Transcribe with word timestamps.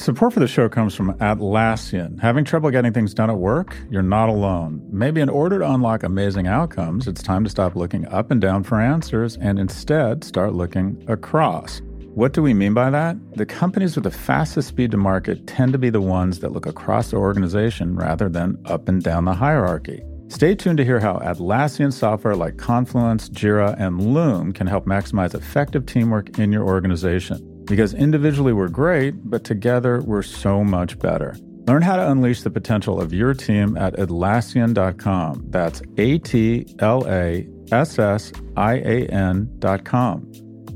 Support 0.00 0.32
for 0.32 0.40
the 0.40 0.48
show 0.48 0.66
comes 0.70 0.94
from 0.94 1.12
Atlassian. 1.18 2.18
Having 2.20 2.46
trouble 2.46 2.70
getting 2.70 2.94
things 2.94 3.12
done 3.12 3.28
at 3.28 3.36
work? 3.36 3.76
You're 3.90 4.00
not 4.00 4.30
alone. 4.30 4.80
Maybe 4.90 5.20
in 5.20 5.28
order 5.28 5.58
to 5.58 5.70
unlock 5.70 6.04
amazing 6.04 6.46
outcomes, 6.46 7.06
it's 7.06 7.22
time 7.22 7.44
to 7.44 7.50
stop 7.50 7.76
looking 7.76 8.08
up 8.08 8.30
and 8.30 8.40
down 8.40 8.64
for 8.64 8.80
answers 8.80 9.36
and 9.36 9.58
instead 9.58 10.24
start 10.24 10.54
looking 10.54 11.04
across. 11.06 11.82
What 12.14 12.32
do 12.32 12.40
we 12.40 12.54
mean 12.54 12.72
by 12.72 12.88
that? 12.88 13.18
The 13.36 13.44
companies 13.44 13.94
with 13.94 14.04
the 14.04 14.10
fastest 14.10 14.68
speed 14.68 14.90
to 14.92 14.96
market 14.96 15.46
tend 15.46 15.74
to 15.74 15.78
be 15.78 15.90
the 15.90 16.00
ones 16.00 16.38
that 16.38 16.52
look 16.52 16.64
across 16.64 17.10
the 17.10 17.18
organization 17.18 17.94
rather 17.94 18.30
than 18.30 18.56
up 18.64 18.88
and 18.88 19.02
down 19.02 19.26
the 19.26 19.34
hierarchy. 19.34 20.02
Stay 20.28 20.54
tuned 20.54 20.78
to 20.78 20.84
hear 20.84 21.00
how 21.00 21.18
Atlassian 21.18 21.92
software 21.92 22.36
like 22.36 22.56
Confluence, 22.56 23.28
Jira, 23.28 23.78
and 23.78 24.14
Loom 24.14 24.54
can 24.54 24.66
help 24.66 24.86
maximize 24.86 25.34
effective 25.34 25.84
teamwork 25.84 26.38
in 26.38 26.52
your 26.52 26.64
organization. 26.64 27.49
Because 27.70 27.94
individually 27.94 28.52
we're 28.52 28.66
great, 28.66 29.30
but 29.30 29.44
together 29.44 30.00
we're 30.00 30.24
so 30.24 30.64
much 30.64 30.98
better. 30.98 31.36
Learn 31.68 31.82
how 31.82 31.94
to 31.94 32.10
unleash 32.10 32.42
the 32.42 32.50
potential 32.50 33.00
of 33.00 33.14
your 33.14 33.32
team 33.32 33.76
at 33.76 33.94
Atlassian.com. 33.94 35.44
That's 35.50 35.80
A 35.96 36.18
T 36.18 36.66
L 36.80 37.06
A 37.06 37.46
S 37.70 37.96
S 37.96 38.32
I 38.56 38.74
A 38.78 39.06
N.com. 39.06 40.32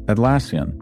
Atlassian. 0.06 0.80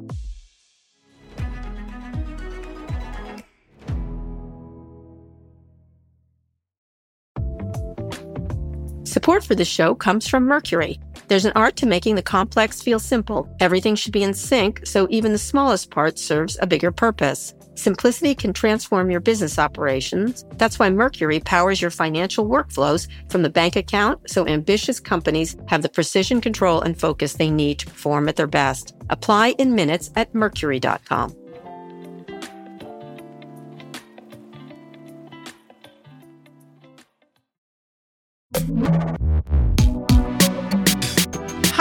Support 9.08 9.44
for 9.44 9.55
the 9.55 9.64
show 9.64 9.94
comes 9.94 10.28
from 10.28 10.44
Mercury. 10.44 11.00
There's 11.32 11.46
an 11.46 11.52
art 11.56 11.77
to 11.77 11.86
making 11.86 12.16
the 12.16 12.22
complex 12.22 12.82
feel 12.82 12.98
simple. 12.98 13.48
Everything 13.59 13.95
should 13.95 14.12
be 14.12 14.22
in 14.22 14.34
sync, 14.34 14.86
so 14.86 15.06
even 15.09 15.32
the 15.32 15.38
smallest 15.38 15.91
part 15.91 16.18
serves 16.18 16.58
a 16.60 16.66
bigger 16.66 16.92
purpose. 16.92 17.55
Simplicity 17.74 18.34
can 18.34 18.52
transform 18.52 19.10
your 19.10 19.20
business 19.20 19.58
operations. 19.58 20.45
That's 20.56 20.78
why 20.78 20.91
Mercury 20.91 21.41
powers 21.41 21.80
your 21.80 21.91
financial 21.91 22.47
workflows 22.47 23.08
from 23.30 23.41
the 23.41 23.48
bank 23.48 23.77
account 23.77 24.28
so 24.28 24.47
ambitious 24.47 25.00
companies 25.00 25.56
have 25.69 25.80
the 25.80 25.88
precision 25.88 26.42
control 26.42 26.83
and 26.83 27.00
focus 27.00 27.33
they 27.33 27.50
need 27.50 27.78
to 27.78 27.86
perform 27.86 28.28
at 28.28 28.36
their 28.36 28.47
best. 28.47 28.94
Apply 29.08 29.55
in 29.56 29.75
minutes 29.75 30.10
at 30.16 30.34
mercury.com. 30.34 31.34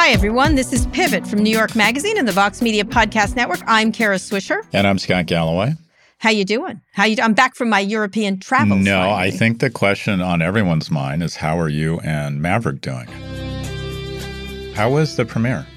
Hi, 0.03 0.09
everyone. 0.09 0.55
This 0.55 0.73
is 0.73 0.87
Pivot 0.87 1.27
from 1.27 1.43
New 1.43 1.55
York 1.55 1.75
Magazine 1.75 2.17
and 2.17 2.27
the 2.27 2.31
Vox 2.31 2.59
Media 2.59 2.83
Podcast 2.83 3.35
Network. 3.35 3.59
I'm 3.67 3.91
Kara 3.91 4.15
Swisher. 4.15 4.65
And 4.73 4.87
I'm 4.87 4.97
Scott 4.97 5.27
Galloway. 5.27 5.75
How 6.17 6.31
you 6.31 6.43
doing? 6.43 6.81
How 6.91 7.03
you? 7.03 7.17
I'm 7.21 7.35
back 7.35 7.53
from 7.53 7.69
my 7.69 7.81
European 7.81 8.39
travels. 8.39 8.83
No, 8.83 8.97
finally. 8.97 9.27
I 9.27 9.29
think 9.29 9.59
the 9.59 9.69
question 9.69 10.19
on 10.19 10.41
everyone's 10.41 10.89
mind 10.89 11.21
is 11.21 11.35
how 11.35 11.59
are 11.59 11.69
you 11.69 11.99
and 11.99 12.41
Maverick 12.41 12.81
doing? 12.81 13.05
How 14.73 14.89
was 14.89 15.17
the 15.17 15.23
premiere? 15.23 15.67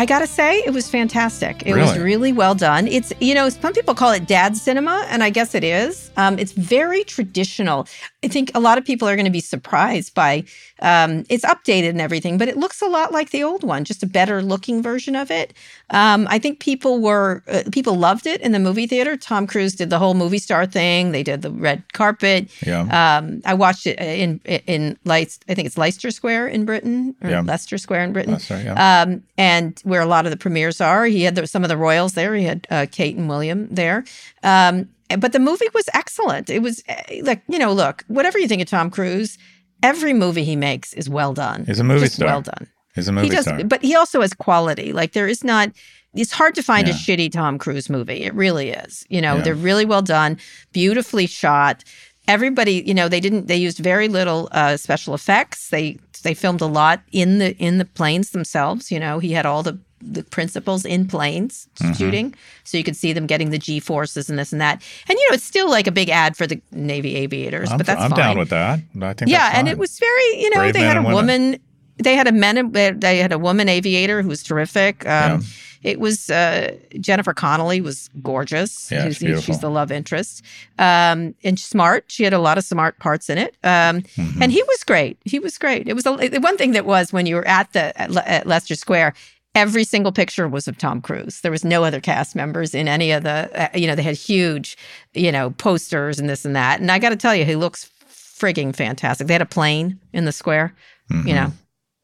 I 0.00 0.06
gotta 0.06 0.28
say, 0.28 0.60
it 0.64 0.70
was 0.70 0.88
fantastic. 0.88 1.66
It 1.66 1.74
was 1.74 1.90
Really? 1.94 2.04
really 2.04 2.32
well 2.32 2.54
done. 2.54 2.86
It's 2.86 3.12
you 3.18 3.34
know, 3.34 3.48
some 3.48 3.72
people 3.72 3.96
call 3.96 4.12
it 4.12 4.28
dad 4.28 4.56
cinema, 4.56 5.04
and 5.10 5.24
I 5.24 5.30
guess 5.30 5.56
it 5.56 5.64
is. 5.64 6.12
Um, 6.16 6.38
it's 6.38 6.52
very 6.52 7.02
traditional. 7.02 7.88
I 8.22 8.28
think 8.28 8.52
a 8.54 8.60
lot 8.60 8.78
of 8.78 8.84
people 8.84 9.08
are 9.08 9.16
going 9.16 9.24
to 9.24 9.32
be 9.32 9.40
surprised 9.40 10.14
by. 10.14 10.44
Um, 10.80 11.24
it's 11.28 11.44
updated 11.44 11.90
and 11.90 12.00
everything, 12.00 12.38
but 12.38 12.48
it 12.48 12.56
looks 12.56 12.80
a 12.82 12.86
lot 12.86 13.12
like 13.12 13.30
the 13.30 13.42
old 13.42 13.64
one, 13.64 13.84
just 13.84 14.02
a 14.02 14.06
better 14.06 14.42
looking 14.42 14.82
version 14.82 15.16
of 15.16 15.30
it. 15.30 15.54
Um, 15.90 16.26
I 16.30 16.38
think 16.38 16.60
people 16.60 17.00
were 17.00 17.42
uh, 17.48 17.62
people 17.72 17.96
loved 17.96 18.26
it 18.26 18.40
in 18.40 18.52
the 18.52 18.58
movie 18.58 18.86
theater. 18.86 19.16
Tom 19.16 19.46
Cruise 19.46 19.74
did 19.74 19.90
the 19.90 19.98
whole 19.98 20.14
movie 20.14 20.38
star 20.38 20.66
thing. 20.66 21.12
They 21.12 21.22
did 21.22 21.42
the 21.42 21.50
red 21.50 21.92
carpet. 21.92 22.48
Yeah. 22.66 22.82
Um, 23.18 23.42
I 23.44 23.54
watched 23.54 23.86
it 23.86 23.98
in 24.00 24.38
in 24.66 24.98
Leicester. 25.04 25.44
I 25.48 25.54
think 25.54 25.66
it's 25.66 25.78
Leicester 25.78 26.10
Square 26.10 26.48
in 26.48 26.64
Britain 26.64 27.14
or 27.22 27.30
Yeah. 27.30 27.40
Leicester 27.40 27.78
Square 27.78 28.04
in 28.04 28.12
Britain. 28.12 28.32
Leicester, 28.34 28.60
yeah. 28.62 29.02
Um, 29.02 29.22
and 29.36 29.80
where 29.84 30.00
a 30.00 30.06
lot 30.06 30.26
of 30.26 30.30
the 30.30 30.36
premieres 30.36 30.80
are, 30.80 31.06
he 31.06 31.22
had 31.22 31.34
the, 31.34 31.46
some 31.46 31.62
of 31.64 31.68
the 31.68 31.76
royals 31.76 32.12
there. 32.12 32.34
He 32.34 32.44
had 32.44 32.66
uh, 32.70 32.86
Kate 32.90 33.16
and 33.16 33.28
William 33.28 33.68
there. 33.70 34.04
Um, 34.42 34.88
but 35.18 35.32
the 35.32 35.38
movie 35.38 35.68
was 35.72 35.88
excellent. 35.94 36.50
It 36.50 36.60
was 36.60 36.82
eh, 36.86 37.22
like 37.22 37.42
you 37.48 37.58
know, 37.58 37.72
look, 37.72 38.04
whatever 38.08 38.38
you 38.38 38.46
think 38.46 38.60
of 38.62 38.68
Tom 38.68 38.90
Cruise, 38.90 39.38
every 39.82 40.12
movie 40.12 40.44
he 40.44 40.56
makes 40.56 40.92
is 40.94 41.08
well 41.08 41.32
done. 41.34 41.64
He's 41.66 41.80
a 41.80 41.84
movie 41.84 42.00
Just 42.06 42.16
star. 42.16 42.28
Well 42.28 42.42
done. 42.42 42.66
He's 42.94 43.08
a 43.08 43.12
movie 43.12 43.28
he 43.28 43.34
does, 43.34 43.44
star. 43.44 43.62
but 43.64 43.82
he 43.82 43.94
also 43.94 44.20
has 44.22 44.32
quality. 44.34 44.92
Like 44.92 45.12
there 45.12 45.28
is 45.28 45.44
not. 45.44 45.70
It's 46.14 46.32
hard 46.32 46.54
to 46.56 46.62
find 46.62 46.88
a 46.88 46.92
shitty 46.92 47.30
Tom 47.30 47.58
Cruise 47.58 47.88
movie. 47.90 48.24
It 48.24 48.34
really 48.34 48.70
is. 48.70 49.04
You 49.08 49.20
know, 49.20 49.36
Yeah. 49.36 49.42
they're 49.42 49.54
really 49.54 49.84
well 49.84 50.02
done, 50.02 50.38
beautifully 50.72 51.26
shot. 51.26 51.84
Everybody, 52.26 52.82
you 52.86 52.94
know, 52.94 53.08
they 53.08 53.20
didn't. 53.20 53.46
They 53.46 53.56
used 53.56 53.78
very 53.78 54.08
little 54.08 54.48
uh, 54.52 54.76
special 54.76 55.14
effects. 55.14 55.68
They 55.68 55.98
they 56.22 56.34
filmed 56.34 56.60
a 56.60 56.66
lot 56.66 57.02
in 57.12 57.38
the 57.38 57.56
in 57.58 57.78
the 57.78 57.84
planes 57.84 58.30
themselves. 58.30 58.90
You 58.90 58.98
know, 59.00 59.18
he 59.18 59.32
had 59.32 59.46
all 59.46 59.62
the 59.62 59.78
the 60.00 60.22
principals 60.22 60.84
in 60.84 61.06
planes 61.08 61.66
Mm-hmm. 61.78 61.92
shooting, 61.92 62.34
so 62.64 62.76
you 62.78 62.84
could 62.84 62.96
see 62.96 63.12
them 63.12 63.26
getting 63.26 63.50
the 63.50 63.58
G 63.58 63.78
forces 63.80 64.28
and 64.30 64.38
this 64.38 64.52
and 64.52 64.60
that. 64.60 64.82
And 65.08 65.18
you 65.18 65.30
know, 65.30 65.34
it's 65.34 65.44
still 65.44 65.68
like 65.70 65.86
a 65.86 65.92
big 65.92 66.08
ad 66.10 66.36
for 66.36 66.46
the 66.46 66.60
Navy 66.72 67.14
aviators, 67.16 67.70
I'm, 67.70 67.78
but 67.78 67.86
that's 67.86 68.00
I'm 68.00 68.10
fine 68.10 68.18
down 68.18 68.38
with 68.38 68.50
that. 68.50 68.80
I 69.00 69.12
think 69.12 69.30
yeah, 69.30 69.52
and 69.54 69.68
it 69.68 69.78
was 69.78 69.98
very, 69.98 70.40
you 70.42 70.50
know, 70.50 70.56
Brave 70.60 70.74
they 70.74 70.80
had 70.80 70.96
a 70.96 71.02
woman, 71.02 71.58
they 71.98 72.14
had 72.16 72.26
a 72.26 72.32
men, 72.32 72.72
they 72.72 73.18
had 73.18 73.32
a 73.32 73.38
woman 73.38 73.68
aviator 73.68 74.22
who 74.22 74.28
was 74.28 74.42
terrific. 74.42 75.06
Um, 75.06 75.40
Yeah. 75.40 75.40
It 75.84 76.00
was 76.00 76.28
uh, 76.28 76.74
Jennifer 76.98 77.32
Connelly 77.32 77.80
was 77.80 78.10
gorgeous. 78.20 78.90
Yeah, 78.90 79.04
she's 79.04 79.20
beautiful. 79.20 79.42
she's 79.44 79.60
the 79.60 79.70
love 79.70 79.92
interest, 79.92 80.42
um, 80.80 81.36
and 81.44 81.56
smart. 81.58 82.06
She 82.08 82.24
had 82.24 82.32
a 82.32 82.40
lot 82.40 82.58
of 82.58 82.64
smart 82.64 82.98
parts 82.98 83.30
in 83.30 83.38
it, 83.38 83.54
um, 83.62 84.02
Mm-hmm. 84.02 84.42
and 84.42 84.50
he 84.50 84.60
was 84.64 84.82
great. 84.82 85.18
He 85.24 85.38
was 85.38 85.56
great. 85.56 85.86
It 85.88 85.94
was 85.94 86.04
a, 86.04 86.16
the 86.28 86.40
one 86.40 86.56
thing 86.56 86.72
that 86.72 86.84
was 86.84 87.12
when 87.12 87.26
you 87.26 87.36
were 87.36 87.46
at 87.46 87.72
the 87.74 87.96
at, 88.00 88.10
Le- 88.10 88.24
at 88.26 88.44
Leicester 88.46 88.74
Square. 88.74 89.14
Every 89.58 89.84
single 89.84 90.12
picture 90.12 90.46
was 90.48 90.68
of 90.68 90.78
Tom 90.78 91.00
Cruise. 91.00 91.40
There 91.40 91.50
was 91.50 91.64
no 91.64 91.82
other 91.84 92.00
cast 92.00 92.36
members 92.36 92.74
in 92.74 92.86
any 92.88 93.10
of 93.12 93.24
the, 93.24 93.50
uh, 93.54 93.68
you 93.76 93.86
know, 93.86 93.94
they 93.94 94.02
had 94.02 94.16
huge, 94.16 94.76
you 95.14 95.32
know, 95.32 95.50
posters 95.50 96.18
and 96.18 96.28
this 96.30 96.44
and 96.44 96.54
that. 96.56 96.80
And 96.80 96.90
I 96.92 96.98
got 96.98 97.10
to 97.10 97.16
tell 97.16 97.34
you, 97.34 97.44
he 97.44 97.56
looks 97.56 97.90
frigging 98.08 98.74
fantastic. 98.74 99.26
They 99.26 99.34
had 99.34 99.42
a 99.42 99.46
plane 99.46 99.98
in 100.12 100.24
the 100.24 100.32
square, 100.32 100.74
Mm-hmm. 101.10 101.26
you 101.28 101.34
know, 101.34 101.52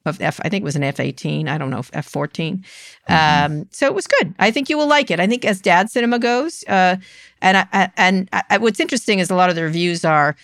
of 0.07 0.21
F. 0.21 0.41
I 0.43 0.49
think 0.49 0.63
it 0.63 0.65
was 0.65 0.77
an 0.77 0.83
F 0.83 0.99
eighteen. 0.99 1.49
I 1.49 1.59
don't 1.59 1.71
know, 1.71 1.83
F 1.93 2.07
14 2.07 2.65
Mm-hmm. 3.09 3.53
Um, 3.55 3.67
so 3.71 3.87
it 3.87 3.95
was 3.95 4.07
good. 4.07 4.35
I 4.39 4.51
think 4.51 4.69
you 4.71 4.77
will 4.79 4.87
like 4.89 5.11
it. 5.11 5.21
I 5.21 5.27
think 5.27 5.45
as 5.45 5.61
dad 5.61 5.91
cinema 5.91 6.19
goes, 6.19 6.65
uh, 6.69 6.97
and 7.43 7.57
I, 7.59 7.67
I- 7.73 7.91
and 7.97 8.29
I, 8.33 8.59
what's 8.59 8.81
interesting 8.81 9.19
is 9.19 9.31
a 9.31 9.35
lot 9.35 9.51
of 9.51 9.57
the 9.57 9.63
reviews 9.63 10.05
are 10.05 10.37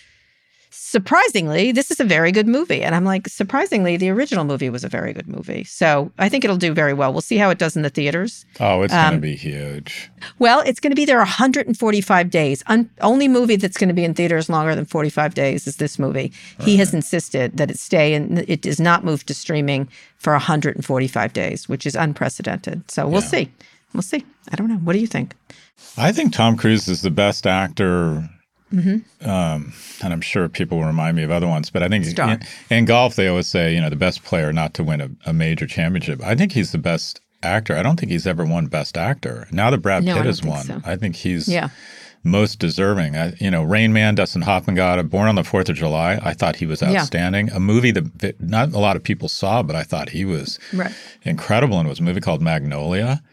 surprisingly 0.71 1.71
this 1.71 1.91
is 1.91 1.99
a 1.99 2.03
very 2.03 2.31
good 2.31 2.47
movie, 2.47 2.81
and 2.81 2.95
I'm 2.95 3.03
like 3.05 3.27
surprisingly 3.27 3.97
the 3.97 4.09
original 4.09 4.43
movie 4.43 4.69
was 4.69 4.83
a 4.83 4.89
very 4.89 5.13
good 5.13 5.27
movie. 5.27 5.63
So 5.63 6.11
I 6.17 6.27
think 6.29 6.43
it'll 6.43 6.57
do 6.57 6.73
very 6.73 6.93
well. 6.93 7.11
We'll 7.11 7.21
see 7.21 7.37
how 7.37 7.49
it 7.49 7.57
does 7.57 7.75
in 7.75 7.81
the 7.81 7.89
theaters. 7.89 8.45
oh, 8.59 8.81
it's 8.81 8.93
going 8.93 9.09
to 9.11 9.15
um, 9.15 9.21
be 9.21 9.35
huge. 9.35 10.09
Well, 10.39 10.61
it's 10.65 10.79
going 10.79 10.91
to 10.91 10.95
be 10.95 11.05
there 11.05 11.17
145 11.17 12.29
days. 12.29 12.63
Un- 12.67 12.89
only 13.01 13.27
movie 13.27 13.55
that's 13.55 13.77
going 13.77 13.87
to 13.89 13.93
be 13.93 14.03
in 14.03 14.13
theaters 14.13 14.49
longer 14.49 14.73
than 14.75 14.85
45 14.85 15.33
days 15.33 15.67
is 15.67 15.75
this 15.77 15.99
movie. 15.99 16.31
He 16.61 16.77
has 16.77 16.93
insisted 16.93 17.57
that 17.57 17.69
it 17.71 17.77
stay 17.79 18.13
and 18.13 18.39
it 18.49 18.61
does 18.61 18.79
not 18.79 19.03
move 19.03 19.25
to 19.27 19.33
streaming 19.33 19.87
for 20.17 20.33
145 20.33 21.33
days, 21.33 21.67
which 21.69 21.85
is 21.85 21.95
unprecedented. 21.95 22.89
So 22.89 23.07
we'll 23.07 23.21
Yeah. 23.21 23.27
see. 23.27 23.51
We'll 23.93 24.01
see. 24.03 24.23
I 24.51 24.55
don't 24.55 24.69
know. 24.69 24.75
What 24.77 24.93
do 24.93 24.99
you 24.99 25.07
think? 25.07 25.35
I 25.97 26.11
think 26.11 26.33
Tom 26.33 26.55
Cruise 26.57 26.87
is 26.87 27.01
the 27.01 27.09
best 27.11 27.45
actor. 27.45 28.29
Mm-hmm. 28.73 29.29
Um, 29.29 29.73
and 30.03 30.13
I'm 30.13 30.21
sure 30.21 30.47
people 30.49 30.77
will 30.79 30.85
remind 30.85 31.17
me 31.17 31.23
of 31.23 31.31
other 31.31 31.47
ones, 31.47 31.69
but 31.69 31.83
I 31.83 31.89
think 31.89 32.05
in, 32.17 32.39
in 32.69 32.85
golf 32.85 33.15
they 33.15 33.27
always 33.27 33.47
say, 33.47 33.73
you 33.75 33.81
know, 33.81 33.89
the 33.89 33.95
best 33.95 34.23
player 34.23 34.51
not 34.53 34.73
to 34.75 34.83
win 34.83 35.01
a, 35.01 35.09
a 35.25 35.33
major 35.33 35.67
championship. 35.67 36.21
I 36.23 36.35
think 36.35 36.53
he's 36.53 36.71
the 36.71 36.77
best 36.77 37.19
actor. 37.43 37.75
I 37.75 37.83
don't 37.83 37.99
think 37.99 38.11
he's 38.11 38.27
ever 38.27 38.45
won 38.45 38.67
Best 38.67 38.97
Actor. 38.97 39.47
Now 39.51 39.71
that 39.71 39.79
Brad 39.79 40.03
No, 40.03 40.15
Pitt 40.15 40.25
has 40.27 40.43
won, 40.43 40.63
so. 40.63 40.81
I 40.85 40.95
think 40.95 41.15
he's 41.15 41.47
Yeah. 41.47 41.69
most 42.23 42.59
deserving. 42.59 43.15
I, 43.17 43.33
you 43.39 43.49
know, 43.49 43.63
Rain 43.63 43.91
Man, 43.93 44.13
Dustin 44.13 44.43
Hoffman 44.43 44.75
got 44.75 44.99
it. 44.99 45.09
Born 45.09 45.27
on 45.27 45.33
the 45.33 45.43
Fourth 45.43 45.67
of 45.67 45.75
July. 45.75 46.19
I 46.21 46.33
thought 46.33 46.57
he 46.57 46.67
was 46.67 46.83
Yeah. 46.83 46.99
outstanding. 46.99 47.49
A 47.51 47.59
movie 47.59 47.89
that, 47.91 48.19
that 48.19 48.39
not 48.39 48.73
a 48.73 48.77
lot 48.77 48.95
of 48.95 49.01
people 49.03 49.27
saw, 49.27 49.63
but 49.63 49.75
I 49.75 49.81
thought 49.81 50.09
he 50.09 50.23
was 50.23 50.59
Right. 50.71 50.91
incredible. 51.23 51.79
And 51.79 51.87
it 51.87 51.89
was 51.89 51.99
a 51.99 52.03
movie 52.03 52.21
called 52.21 52.43
Magnolia. 52.43 53.23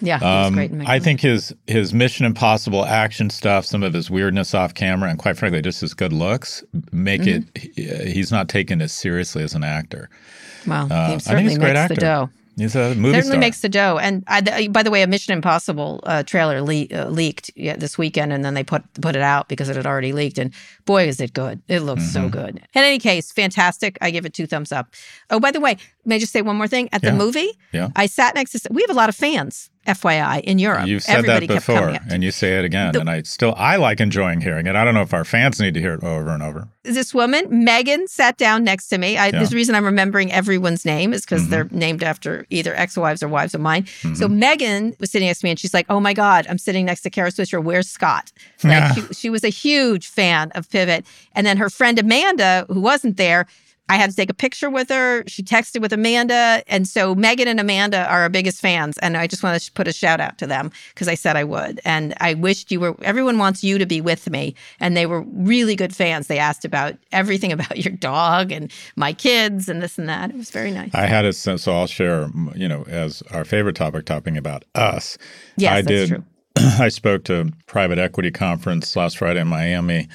Yeah. 0.00 0.16
Um, 0.18 0.54
great 0.54 0.70
in 0.70 0.86
I 0.86 0.98
think 0.98 1.20
his 1.20 1.52
his 1.66 1.92
Mission 1.92 2.24
Impossible 2.26 2.84
action 2.84 3.30
stuff, 3.30 3.64
some 3.66 3.82
of 3.82 3.92
his 3.92 4.10
weirdness 4.10 4.54
off 4.54 4.74
camera, 4.74 5.10
and 5.10 5.18
quite 5.18 5.36
frankly, 5.36 5.60
just 5.62 5.80
his 5.80 5.94
good 5.94 6.12
looks 6.12 6.62
make 6.92 7.22
Mm-hmm. 7.22 7.58
it. 7.58 7.72
he- 8.06 8.12
He's 8.12 8.30
not 8.30 8.48
taken 8.48 8.80
as 8.80 8.92
seriously 8.92 9.42
as 9.42 9.54
an 9.54 9.64
actor. 9.64 10.08
Well, 10.66 10.86
Uh, 10.92 10.94
I 10.94 11.04
he 11.04 11.10
think 11.10 11.22
certainly 11.22 11.42
he's 11.44 11.56
a 11.56 11.60
great 11.60 11.68
makes 11.70 11.78
actor. 11.80 11.94
the 11.94 12.00
dough. 12.00 12.30
He's 12.56 12.74
a 12.74 12.92
movie 12.96 13.14
certainly 13.14 13.22
star. 13.34 13.38
makes 13.38 13.60
the 13.60 13.68
dough. 13.68 13.98
And 14.02 14.24
I, 14.26 14.40
th- 14.40 14.72
by 14.72 14.82
the 14.82 14.90
way, 14.90 15.02
a 15.02 15.06
Mission 15.06 15.32
Impossible 15.32 16.00
uh, 16.02 16.24
trailer 16.24 16.60
le- 16.60 16.88
uh, 16.92 17.08
leaked 17.08 17.52
yeah, 17.54 17.76
this 17.76 17.96
weekend, 17.96 18.32
and 18.32 18.44
then 18.44 18.54
they 18.54 18.64
put 18.64 18.82
put 19.00 19.14
it 19.14 19.22
out 19.22 19.48
because 19.48 19.68
it 19.68 19.76
had 19.76 19.86
already 19.86 20.12
leaked. 20.12 20.38
And 20.38 20.52
boy, 20.84 21.06
is 21.06 21.20
it 21.20 21.32
good! 21.34 21.62
It 21.68 21.80
looks 21.82 22.02
Mm-hmm. 22.02 22.24
so 22.24 22.28
good. 22.28 22.56
In 22.74 22.82
any 22.82 22.98
case, 22.98 23.30
fantastic. 23.30 23.96
I 24.00 24.10
give 24.10 24.26
it 24.26 24.34
two 24.34 24.48
thumbs 24.48 24.72
up. 24.72 24.92
Oh, 25.30 25.38
by 25.38 25.52
the 25.52 25.60
way, 25.60 25.76
may 26.04 26.16
I 26.16 26.18
just 26.18 26.32
say 26.32 26.42
one 26.42 26.56
more 26.56 26.66
thing? 26.66 26.88
At 26.92 27.02
Yeah. 27.04 27.10
the 27.12 27.16
movie, 27.16 27.50
Yeah. 27.72 27.90
I 27.94 28.06
sat 28.06 28.34
next 28.34 28.50
to. 28.52 28.60
We 28.72 28.82
have 28.82 28.90
a 28.90 28.94
lot 28.98 29.08
of 29.08 29.14
fans 29.14 29.70
FYI, 29.88 30.40
in 30.44 30.58
Europe. 30.58 30.86
You've 30.86 31.02
said 31.02 31.16
Everybody 31.18 31.46
that 31.46 31.54
before, 31.54 31.96
and 32.10 32.22
you 32.22 32.30
say 32.30 32.58
it 32.58 32.64
again, 32.64 32.94
and 32.96 33.08
I 33.10 33.22
still 33.22 33.54
I 33.56 33.76
like 33.76 34.00
enjoying 34.00 34.40
hearing 34.40 34.66
it. 34.66 34.76
I 34.76 34.84
don't 34.84 34.94
know 34.94 35.02
if 35.02 35.12
our 35.14 35.24
fans 35.24 35.58
need 35.60 35.74
to 35.74 35.80
hear 35.80 35.94
it 35.94 36.04
over 36.04 36.30
and 36.30 36.42
over. 36.42 36.68
this 36.84 37.12
woman, 37.12 37.44
Megan, 37.64 38.08
sat 38.08 38.38
down 38.38 38.64
next 38.64 38.88
to 38.88 38.96
me. 38.96 39.18
I, 39.18 39.26
Yeah. 39.26 39.42
A 39.42 39.46
reason 39.48 39.74
I'm 39.74 39.84
remembering 39.84 40.32
everyone's 40.32 40.86
name 40.86 41.12
is 41.12 41.20
because 41.22 41.42
Mhm. 41.46 41.50
they're 41.50 41.68
named 41.70 42.02
after 42.02 42.46
either 42.48 42.74
ex-wives 42.74 43.22
or 43.22 43.28
wives 43.28 43.54
of 43.54 43.60
mine. 43.60 43.86
So 44.14 44.26
Mhm. 44.26 44.30
Megan 44.38 44.94
was 44.98 45.10
sitting 45.10 45.28
next 45.28 45.40
to 45.40 45.46
me 45.46 45.50
and 45.50 45.58
she's 45.58 45.74
like, 45.74 45.84
"Oh 45.90 46.00
my 46.00 46.14
God, 46.14 46.46
I'm 46.48 46.56
sitting 46.56 46.86
next 46.86 47.02
to 47.02 47.10
Kara 47.10 47.30
Swisher. 47.30 47.62
Where's 47.62 47.88
Scott?" 47.90 48.32
Like 48.64 48.72
Yeah. 48.72 48.92
she, 48.94 49.02
she 49.14 49.30
was 49.30 49.44
a 49.44 49.48
huge 49.50 50.06
fan 50.08 50.50
of 50.54 50.70
Pivot. 50.70 51.04
And 51.34 51.46
then 51.46 51.58
her 51.58 51.68
friend 51.68 51.98
Amanda, 51.98 52.64
who 52.68 52.80
wasn't 52.80 53.16
there, 53.18 53.46
I 53.88 53.96
had 53.96 54.10
to 54.10 54.16
take 54.16 54.30
a 54.30 54.34
picture 54.34 54.68
with 54.68 54.88
her. 54.90 55.24
She 55.26 55.42
texted 55.42 55.80
with 55.80 55.92
Amanda. 55.92 56.62
And 56.66 56.86
so 56.86 57.14
Megan 57.14 57.48
and 57.48 57.58
Amanda 57.58 58.06
are 58.06 58.22
our 58.22 58.28
biggest 58.28 58.60
fans. 58.60 58.98
And 58.98 59.16
I 59.16 59.26
just 59.26 59.42
want 59.42 59.60
to 59.60 59.72
put 59.72 59.88
a 59.88 59.92
shout 59.92 60.20
out 60.20 60.38
to 60.38 60.46
them 60.46 60.70
because 60.90 61.08
I 61.08 61.14
said 61.14 61.36
I 61.36 61.44
would. 61.44 61.80
And 61.84 62.14
I 62.20 62.34
wished 62.34 62.70
you 62.70 62.80
were, 62.80 62.96
everyone 63.02 63.38
wants 63.38 63.64
you 63.64 63.78
to 63.78 63.86
be 63.86 64.00
with 64.00 64.28
me. 64.30 64.54
And 64.80 64.96
they 64.96 65.06
were 65.06 65.22
really 65.22 65.74
good 65.74 65.94
fans. 65.94 66.26
They 66.26 66.38
asked 66.38 66.64
about 66.64 66.96
everything 67.12 67.52
about 67.58 67.78
your 67.78 67.94
dog 67.94 68.52
and 68.52 68.70
my 68.96 69.12
kids 69.12 69.68
and 69.68 69.82
this 69.82 69.98
and 69.98 70.08
that. 70.08 70.30
It 70.30 70.36
was 70.36 70.50
very 70.50 70.70
nice. 70.70 70.94
I 70.94 71.06
had 71.06 71.24
a 71.24 71.32
sense, 71.32 71.62
so 71.62 71.72
I'll 71.72 71.86
share, 71.86 72.30
you 72.54 72.68
know, 72.68 72.84
as 72.88 73.22
our 73.30 73.44
favorite 73.44 73.76
topic, 73.76 74.04
talking 74.04 74.36
about 74.36 74.64
us. 74.74 75.18
Yes, 75.56 75.72
I 75.72 75.82
that's 75.82 75.86
did. 75.86 76.08
true. 76.08 76.24
I 76.78 76.88
spoke 76.88 77.24
to 77.24 77.40
a 77.40 77.44
private 77.66 77.98
equity 77.98 78.30
conference 78.30 78.94
last 78.96 79.18
Friday 79.18 79.40
in 79.40 79.48
Miami. 79.48 80.08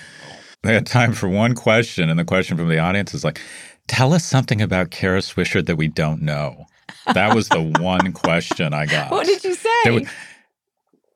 I 0.63 0.71
had 0.71 0.85
time 0.85 1.13
for 1.13 1.27
one 1.27 1.55
question, 1.55 2.09
and 2.09 2.17
the 2.17 2.25
question 2.25 2.57
from 2.57 2.69
the 2.69 2.79
audience 2.79 3.13
is 3.13 3.23
like, 3.23 3.39
"Tell 3.87 4.13
us 4.13 4.23
something 4.23 4.61
about 4.61 4.91
Kara 4.91 5.19
Swisher 5.19 5.65
that 5.65 5.75
we 5.75 5.87
don't 5.87 6.21
know." 6.21 6.65
That 7.13 7.35
was 7.35 7.49
the 7.49 7.61
one 7.61 8.13
question 8.13 8.73
I 8.73 8.85
got. 8.85 9.11
What 9.11 9.25
did 9.25 9.43
you 9.43 9.55
say? 9.55 9.91
Would- 9.91 10.07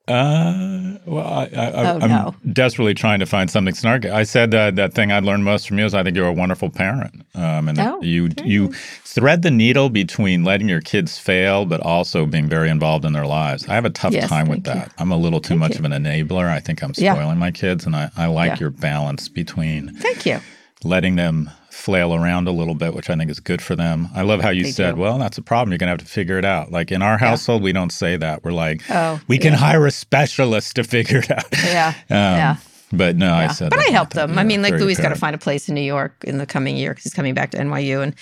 Uh, 0.08 0.98
well, 1.06 1.28
I, 1.28 1.44
I, 1.54 1.72
Oh, 1.92 2.00
I'm 2.02 2.10
no. 2.10 2.36
desperately 2.54 2.94
trying 2.94 3.20
to 3.20 3.26
find 3.26 3.50
something 3.52 3.74
snarky. 3.74 4.10
I 4.10 4.24
said 4.24 4.52
that 4.52 4.76
that 4.78 4.94
thing 4.94 5.12
I 5.12 5.20
learned 5.20 5.44
most 5.44 5.68
from 5.68 5.80
you 5.80 5.86
is 5.86 5.94
I 5.94 6.02
think 6.04 6.16
you're 6.16 6.28
a 6.28 6.34
wonderful 6.34 6.70
parent, 6.70 7.26
um, 7.36 7.68
and 7.68 7.78
Oh, 7.80 8.02
you 8.02 8.30
you 8.46 8.72
thread 9.04 9.42
the 9.42 9.52
needle 9.52 9.90
between 9.90 10.44
letting 10.46 10.70
your 10.70 10.80
kids 10.82 11.18
fail, 11.20 11.66
but 11.66 11.82
also 11.82 12.26
being 12.26 12.48
very 12.48 12.70
involved 12.70 13.04
in 13.04 13.12
their 13.14 13.26
lives. 13.28 13.68
I 13.68 13.76
have 13.76 13.86
a 13.86 13.90
tough 13.90 14.14
Yes, 14.14 14.30
time 14.30 14.48
with 14.48 14.64
thank 14.64 14.76
you. 14.78 14.82
that. 14.84 14.92
I'm 14.98 15.12
a 15.12 15.18
little 15.18 15.42
too 15.42 15.50
Thank 15.50 15.60
much 15.60 15.72
you. 15.74 15.80
of 15.80 15.92
an 15.92 15.92
enabler. 16.04 16.48
I 16.50 16.60
think 16.62 16.82
I'm 16.84 16.94
Yeah. 16.96 17.14
spoiling 17.14 17.38
my 17.38 17.52
kids, 17.52 17.86
and 17.86 17.96
I, 17.96 18.10
I 18.16 18.28
like 18.28 18.52
Yeah. 18.52 18.60
your 18.62 18.70
balance 18.70 19.28
between 19.28 19.94
Thank 19.96 20.26
you. 20.26 20.40
letting 20.86 21.18
them 21.18 21.50
flail 21.78 22.14
around 22.14 22.48
a 22.48 22.52
little 22.52 22.76
bit, 22.76 22.94
which 22.94 23.10
I 23.10 23.16
think 23.16 23.30
is 23.30 23.40
good 23.40 23.62
for 23.62 23.76
them. 23.76 24.10
I 24.16 24.24
love 24.24 24.42
how 24.42 24.50
you 24.50 24.64
They 24.64 24.72
said, 24.72 24.96
do. 24.96 25.02
"Well, 25.02 25.18
that's 25.20 25.38
a 25.38 25.42
problem. 25.42 25.72
You're 25.72 25.78
gonna 25.78 25.92
have 25.92 26.00
to 26.00 26.06
figure 26.06 26.38
it 26.38 26.46
out." 26.46 26.72
Like 26.72 26.92
in 26.92 27.02
our 27.02 27.18
household, 27.18 27.62
we 27.62 27.72
don't 27.72 27.92
say 27.92 28.18
that. 28.18 28.44
We're 28.44 28.52
like, 28.52 28.82
Oh, 28.90 29.20
we 29.28 29.38
can 29.38 29.54
yeah. 29.54 29.60
hire 29.60 29.86
a 29.86 29.92
specialist 29.92 30.76
to 30.78 30.84
figure 30.84 31.20
it 31.20 31.32
out. 31.32 31.46
Yeah. 31.64 31.94
Um, 32.10 32.18
Yeah. 32.18 32.56
But 32.94 33.18
no, 33.18 33.34
I 33.34 33.48
said, 33.50 33.70
but 33.70 33.80
I 33.80 33.92
helped 33.92 34.14
them. 34.14 34.40
I 34.40 34.46
mean, 34.46 34.62
like 34.62 34.74
Louis 34.76 34.96
got 34.96 35.10
to 35.10 35.16
find 35.16 35.36
a 35.36 35.38
place 35.38 35.68
in 35.68 35.76
New 35.76 35.82
York 35.82 36.24
in 36.24 36.38
the 36.38 36.46
coming 36.46 36.78
year 36.78 36.92
because 36.92 37.04
he's 37.04 37.14
coming 37.14 37.34
back 37.34 37.52
to 37.52 37.58
NYU, 37.58 38.02
and 38.02 38.16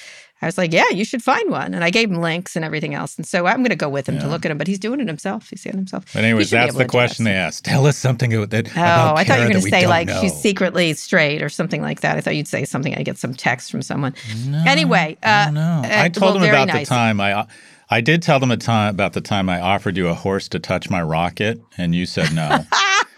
I 0.46 0.48
was 0.48 0.60
like, 0.60 0.72
"Yeah, 0.72 0.90
you 0.92 1.04
should 1.04 1.24
find 1.24 1.50
one." 1.50 1.74
And 1.74 1.84
I 1.84 1.90
gave 1.90 2.12
him 2.12 2.22
links 2.22 2.56
and 2.56 2.64
everything 2.64 2.94
else, 2.94 3.18
and 3.18 3.26
so 3.26 3.48
I'm 3.48 3.58
going 3.58 3.70
to 3.70 3.76
go 3.76 3.90
with 3.90 4.08
him 4.08 4.20
to 4.20 4.28
look 4.28 4.46
at 4.46 4.52
him. 4.52 4.60
But 4.60 4.68
he's 4.68 4.78
doing 4.78 5.00
it 5.00 5.08
himself. 5.08 5.50
He's 5.50 5.64
doing 5.64 5.74
it 5.74 5.78
himself. 5.78 6.06
But 6.14 6.24
anyways, 6.24 6.52
that's 6.52 6.76
the 6.76 6.86
question 6.86 7.26
they 7.26 7.34
asked. 7.34 7.66
Tell 7.66 7.88
us 7.88 7.98
something 7.98 8.32
about 8.32 8.52
that. 8.52 8.68
Oh, 8.78 9.16
I 9.16 9.24
thought 9.24 9.40
you 9.40 9.46
were 9.46 9.52
going 9.52 9.64
to 9.64 9.70
say 9.70 9.88
like 9.88 10.08
know. 10.08 10.22
she's 10.22 10.36
secretly 10.36 10.94
straight 10.94 11.42
or 11.42 11.50
something 11.50 11.82
like 11.82 12.02
that. 12.02 12.16
I 12.18 12.22
thought 12.22 12.36
you'd 12.36 12.48
say 12.48 12.64
something. 12.64 12.94
I 12.96 13.02
get 13.02 13.18
some 13.18 13.34
text 13.34 13.72
from 13.72 13.82
someone. 13.82 14.14
No, 14.46 14.64
Anyway, 14.68 15.18
I 15.24 15.48
uh, 15.48 15.52
know. 15.52 15.82
uh, 15.84 15.90
I 15.90 16.10
told 16.10 16.36
well, 16.36 16.42
them 16.42 16.50
about 16.50 16.68
nice. 16.68 16.88
the 16.88 16.96
time 16.96 17.20
I. 17.20 17.48
I 17.88 18.02
did 18.02 18.24
tell 18.24 18.40
them 18.40 18.50
a 18.50 18.58
time 18.58 18.90
about 18.90 19.14
the 19.14 19.22
time 19.22 19.48
I 19.48 19.62
offered 19.62 19.96
you 19.96 20.08
a 20.08 20.16
horse 20.16 20.50
to 20.50 20.60
touch 20.60 20.90
my 20.90 21.04
rocket, 21.04 21.62
and 21.78 21.94
you 21.94 22.08
said 22.08 22.34
no. 22.34 22.66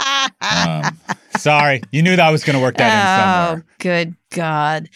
um, 0.41 0.97
sorry, 1.37 1.81
you 1.91 2.01
knew 2.01 2.17
that 2.17 2.25
I 2.25 2.31
was 2.31 2.43
going 2.43 2.57
to 2.57 2.61
work 2.61 2.75
that 2.77 2.91
in 2.91 2.99
oh, 2.99 3.47
somewhere. 3.47 3.65
good 3.79 4.15
God. 4.31 4.89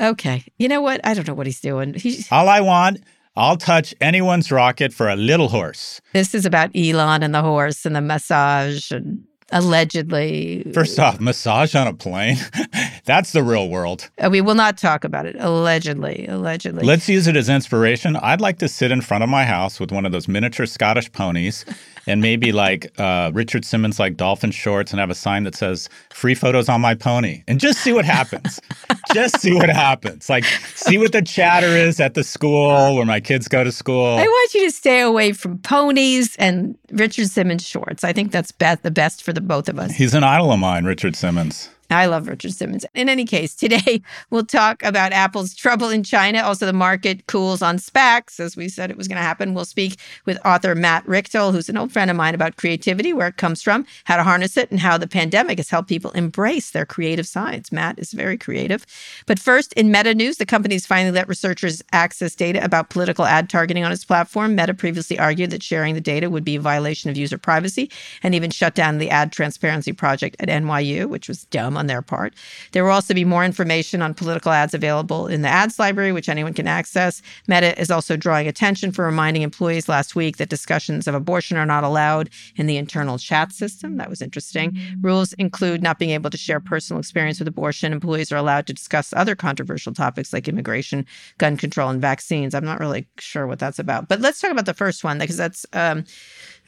Okay, 0.00 0.44
you 0.58 0.68
know 0.68 0.80
what? 0.80 1.00
I 1.04 1.14
don't 1.14 1.26
know 1.26 1.34
what 1.34 1.46
he's 1.46 1.60
doing. 1.60 1.94
He's, 1.94 2.30
All 2.30 2.48
I 2.48 2.60
want, 2.60 3.00
I'll 3.36 3.56
touch 3.56 3.94
anyone's 4.00 4.50
rocket 4.50 4.92
for 4.92 5.08
a 5.08 5.16
little 5.16 5.48
horse. 5.48 6.00
this 6.12 6.34
is 6.34 6.44
about 6.46 6.70
Elon 6.74 7.22
and 7.22 7.34
the 7.34 7.42
horse 7.42 7.84
and 7.86 7.94
the 7.96 8.00
massage 8.00 8.90
and 8.92 9.24
allegedly. 9.50 10.64
First 10.74 10.98
off, 10.98 11.20
massage 11.20 11.74
on 11.74 11.86
a 11.86 11.94
plane. 11.94 12.36
That's 13.08 13.32
the 13.32 13.42
real 13.42 13.70
world. 13.70 14.10
Uh, 14.22 14.28
we 14.30 14.42
will 14.42 14.54
not 14.54 14.76
talk 14.76 15.02
about 15.02 15.24
it. 15.24 15.34
Allegedly, 15.38 16.26
allegedly. 16.26 16.84
Let's 16.84 17.08
use 17.08 17.26
it 17.26 17.36
as 17.36 17.48
inspiration. 17.48 18.16
I'd 18.16 18.42
like 18.42 18.58
to 18.58 18.68
sit 18.68 18.92
in 18.92 19.00
front 19.00 19.24
of 19.24 19.30
my 19.30 19.46
house 19.46 19.80
with 19.80 19.90
one 19.90 20.04
of 20.04 20.12
those 20.12 20.28
miniature 20.28 20.66
Scottish 20.66 21.10
ponies 21.10 21.64
and 22.06 22.20
maybe 22.20 22.52
like 22.52 22.92
uh, 23.00 23.30
Richard 23.32 23.64
Simmons, 23.64 23.98
like 23.98 24.18
dolphin 24.18 24.50
shorts, 24.50 24.90
and 24.92 25.00
have 25.00 25.08
a 25.08 25.14
sign 25.14 25.44
that 25.44 25.54
says 25.54 25.88
free 26.10 26.34
photos 26.34 26.68
on 26.68 26.82
my 26.82 26.94
pony 26.94 27.44
and 27.48 27.58
just 27.58 27.80
see 27.80 27.94
what 27.94 28.04
happens. 28.04 28.60
just 29.14 29.40
see 29.40 29.54
what 29.54 29.70
happens. 29.70 30.28
Like, 30.28 30.44
see 30.74 30.98
what 30.98 31.12
the 31.12 31.22
chatter 31.22 31.68
is 31.68 32.00
at 32.00 32.12
the 32.12 32.22
school 32.22 32.94
where 32.94 33.06
my 33.06 33.20
kids 33.20 33.48
go 33.48 33.64
to 33.64 33.72
school. 33.72 34.18
I 34.18 34.24
want 34.24 34.52
you 34.52 34.66
to 34.66 34.70
stay 34.70 35.00
away 35.00 35.32
from 35.32 35.56
ponies 35.60 36.36
and 36.36 36.76
Richard 36.92 37.28
Simmons 37.28 37.66
shorts. 37.66 38.04
I 38.04 38.12
think 38.12 38.32
that's 38.32 38.52
be- 38.52 38.66
the 38.82 38.90
best 38.90 39.22
for 39.22 39.32
the 39.32 39.40
both 39.40 39.70
of 39.70 39.78
us. 39.78 39.92
He's 39.92 40.12
an 40.12 40.24
idol 40.24 40.52
of 40.52 40.60
mine, 40.60 40.84
Richard 40.84 41.16
Simmons. 41.16 41.70
I 41.90 42.04
love 42.04 42.28
Richard 42.28 42.52
Simmons. 42.52 42.84
In 42.94 43.08
any 43.08 43.24
case, 43.24 43.54
today 43.54 44.02
we'll 44.30 44.44
talk 44.44 44.82
about 44.82 45.12
Apple's 45.12 45.54
trouble 45.54 45.88
in 45.88 46.02
China. 46.02 46.40
Also, 46.40 46.66
the 46.66 46.72
market 46.72 47.26
cools 47.26 47.62
on 47.62 47.78
SPACs, 47.78 48.38
as 48.38 48.56
we 48.56 48.68
said 48.68 48.90
it 48.90 48.96
was 48.96 49.08
going 49.08 49.16
to 49.16 49.22
happen. 49.22 49.54
We'll 49.54 49.64
speak 49.64 49.98
with 50.26 50.38
author 50.44 50.74
Matt 50.74 51.06
Richtel, 51.06 51.50
who's 51.52 51.70
an 51.70 51.78
old 51.78 51.90
friend 51.90 52.10
of 52.10 52.16
mine, 52.16 52.34
about 52.34 52.56
creativity, 52.56 53.14
where 53.14 53.28
it 53.28 53.38
comes 53.38 53.62
from, 53.62 53.86
how 54.04 54.16
to 54.16 54.22
harness 54.22 54.58
it, 54.58 54.70
and 54.70 54.80
how 54.80 54.98
the 54.98 55.08
pandemic 55.08 55.58
has 55.58 55.70
helped 55.70 55.88
people 55.88 56.10
embrace 56.10 56.72
their 56.72 56.84
creative 56.84 57.26
sides. 57.26 57.72
Matt 57.72 57.98
is 57.98 58.12
very 58.12 58.36
creative. 58.36 58.84
But 59.24 59.38
first, 59.38 59.72
in 59.72 59.90
Meta 59.90 60.14
news, 60.14 60.36
the 60.36 60.46
company's 60.46 60.86
finally 60.86 61.12
let 61.12 61.28
researchers 61.28 61.82
access 61.92 62.34
data 62.34 62.62
about 62.62 62.90
political 62.90 63.24
ad 63.24 63.48
targeting 63.48 63.84
on 63.84 63.92
its 63.92 64.04
platform. 64.04 64.54
Meta 64.54 64.74
previously 64.74 65.18
argued 65.18 65.50
that 65.50 65.62
sharing 65.62 65.94
the 65.94 66.00
data 66.02 66.28
would 66.28 66.44
be 66.44 66.56
a 66.56 66.60
violation 66.60 67.08
of 67.08 67.16
user 67.16 67.38
privacy 67.38 67.90
and 68.22 68.34
even 68.34 68.50
shut 68.50 68.74
down 68.74 68.98
the 68.98 69.10
Ad 69.10 69.32
Transparency 69.32 69.92
Project 69.92 70.36
at 70.40 70.48
NYU, 70.48 71.08
which 71.08 71.28
was 71.28 71.44
dumb 71.46 71.77
on 71.78 71.86
their 71.86 72.02
part. 72.02 72.34
There 72.72 72.84
will 72.84 72.92
also 72.92 73.14
be 73.14 73.24
more 73.24 73.44
information 73.44 74.02
on 74.02 74.14
political 74.14 74.52
ads 74.52 74.74
available 74.74 75.26
in 75.26 75.42
the 75.42 75.48
ads 75.48 75.78
library, 75.78 76.12
which 76.12 76.28
anyone 76.28 76.54
can 76.54 76.66
access. 76.66 77.22
Meta 77.46 77.78
is 77.80 77.90
also 77.90 78.16
drawing 78.16 78.46
attention 78.48 78.92
for 78.92 79.04
reminding 79.04 79.42
employees 79.42 79.88
last 79.88 80.14
week 80.14 80.36
that 80.36 80.48
discussions 80.48 81.06
of 81.06 81.14
abortion 81.14 81.56
are 81.56 81.66
not 81.66 81.84
allowed 81.84 82.30
in 82.56 82.66
the 82.66 82.76
internal 82.76 83.18
chat 83.18 83.52
system. 83.52 83.96
That 83.96 84.10
was 84.10 84.20
interesting. 84.20 84.78
Rules 85.00 85.32
include 85.34 85.82
not 85.82 85.98
being 85.98 86.10
able 86.10 86.30
to 86.30 86.36
share 86.36 86.60
personal 86.60 87.00
experience 87.00 87.38
with 87.38 87.48
abortion. 87.48 87.92
Employees 87.92 88.32
are 88.32 88.36
allowed 88.36 88.66
to 88.66 88.72
discuss 88.72 89.12
other 89.12 89.34
controversial 89.34 89.94
topics 89.94 90.32
like 90.32 90.48
immigration, 90.48 91.06
gun 91.38 91.56
control, 91.56 91.88
and 91.88 92.00
vaccines. 92.00 92.54
I'm 92.54 92.64
not 92.64 92.80
really 92.80 93.06
sure 93.18 93.46
what 93.46 93.58
that's 93.58 93.78
about. 93.78 94.08
But 94.08 94.20
let's 94.20 94.40
talk 94.40 94.50
about 94.50 94.66
the 94.66 94.74
first 94.74 95.04
one 95.04 95.18
because 95.18 95.36
that's 95.36 95.64
um, 95.72 96.04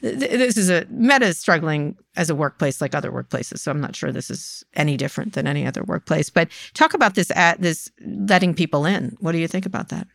this 0.01 0.57
is 0.57 0.69
a 0.69 0.85
Meta 0.89 1.27
is 1.27 1.37
struggling 1.39 1.95
as 2.15 2.29
a 2.29 2.35
workplace 2.35 2.81
like 2.81 2.95
other 2.95 3.11
workplaces. 3.11 3.59
So 3.59 3.71
I'm 3.71 3.81
not 3.81 3.95
sure 3.95 4.11
this 4.11 4.29
is 4.29 4.63
any 4.75 4.97
different 4.97 5.33
than 5.33 5.47
any 5.47 5.65
other 5.65 5.83
workplace. 5.83 6.29
But 6.29 6.49
talk 6.73 6.93
about 6.93 7.15
this 7.15 7.31
at 7.31 7.61
this 7.61 7.89
letting 8.05 8.53
people 8.53 8.85
in. 8.85 9.15
What 9.19 9.31
do 9.33 9.37
you 9.37 9.47
think 9.47 9.65
about 9.65 9.89
that? 9.89 10.07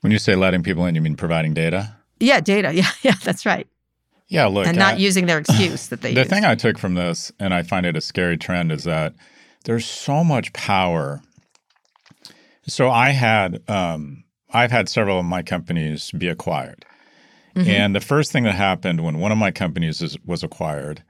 When 0.00 0.12
you 0.12 0.18
say 0.18 0.34
letting 0.36 0.62
people 0.62 0.86
in, 0.86 0.94
you 0.94 1.00
mean 1.00 1.16
providing 1.16 1.54
data? 1.54 1.96
Yeah, 2.20 2.40
data. 2.40 2.72
Yeah, 2.74 2.90
yeah, 3.02 3.14
that's 3.24 3.44
right. 3.44 3.66
Yeah, 4.28 4.46
look. 4.46 4.66
and 4.66 4.76
not 4.78 4.94
I- 4.94 4.98
using 4.98 5.26
their 5.26 5.38
excuse 5.44 5.88
that 5.88 6.02
they 6.02 6.14
the 6.14 6.20
use. 6.20 6.28
thing 6.28 6.44
I 6.44 6.54
took 6.54 6.78
from 6.78 6.94
this, 6.94 7.32
and 7.40 7.52
I 7.54 7.62
find 7.62 7.84
it 7.86 7.96
a 7.96 8.00
scary 8.00 8.36
trend, 8.36 8.70
is 8.72 8.84
that 8.84 9.14
there's 9.64 9.84
so 9.86 10.22
much 10.24 10.52
power. 10.52 11.20
So 12.68 12.90
I 12.90 13.10
had, 13.10 13.62
um, 13.68 14.24
I've 14.52 14.70
had 14.72 14.88
several 14.88 15.18
of 15.20 15.24
my 15.24 15.42
companies 15.42 16.10
be 16.12 16.28
acquired, 16.28 16.84
Mhm. 17.56 17.66
and 17.66 17.94
the 17.94 18.00
first 18.00 18.32
thing 18.32 18.44
that 18.44 18.54
happened 18.54 19.02
when 19.02 19.18
one 19.18 19.32
of 19.32 19.38
my 19.38 19.50
companies 19.50 20.02
is, 20.02 20.16
was 20.24 20.42
acquired 20.42 21.02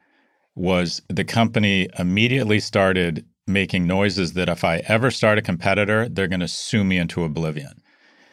was 0.54 1.02
the 1.08 1.24
company 1.24 1.88
immediately 1.98 2.60
started 2.60 3.24
making 3.46 3.86
noises 3.86 4.32
that 4.34 4.48
if 4.48 4.64
I 4.64 4.78
ever 4.88 5.10
start 5.10 5.38
a 5.38 5.42
competitor, 5.42 6.08
they're 6.08 6.28
going 6.28 6.40
to 6.40 6.48
sue 6.48 6.82
me 6.84 6.96
into 6.98 7.24
oblivion. 7.24 7.82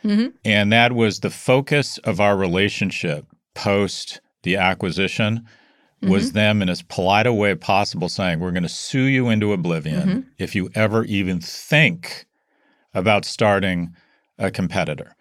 Mhm. 0.04 0.34
And 0.46 0.72
that 0.72 0.94
was 0.94 1.20
the 1.20 1.30
focus 1.30 1.98
of 2.00 2.20
our 2.22 2.36
relationship 2.38 3.26
post 3.56 4.22
the 4.44 4.58
acquisition 4.58 5.46
was 6.02 6.28
Mm-hmm. 6.30 6.34
them 6.36 6.62
in 6.62 6.70
as 6.70 6.82
polite 6.82 7.26
a 7.28 7.32
way 7.34 7.56
possible 7.56 8.10
saying, 8.10 8.40
We're 8.40 8.52
going 8.52 8.64
to 8.64 8.70
sue 8.70 9.04
you 9.04 9.30
into 9.30 9.54
oblivion 9.54 10.02
Mm-hmm. 10.10 10.20
if 10.38 10.54
you 10.56 10.70
ever 10.76 11.06
even 11.06 11.40
think 11.40 12.26
about 12.94 13.24
starting 13.26 13.96
a 14.38 14.52
competitor. 14.52 15.16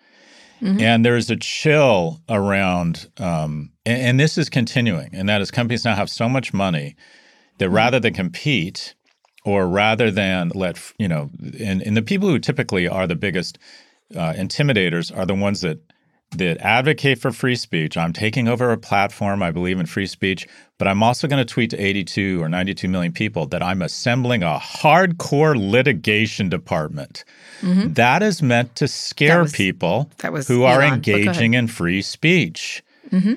Mhm. 0.63 0.81
And 0.81 1.05
there's 1.05 1.29
a 1.31 1.37
chill 1.37 2.21
around, 2.29 3.09
um, 3.19 3.73
and, 3.85 4.01
and 4.03 4.21
this 4.21 4.39
is 4.39 4.49
continuing, 4.49 5.11
and 5.13 5.29
that 5.29 5.41
is 5.41 5.51
companies 5.51 5.85
now 5.85 5.95
have 5.97 6.09
so 6.09 6.29
much 6.29 6.55
money 6.55 6.95
that 7.59 7.67
Mm-hmm. 7.67 7.75
rather 7.75 8.01
than 8.01 8.15
compete 8.15 8.95
or 9.45 9.67
rather 9.67 10.11
than 10.11 10.51
let, 10.55 10.79
you 10.99 11.09
know, 11.09 11.31
and, 11.59 11.83
and 11.83 11.97
the 11.97 12.03
people 12.03 12.29
who 12.29 12.39
typically 12.39 12.87
are 12.87 13.07
the 13.09 13.17
biggest 13.17 13.59
uh, 14.17 14.33
intimidators 14.35 15.17
are 15.17 15.27
the 15.27 15.35
ones 15.35 15.63
that 15.63 15.79
that 16.33 16.59
advocate 16.59 17.19
for 17.19 17.31
free 17.31 17.57
speech. 17.57 17.97
I'm 17.97 18.13
taking 18.13 18.49
over 18.49 18.73
a 18.73 18.79
platform. 18.79 19.43
I 19.43 19.51
believe 19.51 19.79
in 19.79 19.87
free 19.87 20.07
speech, 20.07 20.47
but 20.79 20.89
I'm 20.89 21.03
also 21.03 21.29
going 21.29 21.45
to 21.45 21.51
tweet 21.51 21.71
to 21.71 21.79
82 21.79 22.43
or 22.43 22.49
92 22.49 22.89
million 22.89 23.13
people 23.13 23.47
that 23.47 23.63
I'm 23.63 23.83
assembling 23.83 24.43
a 24.43 24.59
hardcore 24.59 25.55
litigation 25.57 26.49
department. 26.49 27.25
Mm-hmm. 27.61 27.93
That 27.95 28.23
is 28.23 28.43
meant 28.43 28.77
to 28.77 28.89
scare 28.89 29.43
was, 29.43 29.53
people 29.53 30.11
was 30.23 30.49
who 30.49 30.65
are 30.65 30.83
engaging 30.83 31.55
in 31.55 31.69
free 31.69 32.03
speech. 32.03 32.83
Mm-hmm. 33.11 33.35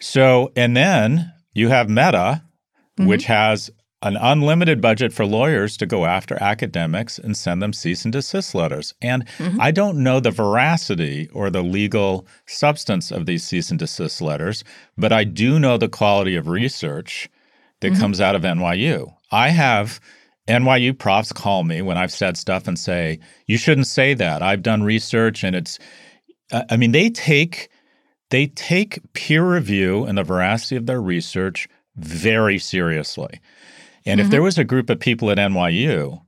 So, 0.00 0.50
and 0.56 0.76
then 0.76 1.32
you 1.54 1.68
have 1.68 1.88
Meta, 1.88 2.42
mm-hmm. 2.98 3.06
which 3.06 3.24
has 3.26 3.70
an 4.02 4.16
unlimited 4.16 4.80
budget 4.80 5.12
for 5.12 5.24
lawyers 5.24 5.76
to 5.76 5.86
go 5.86 6.04
after 6.04 6.40
academics 6.42 7.18
and 7.18 7.36
send 7.36 7.62
them 7.62 7.72
cease 7.72 8.04
and 8.04 8.12
desist 8.12 8.54
letters. 8.54 8.94
And 9.00 9.26
mm-hmm. 9.38 9.60
I 9.60 9.70
don't 9.70 10.02
know 10.02 10.18
the 10.18 10.30
veracity 10.30 11.28
or 11.32 11.50
the 11.50 11.62
legal 11.62 12.26
substance 12.46 13.12
of 13.12 13.26
these 13.26 13.44
cease 13.44 13.70
and 13.70 13.78
desist 13.78 14.20
letters, 14.20 14.64
but 14.98 15.12
I 15.12 15.24
do 15.24 15.60
know 15.60 15.78
the 15.78 15.88
quality 15.88 16.34
of 16.34 16.48
research 16.48 17.30
that 17.80 17.92
mm-hmm. 17.92 18.00
comes 18.00 18.20
out 18.20 18.34
of 18.34 18.42
NYU. 18.42 19.14
I 19.30 19.50
have 19.50 20.00
NYU 20.48 20.98
profs 20.98 21.32
call 21.32 21.62
me 21.62 21.80
when 21.80 21.96
I've 21.96 22.12
said 22.12 22.36
stuff 22.36 22.66
and 22.66 22.78
say, 22.78 23.20
you 23.46 23.56
shouldn't 23.56 23.86
say 23.86 24.14
that. 24.14 24.42
I've 24.42 24.62
done 24.62 24.82
research 24.82 25.44
and 25.44 25.54
it's, 25.54 25.78
I 26.50 26.76
mean, 26.76 26.92
they 26.92 27.08
take 27.08 27.68
they 28.30 28.46
take 28.46 28.98
peer 29.12 29.44
review 29.44 30.04
and 30.04 30.16
the 30.16 30.24
veracity 30.24 30.74
of 30.76 30.86
their 30.86 31.02
research 31.02 31.68
very 31.96 32.58
seriously. 32.58 33.40
And 34.04 34.18
mm-hmm. 34.18 34.26
if 34.26 34.30
there 34.30 34.42
was 34.42 34.58
a 34.58 34.64
group 34.64 34.90
of 34.90 35.00
people 35.00 35.30
at 35.30 35.38
NYU 35.38 36.20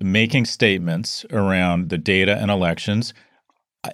making 0.00 0.44
statements 0.44 1.24
around 1.30 1.88
the 1.88 1.98
data 1.98 2.36
and 2.36 2.50
elections, 2.50 3.14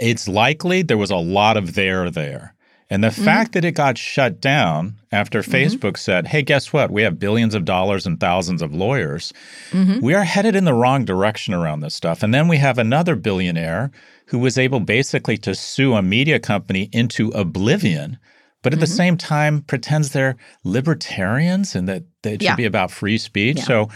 it's 0.01 0.29
likely 0.29 0.83
there 0.83 0.99
was 0.99 1.11
a 1.11 1.17
lot 1.17 1.57
of 1.57 1.75
there 1.75 2.11
there. 2.11 2.55
And 2.91 3.03
the 3.03 3.09
mm-hmm. 3.09 3.25
fact 3.25 3.53
that 3.53 3.65
it 3.65 3.73
got 3.73 3.97
shut 3.97 4.41
down 4.41 5.01
after 5.11 5.41
mm-hmm. 5.41 5.53
Facebook 5.53 5.97
said, 5.97 6.27
hey, 6.27 6.43
guess 6.43 6.73
what? 6.73 6.91
We 6.91 7.03
have 7.03 7.19
billions 7.19 7.55
of 7.55 7.65
dollars 7.65 8.07
and 8.07 8.21
thousands 8.21 8.63
of 8.63 8.75
lawyers. 8.75 9.33
Mm-hmm. 9.71 10.01
We 10.01 10.15
are 10.15 10.25
headed 10.25 10.55
in 10.55 10.65
the 10.65 10.75
wrong 10.75 11.05
direction 11.05 11.55
around 11.55 11.81
this 11.81 11.95
stuff. 11.95 12.23
And 12.23 12.33
then 12.33 12.47
we 12.47 12.59
have 12.59 12.79
another 12.79 13.17
billionaire 13.17 13.91
who 14.27 14.39
was 14.39 14.59
able 14.59 14.81
basically 14.81 15.37
to 15.39 15.55
sue 15.55 15.95
a 15.95 16.03
media 16.03 16.39
company 16.39 16.89
into 16.93 17.31
oblivion 17.31 18.19
but 18.65 18.73
at 18.73 18.79
mm-hmm. 18.79 18.81
the 18.81 18.87
same 18.89 19.17
time 19.17 19.61
pretends 19.61 20.11
they're 20.11 20.37
libertarians 20.65 21.77
and 21.77 21.87
that, 21.87 22.03
that 22.23 22.33
it 22.33 22.43
should 22.43 22.49
yeah. 22.49 22.57
be 22.57 22.65
about 22.65 22.91
free 22.91 23.19
speech. 23.19 23.59
Yeah. 23.59 23.65
So 23.65 23.89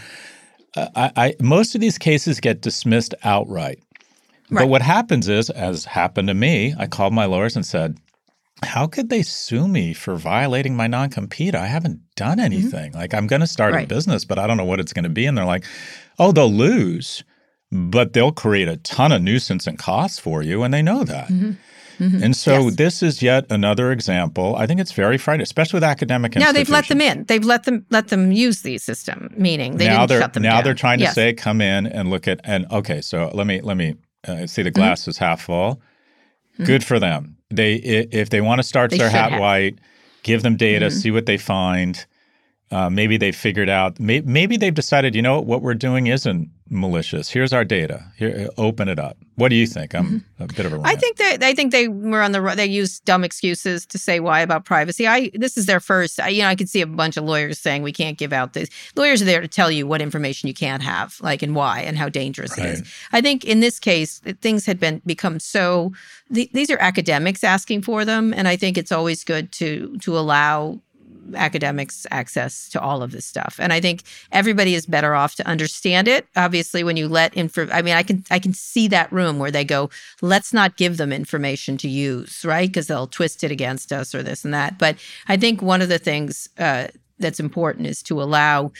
uh, 0.77 0.87
I, 0.95 1.11
I, 1.17 1.35
most 1.41 1.73
of 1.73 1.81
these 1.81 1.97
cases 1.97 2.39
get 2.39 2.61
dismissed 2.61 3.15
outright. 3.23 3.79
Right. 4.51 4.63
But 4.63 4.69
what 4.69 4.83
happens 4.83 5.27
is, 5.27 5.49
as 5.49 5.85
happened 5.85 6.27
to 6.27 6.33
me, 6.33 6.75
I 6.77 6.85
called 6.85 7.13
my 7.13 7.25
lawyers 7.25 7.55
and 7.55 7.65
said, 7.65 7.97
how 8.63 8.85
could 8.85 9.09
they 9.09 9.23
sue 9.23 9.67
me 9.67 9.93
for 9.93 10.15
violating 10.15 10.75
my 10.75 10.85
non 10.85 11.09
compete? 11.09 11.55
I 11.55 11.65
haven't 11.65 12.01
done 12.15 12.37
mm-hmm. 12.37 12.45
anything. 12.45 12.91
Mm-hmm. 12.91 12.99
Like, 12.99 13.13
I'm 13.15 13.25
going 13.25 13.39
to 13.41 13.47
start 13.47 13.73
right. 13.73 13.85
a 13.85 13.87
business, 13.87 14.23
but 14.23 14.37
I 14.37 14.45
don't 14.45 14.57
know 14.57 14.65
what 14.65 14.79
it's 14.79 14.93
going 14.93 15.03
to 15.03 15.09
be. 15.09 15.25
And 15.25 15.35
they're 15.35 15.45
like, 15.45 15.65
oh, 16.19 16.31
they'll 16.31 16.51
lose, 16.51 17.23
but 17.71 18.13
they'll 18.13 18.31
create 18.31 18.67
a 18.67 18.77
ton 18.77 19.11
of 19.11 19.23
nuisance 19.23 19.65
and 19.65 19.79
costs 19.79 20.19
for 20.19 20.43
you. 20.43 20.61
And 20.61 20.73
they 20.73 20.83
know 20.83 21.03
that. 21.03 21.29
Mm-hmm. 21.29 21.51
Mm-hmm. 21.99 22.23
And 22.23 22.35
so 22.35 22.65
yes. 22.65 22.75
this 22.75 23.03
is 23.03 23.21
yet 23.21 23.45
another 23.49 23.91
example. 23.91 24.55
I 24.55 24.65
think 24.67 24.79
it's 24.79 24.93
very 24.93 25.17
frightening, 25.17 25.43
especially 25.43 25.77
with 25.77 25.83
academic 25.83 26.35
now 26.35 26.51
they've 26.51 26.69
let 26.69 26.87
them 26.87 27.01
in. 27.01 27.25
They've 27.25 27.43
let 27.43 27.65
them 27.65 27.85
let 27.89 28.07
them 28.07 28.31
use 28.31 28.61
the 28.61 28.77
system, 28.77 29.33
meaning 29.37 29.77
they 29.77 29.87
now 29.87 30.05
didn't 30.05 30.21
shut 30.21 30.33
them 30.33 30.43
now 30.43 30.55
down. 30.55 30.63
they're 30.63 30.73
trying 30.73 30.99
to 30.99 31.05
yes. 31.05 31.15
say, 31.15 31.33
come 31.33 31.59
in 31.59 31.87
and 31.87 32.09
look 32.09 32.27
at 32.27 32.39
and 32.45 32.65
okay. 32.71 33.01
So 33.01 33.29
let 33.33 33.47
me 33.47 33.59
let 33.61 33.75
me 33.75 33.95
uh, 34.27 34.47
see 34.47 34.61
the 34.63 34.71
glass 34.71 35.01
mm-hmm. 35.01 35.09
is 35.09 35.17
half 35.17 35.41
full. 35.41 35.81
Mm-hmm. 36.53 36.63
Good 36.63 36.83
for 36.83 36.99
them. 36.99 37.37
They 37.49 37.75
if 37.75 38.29
they 38.29 38.41
want 38.41 38.59
to 38.59 38.63
start 38.63 38.91
their 38.91 39.09
hat 39.09 39.31
have. 39.31 39.41
white, 39.41 39.79
give 40.23 40.41
them 40.41 40.55
data, 40.55 40.87
mm-hmm. 40.87 40.97
see 40.97 41.11
what 41.11 41.25
they 41.25 41.37
find. 41.37 42.05
Uh, 42.71 42.89
maybe 42.89 43.17
they 43.17 43.31
figured 43.31 43.67
out. 43.67 43.99
May, 43.99 44.21
maybe 44.21 44.55
they've 44.55 44.73
decided. 44.73 45.15
You 45.15 45.21
know 45.21 45.41
what 45.41 45.61
we're 45.61 45.73
doing 45.73 46.07
isn't 46.07 46.49
malicious. 46.69 47.29
Here's 47.29 47.53
our 47.53 47.65
data. 47.65 48.05
Here, 48.17 48.49
open 48.57 48.87
it 48.87 48.99
up. 48.99 49.17
What 49.35 49.49
do 49.49 49.55
you 49.55 49.67
think? 49.67 49.93
I'm 49.93 50.05
mm-hmm. 50.05 50.43
a 50.43 50.47
bit 50.47 50.65
of 50.65 50.73
a. 50.73 50.81
I 50.83 50.95
think 50.95 51.17
they. 51.17 51.37
I 51.41 51.53
think 51.53 51.71
they 51.71 51.87
were 51.87 52.21
on 52.21 52.31
the. 52.31 52.41
They 52.55 52.65
used 52.65 53.05
dumb 53.05 53.23
excuses 53.23 53.85
to 53.87 53.97
say 53.97 54.19
why 54.19 54.41
about 54.41 54.65
privacy. 54.65 55.07
I. 55.07 55.31
This 55.33 55.57
is 55.57 55.65
their 55.65 55.79
first. 55.79 56.19
I, 56.19 56.29
you 56.29 56.41
know, 56.41 56.49
I 56.49 56.55
could 56.55 56.69
see 56.69 56.81
a 56.81 56.87
bunch 56.87 57.15
of 57.17 57.23
lawyers 57.23 57.59
saying 57.59 57.83
we 57.83 57.93
can't 57.93 58.17
give 58.17 58.33
out 58.33 58.53
this. 58.53 58.69
Lawyers 58.95 59.21
are 59.21 59.25
there 59.25 59.41
to 59.41 59.47
tell 59.47 59.71
you 59.71 59.87
what 59.87 60.01
information 60.01 60.47
you 60.47 60.53
can't 60.53 60.83
have, 60.83 61.17
like 61.21 61.41
and 61.41 61.55
why, 61.55 61.81
and 61.81 61.97
how 61.97 62.09
dangerous 62.09 62.57
right. 62.57 62.67
it 62.67 62.73
is. 62.73 62.93
I 63.11 63.21
think 63.21 63.45
in 63.45 63.61
this 63.61 63.79
case, 63.79 64.19
things 64.41 64.65
had 64.65 64.79
been 64.79 65.01
become 65.05 65.39
so. 65.39 65.93
these 66.29 66.69
are 66.69 66.79
academics 66.79 67.43
asking 67.43 67.83
for 67.83 68.03
them, 68.03 68.33
and 68.33 68.47
I 68.47 68.57
think 68.57 68.77
it's 68.77 68.91
always 68.91 69.23
good 69.23 69.51
to 69.53 69.97
to 69.99 70.17
allow 70.17 70.79
academics 71.35 72.05
access 72.11 72.69
to 72.69 72.81
all 72.81 73.01
of 73.01 73.11
this 73.11 73.25
stuff. 73.25 73.55
And 73.59 73.73
I 73.73 73.79
think 73.79 74.03
everybody 74.31 74.75
is 74.75 74.85
better 74.85 75.15
off 75.15 75.35
to 75.35 75.47
understand 75.47 76.07
it. 76.07 76.27
Obviously, 76.35 76.83
when 76.83 76.97
you 76.97 77.07
let 77.07 77.35
info, 77.35 77.67
I 77.71 77.81
mean, 77.81 77.95
I 77.95 78.03
can 78.03 78.23
I 78.29 78.39
can 78.39 78.53
see 78.53 78.87
that 78.89 79.11
room 79.11 79.39
where 79.39 79.51
they 79.51 79.65
go, 79.65 79.89
let's 80.21 80.53
not 80.53 80.77
give 80.77 80.97
them 80.97 81.11
information 81.11 81.77
to 81.77 81.89
use, 81.89 82.43
right? 82.45 82.69
Because 82.69 82.87
they'll 82.87 83.07
twist 83.07 83.43
it 83.43 83.51
against 83.51 83.91
us 83.91 84.13
or 84.13 84.23
this 84.23 84.45
and 84.45 84.53
that. 84.53 84.77
But 84.77 84.97
I 85.27 85.37
think 85.37 85.61
one 85.61 85.81
of 85.81 85.89
the 85.89 85.99
things 85.99 86.49
uh, 86.57 86.87
that's 87.19 87.39
important 87.39 87.87
is 87.87 88.01
to 88.03 88.21
allow 88.21 88.71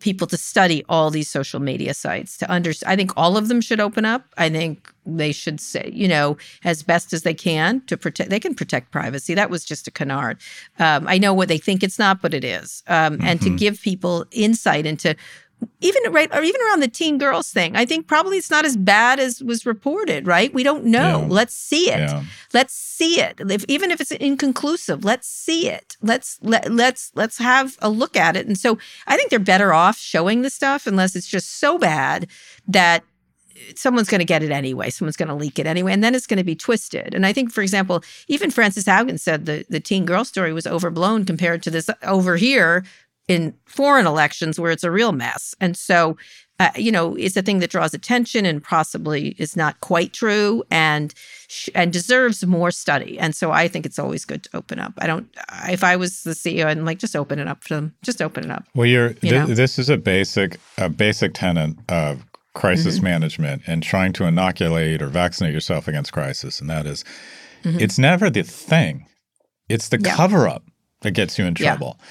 people 0.00 0.26
to 0.28 0.36
study 0.36 0.84
all 0.88 1.10
these 1.10 1.28
social 1.28 1.60
media 1.60 1.92
sites 1.92 2.36
to 2.38 2.48
understand. 2.50 2.92
I 2.92 2.96
think 2.96 3.12
all 3.16 3.36
of 3.36 3.48
them 3.48 3.60
should 3.60 3.80
open 3.80 4.04
up. 4.04 4.26
I 4.36 4.48
think 4.48 4.92
they 5.04 5.32
should 5.32 5.60
say, 5.60 5.90
you 5.92 6.06
know, 6.06 6.36
as 6.64 6.82
best 6.82 7.12
as 7.12 7.22
they 7.22 7.34
can 7.34 7.80
to 7.86 7.96
protect. 7.96 8.30
They 8.30 8.40
can 8.40 8.54
protect 8.54 8.92
privacy. 8.92 9.34
That 9.34 9.50
was 9.50 9.64
just 9.64 9.88
a 9.88 9.90
canard. 9.90 10.38
Um, 10.78 11.08
I 11.08 11.18
know 11.18 11.34
what 11.34 11.48
they 11.48 11.58
think 11.58 11.82
it's 11.82 11.98
not, 11.98 12.22
but 12.22 12.34
it 12.34 12.44
is. 12.44 12.82
Um, 12.86 13.14
mm-hmm. 13.14 13.26
And 13.26 13.40
to 13.40 13.48
mm-hmm. 13.48 13.56
give 13.56 13.80
people 13.80 14.26
insight 14.30 14.86
into 14.86 15.16
even 15.80 16.12
right 16.12 16.34
or 16.34 16.42
even 16.42 16.60
around 16.62 16.80
the 16.80 16.88
teen 16.88 17.18
girls 17.18 17.50
thing 17.50 17.76
i 17.76 17.84
think 17.84 18.06
probably 18.06 18.36
it's 18.36 18.50
not 18.50 18.64
as 18.64 18.76
bad 18.76 19.20
as 19.20 19.42
was 19.42 19.64
reported 19.64 20.26
right 20.26 20.52
we 20.52 20.62
don't 20.62 20.84
know 20.84 21.20
yeah. 21.20 21.26
let's 21.28 21.54
see 21.54 21.90
it 21.90 21.98
yeah. 21.98 22.24
let's 22.52 22.74
see 22.74 23.20
it 23.20 23.40
if, 23.50 23.64
even 23.68 23.90
if 23.90 24.00
it's 24.00 24.10
inconclusive 24.12 25.04
let's 25.04 25.28
see 25.28 25.68
it 25.68 25.96
let's 26.02 26.38
let, 26.42 26.70
let's 26.70 27.12
let's 27.14 27.38
have 27.38 27.76
a 27.80 27.88
look 27.88 28.16
at 28.16 28.36
it 28.36 28.46
and 28.46 28.58
so 28.58 28.78
i 29.06 29.16
think 29.16 29.30
they're 29.30 29.38
better 29.38 29.72
off 29.72 29.98
showing 29.98 30.42
the 30.42 30.50
stuff 30.50 30.86
unless 30.86 31.14
it's 31.14 31.28
just 31.28 31.58
so 31.58 31.78
bad 31.78 32.26
that 32.66 33.04
someone's 33.76 34.08
going 34.08 34.20
to 34.20 34.24
get 34.24 34.42
it 34.42 34.52
anyway. 34.52 34.88
Someone's 34.88 35.16
going 35.16 35.28
to 35.28 35.34
leak 35.34 35.58
it 35.58 35.66
anyway, 35.66 35.92
and 35.92 36.02
then 36.02 36.14
it's 36.14 36.28
going 36.28 36.38
to 36.38 36.44
be 36.44 36.54
twisted. 36.54 37.14
And 37.14 37.26
I 37.26 37.32
think, 37.32 37.52
for 37.52 37.60
example, 37.60 38.04
even 38.28 38.50
Frances 38.50 38.84
Haugen 38.84 39.18
said 39.18 39.46
the 39.46 39.64
the 39.68 39.80
teen 39.80 40.04
girl 40.04 40.24
story 40.24 40.52
was 40.52 40.66
overblown 40.66 41.24
compared 41.24 41.62
to 41.64 41.70
this 41.70 41.90
over 42.02 42.36
here 42.36 42.84
in 43.28 43.54
foreign 43.66 44.06
elections 44.06 44.58
where 44.58 44.72
it's 44.72 44.84
a 44.84 44.90
real 44.90 45.12
mess. 45.12 45.54
And 45.60 45.76
so, 45.76 46.16
uh, 46.58 46.70
you 46.74 46.90
know, 46.90 47.14
it's 47.14 47.36
a 47.36 47.42
thing 47.42 47.60
that 47.60 47.70
draws 47.70 47.94
attention 47.94 48.44
and 48.44 48.64
possibly 48.64 49.36
is 49.38 49.54
not 49.54 49.80
quite 49.80 50.12
true 50.12 50.64
and 50.70 51.14
sh- 51.46 51.68
and 51.74 51.92
deserves 51.92 52.44
more 52.44 52.72
study. 52.72 53.18
And 53.18 53.36
so, 53.36 53.52
I 53.52 53.68
think 53.68 53.86
it's 53.86 53.98
always 53.98 54.24
good 54.24 54.42
to 54.44 54.56
open 54.56 54.80
up. 54.80 54.94
I 54.98 55.06
don't. 55.06 55.28
If 55.68 55.84
I 55.84 55.94
was 55.94 56.22
the 56.22 56.32
CEO, 56.32 56.66
I'd 56.66 56.78
like 56.78 56.98
just 56.98 57.14
open 57.14 57.38
it 57.38 57.46
up 57.46 57.62
for 57.62 57.74
them. 57.74 57.94
Just 58.02 58.20
open 58.20 58.44
it 58.44 58.50
up. 58.50 58.64
Well, 58.74 58.86
you're. 58.86 59.10
You 59.20 59.30
th- 59.30 59.56
this 59.56 59.78
is 59.78 59.88
a 59.88 59.98
basic 59.98 60.58
a 60.78 60.88
basic 60.88 61.34
tenet 61.34 61.76
of 61.88 62.24
crisis 62.54 62.96
mm-hmm. 62.96 63.04
management 63.04 63.62
and 63.68 63.82
trying 63.82 64.12
to 64.14 64.24
inoculate 64.24 65.00
or 65.00 65.06
vaccinate 65.06 65.54
yourself 65.54 65.86
against 65.86 66.12
crisis, 66.12 66.60
and 66.60 66.68
that 66.68 66.86
is, 66.86 67.04
mm-hmm. 67.62 67.78
it's 67.78 68.00
never 68.00 68.30
the 68.30 68.42
thing; 68.42 69.06
it's 69.68 69.90
the 69.90 70.00
yeah. 70.00 70.16
cover 70.16 70.48
up 70.48 70.64
that 71.02 71.12
gets 71.12 71.38
you 71.38 71.44
in 71.44 71.54
trouble. 71.54 71.96
Yeah. 72.00 72.06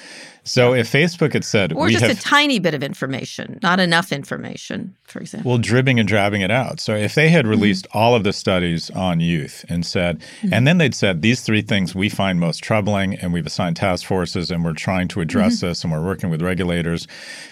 So 0.47 0.73
if 0.73 0.91
Facebook 0.91 1.33
had 1.33 1.43
said, 1.43 1.73
or 1.73 1.89
just 1.89 2.05
have, 2.05 2.17
a 2.17 2.19
tiny 2.19 2.59
bit 2.59 2.73
of 2.73 2.81
information, 2.81 3.59
not 3.61 3.79
enough 3.79 4.11
information, 4.11 4.95
for 5.03 5.19
example. 5.19 5.51
Well, 5.51 5.59
dribbing 5.59 5.99
and 5.99 6.07
drabbing 6.07 6.41
it 6.41 6.51
out. 6.51 6.79
So 6.79 6.95
if 6.95 7.15
they 7.15 7.29
had 7.29 7.43
mm-hmm. 7.43 7.49
released 7.51 7.87
mm-hmm. 7.89 7.97
all 7.97 8.15
of 8.15 8.23
the 8.23 8.33
studies 8.33 8.89
on 8.91 9.19
youth 9.19 9.65
and 9.69 9.85
said, 9.85 10.19
mm-hmm. 10.19 10.53
and 10.53 10.67
then 10.67 10.77
they'd 10.77 10.95
said 10.95 11.21
these 11.21 11.41
three 11.41 11.61
things 11.61 11.93
we 11.93 12.09
find 12.09 12.39
most 12.39 12.63
troubling, 12.63 13.15
and 13.15 13.33
we've 13.33 13.45
assigned 13.45 13.75
task 13.75 14.05
forces, 14.05 14.49
and 14.49 14.63
we're 14.63 14.73
trying 14.73 15.07
to 15.09 15.21
address 15.21 15.57
mm-hmm. 15.57 15.67
this, 15.67 15.83
and 15.83 15.91
we're 15.91 16.05
working 16.05 16.29
with 16.29 16.41
regulators, 16.41 17.07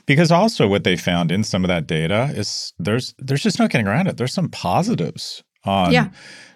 because 0.06 0.32
also 0.32 0.68
what 0.68 0.84
they 0.84 0.96
found 0.96 1.32
in 1.32 1.44
some 1.44 1.64
of 1.64 1.68
that 1.68 1.88
data 1.88 2.32
is 2.34 2.74
there's 2.80 3.14
there's 3.20 3.44
just 3.44 3.60
no 3.60 3.68
getting 3.68 3.88
around 3.88 4.08
it. 4.08 4.18
There's 4.18 4.34
some 4.34 4.50
positives 4.50 5.44
on. 5.66 5.92
Yeah 5.92 6.10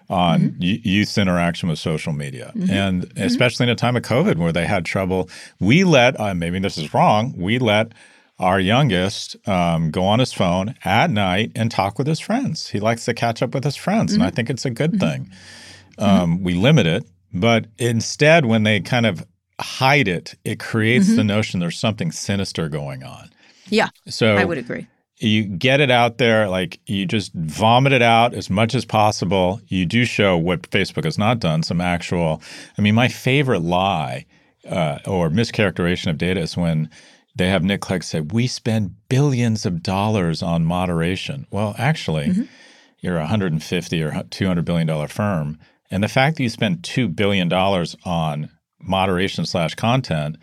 on 0.10 0.42
mm-hmm. 0.42 0.62
youth 0.62 1.18
interaction 1.18 1.70
with 1.70 1.80
social 1.80 2.13
media. 2.13 2.51
Mm-hmm. 2.56 2.72
And 2.72 3.04
mm-hmm. 3.04 3.22
especially 3.22 3.66
in 3.66 3.70
a 3.70 3.75
time 3.75 3.96
of 3.96 4.04
COVID 4.04 4.38
where 4.38 4.51
they 4.51 4.66
had 4.66 4.86
trouble, 4.86 5.30
we 5.60 5.84
let, 5.84 6.20
uh, 6.20 6.34
maybe 6.34 6.60
this 6.60 6.78
is 6.78 6.94
wrong, 6.94 7.34
we 7.38 7.60
let 7.60 7.94
our 8.39 8.60
youngest 8.60 9.36
um, 9.48 9.92
go 9.92 10.04
on 10.04 10.20
his 10.20 10.34
phone 10.34 10.75
at 10.84 11.12
night 11.12 11.51
and 11.56 11.70
talk 11.70 11.98
with 11.98 12.08
his 12.08 12.20
friends. 12.20 12.70
He 12.70 12.80
likes 12.80 13.06
to 13.06 13.13
catch 13.13 13.42
up 13.42 13.54
with 13.54 13.66
his 13.66 13.75
friends, 13.75 14.13
and 14.13 14.24
I 14.24 14.28
mm-hmm. 14.28 14.36
think 14.36 14.50
it's 14.50 14.66
a 14.66 14.70
good 14.70 14.94
mm-hmm. 14.94 15.25
thing. 15.25 15.32
Um, 15.98 16.44
we 16.44 16.54
limit 16.54 16.88
it, 16.88 17.04
but 17.34 17.66
instead, 17.78 18.46
when 18.46 18.63
they 18.63 18.80
kind 18.80 19.06
of 19.06 19.25
hide 19.60 20.08
it, 20.08 20.36
it 20.46 20.58
creates 20.58 21.13
the 21.13 21.24
notion 21.25 21.60
there's 21.60 21.78
something 21.78 22.13
sinister 22.13 22.70
going 22.70 23.04
on. 23.04 23.30
Yeah. 23.68 23.89
So 24.08 24.38
I 24.38 24.46
would 24.46 24.58
agree 24.58 24.88
you 25.20 25.44
get 25.44 25.82
it 25.82 25.92
out 25.92 26.18
there, 26.18 26.48
like 26.48 26.80
you 26.86 27.06
just 27.06 27.34
vomit 27.34 27.92
it 27.92 28.02
out 28.02 28.34
as 28.34 28.50
much 28.50 28.74
as 28.74 28.86
possible. 28.86 29.62
You 29.68 29.86
do 29.86 30.06
show 30.06 30.38
what 30.38 30.70
Facebook 30.72 31.04
has 31.04 31.18
not 31.18 31.40
done, 31.40 31.62
some 31.64 31.82
actual. 31.82 32.42
I 32.78 32.82
mean, 32.82 32.96
my 32.96 33.10
favorite 33.10 33.62
lie 33.62 34.26
uh, 34.68 35.00
or 35.06 35.30
mischaracterization 35.30 36.10
of 36.10 36.18
data 36.18 36.40
is 36.40 36.56
when 36.56 36.90
they 37.36 37.50
have 37.50 37.64
Nick 37.64 37.82
Clegg 37.82 38.04
say, 38.04 38.22
We 38.22 38.48
spend 38.48 38.96
billions 39.10 39.66
of 39.66 39.84
dollars 39.84 40.42
on 40.42 40.66
moderation. 40.66 41.48
Well, 41.52 41.76
actually, 41.78 42.28
mm-hmm. 42.28 42.44
you're 43.00 43.18
a 43.18 43.22
150 43.22 44.04
or 44.04 44.24
200 44.30 44.66
billion 44.66 44.88
dollar 44.88 45.08
firm. 45.08 45.60
And 45.92 46.04
the 46.04 46.08
fact 46.08 46.38
that 46.38 46.44
you 46.44 46.50
spend 46.50 46.84
$2 46.84 47.16
billion 47.16 47.52
on 47.52 48.50
moderation 48.80 49.46
slash 49.46 49.76
content 49.76 50.38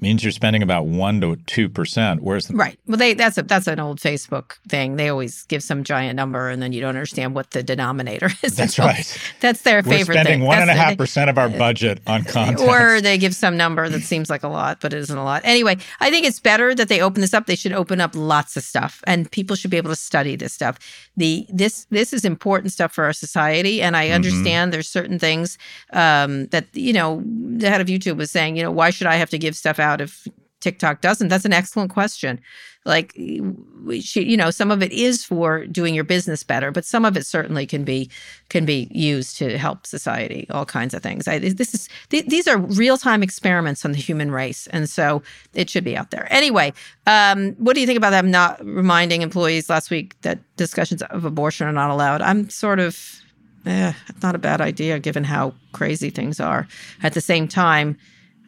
means 0.00 0.22
you're 0.24 0.32
spending 0.32 0.62
about 0.62 0.86
one 0.86 1.20
to 1.20 1.36
two 1.46 1.68
percent. 1.68 2.22
Whereas 2.22 2.46
the- 2.48 2.54
right, 2.56 2.78
well, 2.86 2.96
they 2.96 3.14
that's 3.14 3.38
a 3.38 3.42
that's 3.42 3.66
an 3.66 3.78
old 3.80 4.00
Facebook 4.00 4.52
thing. 4.68 4.96
They 4.96 5.08
always 5.08 5.44
give 5.44 5.62
some 5.62 5.84
giant 5.84 6.16
number, 6.16 6.48
and 6.48 6.62
then 6.62 6.72
you 6.72 6.80
don't 6.80 6.90
understand 6.90 7.34
what 7.34 7.50
the 7.50 7.62
denominator 7.62 8.30
is. 8.42 8.56
That's 8.56 8.78
right. 8.78 9.18
That's 9.40 9.62
their 9.62 9.78
We're 9.82 9.98
favorite. 9.98 10.14
spending 10.14 10.40
thing. 10.40 10.46
one 10.46 10.58
that's 10.58 10.70
and 10.70 10.78
a 10.78 10.82
half 10.82 10.96
percent 10.96 11.30
of 11.30 11.38
our 11.38 11.48
budget 11.64 12.00
on 12.06 12.24
content, 12.24 12.60
or 12.68 13.00
they 13.00 13.18
give 13.18 13.34
some 13.34 13.56
number 13.56 13.88
that 13.88 14.02
seems 14.02 14.30
like 14.30 14.42
a 14.42 14.48
lot, 14.48 14.80
but 14.80 14.92
it 14.92 14.98
isn't 14.98 15.16
a 15.18 15.24
lot. 15.24 15.42
Anyway, 15.44 15.76
I 16.00 16.10
think 16.10 16.26
it's 16.26 16.40
better 16.40 16.74
that 16.74 16.88
they 16.88 17.00
open 17.00 17.20
this 17.20 17.34
up. 17.34 17.46
They 17.46 17.56
should 17.56 17.72
open 17.72 18.00
up 18.00 18.12
lots 18.14 18.56
of 18.56 18.62
stuff, 18.62 19.02
and 19.06 19.30
people 19.30 19.56
should 19.56 19.70
be 19.70 19.76
able 19.76 19.90
to 19.90 19.96
study 19.96 20.36
this 20.36 20.52
stuff. 20.52 20.78
The 21.20 21.46
this 21.50 21.86
this 21.90 22.14
is 22.14 22.24
important 22.24 22.72
stuff 22.72 22.92
for 22.92 23.04
our 23.04 23.12
society, 23.12 23.82
and 23.82 23.94
I 23.94 24.06
mm-hmm. 24.06 24.14
understand 24.14 24.68
mm-hmm. 24.68 24.70
there's 24.72 24.88
certain 24.88 25.18
things 25.18 25.58
um, 25.92 26.46
that 26.46 26.66
you 26.72 26.94
know 26.94 27.22
the 27.24 27.68
head 27.68 27.82
of 27.82 27.88
YouTube 27.88 28.16
was 28.16 28.30
saying. 28.30 28.56
You 28.56 28.62
know, 28.62 28.70
why 28.70 28.88
should 28.88 29.06
I 29.06 29.16
have 29.16 29.28
to 29.30 29.38
give 29.38 29.54
stuff 29.54 29.78
out 29.78 30.00
if 30.00 30.26
TikTok 30.60 31.02
doesn't? 31.02 31.28
That's 31.28 31.44
an 31.44 31.52
excellent 31.52 31.90
question. 31.90 32.40
Like, 32.86 33.12
should, 33.12 34.26
you 34.26 34.38
know, 34.38 34.50
some 34.50 34.70
of 34.70 34.82
it 34.82 34.90
is 34.90 35.22
for 35.22 35.66
doing 35.66 35.94
your 35.94 36.04
business 36.04 36.42
better, 36.42 36.70
but 36.70 36.86
some 36.86 37.04
of 37.04 37.14
it 37.14 37.26
certainly 37.26 37.66
can 37.66 37.84
be 37.84 38.10
can 38.48 38.64
be 38.64 38.88
used 38.90 39.36
to 39.38 39.58
help 39.58 39.86
society. 39.86 40.46
All 40.50 40.64
kinds 40.64 40.94
of 40.94 41.02
things. 41.02 41.28
I, 41.28 41.38
this 41.38 41.74
is 41.74 41.90
th- 42.08 42.26
these 42.26 42.48
are 42.48 42.56
real 42.56 42.96
time 42.96 43.22
experiments 43.22 43.84
on 43.84 43.92
the 43.92 43.98
human 43.98 44.30
race, 44.30 44.66
and 44.68 44.88
so 44.88 45.22
it 45.52 45.68
should 45.68 45.84
be 45.84 45.94
out 45.94 46.10
there. 46.10 46.26
Anyway, 46.30 46.72
um, 47.06 47.52
what 47.58 47.74
do 47.74 47.80
you 47.80 47.86
think 47.86 47.98
about 47.98 48.10
them 48.10 48.30
not 48.30 48.64
reminding 48.64 49.20
employees 49.20 49.68
last 49.68 49.90
week 49.90 50.18
that 50.22 50.38
discussions 50.56 51.02
of 51.02 51.26
abortion 51.26 51.66
are 51.66 51.72
not 51.72 51.90
allowed? 51.90 52.22
I'm 52.22 52.48
sort 52.48 52.80
of. 52.80 53.20
Eh, 53.66 53.92
not 54.22 54.34
a 54.34 54.38
bad 54.38 54.62
idea 54.62 54.98
given 54.98 55.22
how 55.22 55.52
crazy 55.72 56.08
things 56.08 56.40
are. 56.40 56.66
At 57.02 57.12
the 57.12 57.20
same 57.20 57.46
time, 57.46 57.98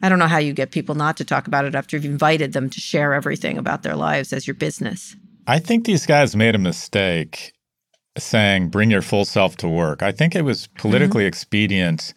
I 0.03 0.09
don't 0.09 0.19
know 0.19 0.27
how 0.27 0.37
you 0.37 0.51
get 0.51 0.71
people 0.71 0.95
not 0.95 1.15
to 1.17 1.23
talk 1.23 1.47
about 1.47 1.63
it 1.63 1.75
after 1.75 1.95
you've 1.95 2.03
invited 2.03 2.51
them 2.51 2.69
to 2.69 2.79
share 2.81 3.13
everything 3.13 3.57
about 3.57 3.83
their 3.83 3.95
lives 3.95 4.33
as 4.33 4.45
your 4.45 4.53
business. 4.53 5.15
I 5.47 5.59
think 5.59 5.85
these 5.85 6.05
guys 6.05 6.35
made 6.35 6.55
a 6.55 6.59
mistake 6.59 7.53
saying 8.17 8.67
bring 8.67 8.91
your 8.91 9.01
full 9.01 9.23
self 9.23 9.55
to 9.57 9.67
work. 9.69 10.03
I 10.03 10.11
think 10.11 10.35
it 10.35 10.43
was 10.43 10.67
politically 10.67 11.23
mm-hmm. 11.23 11.29
expedient 11.29 12.13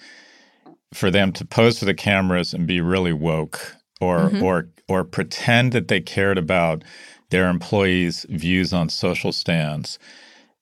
for 0.93 1.13
them 1.13 1.33
to 1.33 1.45
pose 1.45 1.79
for 1.79 1.85
the 1.85 1.95
cameras 1.95 2.53
and 2.53 2.67
be 2.67 2.81
really 2.81 3.13
woke 3.13 3.77
or 4.01 4.31
mm-hmm. 4.31 4.43
or 4.43 4.69
or 4.89 5.05
pretend 5.05 5.73
that 5.73 5.87
they 5.87 6.01
cared 6.01 6.39
about 6.39 6.83
their 7.31 7.49
employees' 7.49 8.27
views 8.29 8.73
on 8.73 8.89
social 8.89 9.31
stands. 9.31 9.99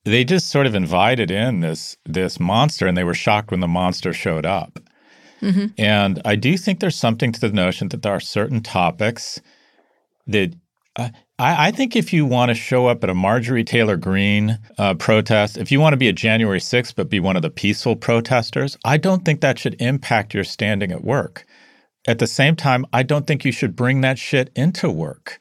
They 0.03 0.23
just 0.23 0.49
sort 0.51 0.67
of 0.67 0.75
invited 0.75 1.31
in 1.31 1.61
this 1.61 1.97
this 2.05 2.39
monster 2.39 2.85
and 2.85 2.95
they 2.95 3.03
were 3.03 3.15
shocked 3.15 3.49
when 3.49 3.61
the 3.61 3.67
monster 3.67 4.13
showed 4.13 4.45
up. 4.45 4.79
Mm-hmm. 5.45 5.67
And 5.77 6.21
I 6.25 6.35
do 6.35 6.57
think 6.57 6.79
there's 6.79 6.95
something 6.95 7.31
to 7.31 7.39
the 7.39 7.51
notion 7.51 7.89
that 7.89 8.01
there 8.01 8.11
are 8.11 8.19
certain 8.19 8.61
topics 8.61 9.39
that 10.25 10.53
uh, 10.95 11.09
I, 11.37 11.67
I, 11.67 11.71
think 11.71 11.95
if 11.95 12.11
you 12.11 12.25
want 12.25 12.49
to 12.49 12.55
show 12.55 12.87
up 12.87 13.03
at 13.03 13.11
a 13.11 13.13
Marjorie 13.13 13.63
Taylor 13.63 13.95
Greene 13.95 14.57
uh, 14.79 14.95
protest, 14.95 15.57
if 15.57 15.71
you 15.71 15.79
want 15.79 15.93
to 15.93 15.97
be 15.97 16.07
a 16.07 16.13
January 16.13 16.59
6th 16.59 16.95
but 16.95 17.09
be 17.09 17.19
one 17.19 17.35
of 17.35 17.43
the 17.43 17.51
peaceful 17.51 17.95
protesters, 17.95 18.75
I 18.83 18.97
don't 18.97 19.23
think 19.23 19.41
that 19.41 19.59
should 19.59 19.79
impact 19.79 20.33
your 20.33 20.43
standing 20.43 20.91
at 20.91 21.03
work. 21.03 21.45
At 22.07 22.17
the 22.19 22.27
same 22.27 22.55
time, 22.55 22.85
I 22.91 23.03
don't 23.03 23.27
think 23.27 23.45
you 23.45 23.51
should 23.51 23.75
bring 23.75 24.01
that 24.01 24.17
shit 24.17 24.51
into 24.55 24.89
work. 24.89 25.39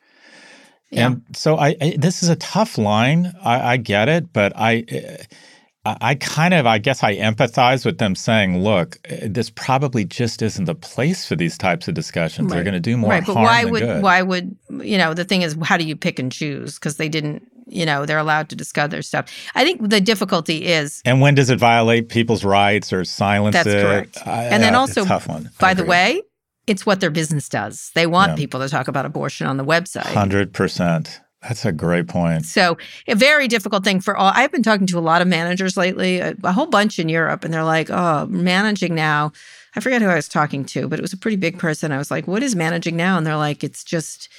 Yeah. 0.91 1.07
And 1.07 1.23
so 1.33 1.57
I, 1.57 1.77
I, 1.81 1.97
this 1.99 2.23
is 2.23 2.29
a 2.29 2.37
tough 2.37 2.77
line. 2.77 3.33
I, 3.43 3.73
I 3.73 3.77
get 3.79 4.09
it, 4.09 4.33
but 4.33 4.53
I 4.55 4.85
I 5.87 6.15
kind 6.15 6.55
of, 6.55 6.67
I 6.67 6.79
guess 6.79 7.03
I 7.03 7.17
empathize 7.17 7.85
with 7.85 7.99
them 7.99 8.15
saying, 8.15 8.63
look, 8.63 8.99
eh, 9.05 9.29
this 9.31 9.51
probably 9.51 10.07
just 10.07 10.41
isn't 10.41 10.65
the 10.65 10.75
place 10.75 11.27
for 11.27 11.37
these 11.37 11.59
types 11.59 11.89
of 11.89 11.95
discussions. 11.95 12.47
Right. 12.47 12.55
They're 12.55 12.65
going 12.65 12.75
to 12.75 12.81
do 12.81 12.97
more 12.97 13.11
right, 13.11 13.27
but 13.27 13.35
why 13.35 13.65
would, 13.67 13.83
good. 13.83 14.03
Why 14.03 14.23
would, 14.23 14.57
you 14.81 14.97
know, 14.97 15.13
the 15.13 15.25
thing 15.25 15.43
is, 15.43 15.57
how 15.63 15.77
do 15.77 15.85
you 15.85 15.95
pick 15.95 16.19
and 16.19 16.33
choose? 16.33 16.77
Because 16.77 16.97
they 16.97 17.11
didn't, 17.11 17.47
you 17.67 17.85
know, 17.85 18.07
they're 18.07 18.19
allowed 18.19 18.49
to 18.49 18.57
discuss 18.57 18.91
their 18.91 19.03
stuff. 19.03 19.31
I 19.55 19.65
think 19.65 19.87
the 19.91 20.01
difficulty 20.01 20.65
is. 20.65 21.03
And 21.05 21.21
when 21.21 21.35
does 21.35 21.51
it 21.51 21.59
violate 21.59 22.09
people's 22.09 22.45
rights 22.45 22.91
or 22.91 23.05
silence 23.05 23.53
that's 23.53 23.69
it? 23.69 23.83
correct. 23.83 24.27
I, 24.27 24.45
and 24.45 24.63
then 24.63 24.75
also, 24.75 25.05
tough 25.05 25.29
one. 25.29 25.51
by 25.61 25.75
the 25.75 25.85
way, 25.85 26.23
it's 26.67 26.87
what 26.87 27.01
their 27.01 27.11
business 27.11 27.49
does. 27.51 27.91
They 27.95 28.07
want 28.07 28.31
yeah. 28.31 28.37
people 28.37 28.61
to 28.61 28.71
talk 28.71 28.89
about 28.89 29.05
abortion 29.05 29.47
on 29.47 29.59
the 29.59 29.65
website. 29.65 30.05
100%. 30.05 31.21
That's 31.47 31.67
a 31.67 31.73
great 31.73 32.09
point. 32.09 32.47
So, 32.47 32.79
a 33.07 33.15
very 33.15 33.49
difficult 33.49 33.85
thing 33.85 34.01
for 34.01 34.17
all. 34.17 34.33
I've 34.35 34.51
been 34.51 34.63
talking 34.63 34.87
to 34.87 34.99
a 34.99 35.01
lot 35.01 35.21
of 35.21 35.29
managers 35.29 35.77
lately, 35.77 36.19
a, 36.19 36.35
a, 36.43 36.53
whole 36.53 36.67
bunch 36.67 36.99
in 36.99 37.11
Europe, 37.11 37.45
and 37.45 37.53
they're 37.53 37.65
like, 37.65 37.91
oh, 37.91 38.27
managing 38.27 38.95
now. 38.95 39.33
I 39.77 39.81
forget 39.81 40.01
who 40.01 40.09
I 40.09 40.15
was 40.15 40.29
talking 40.29 40.65
to, 40.67 40.89
but 40.89 40.99
it 40.99 41.03
was 41.03 41.13
a 41.13 41.19
pretty 41.19 41.37
big 41.37 41.59
person. 41.59 41.93
I 41.93 41.99
was 41.99 42.11
like, 42.11 42.27
what 42.27 42.43
is 42.43 42.57
managing 42.57 42.97
now? 42.97 43.19
And 43.19 43.27
they're 43.27 43.37
like, 43.37 43.63
it's 43.63 43.85
just, 43.85 44.31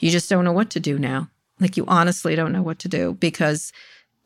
you 0.00 0.10
just 0.10 0.28
don't 0.28 0.44
know 0.44 0.52
what 0.52 0.70
to 0.70 0.80
do 0.80 0.98
now. 0.98 1.30
Like, 1.60 1.76
you 1.76 1.84
honestly 1.86 2.34
don't 2.34 2.52
know 2.52 2.62
what 2.62 2.80
to 2.80 2.88
do 2.88 3.12
because 3.20 3.72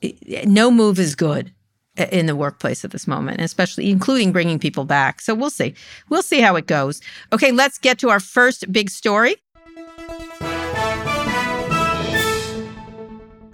it, 0.00 0.48
no 0.48 0.70
move 0.70 0.98
is 0.98 1.14
good 1.14 1.52
eh, 1.98 2.08
in 2.10 2.24
the 2.24 2.36
workplace 2.36 2.86
at 2.86 2.92
this 2.92 3.06
moment, 3.06 3.42
especially 3.42 3.90
including 3.90 4.32
bringing 4.32 4.58
people 4.58 4.84
back. 4.86 5.20
So, 5.20 5.34
we'll 5.34 5.50
see. 5.50 5.74
We'll 6.08 6.22
see 6.22 6.40
how 6.40 6.56
it 6.56 6.66
goes. 6.66 7.02
Okay, 7.34 7.52
let's 7.52 7.76
get 7.76 7.98
to 7.98 8.08
our 8.08 8.20
first 8.20 8.72
big 8.72 8.88
story. 8.88 9.36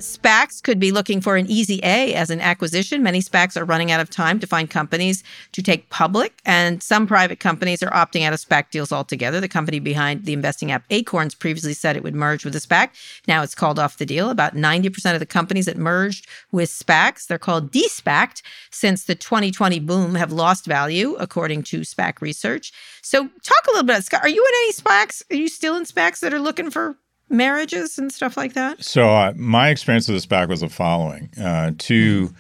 SPACs 0.01 0.63
could 0.63 0.79
be 0.79 0.93
looking 0.93 1.21
for 1.21 1.37
an 1.37 1.47
easy 1.47 1.81
A 1.83 2.15
as 2.15 2.31
an 2.31 2.41
acquisition. 2.41 3.03
Many 3.03 3.21
SPACs 3.21 3.57
are 3.57 3.65
running 3.65 3.91
out 3.91 4.01
of 4.01 4.11
time 4.11 4.41
to 4.41 4.47
find 4.47 4.69
companies 4.69 5.23
to 5.53 5.63
take 5.63 5.91
public, 5.91 6.41
and 6.45 6.83
some 6.83 7.07
private 7.07 7.39
companies 7.39 7.83
are 7.83 7.91
opting 7.91 8.25
out 8.25 8.33
of 8.33 8.41
SPAC 8.41 8.71
deals 8.71 8.93
altogether. 8.93 9.41
The 9.41 9.49
company 9.49 9.79
behind 9.79 10.25
the 10.25 10.33
investing 10.33 10.73
app 10.73 10.85
Acorns 10.91 11.35
previously 11.35 11.75
said 11.75 11.97
it 11.97 12.03
would 12.03 12.15
merge 12.15 12.45
with 12.45 12.57
a 12.57 12.61
SPAC. 12.61 12.91
Now 13.29 13.43
it's 13.43 13.55
called 13.55 13.79
off 13.79 13.99
the 13.99 14.07
deal. 14.07 14.31
About 14.31 14.55
90% 14.55 15.13
of 15.15 15.21
the 15.21 15.27
companies 15.27 15.67
that 15.67 15.77
merged 15.77 16.27
with 16.51 16.71
SPACs, 16.71 17.27
they're 17.27 17.39
called 17.39 17.71
de-SPACed 17.71 18.43
since 18.71 19.05
the 19.05 19.15
2020 19.15 19.81
boom, 19.81 20.15
have 20.15 20.33
lost 20.33 20.67
value, 20.67 21.15
according 21.21 21.63
to 21.65 21.81
SPAC 21.81 22.21
research. 22.21 22.73
So 23.03 23.29
talk 23.43 23.67
a 23.67 23.71
little 23.71 23.85
bit, 23.85 23.93
about, 23.93 24.05
Scott. 24.05 24.23
Are 24.23 24.29
you 24.29 24.45
in 24.45 24.55
any 24.65 24.73
SPACs? 24.73 25.23
Are 25.31 25.37
you 25.37 25.49
still 25.49 25.77
in 25.77 25.85
SPACs 25.85 26.21
that 26.21 26.33
are 26.33 26.41
looking 26.41 26.71
for 26.71 26.97
marriages 27.31 27.99
and 27.99 28.13
stuff 28.13 28.37
like 28.37 28.55
that? 28.55 28.85
So 28.85 29.09
uh, 29.09 29.33
my 29.37 29.69
experience 29.69 30.09
with 30.09 30.17
this 30.17 30.27
back 30.27 30.49
was 30.49 30.61
the 30.61 30.69
following: 30.69 31.31
uh, 31.41 31.73
two, 31.79 32.35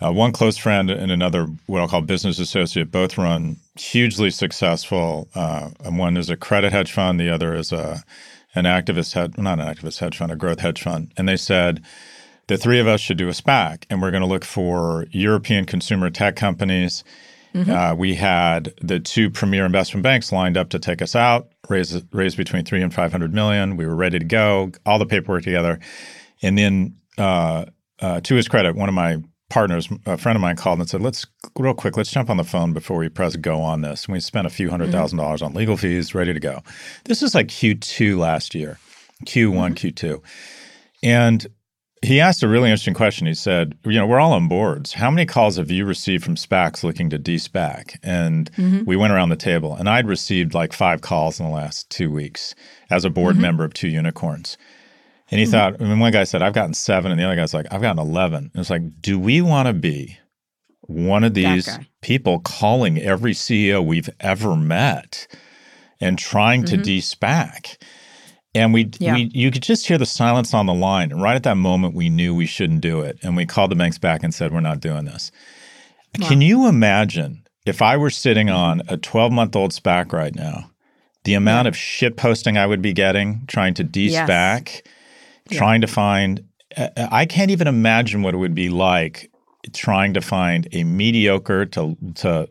uh, 0.00 0.12
one 0.12 0.32
close 0.32 0.56
friend 0.56 0.90
and 0.90 1.12
another 1.12 1.46
what 1.66 1.80
I'll 1.80 1.88
call 1.88 2.00
business 2.02 2.38
associate, 2.38 2.90
both 2.90 3.18
run 3.18 3.56
hugely 3.76 4.30
successful. 4.30 5.28
Uh, 5.34 5.70
and 5.84 5.98
one 5.98 6.16
is 6.16 6.30
a 6.30 6.36
credit 6.36 6.72
hedge 6.72 6.92
fund, 6.92 7.20
the 7.20 7.30
other 7.30 7.54
is 7.54 7.72
a 7.72 8.02
an 8.54 8.64
activist 8.64 9.14
hedge, 9.14 9.38
not 9.38 9.60
an 9.60 9.66
activist 9.66 10.00
hedge 10.00 10.16
fund, 10.16 10.32
a 10.32 10.36
growth 10.36 10.60
hedge 10.60 10.82
fund, 10.82 11.12
and 11.16 11.28
they 11.28 11.36
said. 11.36 11.82
The 12.46 12.58
three 12.58 12.80
of 12.80 12.88
us 12.88 13.00
should 13.00 13.16
do 13.16 13.28
a 13.28 13.32
SPAC, 13.32 13.84
and 13.88 14.02
we're 14.02 14.10
going 14.10 14.24
to 14.24 14.26
look 14.26 14.44
for 14.44 15.06
European 15.12 15.66
consumer 15.66 16.10
tech 16.10 16.34
companies 16.34 17.04
Mm-hmm. 17.54 17.70
Uh, 17.70 17.94
we 17.94 18.14
had 18.14 18.74
the 18.80 19.00
two 19.00 19.30
premier 19.30 19.64
investment 19.64 20.02
banks 20.02 20.32
lined 20.32 20.56
up 20.56 20.70
to 20.70 20.78
take 20.78 21.02
us 21.02 21.16
out, 21.16 21.48
raise 21.68 22.02
raise 22.12 22.34
between 22.34 22.64
three 22.64 22.82
and 22.82 22.94
five 22.94 23.10
hundred 23.10 23.34
million. 23.34 23.76
We 23.76 23.86
were 23.86 23.96
ready 23.96 24.18
to 24.18 24.24
go, 24.24 24.70
all 24.86 24.98
the 24.98 25.06
paperwork 25.06 25.44
together, 25.44 25.80
and 26.42 26.56
then 26.56 26.96
uh, 27.18 27.66
uh, 28.00 28.20
to 28.20 28.34
his 28.34 28.48
credit, 28.48 28.76
one 28.76 28.88
of 28.88 28.94
my 28.94 29.18
partners, 29.48 29.88
a 30.06 30.16
friend 30.16 30.36
of 30.36 30.40
mine, 30.42 30.56
called 30.56 30.78
and 30.78 30.88
said, 30.88 31.02
"Let's 31.02 31.26
real 31.58 31.74
quick, 31.74 31.96
let's 31.96 32.10
jump 32.10 32.30
on 32.30 32.36
the 32.36 32.44
phone 32.44 32.72
before 32.72 32.98
we 32.98 33.08
press 33.08 33.36
go 33.36 33.60
on 33.60 33.82
this." 33.82 34.06
And 34.06 34.12
we 34.12 34.20
spent 34.20 34.46
a 34.46 34.50
few 34.50 34.68
100 34.68 34.92
thousand 34.92 35.18
mm-hmm. 35.18 35.26
dollars 35.26 35.42
on 35.42 35.52
legal 35.52 35.76
fees, 35.76 36.14
ready 36.14 36.32
to 36.32 36.40
go. 36.40 36.62
This 37.04 37.22
is 37.22 37.34
like 37.34 37.48
Q2 37.48 38.16
last 38.16 38.54
year, 38.54 38.78
Q1, 39.26 39.74
mm-hmm. 39.74 39.74
Q2, 39.74 40.22
and 41.02 41.46
he 42.02 42.18
asked 42.18 42.42
a 42.42 42.48
really 42.48 42.70
interesting 42.70 42.94
question. 42.94 43.26
He 43.26 43.34
said, 43.34 43.76
"You 43.84 43.98
know, 43.98 44.06
we're 44.06 44.20
all 44.20 44.32
on 44.32 44.48
boards. 44.48 44.94
How 44.94 45.10
many 45.10 45.26
calls 45.26 45.56
have 45.56 45.70
you 45.70 45.84
received 45.84 46.24
from 46.24 46.36
SPACs 46.36 46.82
looking 46.82 47.10
to 47.10 47.18
de-SPAC?" 47.18 47.98
And 48.02 48.50
mm-hmm. 48.52 48.84
we 48.84 48.96
went 48.96 49.12
around 49.12 49.28
the 49.28 49.36
table, 49.36 49.74
and 49.74 49.88
I'd 49.88 50.06
received 50.08 50.54
like 50.54 50.72
five 50.72 51.02
calls 51.02 51.38
in 51.38 51.46
the 51.46 51.52
last 51.52 51.90
two 51.90 52.10
weeks 52.10 52.54
as 52.88 53.04
a 53.04 53.10
board 53.10 53.34
mm-hmm. 53.34 53.42
member 53.42 53.64
of 53.64 53.74
two 53.74 53.88
unicorns. 53.88 54.56
And 55.30 55.38
he 55.38 55.44
mm-hmm. 55.44 55.52
thought, 55.52 55.80
I 55.80 55.84
mean, 55.84 55.98
one 55.98 56.12
guy 56.12 56.24
said, 56.24 56.40
"I've 56.40 56.54
gotten 56.54 56.74
seven, 56.74 57.12
and 57.12 57.20
the 57.20 57.24
other 57.24 57.36
guy's 57.36 57.52
like, 57.52 57.66
"I've 57.70 57.82
gotten 57.82 57.98
11. 57.98 58.50
And 58.54 58.60
it's 58.60 58.70
like, 58.70 59.02
do 59.02 59.18
we 59.18 59.42
want 59.42 59.68
to 59.68 59.74
be 59.74 60.18
one 60.82 61.22
of 61.22 61.34
these 61.34 61.78
people 62.00 62.40
calling 62.40 62.98
every 62.98 63.32
CEO 63.32 63.84
we've 63.84 64.10
ever 64.20 64.56
met 64.56 65.26
and 66.00 66.18
trying 66.18 66.64
to 66.64 66.76
mm-hmm. 66.76 66.82
de-SPAC? 66.82 67.76
And 68.54 68.74
we, 68.74 68.90
Yeah. 68.98 69.14
we, 69.14 69.30
you 69.32 69.50
could 69.50 69.62
just 69.62 69.86
hear 69.86 69.98
the 69.98 70.06
silence 70.06 70.52
on 70.54 70.66
the 70.66 70.74
line. 70.74 71.12
And 71.12 71.22
right 71.22 71.36
at 71.36 71.44
that 71.44 71.56
moment, 71.56 71.94
we 71.94 72.08
knew 72.08 72.34
we 72.34 72.46
shouldn't 72.46 72.80
do 72.80 73.00
it. 73.00 73.18
And 73.22 73.36
we 73.36 73.46
called 73.46 73.70
the 73.70 73.76
banks 73.76 73.98
back 73.98 74.22
and 74.24 74.34
said, 74.34 74.52
we're 74.52 74.60
not 74.60 74.80
doing 74.80 75.04
this. 75.04 75.30
Can 76.20 76.40
you 76.40 76.66
imagine 76.66 77.44
if 77.64 77.80
I 77.80 77.96
were 77.96 78.10
sitting 78.10 78.50
on 78.50 78.82
a 78.88 78.96
12 78.96 79.30
month 79.30 79.54
old 79.54 79.70
SPAC 79.70 80.12
right 80.12 80.34
now, 80.34 80.70
the 81.24 81.34
amount 81.34 81.68
of 81.68 81.76
shit 81.76 82.16
posting 82.16 82.56
I 82.58 82.66
would 82.66 82.82
be 82.82 82.92
getting 82.92 83.42
trying 83.46 83.74
to 83.74 83.84
Yes. 83.84 83.92
de-SPAC, 84.26 84.82
trying 85.52 85.80
to 85.82 85.86
find, 85.86 86.44
I 86.96 87.26
can't 87.26 87.50
even 87.52 87.68
imagine 87.68 88.22
what 88.22 88.34
it 88.34 88.38
would 88.38 88.54
be 88.54 88.68
like 88.68 89.29
trying 89.72 90.14
to 90.14 90.20
find 90.20 90.68
a 90.72 90.84
mediocre 90.84 91.66
to 91.66 91.96
to 92.14 92.48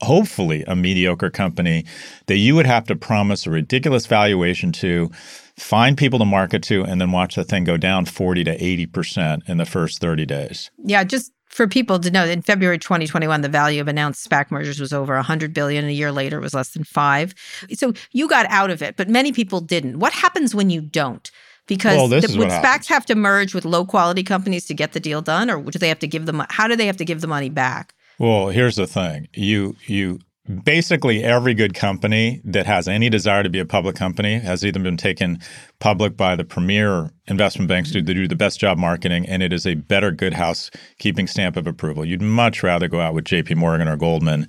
hopefully 0.00 0.64
a 0.66 0.74
mediocre 0.74 1.30
company 1.30 1.84
that 2.26 2.36
you 2.36 2.54
would 2.54 2.66
have 2.66 2.84
to 2.86 2.96
promise 2.96 3.46
a 3.46 3.50
ridiculous 3.50 4.06
valuation 4.06 4.72
to 4.72 5.10
find 5.56 5.98
people 5.98 6.18
to 6.18 6.24
market 6.24 6.62
to 6.62 6.84
and 6.84 7.00
then 7.00 7.12
watch 7.12 7.34
the 7.34 7.44
thing 7.44 7.64
go 7.64 7.76
down 7.76 8.04
40 8.04 8.44
to 8.44 8.56
80% 8.56 9.48
in 9.48 9.58
the 9.58 9.66
first 9.66 10.00
30 10.00 10.24
days 10.24 10.70
Yeah, 10.84 11.04
just 11.04 11.32
for 11.48 11.66
people 11.66 11.98
to 11.98 12.10
know, 12.10 12.24
in 12.24 12.42
February 12.42 12.78
2021, 12.78 13.40
the 13.40 13.48
value 13.48 13.80
of 13.80 13.88
announced 13.88 14.28
SPAC 14.28 14.50
mergers 14.50 14.78
was 14.78 14.92
over 14.92 15.14
100 15.14 15.54
billion. 15.54 15.84
A 15.86 15.90
year 15.90 16.12
later, 16.12 16.38
it 16.38 16.42
was 16.42 16.54
less 16.54 16.70
than 16.70 16.84
five. 16.84 17.34
So 17.72 17.94
you 18.12 18.28
got 18.28 18.46
out 18.50 18.70
of 18.70 18.82
it, 18.82 18.96
but 18.96 19.08
many 19.08 19.32
people 19.32 19.60
didn't. 19.60 19.98
What 19.98 20.12
happens 20.12 20.54
when 20.54 20.70
you 20.70 20.80
don't? 20.80 21.30
Because 21.68 21.96
Well, 21.96 22.08
the, 22.08 22.16
would 22.16 22.48
SPACs 22.48 22.62
happens. 22.62 22.88
have 22.88 23.06
to 23.06 23.14
merge 23.14 23.54
with 23.54 23.64
low 23.64 23.84
quality 23.84 24.24
companies 24.24 24.66
to 24.66 24.74
get 24.74 24.92
the 24.92 25.00
deal 25.00 25.22
done, 25.22 25.50
or 25.50 25.62
do 25.62 25.78
they 25.78 25.88
have 25.88 26.00
to 26.00 26.08
give 26.08 26.26
them? 26.26 26.42
How 26.48 26.66
do 26.66 26.74
they 26.74 26.86
have 26.86 26.96
to 26.96 27.04
give 27.04 27.20
the 27.20 27.28
money 27.28 27.50
back? 27.50 27.94
Well, 28.18 28.48
here's 28.48 28.76
the 28.76 28.86
thing. 28.86 29.28
You 29.34 29.76
you 29.86 30.18
basically 30.64 31.22
every 31.22 31.52
good 31.52 31.74
company 31.74 32.40
that 32.44 32.66
has 32.66 32.88
any 32.88 33.10
desire 33.10 33.42
to 33.42 33.50
be 33.50 33.58
a 33.58 33.66
public 33.66 33.94
company 33.94 34.38
has 34.38 34.64
either 34.64 34.80
been 34.80 34.96
taken 34.96 35.38
public 35.78 36.16
by 36.16 36.34
the 36.34 36.44
premier 36.44 37.10
investment 37.26 37.68
banks 37.68 37.92
to 37.92 37.98
mm-hmm. 37.98 38.14
do 38.14 38.28
the 38.28 38.34
best 38.34 38.58
job 38.58 38.78
marketing 38.78 39.26
and 39.26 39.42
it 39.42 39.52
is 39.52 39.66
a 39.66 39.74
better 39.74 40.10
good 40.10 40.32
housekeeping 40.32 41.26
stamp 41.26 41.56
of 41.56 41.66
approval. 41.66 42.04
You'd 42.04 42.22
much 42.22 42.62
rather 42.62 42.88
go 42.88 43.00
out 43.00 43.14
with 43.14 43.24
JP 43.24 43.56
Morgan 43.56 43.88
or 43.88 43.96
Goldman 43.96 44.48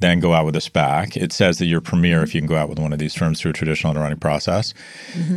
than 0.00 0.20
go 0.20 0.34
out 0.34 0.44
with 0.44 0.54
a 0.56 0.60
SPAC. 0.60 1.16
It 1.16 1.32
says 1.32 1.58
that 1.58 1.66
you're 1.66 1.80
premier 1.80 2.22
if 2.22 2.34
you 2.34 2.40
can 2.40 2.48
go 2.48 2.56
out 2.56 2.68
with 2.68 2.78
one 2.78 2.92
of 2.92 2.98
these 2.98 3.14
firms 3.14 3.40
through 3.40 3.52
a 3.52 3.54
traditional 3.54 3.90
underwriting 3.90 4.18
process. 4.18 4.74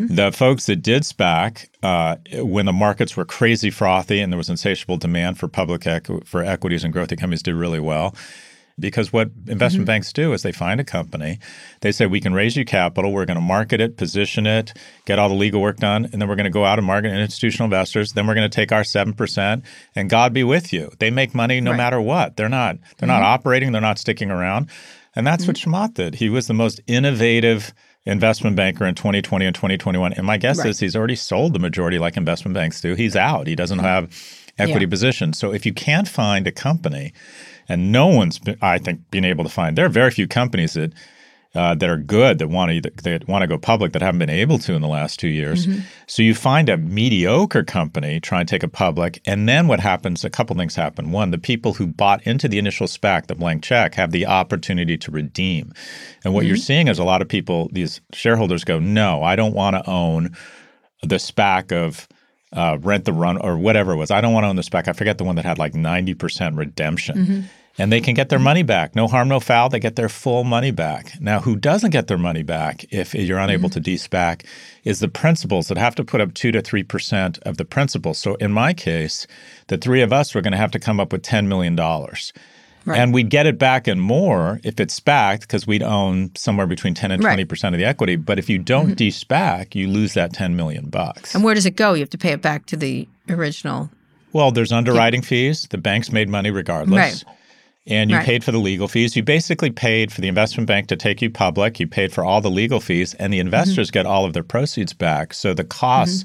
The 0.08 0.32
folks 0.32 0.66
that 0.66 0.78
did 0.82 1.04
SPAC, 1.04 1.68
uh, 1.82 2.18
when 2.44 2.66
the 2.66 2.74
markets 2.74 3.16
were 3.16 3.26
crazy 3.26 3.70
frothy 3.70 4.20
and 4.20 4.34
there 4.34 4.38
was 4.38 4.50
insatiable 4.50 4.98
demand 4.98 5.38
for 5.40 5.48
public 5.48 5.82
equ- 5.82 6.26
for 6.28 6.44
equities 6.44 6.84
and 6.84 6.92
growth 6.92 7.10
companies, 7.10 7.42
did 7.42 7.56
really 7.56 7.80
well. 7.80 8.14
Because 8.80 9.12
what 9.12 9.30
investment 9.48 9.84
mm-hmm. 9.84 9.86
banks 9.86 10.14
do 10.14 10.34
is 10.34 10.42
they 10.42 10.52
find 10.52 10.80
a 10.80 10.84
company, 10.84 11.40
they 11.82 11.92
say, 11.92 12.06
we 12.06 12.20
can 12.20 12.34
raise 12.34 12.56
you 12.56 12.66
capital, 12.66 13.12
we're 13.12 13.26
going 13.26 13.36
to 13.36 13.42
market 13.42 13.82
it, 13.82 13.98
position 13.98 14.48
it, 14.48 14.74
get 15.06 15.20
all 15.20 15.30
the 15.30 15.36
legal 15.36 15.62
work 15.62 15.78
done, 15.78 16.06
and 16.12 16.22
then 16.22 16.28
we're 16.30 16.36
going 16.36 16.46
to 16.46 16.50
go 16.50 16.66
out 16.66 16.80
and 16.80 16.88
market 16.88 17.10
to 17.10 17.16
institutional 17.16 17.66
investors. 17.66 18.14
Then 18.14 18.28
we're 18.28 18.36
going 18.36 18.50
to 18.50 18.56
take 18.56 18.72
our 18.72 18.84
7%, 18.84 19.64
and 19.96 20.10
God 20.10 20.34
be 20.34 20.44
with 20.44 20.72
you. 20.74 20.92
They 21.00 21.12
make 21.12 21.36
money 21.36 21.62
no 21.62 21.72
Right. 21.72 21.78
matter 21.78 22.02
what. 22.02 22.36
They're 22.38 22.50
not, 22.50 22.78
they're 22.98 23.08
not 23.08 23.22
mm-hmm. 23.22 23.34
operating, 23.34 23.72
they're 23.72 23.82
not 23.82 24.00
sticking 24.00 24.32
around. 24.32 24.70
And 25.16 25.26
that's 25.26 25.48
what 25.48 25.56
mm-hmm. 25.56 25.74
Chamath 25.74 25.94
did. 25.96 26.16
He 26.16 26.30
was 26.30 26.48
the 26.48 26.54
most 26.54 26.80
innovative 26.88 27.74
investment 28.06 28.56
banker 28.56 28.86
in 28.86 28.96
2020 28.96 29.46
and 29.46 29.56
2021. 29.56 30.14
And 30.14 30.26
my 30.26 30.38
guess 30.38 30.60
Right. 30.60 30.68
is 30.70 30.80
he's 30.80 30.96
already 30.96 31.16
sold 31.16 31.54
the 31.54 31.60
majority 31.60 32.00
like 32.00 32.18
investment 32.18 32.56
banks 32.56 32.82
do. 32.82 32.96
He's 32.96 33.16
out. 33.16 33.48
He 33.48 33.56
doesn't 33.56 33.80
have 33.80 34.10
equity 34.58 34.86
Yeah. 34.86 34.90
positions. 34.90 35.38
So 35.38 35.54
if 35.54 35.66
you 35.66 35.74
can't 35.74 36.08
find 36.08 36.48
a 36.48 36.52
company, 36.52 37.14
and 37.70 37.92
no 37.92 38.08
one's, 38.08 38.40
been, 38.40 38.58
I 38.62 38.80
think, 38.80 39.10
been 39.12 39.26
able 39.26 39.44
to 39.44 39.50
find. 39.50 39.78
There 39.78 39.86
are 39.86 39.90
very 39.90 40.12
few 40.12 40.28
companies 40.28 40.74
that 40.74 40.92
uh, 41.56 41.74
that 41.74 41.90
are 41.90 41.98
good 41.98 42.38
that 42.38 42.48
want 42.48 42.72
to 42.72 42.92
that 43.02 43.28
want 43.28 43.42
to 43.42 43.48
go 43.48 43.58
public 43.58 43.94
that 43.94 44.04
haven't 44.04 44.20
been 44.20 44.30
able 44.30 44.60
to 44.60 44.74
in 44.74 44.84
the 44.84 44.88
last 44.88 45.20
two 45.20 45.28
years. 45.28 45.66
So 46.06 46.22
you 46.22 46.36
find 46.36 46.70
a 46.70 46.78
mediocre 46.78 47.64
company 47.64 48.20
trying 48.20 48.46
to 48.46 48.52
take 48.52 48.64
it 48.64 48.72
public, 48.72 49.20
and 49.26 49.50
then 49.50 49.68
what 49.68 49.80
happens? 49.80 50.24
A 50.24 50.30
couple 50.30 50.56
things 50.56 50.76
happen. 50.76 51.12
One, 51.12 51.32
the 51.32 51.40
people 51.40 51.74
who 51.74 51.88
bought 51.88 52.22
into 52.28 52.48
the 52.48 52.60
initial 52.60 52.86
SPAC, 52.86 53.26
the 53.28 53.36
blank 53.36 53.64
check, 53.64 53.96
have 53.96 54.12
the 54.12 54.28
opportunity 54.28 54.96
to 55.00 55.12
redeem. 55.12 55.74
And 56.24 56.36
what 56.36 56.46
you're 56.46 56.56
seeing 56.56 56.88
is 56.88 57.00
a 57.00 57.04
lot 57.04 57.22
of 57.22 57.28
people, 57.28 57.70
these 57.72 58.00
shareholders, 58.14 58.64
go, 58.64 58.78
"No, 58.78 59.24
I 59.24 59.36
don't 59.36 59.56
want 59.56 59.76
to 59.76 59.90
own 59.90 60.36
the 61.02 61.18
SPAC 61.18 61.72
of." 61.72 62.08
Uh, 62.52 62.80
rent 62.82 63.06
the 63.06 63.14
run 63.14 63.38
or 63.38 63.58
whatever 63.58 63.92
it 63.92 63.98
was. 63.98 64.10
I 64.10 64.22
don't 64.22 64.34
want 64.34 64.44
to 64.44 64.48
own 64.48 64.56
the 64.56 64.64
spec. 64.64 64.88
I 64.88 64.94
forget 64.94 65.20
the 65.20 65.24
one 65.24 65.36
that 65.36 65.46
had 65.46 65.60
like 65.60 65.74
90% 65.74 66.58
redemption 66.58 67.48
and 67.80 67.92
they 67.92 68.02
can 68.02 68.14
get 68.14 68.30
their 68.30 68.40
money 68.40 68.62
back. 68.62 68.96
No 68.96 69.08
harm, 69.08 69.30
no 69.30 69.40
foul. 69.40 69.70
They 69.70 69.80
get 69.80 69.96
their 69.96 70.10
full 70.10 70.44
money 70.44 70.72
back. 70.72 71.20
Now, 71.22 71.40
who 71.40 71.56
doesn't 71.56 71.92
get 71.92 72.08
their 72.08 72.18
money 72.18 72.44
back 72.44 72.86
if 72.92 73.16
you're 73.16 73.40
unable 73.40 73.70
to 73.70 73.80
de-SPAC 73.80 74.46
is 74.84 75.00
the 75.00 75.08
principals 75.08 75.70
that 75.70 75.78
have 75.78 75.96
to 75.96 76.04
put 76.04 76.22
up 76.22 76.34
two 76.34 76.52
to 76.52 76.62
three 76.62 76.84
percent 76.84 77.40
of 77.44 77.58
the 77.58 77.66
principal. 77.66 78.14
So 78.14 78.36
in 78.36 78.52
my 78.52 78.74
case, 78.74 79.26
the 79.68 79.78
three 79.78 80.02
of 80.02 80.12
us 80.12 80.36
were 80.36 80.42
going 80.42 80.52
to 80.52 80.58
have 80.58 80.72
to 80.72 80.80
come 80.80 81.00
up 81.00 81.14
with 81.14 81.24
ten 81.24 81.48
million 81.48 81.76
dollars. 82.90 83.02
And 83.04 83.14
we'd 83.14 83.30
get 83.30 83.46
it 83.46 83.58
back 83.58 83.88
and 83.88 84.02
more 84.02 84.60
if 84.64 84.80
it's 84.80 85.00
SPACed 85.00 85.42
because 85.42 85.66
we'd 85.66 85.84
own 85.84 86.32
somewhere 86.36 86.68
between 86.68 86.94
10 86.94 87.12
and 87.12 87.24
20% 87.24 87.68
of 87.74 87.78
the 87.80 87.86
equity. 87.86 88.16
But 88.16 88.40
if 88.40 88.50
you 88.50 88.58
don't 88.60 88.96
de-SPAC, 88.96 89.76
you 89.76 89.88
lose 89.88 90.14
that 90.16 90.34
10 90.34 90.56
million 90.56 90.90
bucks. 90.90 91.34
And 91.34 91.44
where 91.44 91.56
does 91.56 91.66
it 91.66 91.76
go? 91.76 91.94
You 91.94 92.02
have 92.02 92.10
to 92.12 92.18
pay 92.18 92.32
it 92.32 92.42
back 92.42 92.66
to 92.68 92.76
the 92.78 93.08
original. 93.30 93.90
Well, 94.34 94.52
there's 94.52 94.72
underwriting 94.72 95.22
fees. 95.22 95.68
The 95.70 95.78
banks 95.78 96.12
made 96.12 96.30
money 96.30 96.52
regardless. 96.52 97.24
Right. 97.26 97.36
And 97.88 98.12
you 98.12 98.18
Right. 98.18 98.26
paid 98.26 98.44
for 98.44 98.52
the 98.52 98.60
legal 98.60 98.88
fees. 98.88 99.16
You 99.16 99.24
basically 99.24 99.72
paid 99.72 100.12
for 100.12 100.22
the 100.22 100.28
investment 100.28 100.68
bank 100.68 100.88
to 100.90 100.96
take 100.96 101.22
you 101.24 101.30
public. 101.32 101.80
You 101.80 101.88
paid 101.88 102.12
for 102.14 102.24
all 102.24 102.40
the 102.40 102.50
legal 102.52 102.80
fees, 102.80 103.16
and 103.16 103.34
the 103.34 103.40
investors 103.40 103.88
Mm-hmm. 103.88 103.94
get 103.94 104.06
all 104.06 104.26
of 104.26 104.34
their 104.34 104.44
proceeds 104.44 104.94
back. 104.94 105.34
So 105.34 105.56
the 105.56 105.64
costs 105.64 106.24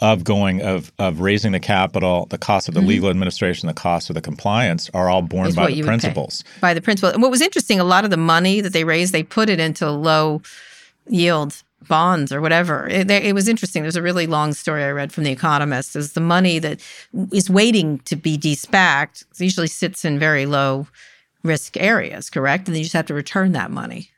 of 0.00 0.24
going 0.24 0.62
of 0.62 0.92
of 0.98 1.20
raising 1.20 1.52
the 1.52 1.60
capital, 1.60 2.26
the 2.30 2.38
cost 2.38 2.68
of 2.68 2.74
the 2.74 2.80
legal 2.80 3.10
administration, 3.10 3.66
the 3.66 3.74
cost 3.74 4.08
of 4.10 4.14
the 4.14 4.20
compliance 4.22 4.90
are 4.94 5.08
all 5.10 5.22
borne 5.22 5.42
Mm-hmm. 5.42 5.48
Is 5.50 5.56
by 5.56 5.70
the 5.72 5.82
principals. 5.82 6.44
by 6.60 6.74
the 6.74 6.80
principal. 6.80 7.10
And 7.10 7.22
what 7.22 7.30
was 7.30 7.40
interesting, 7.42 7.80
a 7.80 7.84
lot 7.84 8.04
of 8.04 8.10
the 8.10 8.16
money 8.16 8.60
that 8.60 8.72
they 8.72 8.84
raised, 8.84 9.12
they 9.12 9.22
put 9.22 9.48
it 9.48 9.60
into 9.60 9.90
low 9.90 10.42
yield 11.08 11.62
bonds 11.88 12.30
or 12.32 12.40
whatever. 12.40 12.86
It, 12.88 13.08
they- 13.08 13.22
it 13.28 13.34
was 13.34 13.48
interesting. 13.48 13.82
There's 13.82 13.96
a 13.96 14.02
really 14.02 14.26
long 14.26 14.52
story 14.52 14.84
I 14.84 14.90
read 14.90 15.12
from 15.12 15.24
The 15.24 15.32
Economist. 15.32 15.96
Is 15.96 16.12
the 16.12 16.20
money 16.20 16.58
that 16.58 16.80
is 17.32 17.48
waiting 17.50 17.98
to 18.00 18.16
be 18.16 18.36
despacked 18.38 19.24
usually 19.38 19.66
sits 19.66 20.04
in 20.04 20.18
very 20.18 20.44
low 20.46 20.86
risk 21.42 21.76
areas, 21.78 22.28
correct? 22.30 22.68
And 22.68 22.74
then 22.74 22.80
you 22.80 22.84
just 22.84 22.92
have 22.94 23.06
to 23.06 23.14
return 23.14 23.52
that 23.52 23.70
money. 23.70 24.09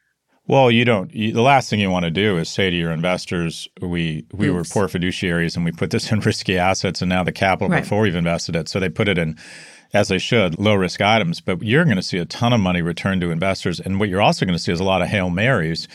Well, 0.48 0.70
you 0.70 0.85
don't. 0.85 1.14
You, 1.14 1.33
the 1.33 1.40
last 1.42 1.70
thing 1.70 1.78
you 1.78 1.88
want 1.90 2.05
to 2.05 2.11
do 2.11 2.37
is 2.37 2.48
say 2.48 2.68
to 2.68 2.76
your 2.76 2.90
investors, 2.90 3.68
"We 3.81 4.26
we 4.33 4.50
were 4.50 4.64
poor 4.64 4.88
fiduciaries 4.88 5.55
and 5.57 5.64
we 5.64 5.70
put 5.72 5.90
this 5.90 6.11
in 6.11 6.20
risky 6.31 6.59
assets, 6.59 7.00
and 7.00 7.09
now 7.09 7.22
the 7.22 7.33
capital 7.33 7.68
Right. 7.68 7.83
before 7.83 8.02
we've 8.02 8.16
invested 8.16 8.57
it." 8.57 8.68
So 8.68 8.81
they 8.81 8.88
put 8.88 9.09
it 9.09 9.18
in, 9.18 9.38
as 9.94 10.09
they 10.09 10.18
should, 10.18 10.59
low 10.59 10.74
risk 10.74 11.00
items. 11.00 11.40
But 11.40 11.62
you're 11.62 11.85
going 11.85 11.96
to 11.96 12.02
see 12.02 12.18
a 12.18 12.24
ton 12.24 12.52
of 12.52 12.61
money 12.61 12.83
returned 12.83 13.20
to 13.20 13.31
investors, 13.31 13.78
and 13.78 14.00
what 14.00 14.09
you're 14.09 14.20
also 14.20 14.44
going 14.44 14.57
to 14.59 14.62
see 14.62 14.72
is 14.72 14.81
a 14.81 14.85
lot 14.85 15.00
of 15.00 15.09
hail 15.09 15.31
marys, 15.31 15.87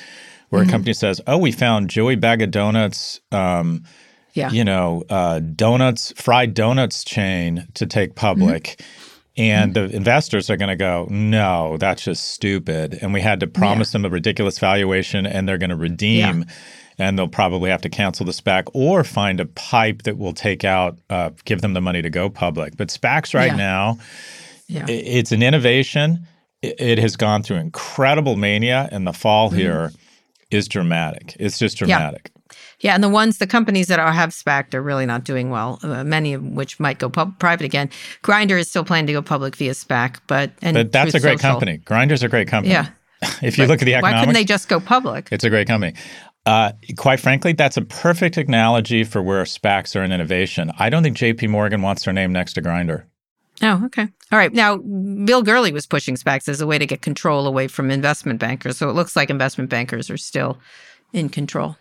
where 0.49 0.61
Mm-hmm. 0.61 0.69
a 0.69 0.71
company 0.71 0.93
says, 0.93 1.19
"Oh, 1.27 1.37
we 1.37 1.51
found 1.51 1.89
Joey 1.89 2.15
Bag 2.15 2.41
of 2.41 2.49
Donuts." 2.51 3.19
Um, 3.33 3.83
Yeah. 4.33 4.49
you 4.51 4.63
know, 4.63 5.03
uh, 5.09 5.39
donuts, 5.39 6.13
fried 6.15 6.53
donuts 6.53 7.03
chain 7.03 7.67
to 7.73 7.85
take 7.85 8.15
public. 8.15 8.79
And 9.37 9.73
the 9.73 9.83
investors 9.95 10.49
are 10.49 10.57
going 10.57 10.69
to 10.69 10.75
go, 10.75 11.07
no, 11.11 11.77
that's 11.77 12.03
just 12.03 12.29
stupid. 12.31 12.97
And 13.01 13.13
we 13.13 13.21
had 13.21 13.39
to 13.41 13.47
promise 13.47 13.91
them 13.91 14.03
a 14.05 14.09
ridiculous 14.09 14.57
valuation 14.57 15.27
and 15.27 15.47
they're 15.47 15.59
going 15.59 15.69
to 15.69 15.75
redeem. 15.75 16.45
And 16.99 17.19
they'll 17.19 17.27
probably 17.27 17.69
have 17.69 17.81
to 17.83 17.89
cancel 17.89 18.25
the 18.25 18.31
SPAC 18.31 18.63
or 18.73 19.03
find 19.03 19.39
a 19.39 19.45
pipe 19.45 20.01
that 20.03 20.17
will 20.17 20.33
take 20.33 20.63
out, 20.63 20.97
uh, 21.11 21.29
give 21.45 21.61
them 21.61 21.73
the 21.73 21.81
money 21.81 22.01
to 22.01 22.09
go 22.09 22.27
public. 22.27 22.75
But 22.75 22.87
SPACs 22.87 23.35
right 23.35 23.51
Yeah. 23.51 23.55
now, 23.55 23.97
Yeah. 24.67 24.85
it's 24.89 25.31
an 25.31 25.43
innovation. 25.43 26.25
It 26.63 26.97
has 26.97 27.15
gone 27.15 27.43
through 27.43 27.57
incredible 27.57 28.35
mania, 28.35 28.89
and 28.91 29.05
the 29.05 29.13
fall 29.13 29.51
here 29.51 29.91
is 30.49 30.67
dramatic. 30.67 31.35
It's 31.39 31.59
just 31.59 31.77
dramatic. 31.77 32.31
Yeah, 32.79 32.93
and 32.93 33.03
the 33.03 33.09
ones, 33.09 33.39
the 33.39 33.47
companies 33.47 33.87
that 33.87 33.99
are 33.99 34.11
have 34.11 34.29
SPACed 34.29 34.75
are 34.75 34.83
really 34.83 35.07
not 35.07 35.23
doing 35.23 35.49
well. 35.49 35.79
Uh, 35.81 36.03
many 36.03 36.33
of 36.33 36.43
which 36.43 36.79
might 36.79 36.99
go 36.99 37.09
pub- 37.09 37.39
private 37.39 37.65
again. 37.65 37.89
Grindr 38.23 38.59
is 38.59 38.69
still 38.69 38.83
planning 38.83 39.07
to 39.07 39.13
go 39.13 39.21
public 39.21 39.55
via 39.55 39.71
SPAC, 39.71 40.17
but 40.27 40.51
and 40.61 40.75
But 40.75 40.91
that's 40.91 41.15
a 41.15 41.19
great 41.19 41.39
Social. 41.39 41.53
company. 41.53 41.79
Grindr's 41.79 42.21
a 42.21 42.29
great 42.29 42.47
company. 42.47 42.73
Yeah. 42.73 42.89
if 43.41 43.57
you 43.57 43.65
look 43.65 43.81
at 43.81 43.85
the 43.85 43.95
economics, 43.95 44.15
Why 44.15 44.19
couldn't 44.21 44.33
they 44.35 44.43
just 44.43 44.69
go 44.69 44.79
public? 44.79 45.29
it's 45.31 45.43
a 45.43 45.49
great 45.49 45.67
company. 45.67 45.93
Uh, 46.45 46.71
quite 46.97 47.19
frankly, 47.19 47.51
that's 47.53 47.75
a 47.77 47.81
perfect 47.81 48.37
analogy 48.37 49.03
for 49.03 49.21
where 49.21 49.43
SPACs 49.43 49.95
are 49.95 50.01
an 50.03 50.11
innovation. 50.11 50.71
I 50.79 50.89
don't 50.89 51.03
think 51.03 51.17
JP 51.17 51.49
Morgan 51.49 51.81
wants 51.81 52.05
their 52.05 52.13
name 52.13 52.31
next 52.31 52.53
to 52.53 52.61
Grindr. 52.61 53.03
Oh, 53.61 53.83
okay. 53.85 54.07
All 54.31 54.37
right. 54.37 54.53
Now, 54.53 54.77
Bill 54.77 55.41
Gurley 55.41 55.71
was 55.71 55.87
pushing 55.87 56.15
SPACs 56.15 56.47
as 56.47 56.61
a 56.61 56.67
way 56.67 56.77
to 56.77 56.85
get 56.85 57.01
control 57.01 57.47
away 57.47 57.67
from 57.67 57.89
investment 57.89 58.39
bankers. 58.39 58.77
So 58.77 58.87
it 58.89 58.93
looks 58.93 59.15
like 59.15 59.29
investment 59.29 59.69
bankers 59.69 60.09
are 60.09 60.17
still 60.17 60.59
in 61.11 61.27
control. 61.29 61.75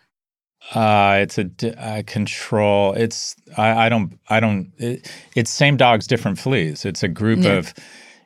Uh, 0.75 1.19
it's 1.21 1.39
a 1.39 1.49
uh 1.79 2.03
control. 2.07 2.93
It's 2.95 3.37
I, 3.57 3.87
I 3.87 3.89
don't 3.89 4.19
I 4.29 4.41
don't. 4.41 4.73
It, 4.79 5.11
it's 5.35 5.51
same 5.51 5.77
dogs, 5.77 6.07
different 6.07 6.39
fleas. 6.39 6.85
It's 6.85 7.03
a 7.03 7.09
group 7.09 7.41
Yeah. 7.45 7.53
of 7.53 7.75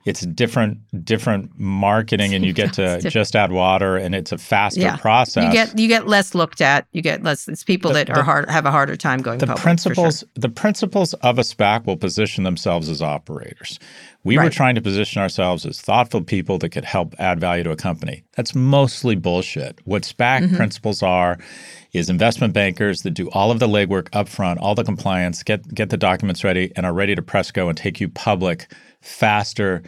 it's 0.07 0.23
different 0.23 0.79
different 1.05 1.51
marketing 1.59 2.35
and 2.35 2.45
you 2.45 2.53
get 2.55 2.73
to 2.81 3.01
just 3.11 3.37
add 3.37 3.53
water 3.53 3.97
and 3.97 4.15
it's 4.15 4.33
a 4.33 4.39
faster 4.39 4.81
Yeah. 4.81 4.97
process. 4.97 5.45
You 5.45 5.53
get 5.53 5.79
you 5.79 5.89
get 5.89 6.07
less 6.07 6.35
looked 6.35 6.61
at. 6.61 6.87
You 6.93 7.03
get 7.03 7.23
less. 7.23 7.47
It's 7.49 7.65
people 7.65 7.91
The- 7.91 7.95
that 7.99 8.07
the- 8.07 8.21
are 8.21 8.23
hard 8.23 8.49
have 8.51 8.65
a 8.67 8.71
harder 8.71 8.97
time 8.97 9.21
going 9.21 9.39
the 9.39 9.47
public. 9.47 9.63
principles 9.63 10.21
sure. 10.21 10.29
the 10.37 10.49
principals 10.49 11.13
of 11.15 11.39
a 11.39 11.43
SPAC 11.43 11.87
will 11.87 11.97
position 11.99 12.45
themselves 12.45 12.89
as 12.89 13.03
operators. 13.03 13.79
We 14.25 14.37
were 14.37 14.51
trying 14.51 14.75
to 14.75 14.83
position 14.83 15.23
ourselves 15.23 15.65
as 15.65 15.81
thoughtful 15.81 16.21
people 16.23 16.59
that 16.59 16.69
could 16.71 16.85
help 16.85 17.15
add 17.19 17.41
value 17.41 17.63
to 17.65 17.71
a 17.71 17.77
company. 17.77 18.23
That's 18.37 18.55
mostly 18.55 19.15
bullshit. 19.17 19.79
What 19.85 20.03
SPAC 20.03 20.41
Mm-hmm. 20.43 20.57
principals 20.57 21.03
are 21.03 21.39
is 21.93 22.09
investment 22.11 22.53
bankers 22.53 23.03
that 23.03 23.13
do 23.13 23.29
all 23.31 23.51
of 23.51 23.59
the 23.61 23.67
legwork 23.67 24.09
up 24.13 24.29
front, 24.29 24.61
all 24.61 24.75
the 24.75 24.85
compliance, 24.85 25.43
get 25.43 25.67
get 25.75 25.91
the 25.91 25.97
documents 25.97 26.45
ready, 26.45 26.71
and 26.77 26.85
are 26.87 26.93
ready 26.93 27.15
to 27.15 27.23
press 27.23 27.51
go 27.51 27.69
and 27.69 27.77
take 27.77 28.01
you 28.01 28.09
public 28.09 28.73
faster 29.01 29.83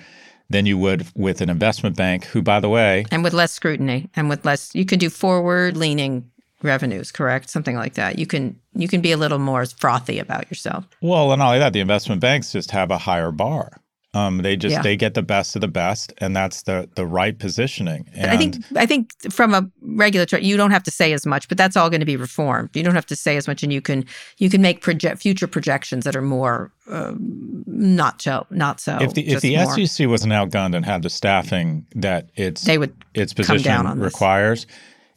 than 0.51 0.66
you 0.66 0.79
would 0.79 1.07
with 1.14 1.40
an 1.40 1.51
investment 1.51 1.96
bank 1.96 2.25
who, 2.27 2.42
by 2.42 2.61
the 2.61 2.68
way, 2.68 3.05
and 3.11 3.25
with 3.25 3.33
less 3.33 3.53
scrutiny 3.53 4.11
and 4.14 4.29
with 4.29 4.44
less. 4.44 4.75
You 4.75 4.85
can 4.85 4.98
do 4.98 5.11
forward 5.11 5.77
leaning 5.77 6.31
revenues, 6.62 7.11
correct? 7.11 7.51
Something 7.51 7.77
like 7.77 7.94
that. 7.94 8.18
You 8.18 8.27
can 8.27 8.59
you 8.75 8.88
can 8.88 9.01
be 9.01 9.12
a 9.12 9.16
little 9.16 9.38
more 9.38 9.66
frothy 9.66 10.18
about 10.18 10.51
yourself. 10.51 10.87
Well, 11.01 11.33
and 11.33 11.40
not 11.40 11.48
only 11.48 11.59
that, 11.59 11.72
the 11.72 11.81
investment 11.81 12.20
banks 12.20 12.53
just 12.53 12.70
have 12.70 12.90
a 12.90 12.98
higher 12.98 13.33
bar. 13.33 13.82
Um, 14.14 14.38
they 14.42 14.57
just 14.57 14.75
Yeah. 14.75 14.83
they 14.83 14.94
get 14.94 15.14
the 15.14 15.22
best 15.22 15.55
of 15.57 15.62
the 15.62 15.68
best, 15.68 16.12
and 16.18 16.37
that's 16.37 16.62
the 16.62 16.87
the 16.96 17.07
right 17.07 17.38
positioning. 17.38 18.07
And 18.14 18.31
I 18.31 18.37
think 18.37 18.57
I 18.77 18.85
think 18.85 19.11
from 19.33 19.55
a 19.55 19.66
regulatory, 19.81 20.44
you 20.44 20.59
don't 20.59 20.70
have 20.70 20.83
to 20.83 20.90
say 20.90 21.14
as 21.14 21.25
much, 21.25 21.48
but 21.48 21.57
that's 21.57 21.79
all 21.79 21.88
going 21.88 22.01
to 22.01 22.07
be 22.07 22.16
reformed. 22.16 22.68
You 22.75 22.83
don't 22.83 22.94
have 22.94 23.07
to 23.07 23.16
say 23.16 23.38
as 23.38 23.48
much, 23.48 23.62
and 23.62 23.72
you 23.72 23.81
can 23.81 24.05
you 24.37 24.51
can 24.51 24.61
make 24.61 24.83
project 24.83 25.22
future 25.22 25.46
projections 25.46 26.05
that 26.05 26.14
are 26.14 26.20
more 26.22 26.70
um, 26.90 27.64
not 27.66 28.20
so 28.20 28.46
not 28.51 28.81
so. 28.81 28.98
if 29.01 29.14
the 29.14 29.27
if 29.27 29.40
the 29.40 29.57
more- 29.57 29.79
SEC 29.87 30.07
wasn't 30.07 30.35
outgunned 30.35 30.77
and 30.77 30.85
had 30.85 31.03
the 31.03 31.11
staffing 31.11 31.87
that 31.94 32.29
its 32.37 32.64
they 32.64 32.77
would 32.77 32.92
its 33.14 33.33
position 33.33 33.72
on 33.72 33.98
this. 33.98 34.05
requires, 34.05 34.66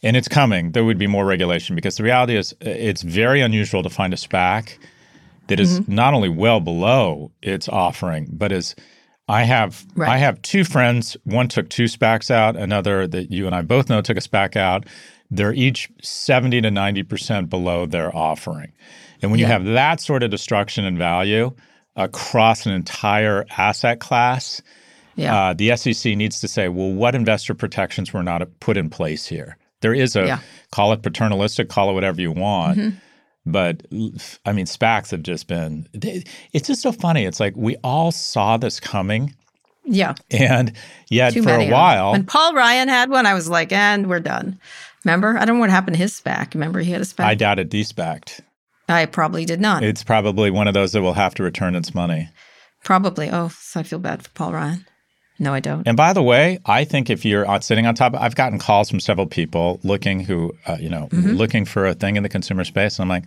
and 0.04 0.16
it's 0.16 0.30
coming, 0.30 0.72
there 0.72 0.86
would 0.86 0.98
be 0.98 1.08
more 1.08 1.26
regulation 1.26 1.76
because 1.76 1.98
the 1.98 2.04
reality 2.04 2.38
is 2.38 2.54
uh, 2.54 2.70
it's 2.70 3.02
very 3.02 3.42
unusual 3.42 3.84
to 3.84 3.90
find 3.90 4.14
a 4.14 4.18
SPAC 4.18 4.78
that 5.48 5.60
is 5.60 5.80
Mm-hmm. 5.80 5.96
not 5.96 6.14
only 6.14 6.30
well 6.30 6.60
below 6.60 7.32
its 7.42 7.68
offering, 7.70 8.28
but 8.32 8.52
is 8.52 8.76
I 9.28 9.44
have 9.44 9.84
Right. 9.96 10.10
I 10.10 10.18
have 10.18 10.42
two 10.42 10.64
friends. 10.64 11.18
One 11.24 11.48
took 11.48 11.70
two 11.70 11.86
SPACs 11.86 12.30
out. 12.32 12.56
Another 12.56 13.08
that 13.08 13.32
you 13.32 13.46
and 13.48 13.56
I 13.56 13.62
both 13.64 13.90
know 13.90 14.02
took 14.02 14.18
a 14.18 14.22
SPAC 14.22 14.56
out. 14.56 14.86
They're 15.32 15.54
each 15.54 15.90
seventy 16.04 16.62
to 16.62 16.70
ninety 16.70 17.02
percent 17.04 17.50
below 17.50 17.86
their 17.88 18.16
offering, 18.16 18.72
and 19.22 19.32
when 19.32 19.40
you 19.40 19.48
have 19.48 19.66
that 19.66 20.00
sort 20.00 20.22
of 20.22 20.30
destruction 20.30 20.86
in 20.86 20.98
value 21.00 21.52
across 21.96 22.66
an 22.66 22.74
entire 22.74 23.46
asset 23.58 24.00
class, 24.00 24.62
yeah 25.16 25.36
uh, 25.50 25.54
the 25.54 25.76
SEC 25.78 26.16
needs 26.16 26.42
to 26.42 26.48
say, 26.48 26.68
well, 26.68 26.92
what 26.92 27.16
investor 27.16 27.54
protections 27.56 28.14
were 28.14 28.22
not 28.24 28.48
put 28.60 28.78
in 28.78 28.90
place 28.90 29.26
here? 29.26 29.58
There 29.82 29.94
is 29.94 30.16
a 30.16 30.26
Yeah. 30.28 30.40
call 30.72 30.94
it 30.94 31.02
paternalistic, 31.02 31.70
call 31.70 31.90
it 31.90 31.94
whatever 31.94 32.22
you 32.22 32.32
want. 32.32 32.78
Mm-hmm. 32.78 32.98
But 33.46 33.84
I 34.46 34.52
mean, 34.54 34.66
SPACs 34.66 35.12
have 35.12 35.22
just 35.24 35.48
been, 35.48 35.88
they- 35.94 36.24
it's 36.54 36.68
just 36.68 36.82
so 36.82 36.92
funny. 36.92 37.26
It's 37.26 37.40
like 37.40 37.54
we 37.56 37.76
all 37.84 38.12
saw 38.12 38.58
this 38.58 38.80
coming. 38.80 39.36
yeah. 39.84 40.16
And 40.32 40.74
yet, 41.10 41.34
Too 41.34 41.44
for 41.44 41.52
a 41.52 41.70
while, 41.70 42.14
When 42.14 42.26
Paul 42.26 42.54
Ryan 42.56 42.88
had 42.88 43.10
one, 43.10 43.26
I 43.28 43.34
was 43.36 43.48
like, 43.48 43.72
and 43.72 44.08
we're 44.10 44.20
done. 44.20 44.60
Remember? 45.04 45.38
I 45.38 45.46
don't 45.46 45.58
know 45.58 45.60
what 45.62 45.70
happened 45.70 45.96
to 45.96 46.02
his 46.02 46.20
SPAC. 46.20 46.56
Remember 46.56 46.80
he 46.80 46.92
had 46.92 47.02
a 47.02 47.06
SPAC? 47.06 47.24
I 47.26 47.36
doubt 47.36 47.60
it 47.60 47.70
despacked. 47.70 48.42
I 48.90 49.06
probably 49.06 49.46
did 49.46 49.62
not. 49.62 49.84
It's 49.84 50.04
probably 50.04 50.50
one 50.50 50.68
of 50.68 50.74
those 50.74 50.92
that 50.94 51.02
will 51.04 51.14
have 51.14 51.36
to 51.36 51.44
return 51.44 51.76
its 51.76 51.94
money. 51.94 52.30
probably. 52.84 53.30
Oh, 53.32 53.50
so 53.50 53.80
I 53.80 53.84
feel 53.84 54.00
bad 54.00 54.24
for 54.24 54.30
Paul 54.30 54.54
Ryan. 54.54 54.86
No, 55.38 55.54
I 55.54 55.60
don't. 55.60 55.86
And 55.88 55.98
by 55.98 56.14
the 56.14 56.24
way, 56.24 56.60
I 56.66 56.86
think 56.86 57.10
if 57.10 57.26
you're 57.26 57.46
sitting 57.62 57.86
on 57.86 57.94
top, 57.96 58.16
I've 58.18 58.36
gotten 58.36 58.58
calls 58.60 58.90
from 58.90 59.00
several 59.00 59.28
people 59.28 59.80
looking 59.84 60.22
who, 60.22 60.54
uh, 60.66 60.78
you 60.80 60.90
know, 60.90 61.08
Mm-hmm. 61.12 61.32
looking 61.32 61.66
for 61.66 61.86
a 61.86 61.94
thing 61.94 62.16
in 62.16 62.24
the 62.24 62.30
consumer 62.30 62.64
space. 62.64 62.98
And 62.98 63.04
I'm 63.04 63.10
like, 63.10 63.26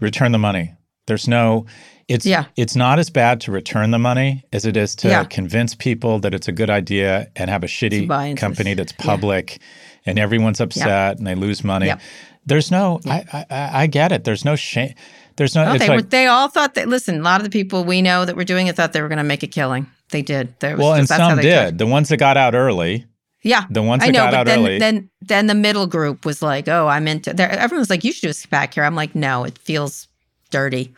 return 0.00 0.32
the 0.32 0.38
money. 0.38 0.74
There's 1.06 1.26
no, 1.26 1.66
it's 2.06 2.24
Yeah. 2.26 2.44
it's 2.56 2.76
not 2.76 2.98
as 2.98 3.10
bad 3.10 3.40
to 3.42 3.50
return 3.52 3.90
the 3.90 3.98
money 3.98 4.44
as 4.52 4.64
it 4.66 4.76
is 4.76 4.94
to 4.96 5.08
Yeah. 5.08 5.24
convince 5.24 5.74
people 5.74 6.18
that 6.20 6.34
it's 6.34 6.48
a 6.48 6.52
good 6.52 6.70
idea 6.70 7.28
and 7.34 7.50
have 7.50 7.64
a 7.64 7.66
shitty 7.66 8.36
company 8.36 8.74
that's 8.74 8.92
public 8.92 9.58
and 10.06 10.18
everyone's 10.18 10.60
upset 10.60 11.18
and 11.18 11.26
they 11.26 11.34
lose 11.34 11.64
money. 11.64 11.86
Yeah. 11.86 11.98
There's 12.44 12.70
no, 12.70 13.00
I, 13.06 13.24
I 13.50 13.70
I 13.82 13.86
get 13.86 14.12
it. 14.12 14.24
There's 14.24 14.44
no 14.44 14.56
shame. 14.56 14.94
There's 15.36 15.54
no. 15.54 15.62
It's 15.72 15.78
they, 15.80 15.88
like, 15.88 15.96
were, 15.96 16.02
they 16.02 16.26
all 16.26 16.48
thought 16.48 16.74
that, 16.74 16.88
listen, 16.88 17.18
a 17.20 17.22
lot 17.22 17.40
of 17.40 17.44
the 17.44 17.50
people 17.50 17.84
we 17.84 18.02
know 18.02 18.24
that 18.24 18.36
were 18.36 18.44
doing 18.44 18.66
it 18.66 18.76
thought 18.76 18.92
they 18.92 19.00
were 19.00 19.08
going 19.08 19.18
to 19.18 19.24
make 19.24 19.42
a 19.42 19.46
killing. 19.46 19.86
They 20.12 20.22
did. 20.22 20.54
There 20.60 20.76
was 20.76 20.82
well, 20.84 20.94
and 20.94 21.08
just, 21.08 21.16
some 21.18 21.38
did. 21.40 21.78
The 21.78 21.86
ones 21.86 22.08
that 22.10 22.18
got 22.18 22.36
out 22.36 22.54
early, 22.54 23.04
Yeah. 23.42 23.64
the 23.70 23.82
ones 23.82 24.02
I 24.04 24.06
that 24.06 24.12
know, 24.12 24.18
got 24.20 24.30
but 24.30 24.36
out 24.40 24.46
then, 24.46 24.58
early. 24.60 24.78
then 24.78 25.10
then 25.20 25.46
the 25.48 25.54
middle 25.56 25.86
group 25.88 26.24
was 26.24 26.40
like, 26.42 26.68
"Oh, 26.68 26.86
I'm 26.86 27.08
into." 27.08 27.32
There, 27.34 27.50
everyone 27.50 27.80
was 27.80 27.90
like, 27.90 28.04
"You 28.04 28.12
should 28.12 28.22
do 28.22 28.28
a 28.28 28.32
SPAC 28.32 28.74
here." 28.74 28.84
I'm 28.84 28.94
like, 28.94 29.14
"No, 29.16 29.42
it 29.44 29.58
feels 29.58 30.06
dirty." 30.50 30.94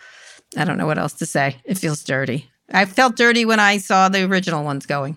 I 0.56 0.64
don't 0.64 0.76
know 0.76 0.86
what 0.86 0.98
else 0.98 1.14
to 1.14 1.26
say. 1.26 1.56
It 1.64 1.78
feels 1.78 2.04
dirty. 2.04 2.50
I 2.72 2.84
felt 2.84 3.16
dirty 3.16 3.44
when 3.44 3.58
I 3.60 3.78
saw 3.78 4.08
the 4.08 4.24
original 4.24 4.62
ones 4.64 4.84
going. 4.86 5.16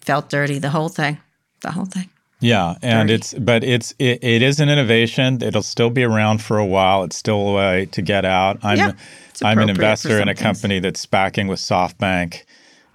Felt 0.00 0.30
dirty. 0.30 0.58
The 0.58 0.70
whole 0.70 0.88
thing. 0.88 1.18
The 1.62 1.70
whole 1.72 1.84
thing. 1.86 2.08
Yeah, 2.42 2.76
and 2.80 3.08
Dirty. 3.08 3.14
it's 3.18 3.34
but 3.34 3.62
it's 3.64 3.92
it, 3.98 4.24
it 4.24 4.40
is 4.40 4.60
an 4.60 4.70
innovation. 4.70 5.42
It'll 5.42 5.62
still 5.62 5.90
be 5.90 6.02
around 6.04 6.40
for 6.40 6.56
a 6.56 6.64
while. 6.64 7.04
It's 7.04 7.16
still 7.16 7.48
a 7.48 7.52
way 7.54 7.86
to 7.92 8.00
get 8.00 8.24
out. 8.24 8.58
I'm 8.62 8.78
Yeah, 8.78 8.92
I'm 9.44 9.58
an 9.58 9.68
investor 9.68 10.18
in 10.20 10.28
a 10.28 10.32
things. 10.34 10.40
company 10.40 10.78
that's 10.80 11.04
backing 11.04 11.48
with 11.48 11.58
SoftBank 11.60 12.42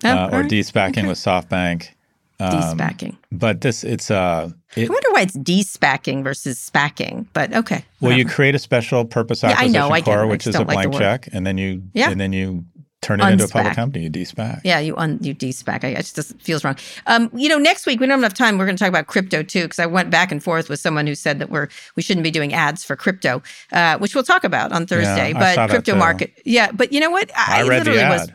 Oh, 0.04 0.10
uh, 0.10 0.30
or 0.32 0.42
right. 0.42 0.50
de-SPACing 0.50 1.08
with 1.08 1.18
SoftBank. 1.18 1.90
De-SPACing. 2.38 3.18
But 3.32 3.62
this 3.62 3.84
it's 3.84 4.12
uh 4.12 4.50
it, 4.76 4.90
I 4.90 4.94
wonder 4.94 5.12
why 5.12 5.22
it's 5.22 5.36
de-SPACing 5.36 6.24
versus 6.24 6.70
spacking. 6.70 7.28
But 7.34 7.54
okay. 7.54 7.86
well 8.02 8.12
you 8.12 8.26
create 8.26 8.56
a 8.56 8.60
special 8.60 9.06
purpose 9.06 9.44
acquisition 9.44 9.72
know, 9.72 9.90
I 9.90 10.02
core, 10.02 10.24
I 10.24 10.26
which 10.26 10.44
just 10.44 10.50
is 10.50 10.56
a 10.56 10.66
like 10.66 10.90
blank 10.90 10.94
check, 10.96 11.30
and 11.32 11.48
then 11.48 11.58
you 11.58 11.84
Yeah. 11.94 12.12
and 12.12 12.20
then 12.20 12.34
you 12.34 12.66
turn 13.02 13.22
it 13.22 13.32
into 13.32 13.46
a 13.46 13.48
public 13.48 13.76
company. 13.76 14.04
You 14.04 14.10
de-SPAC. 14.10 14.62
Yeah, 14.64 14.80
you 14.80 14.98
un 14.98 15.20
you 15.22 15.34
de-SPAC. 15.34 15.84
I, 15.84 15.88
it 15.90 16.12
just 16.14 16.42
feels 16.42 16.64
wrong. 16.64 16.76
Um, 17.08 17.30
you 17.34 17.48
know, 17.48 17.58
next 17.58 17.86
week 17.86 18.00
we 18.00 18.06
don't 18.06 18.12
have 18.12 18.20
enough 18.20 18.34
time. 18.34 18.58
We're 18.58 18.66
going 18.66 18.76
to 18.76 18.84
talk 18.84 18.90
about 18.90 19.08
crypto 19.08 19.44
too, 19.44 19.62
because 19.64 19.80
I 19.80 19.86
went 19.86 20.10
back 20.10 20.32
and 20.32 20.44
forth 20.44 20.70
with 20.70 20.80
someone 20.80 21.08
who 21.08 21.16
said 21.16 21.40
that 21.40 21.50
we're 21.50 21.70
we 21.96 22.02
shouldn't 22.02 22.24
be 22.24 22.32
doing 22.32 22.54
ads 22.54 22.84
for 22.84 22.96
crypto, 22.96 23.44
uh, 23.72 23.98
which 24.00 24.14
we'll 24.14 24.24
talk 24.24 24.44
about 24.44 24.72
on 24.74 24.88
Thursday. 24.88 25.34
I 25.34 25.56
but 25.56 25.70
crypto 25.70 25.96
market, 25.96 26.34
yeah. 26.46 26.72
But 26.72 26.92
you 26.92 27.00
know 27.00 27.12
what? 27.12 27.32
I 27.38 27.62
read 27.62 27.86
the 27.86 27.92
literally 27.92 28.00
ad. 28.02 28.10
was. 28.20 28.32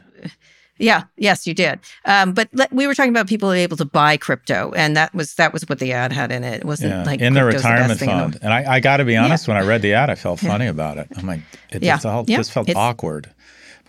Yeah. 0.81 1.05
Yes, 1.16 1.47
you 1.47 1.55
did. 1.55 1.79
Um, 2.07 2.33
but 2.33 2.49
we 2.73 2.87
were 2.87 2.95
talking 2.95 3.11
about 3.12 3.29
people 3.29 3.53
able 3.53 3.77
to 3.77 3.85
buy 3.85 4.16
crypto, 4.16 4.73
and 4.75 4.97
that 4.97 5.14
was 5.14 5.35
that 5.35 5.53
was 5.53 5.62
what 5.69 5.79
the 5.79 5.93
ad 5.93 6.12
had 6.12 6.33
in 6.33 6.43
it. 6.43 6.61
It 6.61 6.64
wasn't 6.64 6.93
Yeah, 6.93 7.03
like 7.05 7.21
in 7.21 7.35
the 7.35 7.45
retirement 7.45 8.01
the 8.01 8.07
fund, 8.07 8.38
and 8.43 8.53
I, 8.53 8.75
I 8.77 8.81
got 8.81 8.97
to 8.97 9.05
be 9.05 9.16
honest. 9.16 9.47
When 9.47 9.57
I 9.57 9.61
read 9.61 9.83
the 9.83 9.93
ad, 9.93 10.11
I 10.11 10.14
felt 10.14 10.43
Yeah. 10.43 10.51
funny 10.51 10.66
about 10.66 10.99
it. 10.99 11.07
I'm 11.16 11.27
like, 11.27 11.40
it 11.71 11.83
Yeah, 11.83 11.95
just 11.97 12.07
all 12.07 12.25
yeah, 12.27 12.38
just 12.38 12.53
felt 12.53 12.69
it's- 12.69 12.77
awkward. 12.83 13.31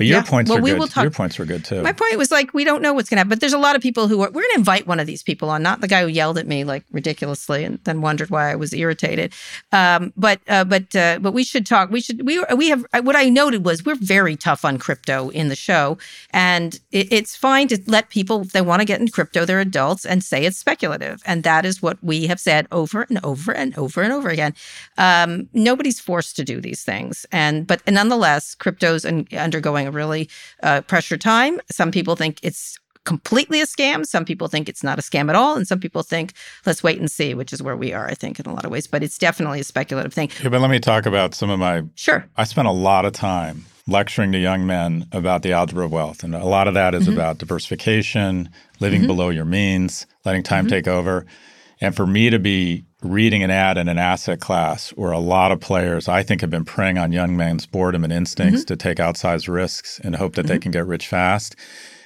But 0.02 0.08
your 0.08 0.18
Yeah, 0.18 0.24
points 0.24 0.50
well, 0.50 0.58
were 0.58 0.64
we 0.64 0.72
good. 0.72 0.80
will 0.80 0.88
talk- 0.88 1.04
your 1.04 1.12
points 1.12 1.38
were 1.38 1.46
good 1.46 1.64
too. 1.64 1.84
My 1.84 1.92
point 1.94 2.18
was 2.18 2.32
like 2.32 2.54
we 2.56 2.64
don't 2.64 2.82
know 2.82 2.92
what's 2.94 3.08
going 3.08 3.18
to 3.18 3.20
happen, 3.20 3.30
but 3.30 3.40
there's 3.40 3.54
a 3.54 3.60
lot 3.60 3.76
of 3.76 3.84
people 3.84 4.08
who 4.08 4.22
are. 4.22 4.30
We're 4.32 4.42
going 4.42 4.54
to 4.54 4.58
invite 4.60 4.88
one 4.88 5.00
of 5.00 5.06
these 5.06 5.22
people 5.22 5.50
on, 5.52 5.62
not 5.62 5.80
the 5.82 5.88
guy 5.88 6.02
who 6.02 6.08
yelled 6.08 6.40
at 6.40 6.48
me 6.48 6.64
like 6.64 6.84
ridiculously 6.92 7.64
and 7.64 7.78
then 7.84 8.02
wondered 8.02 8.32
why 8.32 8.52
I 8.52 8.56
was 8.56 8.74
irritated. 8.74 9.32
Um, 9.72 10.12
but 10.18 10.42
uh, 10.48 10.64
but 10.64 10.96
uh, 10.96 11.20
but 11.22 11.34
we 11.34 11.44
should 11.44 11.68
talk. 11.68 11.92
We 11.92 12.02
should 12.02 12.26
we 12.26 12.44
we 12.56 12.70
have 12.70 12.84
what 13.04 13.16
I 13.16 13.30
noted 13.30 13.64
was 13.64 13.86
we're 13.86 13.94
very 13.96 14.36
tough 14.36 14.66
on 14.66 14.80
crypto 14.80 15.30
in 15.30 15.50
the 15.50 15.56
show, 15.56 16.00
and 16.32 16.80
it, 16.92 17.14
it's 17.14 17.36
fine 17.36 17.68
to 17.68 17.78
let 17.86 18.10
people 18.10 18.42
if 18.42 18.54
they 18.54 18.62
want 18.62 18.80
to 18.82 18.86
get 18.86 19.00
in 19.02 19.08
crypto, 19.10 19.46
they're 19.46 19.60
adults, 19.60 20.04
and 20.04 20.24
say 20.24 20.46
it's 20.46 20.58
speculative, 20.58 21.22
and 21.28 21.44
that 21.44 21.64
is 21.64 21.80
what 21.82 21.98
we 22.04 22.26
have 22.26 22.40
said 22.40 22.66
over 22.72 23.04
and 23.08 23.20
over 23.24 23.52
and 23.52 23.78
over 23.78 24.02
and 24.02 24.12
over 24.12 24.30
again. 24.30 24.56
Um, 24.98 25.48
nobody's 25.54 26.00
forced 26.00 26.36
to 26.38 26.44
do 26.44 26.60
these 26.60 26.82
things, 26.84 27.26
and 27.32 27.68
but 27.68 27.82
nonetheless, 27.88 28.56
crypto's 28.56 29.06
un- 29.06 29.28
undergoing 29.38 29.91
a 29.92 29.96
really 29.96 30.30
uh, 30.64 30.82
pressure 30.82 31.18
time. 31.18 31.60
Some 31.72 31.92
people 31.92 32.16
think 32.16 32.40
it's 32.42 32.78
completely 33.04 33.62
a 33.62 33.66
scam. 33.66 34.06
Some 34.06 34.26
people 34.26 34.48
think 34.48 34.70
it's 34.70 34.84
not 34.84 35.00
a 35.00 35.02
scam 35.02 35.30
at 35.30 35.36
all, 35.36 35.56
and 35.56 35.68
some 35.68 35.80
people 35.80 36.04
think 36.04 36.34
let's 36.66 36.84
wait 36.84 37.00
and 37.00 37.10
see, 37.10 37.34
which 37.34 37.52
is 37.52 37.62
where 37.62 37.76
we 37.76 37.94
are, 37.94 38.08
I 38.08 38.14
think, 38.14 38.40
in 38.40 38.46
a 38.46 38.54
lot 38.54 38.66
of 38.66 38.72
ways. 38.72 38.88
But 38.88 39.04
it's 39.04 39.18
definitely 39.18 39.60
a 39.60 39.64
speculative 39.64 40.14
thing. 40.14 40.30
yeah, 40.44 40.50
but 40.50 40.62
let 40.62 40.70
me 40.70 40.80
talk 40.80 41.06
about 41.06 41.34
some 41.36 41.50
of 41.50 41.60
my. 41.60 41.84
Sure. 41.96 42.26
I 42.38 42.44
spent 42.44 42.68
a 42.68 42.72
lot 42.72 43.06
of 43.06 43.14
time 43.14 43.66
lecturing 43.88 44.32
to 44.32 44.38
young 44.38 44.68
men 44.68 45.08
about 45.12 45.42
the 45.42 45.52
algebra 45.52 45.86
of 45.86 45.92
wealth, 45.92 46.24
and 46.24 46.36
a 46.36 46.46
lot 46.46 46.68
of 46.68 46.76
that 46.76 46.94
is 46.94 47.04
Mm-hmm. 47.08 47.14
about 47.14 47.40
diversification, 47.40 48.50
living 48.80 49.08
below 49.08 49.30
your 49.30 49.46
means, 49.46 50.06
letting 50.24 50.44
time 50.44 50.68
take 50.68 50.88
over, 50.88 51.26
and 51.82 51.96
for 51.96 52.06
me 52.08 52.30
to 52.30 52.40
be 52.40 52.86
reading 53.02 53.42
an 53.44 53.50
ad 53.50 53.78
in 53.78 53.90
an 53.90 53.98
asset 53.98 54.40
class 54.40 54.92
where 54.92 55.12
a 55.12 55.20
lot 55.20 55.52
of 55.52 55.60
players 55.60 56.08
I 56.08 56.22
think 56.22 56.42
have 56.42 56.52
been 56.52 56.66
preying 56.66 56.98
on 57.00 57.12
young 57.12 57.36
men's 57.36 57.66
boredom 57.66 58.04
and 58.04 58.14
instincts 58.14 58.64
to 58.66 58.76
take 58.76 58.98
outsized 59.00 59.52
risks 59.52 60.00
and 60.04 60.16
hope 60.16 60.36
that 60.36 60.46
they 60.46 60.60
can 60.60 60.72
get 60.72 60.86
rich 60.86 61.08
fast. 61.08 61.56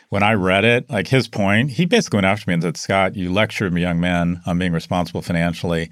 When 0.09 0.23
I 0.23 0.33
read 0.35 0.63
it, 0.63 0.89
like 0.89 1.07
his 1.09 1.27
point, 1.27 1.71
he 1.71 1.85
basically 1.85 2.17
went 2.17 2.27
after 2.27 2.49
me 2.49 2.53
and 2.53 2.63
said, 2.63 2.77
Scott, 2.77 3.15
you 3.17 3.33
lectured 3.33 3.77
young 3.77 3.99
men 3.99 4.41
on 4.45 4.57
being 4.57 4.71
responsible 4.71 5.21
financially, 5.21 5.89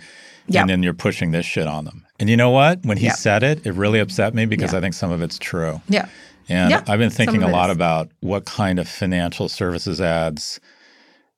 Yeah. 0.47 0.61
and 0.61 0.69
then 0.69 0.83
you're 0.83 0.93
pushing 0.93 1.31
this 1.31 1.45
shit 1.45 1.67
on 1.67 1.83
them. 1.83 2.05
And 2.19 2.29
you 2.29 2.37
know 2.37 2.51
what? 2.51 2.85
When 2.85 2.97
he 2.97 3.07
Yeah. 3.07 3.15
said 3.15 3.43
it, 3.43 3.65
it 3.65 3.73
really 3.73 3.99
upset 3.99 4.33
me 4.33 4.45
because 4.45 4.71
Yeah. 4.71 4.77
I 4.77 4.81
think 4.81 4.93
some 4.93 5.11
of 5.11 5.21
it's 5.21 5.37
true. 5.37 5.81
Yeah. 5.89 6.05
And 6.47 6.73
I've 6.73 6.99
been 6.99 7.09
thinking 7.09 7.41
a 7.43 7.49
lot 7.49 7.69
is. 7.69 7.75
about 7.75 8.09
what 8.21 8.45
kind 8.45 8.77
of 8.79 8.87
financial 8.87 9.49
services 9.49 9.99
ads 9.99 10.59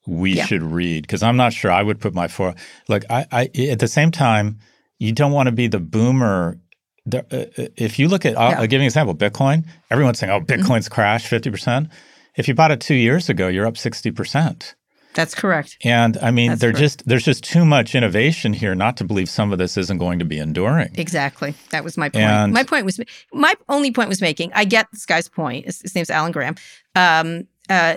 we 0.08 0.34
Yeah. 0.34 0.46
should 0.46 0.64
read 0.64 1.04
because 1.04 1.24
I'm 1.24 1.38
not 1.38 1.54
sure 1.54 1.72
I 1.72 1.82
would 1.84 2.00
put 2.00 2.14
my 2.14 2.28
four. 2.28 2.56
Look, 2.90 3.04
I, 3.10 3.26
I 3.32 3.42
at 3.70 3.80
the 3.80 3.88
same 3.88 4.12
time, 4.12 4.60
you 5.00 5.12
don't 5.12 5.32
want 5.32 5.48
to 5.48 5.52
be 5.52 5.68
the 5.68 5.80
boomer. 5.80 6.60
The, 7.08 7.20
uh, 7.32 7.62
uh, 7.64 7.68
if 7.78 8.00
you 8.00 8.08
look 8.08 8.26
at, 8.26 8.38
I'll, 8.38 8.44
Yeah. 8.50 8.52
Mm-hmm. 8.54 8.62
I'll 8.62 8.68
give 8.68 8.74
you 8.80 8.84
an 8.84 8.86
example. 8.86 9.16
Bitcoin. 9.16 9.66
Everyone's 9.92 10.20
saying, 10.20 10.32
"Oh, 10.32 10.42
Bitcoin's 10.42 10.90
crashed 10.90 11.28
fifty 11.28 11.52
percent." 11.52 11.90
If 12.36 12.48
you 12.48 12.54
bought 12.54 12.72
it 12.72 12.82
two 12.82 12.96
years 12.96 13.30
ago, 13.30 13.48
you're 13.48 13.66
up 13.68 13.78
sixty 13.78 14.12
percent. 14.12 14.76
That's 15.14 15.34
correct. 15.34 15.78
And 15.86 16.18
I 16.18 16.30
mean, 16.32 16.50
That's 16.50 16.62
there 16.62 16.72
correct. 16.72 16.80
just 16.82 17.08
there's 17.08 17.24
just 17.24 17.44
too 17.46 17.64
much 17.64 17.96
innovation 17.96 18.52
here 18.54 18.76
not 18.76 18.98
to 18.98 19.06
believe 19.06 19.30
some 19.30 19.54
of 19.54 19.60
this 19.60 19.78
isn't 19.78 19.98
going 19.98 20.20
to 20.20 20.26
be 20.26 20.40
enduring. 20.40 20.92
Exactly. 20.96 21.54
That 21.70 21.84
was 21.86 21.96
my 21.98 22.10
point. 22.10 22.24
And- 22.26 22.52
my 22.54 22.64
point 22.64 22.84
was 22.86 23.00
my 23.32 23.54
only 23.70 23.92
point 23.92 24.10
was 24.10 24.20
making. 24.20 24.52
I 24.54 24.66
get 24.66 24.88
this 24.92 25.06
guy's 25.06 25.30
point. 25.30 25.66
His, 25.68 25.82
his 25.82 25.96
name's 25.96 26.10
Alan 26.10 26.34
Graham. 26.34 26.56
Um, 26.96 27.48
uh, 27.70 27.96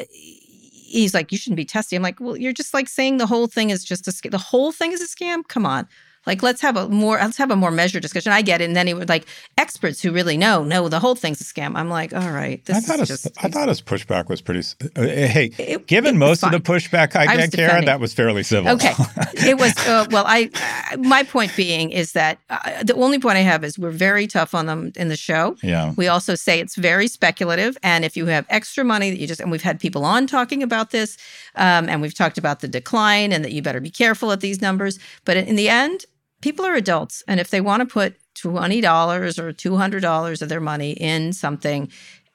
he's 0.89 1.15
like, 1.15 1.31
you 1.31 1.39
shouldn't 1.39 1.57
be 1.57 1.65
testing. 1.65 1.97
I'm 1.97 2.03
like, 2.03 2.21
well, 2.21 2.37
you're 2.37 2.53
just 2.53 2.75
like 2.75 2.89
saying 2.89 3.19
the 3.19 3.27
whole 3.27 3.47
thing 3.47 3.71
is 3.71 3.85
just 3.85 4.09
a 4.09 4.11
scam. 4.11 4.31
The 4.31 4.39
whole 4.39 4.73
thing 4.73 4.93
is 4.93 5.01
a 5.01 5.07
scam. 5.07 5.47
Come 5.47 5.67
on. 5.67 5.87
Like, 6.29 6.43
let's 6.43 6.61
have 6.61 6.77
a 6.77 6.89
more 6.89 7.17
let's 7.17 7.39
have 7.39 7.51
a 7.51 7.57
more 7.57 7.71
measured 7.73 8.03
discussion. 8.03 8.31
I 8.33 8.43
get 8.43 8.61
it. 8.61 8.67
And 8.67 8.77
then 8.77 8.87
he 8.87 8.95
would 8.95 9.09
like 9.09 9.27
experts 9.57 10.01
who 10.03 10.13
really 10.13 10.37
know, 10.37 10.63
no, 10.63 10.89
the 10.89 11.01
whole 11.01 11.15
thing's 11.15 11.41
a 11.41 11.45
scam. 11.45 11.75
I'm 11.75 11.89
like, 11.89 12.13
all 12.15 12.31
right, 12.31 12.63
this 12.67 12.77
I 12.77 12.81
thought 12.81 13.01
is 13.01 13.09
his 13.09 13.23
just 13.23 13.45
I 13.45 13.49
thought 13.49 13.69
his 13.69 13.81
pushback 13.83 14.29
was 14.29 14.41
pretty. 14.43 14.61
uh, 14.95 15.03
hey, 15.03 15.51
It- 15.59 15.87
given 15.87 16.17
it 16.17 16.19
most 16.19 16.45
of 16.45 16.53
the 16.53 16.61
pushback 16.61 17.17
I, 17.17 17.23
I 17.23 17.37
get, 17.39 17.51
defending. 17.51 17.87
that 17.87 17.99
was 17.99 18.13
fairly 18.15 18.43
civil. 18.43 18.71
Okay, 18.73 18.93
it 19.35 19.59
was 19.59 19.73
uh, 19.89 20.07
well. 20.11 20.25
I 20.29 20.51
uh, 20.93 20.99
my 20.99 21.23
point 21.23 21.53
being 21.57 21.91
is 21.91 22.13
that 22.13 22.39
uh, 22.51 22.83
the 22.85 22.95
only 22.95 23.19
point 23.19 23.39
I 23.39 23.41
have 23.41 23.65
is 23.65 23.79
we're 23.79 23.91
very 23.91 24.27
tough 24.27 24.55
on 24.55 24.67
them 24.67 24.93
in 24.97 25.09
the 25.09 25.17
show. 25.17 25.57
yeah. 25.63 25.95
We 25.97 26.09
also 26.09 26.35
say 26.35 26.61
it's 26.61 26.77
very 26.77 27.09
speculative, 27.09 27.79
and 27.83 28.05
if 28.05 28.17
you 28.19 28.27
have 28.27 28.45
extra 28.51 28.85
money 28.85 29.11
that 29.11 29.19
you 29.19 29.27
just 29.27 29.41
and 29.41 29.51
we've 29.51 29.63
had 29.63 29.81
people 29.81 30.05
on 30.05 30.27
talking 30.27 30.63
about 30.63 30.91
this, 30.91 31.17
um, 31.57 31.89
and 31.89 32.03
we've 32.03 32.15
talked 32.15 32.37
about 32.37 32.61
the 32.61 32.69
decline 32.69 33.33
and 33.33 33.43
that 33.45 33.53
you 33.53 33.63
better 33.63 33.81
be 33.81 33.91
careful 33.91 34.31
at 34.31 34.41
these 34.41 34.61
numbers. 34.61 34.99
But 35.25 35.39
in 35.39 35.57
the 35.57 35.69
end, 35.71 36.05
people 36.41 36.65
are 36.65 36.75
adults, 36.75 37.23
and 37.29 37.41
if 37.41 37.51
they 37.51 37.61
want 37.61 37.81
to 37.81 37.87
put 37.93 38.17
twenty 38.35 38.81
dollars 38.81 39.39
or 39.39 39.53
two 39.53 39.77
hundred 39.77 40.01
dollars 40.03 40.43
of 40.43 40.49
their 40.49 40.61
money 40.61 40.93
in 40.93 41.33
something. 41.33 41.91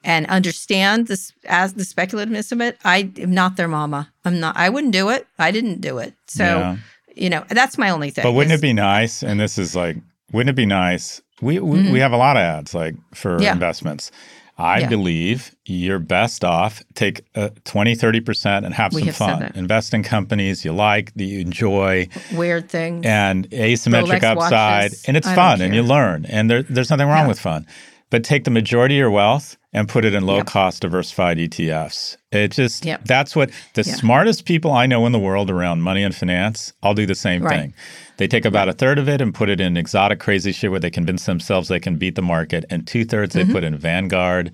And 0.06 0.26
understand 0.26 1.06
this 1.06 1.32
as 1.46 1.72
the 1.72 1.82
speculativeness 1.82 2.52
of 2.52 2.60
it. 2.60 2.76
I 2.84 3.10
am 3.18 3.32
not 3.32 3.56
their 3.56 3.68
mama. 3.68 4.12
I'm 4.26 4.38
not. 4.38 4.54
I 4.54 4.68
wouldn't 4.68 4.92
do 4.92 5.08
it. 5.08 5.26
I 5.38 5.50
didn't 5.50 5.80
do 5.80 5.96
it. 5.96 6.12
So 6.26 6.44
Yeah. 6.44 6.76
you 7.16 7.30
know 7.30 7.42
that's 7.48 7.78
my 7.78 7.88
only 7.88 8.10
thing. 8.10 8.22
But 8.22 8.32
wouldn't 8.32 8.52
is- 8.52 8.60
it 8.60 8.62
be 8.62 8.74
nice? 8.74 9.22
And 9.22 9.40
this 9.40 9.56
is 9.56 9.74
like, 9.74 9.96
wouldn't 10.30 10.50
it 10.50 10.56
be 10.56 10.66
nice? 10.66 11.22
We 11.40 11.58
we, 11.58 11.90
we 11.90 12.00
have 12.00 12.12
a 12.12 12.18
lot 12.18 12.36
of 12.36 12.42
ads 12.42 12.74
like 12.74 12.96
for 13.14 13.30
Mm-hmm. 13.36 13.42
Yeah. 13.44 13.52
investments. 13.54 14.10
I 14.56 14.80
Yeah. 14.80 14.88
believe 14.88 15.54
you're 15.66 15.98
best 15.98 16.44
off 16.44 16.82
take 16.94 17.22
uh, 17.34 17.48
20, 17.64 17.96
30% 17.96 18.64
and 18.64 18.72
have 18.74 18.92
We 18.94 19.00
some 19.00 19.06
have 19.08 19.16
fun. 19.16 19.52
Invest 19.56 19.92
in 19.94 20.02
companies 20.04 20.64
you 20.64 20.72
like, 20.72 21.12
that 21.14 21.24
you 21.24 21.40
enjoy, 21.40 22.08
weird 22.32 22.68
things? 22.70 23.04
and 23.04 23.50
asymmetric 23.50 24.20
Rolex 24.20 24.24
upside. 24.36 24.90
watches. 24.92 25.04
And 25.08 25.16
it's 25.16 25.26
I 25.26 25.34
fun 25.34 25.60
and 25.60 25.74
you 25.74 25.82
learn. 25.82 26.24
And 26.26 26.48
there, 26.48 26.62
there's 26.62 26.90
nothing 26.90 27.08
wrong 27.08 27.22
Yeah. 27.24 27.28
with 27.28 27.40
fun. 27.40 27.66
But 28.10 28.22
take 28.22 28.44
the 28.44 28.50
majority 28.52 28.94
of 28.94 28.98
your 28.98 29.10
wealth 29.10 29.56
and 29.74 29.88
put 29.88 30.04
it 30.04 30.14
in 30.14 30.24
low 30.24 30.36
Yep. 30.36 30.46
cost 30.46 30.82
diversified 30.82 31.36
ETFs. 31.38 32.16
It 32.32 32.52
just, 32.52 32.84
Yep. 32.84 33.04
that's 33.04 33.34
what 33.34 33.50
the 33.74 33.82
Yeah. 33.82 33.94
smartest 33.96 34.44
people 34.44 34.72
I 34.72 34.86
know 34.86 35.04
in 35.04 35.12
the 35.12 35.18
world 35.18 35.50
around 35.50 35.82
money 35.82 36.02
and 36.04 36.14
finance 36.14 36.72
all 36.82 36.94
do 36.94 37.04
the 37.06 37.14
same 37.16 37.42
Right. 37.42 37.58
thing. 37.58 37.74
They 38.16 38.28
take 38.28 38.44
about 38.44 38.68
a 38.68 38.72
third 38.72 38.98
of 39.00 39.08
it 39.08 39.20
and 39.20 39.34
put 39.34 39.50
it 39.50 39.60
in 39.60 39.76
exotic, 39.76 40.20
crazy 40.20 40.52
shit 40.52 40.70
where 40.70 40.78
they 40.80 40.90
convince 40.90 41.26
themselves 41.26 41.68
they 41.68 41.80
can 41.80 41.96
beat 41.96 42.14
the 42.14 42.22
market, 42.22 42.64
and 42.70 42.86
two 42.86 43.04
thirds 43.04 43.34
Mm-hmm. 43.34 43.48
they 43.48 43.52
put 43.52 43.64
in 43.64 43.76
Vanguard 43.76 44.52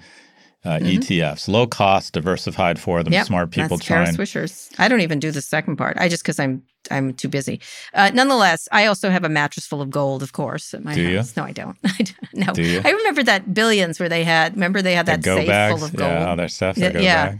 uh, 0.65 0.79
ETFs, 0.83 1.49
low 1.49 1.67
cost, 1.67 2.13
diversified 2.13 2.79
for 2.79 3.03
them. 3.03 3.13
Yep, 3.15 3.27
Smart 3.27 3.51
people 3.51 3.79
that's 3.79 3.87
trying. 3.87 4.15
Swishers. 4.15 4.69
I 4.79 4.89
don't 4.89 5.01
even 5.01 5.19
do 5.19 5.31
the 5.31 5.41
second 5.41 5.77
part. 5.77 5.97
I 5.99 6.09
just 6.09 6.23
because 6.23 6.39
I'm 6.39 6.63
I'm 6.91 7.13
too 7.15 7.29
busy. 7.29 7.61
Uh, 7.95 8.11
nonetheless, 8.15 8.69
I 8.73 8.87
also 8.87 9.11
have 9.11 9.25
a 9.25 9.29
mattress 9.29 9.67
full 9.67 9.83
of 9.83 9.91
gold, 9.91 10.23
of 10.23 10.33
course, 10.33 10.73
at 10.75 10.83
my 10.85 10.95
Do 10.95 11.03
you? 11.03 11.23
No, 11.37 11.45
I 11.45 11.53
don't. 11.53 11.77
I 11.85 11.97
don't. 11.99 12.47
No, 12.47 12.53
Do 12.53 12.63
you? 12.63 12.81
I 12.85 12.91
remember 12.91 13.23
that 13.25 13.53
billions 13.53 14.01
where 14.01 14.09
they 14.09 14.25
had. 14.25 14.55
Remember 14.55 14.81
they 14.83 14.95
had 14.95 15.07
The 15.07 15.13
that 15.13 15.23
go 15.23 15.37
safe 15.37 15.47
bags, 15.49 15.75
full 15.79 15.85
of 15.89 15.95
gold. 15.97 16.11
yeah, 16.11 16.29
all 16.29 16.37
their 16.37 16.49
stuff. 16.49 16.77
Yeah, 16.79 16.91
That 16.91 17.03
yeah. 17.03 17.35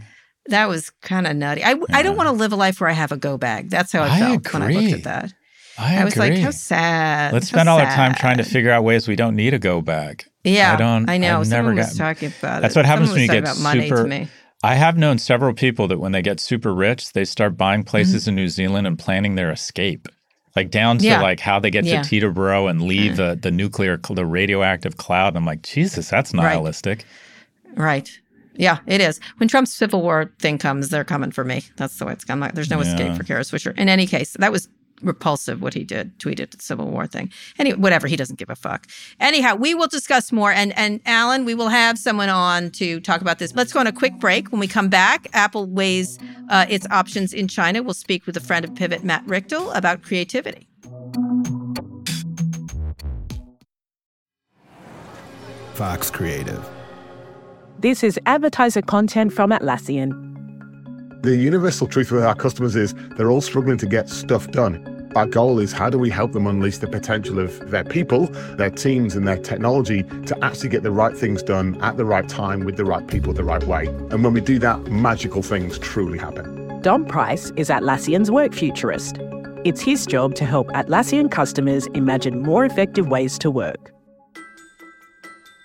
That 0.47 0.69
was 0.69 0.91
kind 1.03 1.27
of 1.27 1.37
nutty. 1.37 1.63
I, 1.63 1.77
I 1.93 2.03
don't 2.03 2.17
want 2.17 2.27
to 2.29 2.33
live 2.33 2.53
a 2.53 2.57
life 2.57 2.81
where 2.81 2.91
I 2.91 2.95
have 2.95 3.13
a 3.13 3.17
go 3.17 3.37
bag. 3.39 3.71
That's 3.71 3.93
how 3.93 4.03
I, 4.03 4.09
I 4.09 4.19
felt 4.19 4.53
when 4.53 4.63
I 4.63 4.69
looked 4.73 4.93
at 4.95 5.03
that. 5.05 5.33
I, 5.79 5.99
I, 6.01 6.05
was 6.05 6.17
like, 6.17 6.37
how 6.39 6.51
sad. 6.51 7.33
Let's 7.33 7.49
how 7.51 7.57
spend 7.57 7.69
all 7.69 7.79
our 7.79 7.85
time 7.87 8.15
trying 8.15 8.39
to 8.39 8.43
figure 8.45 8.71
out 8.71 8.83
ways 8.85 9.07
we 9.09 9.17
don't 9.17 9.37
need 9.37 9.55
a 9.55 9.59
go 9.59 9.81
bag. 9.81 10.25
Yeah, 10.45 10.73
I 10.73 10.77
don't- 10.77 11.09
I 11.09 11.19
know. 11.19 11.41
I've 11.41 11.47
Someone 11.47 11.75
never 11.75 11.77
was 11.89 11.97
got- 11.99 12.15
talking 12.15 12.33
about 12.39 12.63
That's 12.63 12.75
it. 12.75 12.79
what 12.79 12.87
happens 12.87 13.09
Someone 13.11 13.29
when 13.29 13.37
you 13.37 13.41
get 13.43 13.45
about 13.45 13.59
money 13.63 13.89
super- 13.89 14.03
to 14.03 14.09
me. 14.09 14.29
I 14.63 14.75
have 14.75 14.99
known 14.99 15.19
several 15.19 15.55
people 15.55 15.89
that 15.89 15.99
when 15.99 16.13
they 16.13 16.23
get 16.23 16.39
super 16.41 16.75
rich, 16.75 17.13
they 17.13 17.25
start 17.25 17.57
buying 17.57 17.83
places 17.83 18.23
Mm-hmm. 18.23 18.29
in 18.31 18.35
New 18.37 18.49
Zealand 18.49 18.87
and 18.87 18.99
planning 18.99 19.35
their 19.35 19.51
escape. 19.51 20.07
Like 20.57 20.71
down 20.71 20.99
to 20.99 21.05
Yeah. 21.07 21.23
like 21.23 21.41
how 21.41 21.61
they 21.61 21.71
get 21.71 21.85
Yeah. 21.85 22.03
to 22.03 22.09
Teterboro 22.21 22.69
and 22.69 22.83
leave 22.83 23.17
the, 23.17 23.39
the 23.41 23.51
nuclear, 23.51 23.97
the 23.97 24.27
radioactive 24.27 24.97
cloud. 24.97 25.29
And 25.29 25.39
I'm 25.39 25.47
like, 25.47 25.63
Jesus, 25.63 26.09
that's 26.11 26.35
nihilistic. 26.35 27.05
Right. 27.75 28.11
Yeah, 28.57 28.79
it 28.87 29.01
is. 29.01 29.21
When 29.39 29.49
Trump's 29.49 29.73
Civil 29.73 30.03
War 30.03 30.31
thing 30.41 30.59
comes, 30.59 30.89
they're 30.91 31.05
coming 31.05 31.31
for 31.31 31.45
me. 31.45 31.63
That's 31.77 31.97
the 31.99 32.05
way 32.05 32.13
it's 32.13 32.25
coming. 32.25 32.51
There's 32.53 32.69
no 32.69 32.81
escape 32.81 33.17
for 33.17 33.23
Kara 33.23 33.43
Swisher. 33.43 33.79
In 33.79 33.89
any 33.89 34.07
case, 34.07 34.37
that 34.39 34.53
was 34.53 34.69
repulsive 35.03 35.63
what 35.63 35.75
he 35.75 35.85
did, 35.85 36.19
tweeted 36.19 36.51
the 36.51 36.63
Civil 36.63 36.89
War 36.91 37.07
thing. 37.07 37.31
Anyway, 37.59 37.79
whatever, 37.79 38.07
he 38.07 38.17
doesn't 38.17 38.39
give 38.39 38.51
a 38.51 38.57
fuck. 38.57 38.87
Anyhow, 39.19 39.55
we 39.55 39.75
will 39.75 39.89
discuss 39.89 40.33
more. 40.33 40.53
And 40.53 40.77
and 40.77 41.01
Alan, 41.07 41.45
we 41.45 41.55
will 41.55 41.69
have 41.69 41.99
someone 41.99 42.29
on 42.29 42.71
to 42.73 43.01
talk 43.01 43.21
about 43.21 43.39
this. 43.39 43.55
Let's 43.55 43.73
go 43.73 43.81
on 43.81 43.87
a 43.87 43.93
quick 43.93 44.19
break. 44.19 44.53
When 44.53 44.61
we 44.61 44.67
come 44.67 44.89
back, 44.89 45.29
Apple 45.33 45.67
weighs 45.67 46.19
uh, 46.49 46.67
its 46.69 46.87
options 46.91 47.33
in 47.33 47.49
China. 47.49 47.83
We'll 47.83 47.95
speak 47.95 48.27
with 48.27 48.37
a 48.37 48.41
friend 48.41 48.65
of 48.65 48.75
Pivot, 48.75 49.05
Matt 49.05 49.27
Richtel, 49.27 49.75
about 49.77 50.03
creativity. 50.03 50.67
Fox 55.75 56.11
Creative. 56.11 56.69
This 57.79 58.05
is 58.05 58.21
advertiser 58.27 58.83
content 58.83 59.33
from 59.33 59.51
Atlassian. 59.51 60.30
The 61.23 61.37
universal 61.37 61.87
truth 61.87 62.11
with 62.11 62.25
our 62.25 62.35
customers 62.35 62.75
is 62.75 62.95
they're 63.19 63.31
all 63.31 63.43
struggling 63.43 63.77
to 63.77 63.87
get 63.87 64.09
stuff 64.09 64.51
done. 64.53 65.11
Our 65.15 65.27
goal 65.27 65.59
is 65.59 65.71
how 65.71 65.91
do 65.91 65.99
we 65.99 66.09
help 66.09 66.33
them 66.33 66.47
unleash 66.47 66.79
the 66.79 66.87
potential 66.87 67.39
of 67.39 67.71
their 67.71 67.85
people, 67.85 68.29
their 68.57 68.71
teams, 68.71 69.15
and 69.15 69.29
their 69.29 69.37
technology 69.37 70.03
to 70.03 70.43
actually 70.43 70.71
get 70.71 70.83
the 70.83 70.91
right 70.91 71.15
things 71.15 71.43
done 71.43 71.79
at 71.83 71.99
the 71.99 72.07
right 72.07 72.27
time 72.27 72.65
with 72.65 72.79
the 72.79 72.87
right 72.87 73.07
people 73.07 73.35
the 73.35 73.45
right 73.45 73.65
way. 73.65 73.87
And 73.87 74.25
when 74.25 74.33
we 74.33 74.41
do 74.41 74.59
that, 74.61 74.87
magical 74.87 75.43
things 75.43 75.79
truly 75.79 76.17
happen. 76.17 76.81
Dom 76.81 77.05
Price 77.05 77.53
is 77.57 77.69
Atlassian's 77.69 78.31
work 78.31 78.55
futurist. 78.55 79.19
It's 79.63 79.83
his 79.83 80.07
job 80.07 80.35
to 80.37 80.47
help 80.47 80.69
Atlassian 80.69 81.31
customers 81.31 81.87
imagine 81.89 82.41
more 82.41 82.65
effective 82.65 83.09
ways 83.09 83.39
to 83.41 83.51
work. 83.51 83.93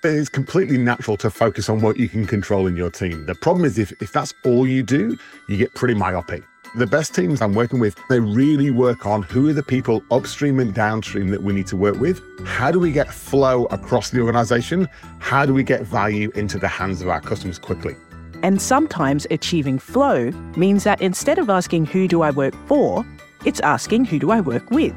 It's 0.08 0.30
completely 0.30 0.78
natural 0.78 1.18
to 1.18 1.30
focus 1.30 1.70
on 1.70 1.82
what 1.82 1.98
you 1.98 2.08
can 2.08 2.28
control 2.28 2.68
in 2.68 2.76
your 2.76 2.92
team. 2.92 3.26
The 3.26 3.36
problem 3.36 3.66
is 3.66 3.80
if, 3.80 3.92
if 4.02 4.12
that's 4.12 4.34
all 4.44 4.68
you 4.68 4.84
do, 4.84 5.18
you 5.48 5.58
get 5.58 5.74
pretty 5.74 5.96
myopic. 5.96 6.44
The 6.76 6.86
best 6.86 7.16
teams 7.16 7.42
I'm 7.42 7.54
working 7.54 7.80
with, 7.80 7.98
they 8.10 8.20
really 8.20 8.70
work 8.70 9.06
on 9.06 9.24
who 9.24 9.48
are 9.50 9.54
the 9.54 9.64
people 9.64 10.04
upstream 10.12 10.60
and 10.60 10.74
downstream 10.74 11.30
that 11.30 11.42
we 11.42 11.54
need 11.54 11.68
to 11.68 11.78
work 11.78 11.96
with. 11.96 12.22
How 12.46 12.70
do 12.70 12.80
we 12.80 12.92
get 12.92 13.14
flow 13.14 13.66
across 13.66 14.10
the 14.10 14.20
organization? 14.20 14.88
How 15.20 15.46
do 15.46 15.54
we 15.54 15.64
get 15.64 15.84
value 15.84 16.32
into 16.36 16.60
the 16.60 16.68
hands 16.68 17.02
of 17.02 17.08
our 17.08 17.22
customers 17.22 17.58
quickly? 17.58 17.96
And 18.44 18.62
sometimes 18.62 19.26
achieving 19.32 19.80
flow 19.80 20.32
means 20.56 20.84
that 20.84 21.02
instead 21.02 21.40
of 21.40 21.50
asking 21.50 21.86
who 21.88 22.08
do 22.08 22.22
I 22.22 22.32
work 22.32 22.54
for, 22.68 23.06
it's 23.46 23.60
asking 23.62 24.06
who 24.06 24.20
do 24.20 24.32
I 24.32 24.42
work 24.42 24.70
with. 24.70 24.94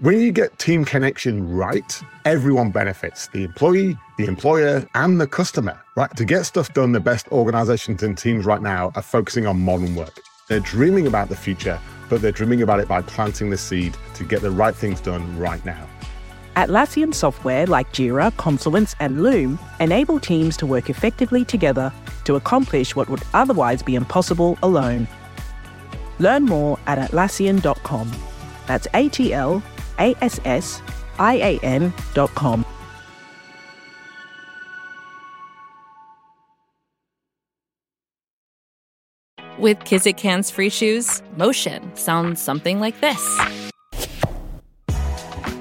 When 0.00 0.18
you 0.18 0.32
get 0.32 0.58
team 0.58 0.86
connection 0.86 1.54
right, 1.54 2.02
everyone 2.24 2.70
benefits 2.70 3.28
the 3.28 3.44
employee, 3.44 3.98
the 4.16 4.24
employer, 4.24 4.82
and 4.94 5.20
the 5.20 5.26
customer, 5.26 5.78
right? 5.94 6.10
To 6.16 6.24
get 6.24 6.46
stuff 6.46 6.72
done, 6.72 6.92
the 6.92 7.00
best 7.00 7.28
organizations 7.28 8.02
and 8.02 8.16
teams 8.16 8.46
right 8.46 8.62
now 8.62 8.92
are 8.94 9.02
focusing 9.02 9.46
on 9.46 9.60
modern 9.60 9.94
work. 9.94 10.18
They're 10.48 10.60
dreaming 10.60 11.06
about 11.06 11.28
the 11.28 11.36
future, 11.36 11.78
but 12.08 12.22
they're 12.22 12.32
dreaming 12.32 12.62
about 12.62 12.80
it 12.80 12.88
by 12.88 13.02
planting 13.02 13.50
the 13.50 13.58
seed 13.58 13.94
to 14.14 14.24
get 14.24 14.40
the 14.40 14.50
right 14.50 14.74
things 14.74 15.02
done 15.02 15.38
right 15.38 15.62
now. 15.66 15.86
Atlassian 16.56 17.12
software 17.12 17.66
like 17.66 17.92
Jira, 17.92 18.34
Confluence, 18.38 18.96
and 19.00 19.22
Loom 19.22 19.58
enable 19.80 20.18
teams 20.18 20.56
to 20.56 20.66
work 20.66 20.88
effectively 20.88 21.44
together 21.44 21.92
to 22.24 22.36
accomplish 22.36 22.96
what 22.96 23.10
would 23.10 23.22
otherwise 23.34 23.82
be 23.82 23.96
impossible 23.96 24.58
alone. 24.62 25.06
Learn 26.18 26.46
more 26.46 26.78
at 26.86 26.96
Atlassian.com. 26.96 28.10
That's 28.66 28.86
A 28.94 29.10
T 29.10 29.34
L 29.34 29.62
A 30.00 30.16
S 30.20 30.40
S 30.44 30.82
I 31.18 31.34
A 31.36 31.58
N.com. 31.62 32.64
With 39.58 39.80
Kizik 39.80 40.18
hands 40.18 40.50
free 40.50 40.70
shoes, 40.70 41.22
motion 41.36 41.94
sounds 41.94 42.40
something 42.40 42.80
like 42.80 42.98
this. 43.02 43.40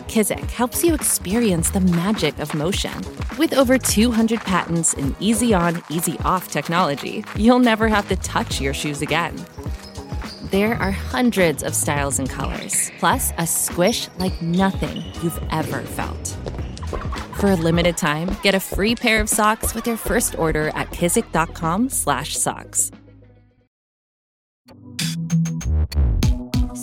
Kizik 0.07 0.49
helps 0.51 0.85
you 0.85 0.93
experience 0.93 1.69
the 1.69 1.81
magic 1.81 2.39
of 2.39 2.53
motion. 2.55 2.93
With 3.37 3.53
over 3.53 3.77
200 3.77 4.39
patents 4.39 4.93
and 4.93 5.13
easy 5.19 5.53
on, 5.53 5.83
easy 5.89 6.17
off 6.23 6.47
technology, 6.47 7.25
you'll 7.35 7.59
never 7.59 7.89
have 7.89 8.07
to 8.07 8.15
touch 8.15 8.61
your 8.61 8.73
shoes 8.73 9.01
again. 9.01 9.35
There 10.51 10.73
are 10.73 10.89
hundreds 10.89 11.61
of 11.61 11.75
styles 11.75 12.17
and 12.17 12.27
colors, 12.27 12.91
plus 12.97 13.31
a 13.37 13.45
squish 13.45 14.07
like 14.17 14.41
nothing 14.41 15.03
you've 15.21 15.39
ever 15.51 15.81
felt. 15.81 16.35
For 17.39 17.51
a 17.51 17.55
limited 17.55 17.97
time, 17.97 18.35
get 18.41 18.55
a 18.55 18.59
free 18.59 18.95
pair 18.95 19.21
of 19.21 19.29
socks 19.29 19.75
with 19.75 19.85
your 19.85 19.95
first 19.95 20.39
order 20.39 20.69
at 20.69 20.89
kizik.com/socks. 20.89 22.91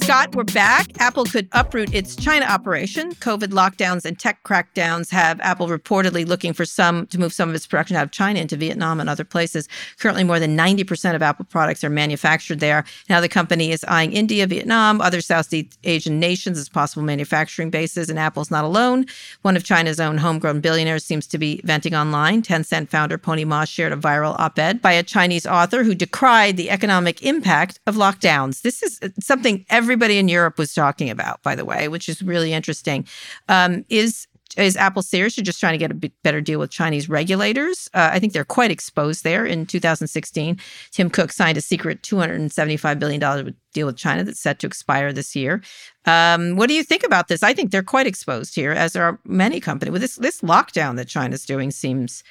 Scott, 0.07 0.36
we're 0.36 0.44
back. 0.44 0.86
Apple 1.00 1.24
could 1.24 1.48
uproot 1.50 1.92
its 1.92 2.14
China 2.14 2.46
operation. 2.46 3.11
COVID 3.16 3.48
lockdowns 3.48 4.04
and 4.04 4.16
tech 4.16 4.40
crackdowns 4.44 5.11
have 5.11 5.40
Apple 5.40 5.66
reportedly 5.66 6.24
looking 6.24 6.52
for 6.52 6.64
some 6.64 7.09
to 7.09 7.18
move 7.18 7.32
some 7.32 7.48
of 7.48 7.57
its 7.57 7.66
production 7.66 7.96
out 7.96 8.04
of 8.04 8.12
China 8.12 8.38
into 8.38 8.57
Vietnam 8.57 9.00
and 9.00 9.11
other 9.11 9.24
places. 9.24 9.68
Currently, 9.98 10.22
more 10.22 10.38
than 10.38 10.57
90% 10.57 11.16
of 11.16 11.22
Apple 11.22 11.44
products 11.44 11.82
are 11.82 11.90
manufactured 11.90 12.61
there. 12.61 12.84
Now, 13.09 13.20
the 13.20 13.28
company 13.28 13.72
is 13.72 13.84
eyeing 13.88 14.12
India, 14.12 14.46
Vietnam, 14.46 15.00
other 15.00 15.20
Southeast 15.20 15.76
Asian 15.82 16.20
nations 16.20 16.57
as 16.57 16.68
possible 16.68 17.02
manufacturing 17.02 17.70
bases, 17.70 18.09
and 18.09 18.16
Apple's 18.16 18.48
not 18.48 18.62
alone. 18.64 19.07
One 19.42 19.57
of 19.57 19.64
China's 19.64 19.98
own 19.98 20.18
homegrown 20.18 20.61
billionaires 20.61 21.04
seems 21.04 21.26
to 21.26 21.36
be 21.36 21.61
venting 21.64 21.96
online. 21.96 22.42
Tencent 22.42 22.90
founder 22.90 23.18
Pony 23.18 23.44
Ma 23.44 23.64
shared 23.64 23.92
a 23.92 23.96
viral 23.96 24.38
op 24.38 24.57
ed 24.57 24.80
by 24.80 24.92
a 24.92 25.02
Chinese 25.02 25.46
author 25.46 25.82
who 25.82 25.96
decried 25.96 26.57
the 26.57 26.70
economic 26.70 27.24
impact 27.24 27.80
of 27.88 27.96
lockdowns. 27.96 28.62
This 28.62 28.84
is 28.84 29.00
uh, 29.02 29.09
something 29.18 29.66
every 29.68 29.95
everybody 29.97 30.18
in 30.18 30.28
Europe 30.28 30.59
was 30.59 30.74
talking 30.74 31.09
about, 31.09 31.42
by 31.42 31.55
the 31.55 31.64
way, 31.64 31.88
which 31.88 32.07
is 32.07 32.22
really 32.22 32.53
interesting. 32.53 33.07
Um, 33.49 33.86
is 33.88 34.28
is 34.59 34.76
Apple 34.76 35.03
seriously 35.03 35.42
just 35.42 35.59
trying 35.59 35.72
to 35.72 35.78
get 35.78 35.90
a 35.90 36.11
better 36.22 36.40
deal 36.40 36.61
with 36.61 36.70
Chinese 36.70 37.09
regulators? 37.09 37.88
Uh, 37.94 38.11
I 38.12 38.18
think 38.18 38.32
they're 38.32 38.44
quite 38.44 38.70
exposed 38.70 39.24
there. 39.24 39.44
In 39.44 39.66
2016, 39.66 40.59
Tim 40.92 41.11
Cook 41.11 41.32
signed 41.32 41.59
a 41.59 41.61
secret 41.61 42.03
$275 42.03 42.99
billion 42.99 43.55
deal 43.72 43.86
with 43.86 43.97
China 43.97 44.22
that's 44.22 44.40
set 44.40 44.59
to 44.61 44.66
expire 44.66 45.12
this 45.12 45.34
year. 45.34 45.62
Um, 46.05 46.57
what 46.57 46.68
do 46.68 46.74
you 46.74 46.84
think 46.84 47.03
about 47.03 47.28
this? 47.28 47.42
I 47.42 47.55
think 47.55 47.70
they're 47.70 47.82
quite 47.82 48.07
exposed 48.07 48.55
here, 48.55 48.72
as 48.72 48.97
are 48.97 49.18
many 49.24 49.61
companies. 49.61 49.92
With 49.92 50.03
this 50.03 50.16
this 50.16 50.42
lockdown 50.42 50.97
that 50.97 51.09
China's 51.09 51.44
doing, 51.44 51.70
seems 51.70 52.22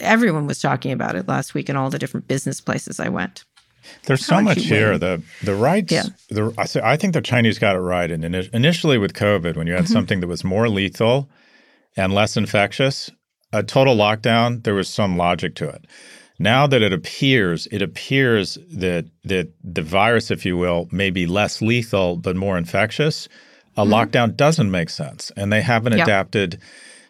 everyone 0.00 0.46
was 0.46 0.60
talking 0.60 0.92
about 0.92 1.14
it 1.14 1.28
last 1.28 1.52
week 1.54 1.68
in 1.68 1.76
all 1.76 1.90
the 1.90 1.98
different 1.98 2.26
business 2.26 2.60
places 2.60 2.98
I 2.98 3.08
went. 3.08 3.44
There's 4.04 4.24
so 4.24 4.40
much 4.40 4.62
here. 4.64 4.98
The 4.98 5.22
the 5.42 5.54
rights. 5.54 5.92
Yeah. 5.92 6.04
The, 6.30 6.54
I, 6.56 6.92
I 6.92 6.96
think 6.96 7.14
the 7.14 7.20
Chinese 7.20 7.58
got 7.58 7.76
it 7.76 7.80
right. 7.80 8.10
And 8.10 8.24
initially 8.24 8.98
with 8.98 9.12
COVID, 9.14 9.56
when 9.56 9.66
you 9.66 9.74
had 9.74 9.84
mm-hmm. 9.84 9.92
something 9.92 10.20
that 10.20 10.28
was 10.28 10.44
more 10.44 10.68
lethal 10.68 11.28
and 11.96 12.12
less 12.12 12.36
infectious, 12.36 13.10
a 13.52 13.62
total 13.62 13.96
lockdown, 13.96 14.62
there 14.64 14.74
was 14.74 14.88
some 14.88 15.16
logic 15.16 15.54
to 15.56 15.68
it. 15.68 15.86
Now 16.38 16.66
that 16.66 16.82
it 16.82 16.92
appears, 16.92 17.66
it 17.68 17.82
appears 17.82 18.58
that 18.70 19.06
that 19.24 19.48
the 19.64 19.82
virus, 19.82 20.30
if 20.30 20.44
you 20.44 20.56
will, 20.56 20.88
may 20.92 21.10
be 21.10 21.26
less 21.26 21.62
lethal 21.62 22.16
but 22.16 22.36
more 22.36 22.58
infectious. 22.58 23.28
A 23.76 23.84
mm-hmm. 23.84 23.92
lockdown 23.92 24.36
doesn't 24.36 24.70
make 24.70 24.90
sense, 24.90 25.32
and 25.36 25.52
they 25.52 25.62
haven't 25.62 25.96
yep. 25.96 26.06
adapted. 26.06 26.60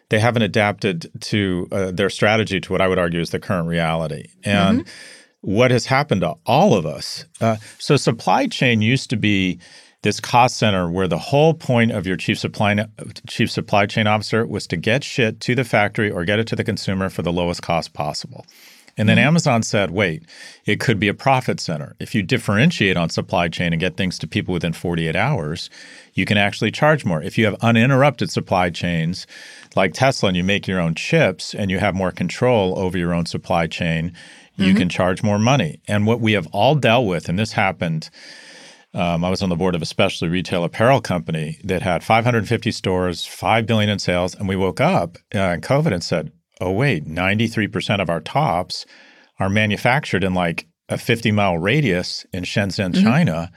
They 0.09 0.19
haven't 0.19 0.43
adapted 0.43 1.11
to 1.19 1.67
uh, 1.71 1.91
their 1.91 2.09
strategy 2.09 2.61
to 2.61 2.71
what 2.71 2.81
I 2.81 2.87
would 2.87 2.97
argue 2.97 3.19
is 3.19 3.29
the 3.29 3.39
current 3.39 3.67
reality, 3.67 4.29
and. 4.43 4.81
Mm-hmm 4.81 5.13
what 5.41 5.71
has 5.71 5.85
happened 5.85 6.21
to 6.21 6.35
all 6.45 6.73
of 6.73 6.85
us. 6.85 7.25
Uh, 7.39 7.57
so, 7.79 7.95
supply 7.95 8.47
chain 8.47 8.81
used 8.81 9.09
to 9.09 9.17
be 9.17 9.59
this 10.03 10.19
cost 10.19 10.57
center 10.57 10.89
where 10.89 11.07
the 11.07 11.17
whole 11.17 11.53
point 11.53 11.91
of 11.91 12.05
your 12.05 12.17
chief 12.17 12.37
supply 12.37 12.85
chief 13.27 13.49
supply 13.49 13.85
chain 13.85 14.07
officer 14.07 14.45
was 14.45 14.67
to 14.67 14.77
get 14.77 15.03
shit 15.03 15.39
to 15.41 15.55
the 15.55 15.63
factory 15.63 16.11
or 16.11 16.23
get 16.23 16.39
it 16.39 16.47
to 16.47 16.55
the 16.55 16.63
consumer 16.63 17.09
for 17.09 17.23
the 17.23 17.33
lowest 17.33 17.61
cost 17.61 17.93
possible. 17.93 18.45
And 18.97 19.07
then 19.07 19.17
mm-hmm. 19.17 19.27
Amazon 19.27 19.61
said, 19.61 19.91
wait, 19.91 20.23
it 20.65 20.79
could 20.79 20.99
be 20.99 21.07
a 21.07 21.13
profit 21.13 21.59
center. 21.59 21.95
If 21.99 22.15
you 22.15 22.23
differentiate 22.23 22.97
on 22.97 23.09
supply 23.09 23.47
chain 23.47 23.71
and 23.71 23.79
get 23.79 23.95
things 23.95 24.17
to 24.19 24.27
people 24.27 24.53
within 24.53 24.73
48 24.73 25.15
hours, 25.15 25.69
you 26.15 26.25
can 26.25 26.37
actually 26.37 26.71
charge 26.71 27.05
more. 27.05 27.21
If 27.21 27.37
you 27.37 27.45
have 27.45 27.55
uninterrupted 27.61 28.31
supply 28.31 28.71
chains 28.71 29.27
like 29.75 29.93
Tesla 29.93 30.29
and 30.29 30.37
you 30.37 30.43
make 30.43 30.67
your 30.67 30.79
own 30.79 30.95
chips 30.95 31.53
and 31.53 31.69
you 31.69 31.77
have 31.77 31.93
more 31.93 32.11
control 32.11 32.77
over 32.79 32.97
your 32.97 33.13
own 33.13 33.27
supply 33.27 33.67
chain, 33.67 34.13
you 34.57 34.69
mm-hmm. 34.69 34.77
can 34.77 34.89
charge 34.89 35.23
more 35.23 35.39
money. 35.39 35.81
And 35.87 36.05
what 36.05 36.19
we 36.19 36.33
have 36.33 36.47
all 36.47 36.75
dealt 36.75 37.07
with, 37.07 37.29
and 37.29 37.37
this 37.37 37.53
happened. 37.53 38.09
Um, 38.93 39.23
I 39.23 39.29
was 39.29 39.43
on 39.43 39.49
the 39.49 39.55
board 39.55 39.75
of 39.75 39.81
a 39.81 39.85
specialty 39.85 40.31
retail 40.31 40.63
apparel 40.63 41.01
company 41.01 41.59
that 41.63 41.83
had 41.83 42.03
550 42.03 42.71
stores, 42.71 43.25
five 43.25 43.67
billion 43.67 43.89
in 43.89 43.99
sales, 43.99 44.33
and 44.33 44.47
we 44.47 44.55
woke 44.55 44.81
up 44.81 45.17
uh, 45.35 45.39
in 45.39 45.61
COVID 45.61 45.93
and 45.93 46.03
said, 46.03 46.31
"Oh 46.59 46.71
wait, 46.71 47.05
93% 47.05 48.01
of 48.01 48.09
our 48.09 48.21
tops 48.21 48.85
are 49.39 49.49
manufactured 49.49 50.23
in 50.23 50.33
like 50.33 50.67
a 50.89 50.97
50 50.97 51.31
mile 51.31 51.57
radius 51.57 52.25
in 52.33 52.43
Shenzhen, 52.43 52.93
mm-hmm. 52.93 53.03
China." 53.03 53.51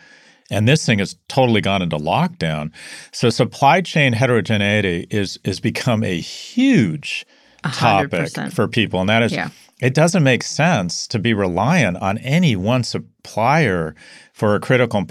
And 0.51 0.69
this 0.69 0.85
thing 0.85 0.99
has 0.99 1.17
totally 1.29 1.61
gone 1.61 1.81
into 1.81 1.97
lockdown. 1.97 2.73
So 3.13 3.31
supply 3.31 3.81
chain 3.81 4.13
heterogeneity 4.13 5.07
is 5.11 5.39
is 5.45 5.61
become 5.61 6.05
a 6.05 6.21
huge 6.21 7.25
topic 7.63 8.11
100%. 8.11 8.53
for 8.53 8.67
people, 8.69 9.01
and 9.01 9.09
that 9.09 9.23
is 9.23 9.33
yeah 9.33 9.51
it 9.81 9.95
doesn't 9.95 10.23
make 10.23 10.43
sense 10.43 11.07
to 11.09 11.19
be 11.19 11.35
reliant 11.35 11.97
on 11.99 12.19
any 12.19 12.55
one 12.57 12.85
supplier 12.85 13.95
for 14.33 14.55
a 14.55 14.61
critical 14.61 15.07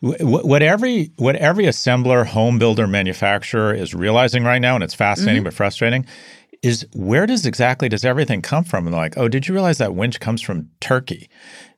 what 0.00 0.62
every 0.62 1.12
what 1.16 1.36
every 1.36 1.64
assembler 1.64 2.26
home 2.26 2.58
builder 2.58 2.86
manufacturer 2.86 3.74
is 3.74 3.94
realizing 3.94 4.44
right 4.44 4.60
now 4.60 4.74
and 4.74 4.84
it's 4.84 4.94
fascinating 4.94 5.40
mm-hmm. 5.40 5.44
but 5.44 5.54
frustrating 5.54 6.06
is 6.62 6.86
where 6.94 7.26
does 7.26 7.46
exactly 7.46 7.88
does 7.88 8.04
everything 8.04 8.42
come 8.42 8.64
from 8.64 8.86
and 8.86 8.94
like 8.94 9.16
oh 9.16 9.28
did 9.28 9.48
you 9.48 9.54
realize 9.54 9.78
that 9.78 9.94
winch 9.94 10.20
comes 10.20 10.40
from 10.40 10.68
turkey 10.80 11.28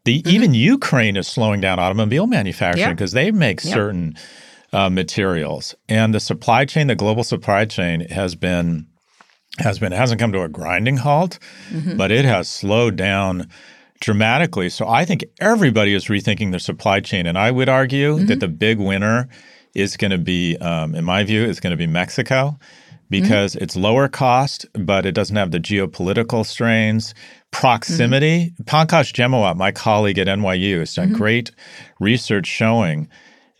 the 0.04 0.22
mm-hmm. 0.22 0.30
even 0.30 0.54
ukraine 0.54 1.16
is 1.16 1.26
slowing 1.26 1.60
down 1.60 1.78
automobile 1.78 2.26
manufacturing 2.26 2.90
because 2.90 3.14
yeah. 3.14 3.22
they 3.22 3.30
make 3.30 3.64
yeah. 3.64 3.72
certain 3.72 4.14
uh, 4.72 4.88
materials 4.88 5.74
and 5.88 6.14
the 6.14 6.20
supply 6.20 6.64
chain 6.64 6.86
the 6.86 6.94
global 6.94 7.24
supply 7.24 7.64
chain 7.64 8.00
has 8.08 8.34
been 8.34 8.86
has 9.58 9.78
been 9.78 9.92
it 9.92 9.96
hasn't 9.96 10.20
come 10.20 10.32
to 10.32 10.42
a 10.42 10.48
grinding 10.48 10.96
halt, 10.96 11.38
mm-hmm. 11.70 11.96
but 11.96 12.10
it 12.10 12.24
has 12.24 12.48
slowed 12.48 12.96
down 12.96 13.48
dramatically. 14.00 14.68
So 14.68 14.88
I 14.88 15.04
think 15.04 15.24
everybody 15.40 15.94
is 15.94 16.06
rethinking 16.06 16.50
their 16.50 16.58
supply 16.58 17.00
chain, 17.00 17.26
and 17.26 17.38
I 17.38 17.50
would 17.50 17.68
argue 17.68 18.16
mm-hmm. 18.16 18.26
that 18.26 18.40
the 18.40 18.48
big 18.48 18.78
winner 18.78 19.28
is 19.74 19.96
going 19.96 20.10
to 20.10 20.18
be, 20.18 20.56
um, 20.58 20.94
in 20.94 21.04
my 21.04 21.24
view, 21.24 21.44
is 21.44 21.60
going 21.60 21.70
to 21.70 21.76
be 21.76 21.86
Mexico 21.86 22.58
because 23.08 23.54
mm-hmm. 23.54 23.64
it's 23.64 23.76
lower 23.76 24.08
cost, 24.08 24.66
but 24.72 25.06
it 25.06 25.12
doesn't 25.12 25.36
have 25.36 25.50
the 25.50 25.60
geopolitical 25.60 26.44
strains. 26.44 27.14
Proximity. 27.50 28.50
Mm-hmm. 28.50 28.62
Pankaj 28.64 29.12
Ghemawat, 29.12 29.56
my 29.56 29.72
colleague 29.72 30.18
at 30.18 30.26
NYU, 30.26 30.78
has 30.78 30.94
done 30.94 31.08
mm-hmm. 31.08 31.18
great 31.18 31.50
research 32.00 32.46
showing 32.46 33.08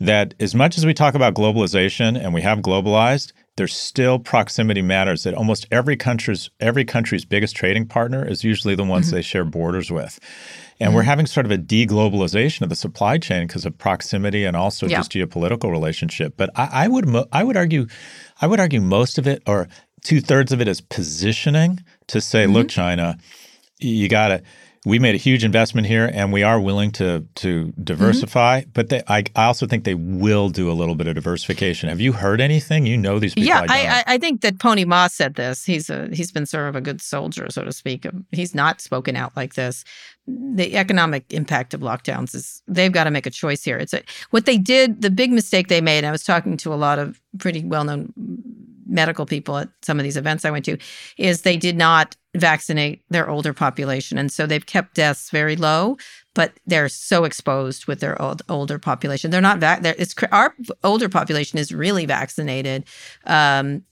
that 0.01 0.35
as 0.41 0.55
much 0.55 0.79
as 0.79 0.87
we 0.87 0.95
talk 0.95 1.15
about 1.15 1.35
globalization 1.35 2.19
and 2.19 2.33
we 2.33 2.41
have 2.41 2.61
globalized, 2.61 3.33
there's 3.57 3.75
still 3.75 4.19
proximity 4.19 4.81
matters 4.81 5.25
that 5.25 5.35
almost 5.35 5.67
every 5.71 5.97
country's 5.97 6.49
every 6.59 6.85
country's 6.85 7.25
biggest 7.25 7.55
trading 7.55 7.87
partner 7.87 8.27
is 8.27 8.45
usually 8.45 8.75
the 8.75 8.85
ones 8.85 9.07
mm-hmm. 9.07 9.17
they 9.17 9.23
share 9.23 9.45
borders 9.45 9.91
with. 9.91 10.19
And 10.81 10.89
mm-hmm. 10.89 10.97
we're 10.97 11.03
having 11.03 11.27
sort 11.27 11.47
of 11.47 11.53
a 11.53 11.59
deglobalization 11.59 12.63
of 12.63 12.71
the 12.71 12.77
supply 12.77 13.19
chain 13.19 13.47
because 13.47 13.67
of 13.67 13.77
proximity 13.77 14.45
and 14.45 14.57
also 14.57 14.87
yeah. 14.87 14.99
just 14.99 15.13
geopolitical 15.13 15.71
relationship. 15.71 16.35
But 16.37 16.51
I, 16.57 16.85
I 16.85 16.89
would 16.89 17.15
I 17.31 17.45
would 17.45 17.57
argue 17.57 17.87
I 18.41 18.47
would 18.47 18.61
argue 18.61 18.81
most 18.81 19.19
of 19.19 19.27
it 19.27 19.43
or 19.47 19.69
two 20.03 20.21
thirds 20.21 20.53
of 20.53 20.61
it 20.61 20.69
is 20.69 20.81
positioning 20.81 21.81
to 22.09 22.21
say, 22.21 22.45
mm-hmm. 22.45 22.55
look, 22.55 22.69
China, 22.69 23.19
you 23.79 24.09
got 24.09 24.29
to 24.29 24.43
we 24.85 24.99
made 24.99 25.15
a 25.15 25.19
huge 25.19 25.45
investment 25.45 25.87
here 25.87 26.11
and 26.13 26.33
we 26.33 26.43
are 26.43 26.61
willing 26.61 26.91
to 26.91 27.25
to 27.37 27.73
diversify 27.83 28.63
mm-hmm. 28.63 28.71
but 28.73 28.89
they, 28.89 29.03
I, 29.07 29.25
I 29.37 29.45
also 29.45 29.67
think 29.67 29.85
they 29.85 29.95
will 29.95 30.49
do 30.49 30.71
a 30.71 30.75
little 30.75 30.95
bit 30.95 31.07
of 31.07 31.15
diversification. 31.15 31.89
Have 31.89 32.01
you 32.01 32.13
heard 32.13 32.41
anything? 32.41 32.87
You 32.87 32.97
know 32.97 33.19
these 33.19 33.35
people 33.35 33.49
yeah 33.49 33.65
I, 33.69 33.87
I, 33.87 34.15
I, 34.15 34.19
think 34.19 34.41
that 34.41 34.59
pony 34.59 34.85
ma 34.85 35.07
said 35.07 35.35
this. 35.35 35.65
He's 35.65 35.89
a 35.89 36.09
he's 36.13 36.33
been 36.33 36.47
sort 36.47 36.69
of 36.69 36.77
a 36.77 36.81
good 36.81 37.01
soldier 37.01 37.49
so 37.51 37.65
to 37.65 37.73
speak 37.73 38.07
he's 38.33 38.55
not 38.55 38.81
spoken 38.81 39.17
out 39.17 39.37
like 39.37 39.55
this. 39.55 39.85
The 40.27 40.77
economic 40.77 41.33
impact 41.33 41.75
of 41.75 41.81
lockdowns 41.81 42.35
is 42.35 42.63
they've 42.69 42.93
got 42.93 43.05
to 43.05 43.11
make 43.11 43.27
a 43.27 43.31
choice 43.31 43.65
here. 43.65 43.77
It's 43.77 43.93
a, 43.93 44.03
what 44.31 44.47
they 44.47 44.59
did 44.59 45.03
the 45.03 45.11
big 45.11 45.33
mistake 45.33 45.69
they 45.69 45.81
made 45.81 46.05
i 46.05 46.11
was 46.11 46.25
talking 46.25 46.57
to 46.57 46.73
a 46.73 46.77
lot 46.77 46.99
of 46.99 47.21
pretty 47.39 47.65
well-known 47.65 48.13
medical 48.87 49.27
people 49.27 49.59
at 49.59 49.69
some 49.83 49.99
of 49.99 50.05
these 50.05 50.17
events 50.17 50.45
I 50.45 50.51
went 50.51 50.65
to 50.67 50.79
is 51.17 51.43
they 51.43 51.57
did 51.57 51.77
not 51.77 52.17
vaccinate 52.35 53.03
their 53.11 53.29
older 53.29 53.53
population. 53.53 54.19
And 54.19 54.33
so 54.33 54.47
they've 54.47 54.65
kept 54.65 54.95
deaths 54.95 55.31
very 55.31 55.57
low, 55.57 55.97
but 56.35 56.53
they're 56.67 56.89
so 56.89 57.25
exposed 57.25 57.87
with 57.87 58.01
their 58.01 58.21
old, 58.21 58.43
older 58.49 58.79
population. 58.79 59.31
They're 59.31 59.41
not 59.41 59.59
vac- 59.59 59.83
they're, 59.83 59.95
it's 59.99 60.15
our 60.33 60.55
older 60.83 61.09
population 61.09 61.59
is 61.59 61.73
really 61.73 62.07
vaccinated. 62.07 62.85
Um, 63.27 63.85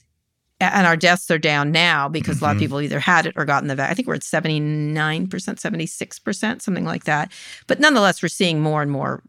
and 0.59 0.85
our 0.85 0.95
deaths 0.95 1.31
are 1.31 1.39
down 1.39 1.71
now 1.71 2.07
because 2.07 2.35
mm-hmm. 2.35 2.45
a 2.45 2.47
lot 2.47 2.51
of 2.51 2.57
mm-hmm. 2.57 2.63
people 2.63 2.81
either 2.81 2.99
had 2.99 3.25
it 3.25 3.33
or 3.35 3.45
gotten 3.45 3.67
the 3.67 3.75
vaccine. 3.75 3.91
I 3.91 3.95
think 3.95 4.07
we're 4.07 4.15
at 4.15 4.21
79%, 4.21 4.93
76%, 5.27 6.61
something 6.61 6.85
like 6.85 7.05
that. 7.05 7.31
But 7.65 7.79
nonetheless, 7.79 8.21
we're 8.21 8.29
seeing 8.29 8.61
more 8.61 8.83
and 8.83 8.91
more 8.91 9.23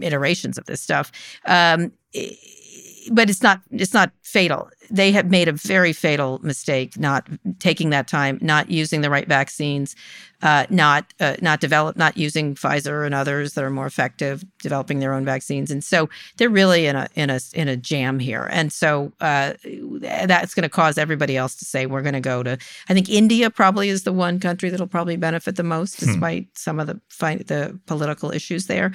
iterations 0.00 0.56
of 0.56 0.64
this 0.64 0.80
stuff. 0.80 1.12
Um, 1.44 1.92
but 3.10 3.30
it's 3.30 3.42
not 3.42 3.60
it's 3.70 3.94
not 3.94 4.12
fatal. 4.22 4.70
They 4.90 5.12
have 5.12 5.30
made 5.30 5.48
a 5.48 5.52
very 5.52 5.92
fatal 5.92 6.40
mistake 6.42 6.98
not 6.98 7.28
taking 7.58 7.90
that 7.90 8.08
time, 8.08 8.38
not 8.40 8.70
using 8.70 9.00
the 9.00 9.10
right 9.10 9.28
vaccines, 9.28 9.94
uh, 10.42 10.66
not 10.70 11.12
uh, 11.20 11.36
not 11.42 11.60
develop, 11.60 11.96
not 11.96 12.16
using 12.16 12.54
Pfizer 12.54 13.04
and 13.04 13.14
others 13.14 13.54
that 13.54 13.64
are 13.64 13.70
more 13.70 13.86
effective, 13.86 14.44
developing 14.58 14.98
their 14.98 15.12
own 15.12 15.24
vaccines, 15.24 15.70
and 15.70 15.84
so 15.84 16.08
they're 16.36 16.48
really 16.48 16.86
in 16.86 16.96
a 16.96 17.08
in 17.14 17.30
a 17.30 17.40
in 17.52 17.68
a 17.68 17.76
jam 17.76 18.18
here. 18.18 18.48
And 18.50 18.72
so 18.72 19.12
uh, 19.20 19.54
that's 20.00 20.54
going 20.54 20.62
to 20.62 20.68
cause 20.68 20.98
everybody 20.98 21.36
else 21.36 21.54
to 21.56 21.64
say 21.64 21.86
we're 21.86 22.02
going 22.02 22.14
to 22.14 22.20
go 22.20 22.42
to. 22.42 22.58
I 22.88 22.94
think 22.94 23.08
India 23.08 23.50
probably 23.50 23.90
is 23.90 24.04
the 24.04 24.12
one 24.12 24.40
country 24.40 24.70
that'll 24.70 24.86
probably 24.86 25.16
benefit 25.16 25.56
the 25.56 25.62
most, 25.62 26.00
hmm. 26.00 26.06
despite 26.06 26.44
hmm. 26.44 26.48
some 26.54 26.80
of 26.80 26.86
the 26.86 27.00
the 27.18 27.78
political 27.86 28.30
issues 28.32 28.66
there. 28.66 28.92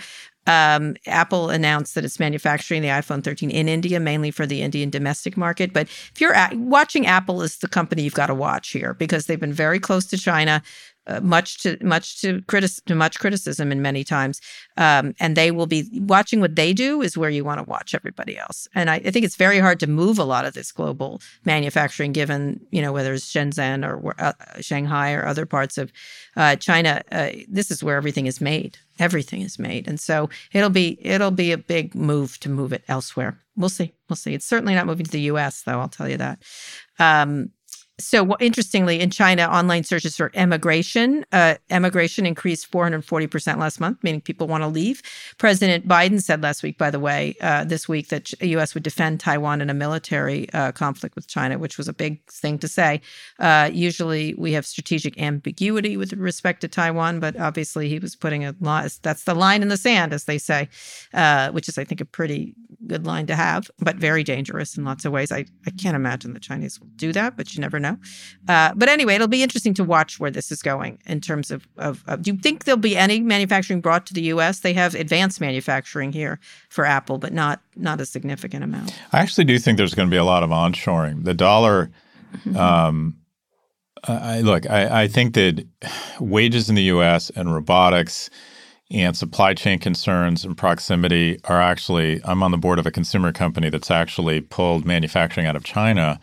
Um, 0.48 0.96
Apple 1.08 1.50
announced 1.50 1.96
that 1.96 2.06
it's 2.06 2.20
manufacturing 2.20 2.82
the 2.82 2.90
iPhone 2.90 3.24
13 3.24 3.50
in 3.50 3.68
India, 3.68 4.00
mainly 4.00 4.32
for 4.32 4.46
the 4.46 4.62
Indian 4.62 4.90
domestic 4.90 5.38
market. 5.38 5.74
But 5.74 5.88
if 5.88 6.22
you're 6.22 6.34
at, 6.34 6.56
watching 6.56 7.08
Apple, 7.08 7.42
is 7.42 7.58
the 7.58 7.68
company 7.68 8.04
you've 8.04 8.14
got 8.14 8.28
to 8.28 8.36
watch 8.36 8.70
here 8.70 8.94
because 8.94 9.26
they've 9.26 9.40
been 9.40 9.54
very 9.54 9.80
close 9.80 10.06
to 10.08 10.18
China. 10.18 10.62
Uh, 11.08 11.20
much 11.22 11.62
to 11.62 11.78
much 11.82 12.20
to, 12.20 12.42
critis- 12.42 12.84
to 12.86 12.96
much 12.96 13.20
criticism 13.20 13.72
in 13.72 13.80
many 13.80 14.04
times, 14.04 14.42
um, 14.78 15.14
and 15.20 15.38
they 15.38 15.52
will 15.52 15.68
be 15.68 15.88
watching 15.94 16.42
what 16.42 16.56
they 16.56 16.74
do 16.74 17.00
is 17.00 17.16
where 17.16 17.30
you 17.30 17.46
want 17.46 17.60
to 17.60 17.70
watch 17.70 17.94
everybody 17.94 18.40
else. 18.40 18.68
And 18.74 18.90
I, 18.90 18.96
I, 18.96 19.12
think 19.12 19.24
it's 19.24 19.36
very 19.36 19.60
hard 19.60 19.80
to 19.82 19.88
move 19.88 20.18
a 20.18 20.24
lot 20.24 20.46
of 20.46 20.56
this 20.56 20.72
global 20.72 21.22
manufacturing, 21.46 22.12
given 22.12 22.60
you 22.72 22.82
know 22.82 22.92
whether 22.92 23.14
it's 23.14 23.32
Shenzhen 23.32 23.88
or 23.88 24.16
uh, 24.18 24.34
Shanghai 24.62 25.14
or 25.14 25.28
other 25.28 25.46
parts 25.46 25.78
of 25.78 25.92
uh, 26.36 26.56
China. 26.56 27.04
Uh, 27.12 27.30
this 27.48 27.70
is 27.70 27.84
where 27.84 27.98
everything 27.98 28.26
is 28.26 28.42
made. 28.42 28.80
Everything 28.98 29.42
is 29.42 29.60
made, 29.60 29.88
and 29.88 30.00
so 30.00 30.30
it'll 30.54 30.72
be 30.72 30.98
it'll 31.06 31.30
be 31.30 31.52
a 31.52 31.58
big 31.58 31.94
move 31.94 32.40
to 32.40 32.50
move 32.50 32.74
it 32.74 32.84
elsewhere. 32.88 33.40
We'll 33.56 33.70
see. 33.70 33.94
We'll 34.10 34.18
see. 34.18 34.34
It's 34.34 34.46
certainly 34.48 34.74
not 34.74 34.88
moving 34.88 35.06
to 35.06 35.12
the 35.12 35.22
U.S. 35.22 35.62
though. 35.62 35.80
I'll 35.80 35.88
tell 35.88 36.10
you 36.10 36.18
that. 36.18 36.40
Um, 36.98 37.52
so 37.98 38.36
interestingly, 38.40 39.00
in 39.00 39.10
China, 39.10 39.44
online 39.44 39.84
searches 39.86 40.18
for 40.18 40.30
emigration, 40.34 41.26
uh, 41.32 41.56
emigration 41.70 42.26
increased 42.26 42.70
440% 42.70 43.58
last 43.58 43.80
month, 43.80 44.04
meaning 44.04 44.20
people 44.20 44.48
want 44.48 44.64
to 44.64 44.68
leave. 44.68 45.02
President 45.38 45.88
Biden 45.88 46.22
said 46.22 46.44
last 46.44 46.62
week, 46.62 46.78
by 46.78 46.92
the 46.92 47.00
way, 47.00 47.36
uh, 47.40 47.64
this 47.64 47.88
week 47.88 48.10
that 48.10 48.34
the 48.40 48.48
U.S. 48.48 48.74
would 48.74 48.84
defend 48.84 49.22
Taiwan 49.22 49.62
in 49.62 49.70
a 49.70 49.74
military 49.74 50.52
uh, 50.52 50.74
conflict 50.74 51.16
with 51.16 51.28
China, 51.28 51.58
which 51.58 51.78
was 51.78 51.88
a 51.88 51.94
big 51.94 52.22
thing 52.30 52.60
to 52.60 52.68
say. 52.68 53.00
Uh, 53.40 53.70
usually, 53.72 54.34
we 54.34 54.52
have 54.52 54.66
strategic 54.66 55.20
ambiguity 55.22 55.96
with 55.96 56.12
respect 56.14 56.62
to 56.62 56.68
Taiwan, 56.68 57.22
but 57.22 57.40
obviously, 57.40 57.88
he 57.88 58.00
was 58.00 58.16
putting 58.16 58.44
a 58.44 58.54
line. 58.60 58.90
That's 59.04 59.24
the 59.24 59.34
line 59.34 59.62
in 59.62 59.70
the 59.70 59.78
sand, 59.78 60.12
as 60.12 60.26
they 60.26 60.38
say, 60.38 60.68
uh, 61.14 61.52
which 61.52 61.70
is, 61.70 61.78
I 61.78 61.86
think, 61.86 62.02
a 62.02 62.06
pretty 62.06 62.56
good 62.88 63.06
line 63.06 63.26
to 63.28 63.36
have, 63.36 63.72
but 63.80 63.96
very 63.96 64.24
dangerous 64.24 64.78
in 64.78 64.84
lots 64.84 65.06
of 65.06 65.12
ways. 65.12 65.32
I, 65.32 65.46
I 65.66 65.72
can't 65.72 65.96
imagine 65.96 66.34
the 66.34 66.40
Chinese 66.40 66.80
will 66.80 66.88
do 66.96 67.14
that, 67.14 67.38
but 67.38 67.56
you 67.56 67.62
never 67.62 67.80
know. 67.80 67.85
Uh, 68.48 68.74
but 68.76 68.90
anyway, 68.90 69.16
it'll 69.16 69.28
be 69.28 69.44
interesting 69.44 69.74
to 69.76 69.84
watch 69.84 70.20
where 70.20 70.32
this 70.32 70.52
is 70.52 70.62
going 70.62 71.00
in 71.06 71.22
terms 71.22 71.52
of, 71.52 71.68
of, 71.78 72.04
of, 72.08 72.22
Do 72.22 72.32
you 72.32 72.38
think 72.38 72.64
there'll 72.64 72.78
be 72.78 72.98
any 72.98 73.22
manufacturing 73.22 73.82
brought 73.82 74.06
to 74.08 74.14
the 74.14 74.22
U.S.? 74.24 74.60
They 74.60 74.74
have 74.74 74.96
advanced 74.96 75.42
manufacturing 75.42 76.12
here 76.12 76.40
for 76.70 76.86
Apple, 76.86 77.18
but 77.18 77.34
not 77.34 77.62
not 77.76 78.00
a 78.02 78.06
significant 78.06 78.64
amount. 78.64 78.94
I 79.12 79.20
actually 79.20 79.46
do 79.46 79.60
think 79.60 79.78
there's 79.78 79.94
going 79.94 80.10
to 80.10 80.14
be 80.14 80.18
a 80.18 80.24
lot 80.24 80.44
of 80.44 80.50
onshoring. 80.50 81.24
The 81.24 81.34
dollar. 81.34 81.92
Mm-hmm. 82.38 82.58
Um, 82.58 83.18
I, 84.08 84.42
look, 84.42 84.70
I, 84.70 85.04
I 85.04 85.08
think 85.08 85.34
that 85.34 85.66
wages 86.20 86.70
in 86.70 86.76
the 86.76 86.84
U.S. 86.84 87.32
and 87.32 87.52
robotics 87.52 88.30
and 88.92 89.18
supply 89.18 89.54
chain 89.54 89.80
concerns 89.80 90.46
and 90.46 90.58
proximity 90.58 91.40
are 91.46 91.62
actually 91.62 92.22
i'm 92.24 92.44
on 92.44 92.52
the 92.52 92.58
board 92.58 92.80
of 92.80 92.86
a 92.86 92.92
consumer 92.92 93.32
company 93.32 93.70
that's 93.70 93.90
actually 93.90 94.42
pulled 94.42 94.86
manufacturing 94.86 95.48
out 95.48 95.56
of 95.56 95.64
china 95.64 96.20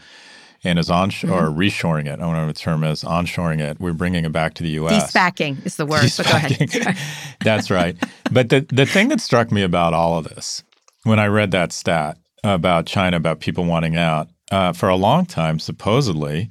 and 0.65 0.79
is 0.79 0.91
onshore 0.91 1.31
mm-hmm. 1.31 1.47
or 1.47 1.51
reshoring 1.51 2.07
it. 2.07 2.15
I 2.15 2.17
don't 2.17 2.35
know 2.35 2.47
what 2.47 2.55
the 2.55 2.61
term 2.61 2.85
is, 2.85 3.03
onshoring 3.03 3.61
it. 3.61 3.81
We're 3.81 3.93
bringing 3.93 4.25
it 4.25 4.33
back 4.33 4.55
to 4.55 4.63
the 4.63 4.71
U.S. 4.71 5.13
De-SPACing 5.13 5.67
is 5.67 5.77
the 5.77 5.87
word. 5.87 6.11
But 6.17 6.27
go 6.27 6.37
ahead. 6.37 6.97
That's 7.45 7.71
right. 7.71 7.97
But 8.31 8.49
the 8.49 8.67
the 8.69 8.87
thing 8.87 9.09
that 9.09 9.21
struck 9.21 9.51
me 9.51 9.63
about 9.63 9.95
all 9.95 10.19
of 10.19 10.25
this 10.25 10.63
when 11.05 11.19
I 11.19 11.27
read 11.27 11.51
that 11.51 11.73
stat 11.73 12.19
about 12.45 12.87
China, 12.87 13.17
about 13.17 13.41
people 13.41 13.65
wanting 13.65 13.97
out, 13.97 14.29
uh, 14.51 14.73
for 14.73 14.89
a 14.89 14.97
long 14.97 15.27
time, 15.27 15.59
supposedly, 15.59 16.49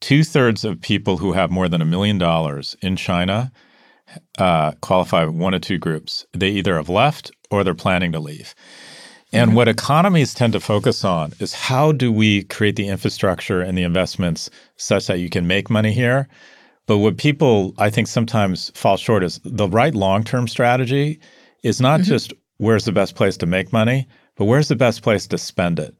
two 0.00 0.24
thirds 0.24 0.64
of 0.64 0.80
people 0.80 1.18
who 1.18 1.32
have 1.32 1.50
more 1.50 1.68
than 1.68 1.82
a 1.82 1.86
million 1.86 2.18
dollars 2.18 2.76
in 2.82 2.96
China 2.96 3.52
uh, 4.38 4.72
qualify 4.80 5.24
one 5.24 5.54
of 5.54 5.62
two 5.62 5.78
groups. 5.78 6.26
They 6.32 6.50
either 6.50 6.76
have 6.76 6.88
left 6.88 7.30
or 7.50 7.64
they're 7.64 7.74
planning 7.74 8.12
to 8.12 8.20
leave. 8.20 8.54
And 9.32 9.50
mm-hmm. 9.50 9.56
what 9.56 9.68
economies 9.68 10.34
tend 10.34 10.52
to 10.52 10.60
focus 10.60 11.04
on 11.04 11.32
is 11.40 11.54
how 11.54 11.92
do 11.92 12.12
we 12.12 12.44
create 12.44 12.76
the 12.76 12.88
infrastructure 12.88 13.60
and 13.60 13.76
the 13.76 13.82
investments 13.82 14.50
such 14.76 15.06
that 15.06 15.20
you 15.20 15.30
can 15.30 15.46
make 15.46 15.70
money 15.70 15.92
here. 15.92 16.28
But 16.86 16.98
what 16.98 17.16
people, 17.16 17.74
I 17.78 17.88
think, 17.88 18.08
sometimes 18.08 18.70
fall 18.74 18.96
short 18.96 19.24
is 19.24 19.40
the 19.44 19.68
right 19.68 19.94
long 19.94 20.24
term 20.24 20.48
strategy 20.48 21.20
is 21.62 21.80
not 21.80 22.00
mm-hmm. 22.00 22.08
just 22.08 22.32
where's 22.58 22.84
the 22.84 22.92
best 22.92 23.14
place 23.14 23.36
to 23.38 23.46
make 23.46 23.72
money, 23.72 24.06
but 24.36 24.44
where's 24.44 24.68
the 24.68 24.76
best 24.76 25.02
place 25.02 25.26
to 25.28 25.38
spend 25.38 25.78
it. 25.78 25.94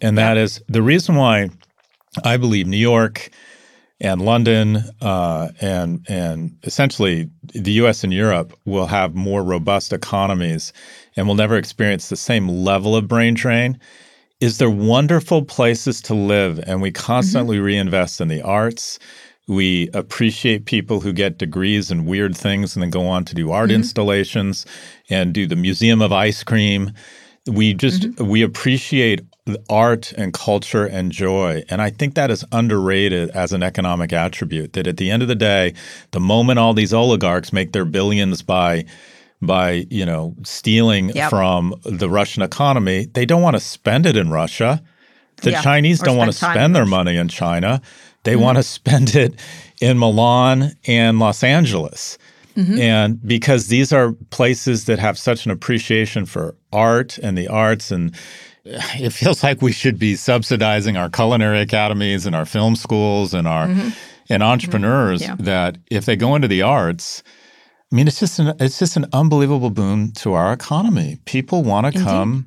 And 0.00 0.16
that 0.16 0.36
yeah. 0.36 0.44
is 0.44 0.62
the 0.68 0.82
reason 0.82 1.16
why 1.16 1.50
I 2.24 2.36
believe 2.36 2.66
New 2.66 2.76
York, 2.76 3.30
and 4.00 4.22
London 4.22 4.82
uh, 5.00 5.48
and 5.60 6.04
and 6.08 6.56
essentially 6.62 7.28
the 7.42 7.72
U.S. 7.72 8.04
and 8.04 8.12
Europe 8.12 8.56
will 8.64 8.86
have 8.86 9.14
more 9.14 9.42
robust 9.42 9.92
economies 9.92 10.72
and 11.18 11.26
will 11.26 11.34
never 11.34 11.56
experience 11.56 12.08
the 12.08 12.16
same 12.16 12.48
level 12.48 12.94
of 12.94 13.08
brain 13.08 13.34
drain. 13.34 13.78
Is 14.40 14.58
there 14.58 14.70
wonderful 14.70 15.44
places 15.44 16.00
to 16.02 16.14
live, 16.14 16.60
and 16.64 16.80
we 16.80 16.92
constantly 16.92 17.56
mm-hmm. 17.56 17.66
reinvest 17.66 18.20
in 18.20 18.28
the 18.28 18.40
arts. 18.40 19.00
We 19.48 19.90
appreciate 19.94 20.66
people 20.66 21.00
who 21.00 21.12
get 21.12 21.38
degrees 21.38 21.90
in 21.90 22.06
weird 22.06 22.36
things 22.36 22.76
and 22.76 22.82
then 22.82 22.90
go 22.90 23.08
on 23.08 23.24
to 23.24 23.34
do 23.34 23.50
art 23.50 23.70
mm-hmm. 23.70 23.76
installations 23.76 24.64
and 25.10 25.34
do 25.34 25.46
the 25.46 25.56
Museum 25.56 26.00
of 26.00 26.12
Ice 26.12 26.44
Cream. 26.44 26.92
We 27.48 27.74
just 27.74 28.02
mm-hmm. 28.02 28.28
we 28.28 28.42
appreciate 28.42 29.22
art 29.68 30.12
and 30.12 30.32
culture 30.32 30.84
and 30.84 31.10
joy. 31.10 31.64
And 31.68 31.82
I 31.82 31.90
think 31.90 32.14
that 32.14 32.30
is 32.30 32.44
underrated 32.52 33.30
as 33.30 33.52
an 33.52 33.64
economic 33.64 34.12
attribute. 34.12 34.74
That 34.74 34.86
at 34.86 34.98
the 34.98 35.10
end 35.10 35.22
of 35.22 35.28
the 35.28 35.34
day, 35.34 35.74
the 36.12 36.20
moment 36.20 36.60
all 36.60 36.74
these 36.74 36.94
oligarchs 36.94 37.52
make 37.52 37.72
their 37.72 37.86
billions 37.86 38.42
by 38.42 38.84
by 39.40 39.86
you 39.90 40.04
know 40.04 40.34
stealing 40.42 41.10
yep. 41.10 41.30
from 41.30 41.74
the 41.84 42.08
Russian 42.08 42.42
economy, 42.42 43.06
they 43.12 43.26
don't 43.26 43.42
want 43.42 43.56
to 43.56 43.60
spend 43.60 44.06
it 44.06 44.16
in 44.16 44.30
Russia. 44.30 44.82
The 45.42 45.52
yeah. 45.52 45.62
Chinese 45.62 46.00
don't 46.00 46.16
want 46.16 46.32
to 46.32 46.36
spend 46.36 46.74
their 46.74 46.86
money 46.86 47.16
in 47.16 47.28
China. 47.28 47.80
They 48.24 48.32
mm-hmm. 48.32 48.42
want 48.42 48.58
to 48.58 48.62
spend 48.62 49.14
it 49.14 49.34
in 49.80 49.98
Milan 49.98 50.72
and 50.86 51.18
Los 51.18 51.42
Angeles. 51.44 52.18
Mm-hmm. 52.56 52.78
And 52.80 53.26
because 53.26 53.68
these 53.68 53.92
are 53.92 54.12
places 54.30 54.86
that 54.86 54.98
have 54.98 55.16
such 55.16 55.46
an 55.46 55.52
appreciation 55.52 56.26
for 56.26 56.56
art 56.72 57.16
and 57.18 57.38
the 57.38 57.46
arts 57.46 57.92
and 57.92 58.12
it 58.64 59.10
feels 59.10 59.42
like 59.42 59.62
we 59.62 59.72
should 59.72 59.98
be 59.98 60.16
subsidizing 60.16 60.96
our 60.96 61.08
culinary 61.08 61.60
academies 61.60 62.26
and 62.26 62.34
our 62.34 62.44
film 62.44 62.74
schools 62.74 63.32
and 63.32 63.46
our 63.46 63.68
mm-hmm. 63.68 63.90
and 64.28 64.42
entrepreneurs 64.42 65.22
mm-hmm. 65.22 65.40
yeah. 65.40 65.44
that 65.44 65.78
if 65.90 66.04
they 66.04 66.16
go 66.16 66.34
into 66.34 66.48
the 66.48 66.62
arts 66.62 67.22
I 67.90 67.94
mean 67.94 68.06
it's 68.06 68.20
just 68.20 68.38
an 68.38 68.54
it's 68.60 68.78
just 68.78 68.96
an 68.96 69.06
unbelievable 69.12 69.70
boon 69.70 70.12
to 70.12 70.34
our 70.34 70.52
economy. 70.52 71.18
People 71.24 71.62
want 71.62 71.92
to 71.92 72.02
come 72.02 72.46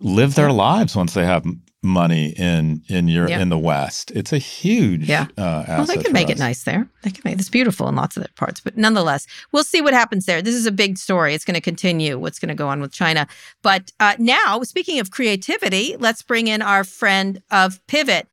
live 0.00 0.34
their 0.34 0.52
lives 0.52 0.94
once 0.94 1.14
they 1.14 1.24
have 1.24 1.44
money 1.84 2.30
in 2.30 2.82
in 2.88 3.06
your 3.08 3.28
yeah. 3.28 3.40
in 3.40 3.50
the 3.50 3.58
West. 3.58 4.10
It's 4.12 4.32
a 4.32 4.38
huge 4.38 5.08
yeah. 5.08 5.26
Uh, 5.36 5.64
well, 5.68 5.86
they 5.86 5.96
can 5.96 6.12
make 6.12 6.28
us. 6.28 6.32
it 6.32 6.38
nice 6.38 6.64
there. 6.64 6.88
They 7.02 7.10
can 7.10 7.22
make 7.24 7.38
it's 7.38 7.48
beautiful 7.48 7.88
in 7.88 7.94
lots 7.94 8.16
of 8.16 8.22
their 8.22 8.32
parts, 8.36 8.60
but 8.60 8.76
nonetheless, 8.76 9.26
we'll 9.52 9.64
see 9.64 9.80
what 9.80 9.94
happens 9.94 10.26
there. 10.26 10.42
This 10.42 10.54
is 10.54 10.66
a 10.66 10.72
big 10.72 10.98
story. 10.98 11.34
It's 11.34 11.44
going 11.44 11.54
to 11.54 11.60
continue. 11.60 12.18
What's 12.18 12.38
going 12.38 12.48
to 12.48 12.54
go 12.54 12.68
on 12.68 12.80
with 12.80 12.92
China? 12.92 13.26
But 13.62 13.92
uh, 14.00 14.16
now, 14.18 14.62
speaking 14.62 14.98
of 14.98 15.10
creativity, 15.10 15.96
let's 15.98 16.22
bring 16.22 16.48
in 16.48 16.62
our 16.62 16.84
friend 16.84 17.42
of 17.50 17.84
Pivot. 17.86 18.28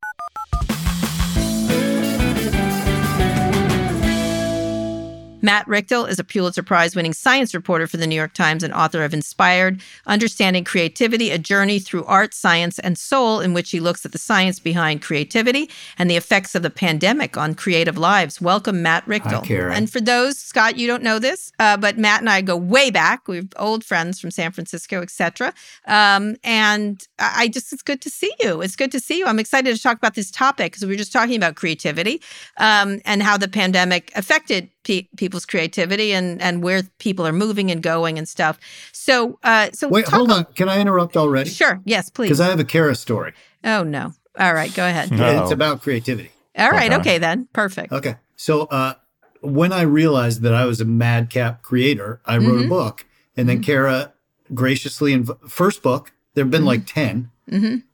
Matt 5.42 5.66
Richtel 5.66 6.08
is 6.08 6.20
a 6.20 6.24
Pulitzer 6.24 6.62
Prize 6.62 6.96
winning 6.96 7.14
science 7.14 7.56
reporter 7.56 7.88
for 7.88 7.98
the 7.98 8.06
New 8.06 8.16
York 8.16 8.34
Times 8.34 8.64
and 8.64 8.74
author 8.74 9.04
of 9.04 9.14
Inspired 9.14 9.82
Understanding 10.06 10.64
Creativity, 10.64 11.32
a 11.32 11.39
journey 11.39 11.80
through 11.80 12.06
art, 12.06 12.34
science, 12.36 12.78
and 12.78 12.98
soul, 12.98 13.39
in 13.39 13.54
which 13.54 13.72
he 13.72 13.80
looks 13.80 14.06
at 14.06 14.12
the 14.12 14.20
science 14.20 14.60
behind 14.60 15.02
creativity 15.02 15.70
and 15.98 16.10
the 16.12 16.16
effects 16.16 16.54
of 16.54 16.62
the 16.62 16.70
pandemic 16.70 17.38
on 17.38 17.56
creative 17.56 17.98
lives. 17.98 18.39
Welcome, 18.39 18.84
Matt 18.84 19.04
Richtel. 19.06 19.39
Hi, 19.39 19.42
Karen. 19.42 19.74
And 19.76 19.92
for 19.92 20.00
those, 20.00 20.38
Scott, 20.38 20.78
you 20.78 20.86
don't 20.86 21.02
know 21.02 21.18
this, 21.18 21.52
uh, 21.58 21.78
but 21.78 21.98
Matt 21.98 22.20
and 22.22 22.30
I 22.30 22.42
go 22.42 22.56
way 22.56 22.92
back. 22.92 23.28
We're 23.28 23.48
old 23.58 23.84
friends 23.84 24.20
from 24.20 24.30
San 24.30 24.52
Francisco, 24.52 25.02
etc. 25.02 25.54
Um, 25.88 26.36
and 26.44 27.02
I 27.18 27.48
just, 27.48 27.74
it's 27.74 27.82
good 27.82 28.02
to 28.02 28.12
see 28.12 28.32
you. 28.39 28.62
It's 28.62 28.76
good 28.76 28.92
to 28.92 29.00
see 29.00 29.18
you. 29.18 29.26
I'm 29.26 29.39
excited 29.39 29.76
to 29.76 29.82
talk 29.82 29.98
about 29.98 30.14
this 30.14 30.30
topic 30.30 30.74
because 30.74 30.86
we 30.86 30.94
were 30.94 30.98
just 30.98 31.12
talking 31.12 31.36
about 31.36 31.56
creativity 31.56 32.22
um, 32.58 33.02
and 33.06 33.24
how 33.24 33.38
the 33.38 33.48
pandemic 33.48 34.12
affected 34.16 34.70
pe- 34.84 35.07
people's 35.17 35.45
creativity 35.45 36.13
and 36.13 36.41
and 36.41 36.63
where 36.63 36.84
people 36.99 37.25
are 37.27 37.34
moving 37.34 37.71
and 37.71 37.82
going 37.84 38.17
and 38.17 38.27
stuff. 38.27 38.59
So, 38.91 39.39
uh, 39.43 39.69
so 39.73 39.88
wait, 39.88 40.07
hold 40.07 40.32
on. 40.32 40.45
Can 40.55 40.69
I 40.69 40.79
interrupt 40.79 41.17
already? 41.17 41.49
Sure. 41.49 41.82
Yes, 41.86 42.09
please. 42.09 42.27
Because 42.27 42.41
I 42.41 42.47
have 42.49 42.59
a 42.59 42.63
Kara 42.65 42.95
story. 42.95 43.34
Oh 43.63 43.84
no. 43.84 44.13
All 44.39 44.53
right, 44.53 44.73
go 44.73 44.86
ahead. 44.88 45.11
No. 45.11 45.43
It's 45.43 45.51
about 45.51 45.82
creativity. 45.82 46.32
All 46.57 46.69
right, 46.69 46.91
Okay. 46.91 47.01
okay 47.01 47.17
then. 47.17 47.47
Perfect. 47.53 47.91
Okay. 47.93 48.15
So 48.36 48.63
uh, 48.63 48.93
when 49.41 49.71
I 49.73 49.82
realized 49.82 50.41
that 50.43 50.53
I 50.53 50.65
was 50.65 50.82
a 50.82 50.86
madcap 50.86 51.61
creator, 51.63 52.21
I 52.25 52.38
wrote 52.38 52.65
a 52.65 52.67
book, 52.67 53.05
and 53.38 53.47
then 53.49 53.61
Kara 53.61 54.13
graciously 54.53 55.13
inv- 55.15 55.49
first 55.49 55.82
book. 55.82 56.11
There 56.34 56.43
have 56.43 56.51
been 56.51 56.65
like 56.65 56.86
10 56.86 57.29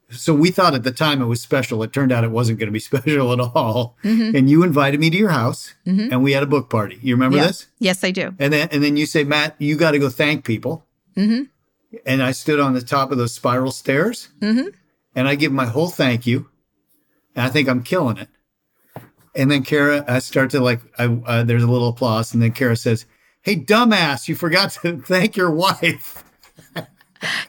So 0.10 0.34
we 0.34 0.51
thought 0.51 0.74
at 0.74 0.84
the 0.84 0.91
time 0.91 1.22
it 1.22 1.26
was 1.26 1.41
special. 1.41 1.84
It 1.84 1.91
turned 1.91 2.12
out 2.14 2.24
it 2.24 2.32
wasn't 2.32 2.60
going 2.60 2.68
to 2.68 2.72
be 2.74 2.80
special 2.91 3.34
at 3.34 3.39
all. 3.39 3.97
Mm-hmm. 4.03 4.36
And 4.36 4.49
you 4.49 4.64
invited 4.64 4.99
me 4.99 5.10
to 5.10 5.18
your 5.18 5.30
house, 5.30 5.74
mm-hmm. 5.86 6.12
and 6.12 6.24
we 6.24 6.32
had 6.32 6.43
a 6.43 6.47
book 6.47 6.70
party. 6.70 6.97
You 7.01 7.16
remember 7.16 7.38
Yeah. 7.38 7.47
this? 7.47 7.68
Yes, 7.80 8.03
I 8.03 8.12
do. 8.12 8.34
And 8.39 8.53
then 8.53 8.70
and 8.72 8.84
then 8.84 8.95
you 8.97 9.05
say, 9.05 9.24
Matt, 9.24 9.55
you 9.60 9.76
got 9.76 9.91
to 9.91 9.99
go 9.99 10.10
thank 10.10 10.45
people. 10.45 10.86
Mm-hmm. 11.16 11.43
And 12.05 12.22
I 12.24 12.32
stood 12.32 12.60
on 12.60 12.74
the 12.74 12.82
top 12.82 13.12
of 13.12 13.18
those 13.18 13.34
spiral 13.34 13.72
stairs, 13.72 14.30
and 14.41 14.74
I 15.16 15.36
give 15.36 15.51
my 15.51 15.66
whole 15.66 15.89
thank 15.89 16.28
you, 16.28 16.49
and 17.36 17.45
I 17.45 17.49
think 17.49 17.68
I'm 17.70 17.82
killing 17.82 18.18
it. 18.18 18.30
And 19.36 19.49
then 19.49 19.64
Kara, 19.64 20.03
I 20.08 20.20
start 20.20 20.49
to 20.51 20.60
like, 20.60 20.82
I, 20.97 21.05
uh, 21.05 21.43
there's 21.43 21.64
a 21.64 21.68
little 21.72 21.89
applause, 21.89 22.34
and 22.34 22.41
then 22.43 22.51
Kara 22.51 22.76
says, 22.76 23.05
"Hey, 23.41 23.55
dumbass, 23.55 24.28
you 24.28 24.36
forgot 24.36 24.72
to 24.82 24.97
thank 25.05 25.38
your 25.38 25.51
wife." 25.51 26.24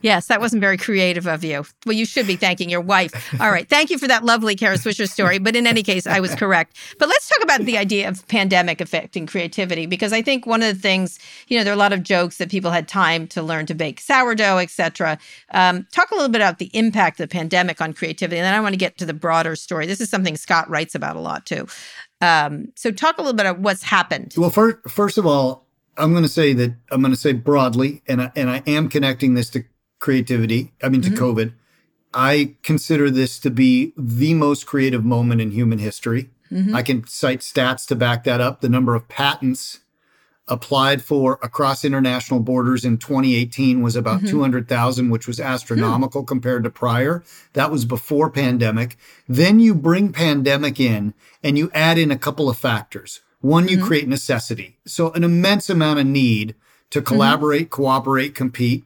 Yes, 0.03 0.27
that 0.27 0.41
wasn't 0.41 0.61
very 0.61 0.77
creative 0.77 1.27
of 1.27 1.45
you. 1.45 1.64
Well, 1.87 1.95
you 1.95 2.07
should 2.07 2.27
be 2.27 2.37
thanking 2.37 2.71
your 2.71 2.81
wife. 2.81 3.35
All 3.41 3.51
right. 3.51 3.69
Thank 3.69 3.91
you 3.91 3.99
for 3.99 4.09
that 4.09 4.25
lovely 4.25 4.55
Kara 4.55 4.77
Swisher 4.77 5.09
story. 5.09 5.39
But 5.39 5.57
in 5.57 5.66
any 5.66 5.83
case, 5.83 6.07
I 6.07 6.21
was 6.21 6.35
correct. 6.35 6.77
But 6.99 7.09
let's 7.09 7.29
talk 7.29 7.43
about 7.43 7.61
the 7.61 7.79
idea 7.79 8.09
of 8.09 8.27
pandemic 8.29 8.81
affecting 8.81 9.27
creativity, 9.27 9.87
because 9.87 10.12
I 10.12 10.23
think 10.23 10.47
one 10.47 10.62
of 10.62 10.75
the 10.75 10.81
things, 10.81 11.19
you 11.49 11.59
know, 11.59 11.64
there 11.64 11.73
are 11.73 11.77
a 11.77 11.79
lot 11.79 11.93
of 11.93 12.03
jokes 12.03 12.39
that 12.39 12.51
people 12.51 12.71
had 12.71 12.89
time 12.89 13.27
to 13.29 13.43
learn 13.43 13.66
to 13.66 13.75
bake 13.75 14.01
sourdough, 14.01 14.59
et 14.59 14.71
cetera. 14.71 15.19
Um, 15.51 15.87
talk 15.93 16.11
a 16.11 16.14
little 16.14 16.31
bit 16.31 16.41
about 16.41 16.59
the 16.59 16.71
impact 16.73 17.21
of 17.21 17.29
the 17.29 17.33
pandemic 17.33 17.81
on 17.81 17.93
creativity. 17.93 18.39
And 18.39 18.45
then 18.45 18.55
I 18.55 18.61
want 18.61 18.73
to 18.73 18.79
get 18.79 18.99
to 18.99 19.07
the 19.07 19.14
broader 19.14 19.57
story. 19.57 19.87
This 19.87 20.01
is 20.01 20.09
something 20.09 20.37
Scott 20.37 20.69
writes 20.71 20.95
about 20.95 21.16
a 21.16 21.21
lot 21.21 21.47
too. 21.47 21.66
Um, 22.21 22.73
so 22.75 22.91
talk 22.91 23.19
a 23.19 23.21
little 23.21 23.37
bit 23.37 23.47
about 23.47 23.61
what's 23.61 23.85
happened. 23.85 24.35
Well, 24.37 24.51
first, 24.51 24.79
first 24.89 25.19
of 25.19 25.27
all, 25.27 25.68
I'm 25.99 26.13
going 26.13 26.23
to 26.23 26.29
say 26.29 26.53
that 26.55 26.75
I'm 26.91 27.01
going 27.01 27.13
to 27.13 27.19
say 27.19 27.33
broadly, 27.33 28.03
and 28.07 28.23
I, 28.23 28.33
and 28.37 28.49
I 28.49 28.63
am 28.67 28.89
connecting 28.89 29.35
this 29.35 29.51
to 29.51 29.65
creativity. 29.99 30.73
I 30.83 30.89
mean, 30.89 31.03
to 31.03 31.11
mm-hmm. 31.11 31.23
COVID. 31.23 31.53
I 32.15 32.57
consider 32.63 33.11
this 33.11 33.39
to 33.41 33.51
be 33.51 33.93
the 33.97 34.33
most 34.33 34.67
creative 34.67 35.05
moment 35.05 35.41
in 35.41 35.51
human 35.51 35.79
history. 35.79 36.31
Mm-hmm. 36.51 36.75
I 36.75 36.83
can 36.83 37.07
cite 37.07 37.41
stats 37.41 37.87
to 37.89 37.97
back 37.97 38.25
that 38.25 38.41
up. 38.41 38.61
The 38.61 38.69
number 38.69 38.95
of 38.95 39.09
patents 39.09 39.81
applied 40.49 41.03
for 41.03 41.39
across 41.43 41.85
international 41.85 42.41
borders 42.41 42.85
in 42.85 42.97
2018 42.97 43.83
was 43.83 43.97
about 43.97 44.19
mm-hmm. 44.19 44.31
200,000, 44.31 45.11
which 45.11 45.27
was 45.27 45.39
astronomical 45.39 46.23
hmm. 46.23 46.27
compared 46.27 46.65
to 46.65 46.71
prior. 46.71 47.23
That 47.53 47.71
was 47.71 47.85
before 47.85 48.31
pandemic. 48.31 48.97
Then 49.29 49.61
you 49.61 49.75
bring 49.75 50.13
pandemic 50.13 50.81
in 50.81 51.13
and 51.43 51.59
you 51.59 51.71
add 51.75 51.99
in 51.99 52.11
a 52.11 52.19
couple 52.19 52.49
of 52.49 52.57
factors. 52.57 53.21
One, 53.41 53.68
you 53.68 53.76
mm-hmm. 53.76 53.86
create 53.86 54.09
necessity. 54.09 54.78
So 54.86 55.12
an 55.12 55.24
immense 55.24 55.70
amount 55.70 56.01
of 56.01 56.07
need 56.07 56.55
to 56.91 56.99
mm-hmm. 56.99 57.07
collaborate, 57.07 57.70
cooperate, 57.70 58.34
compete. 58.34 58.84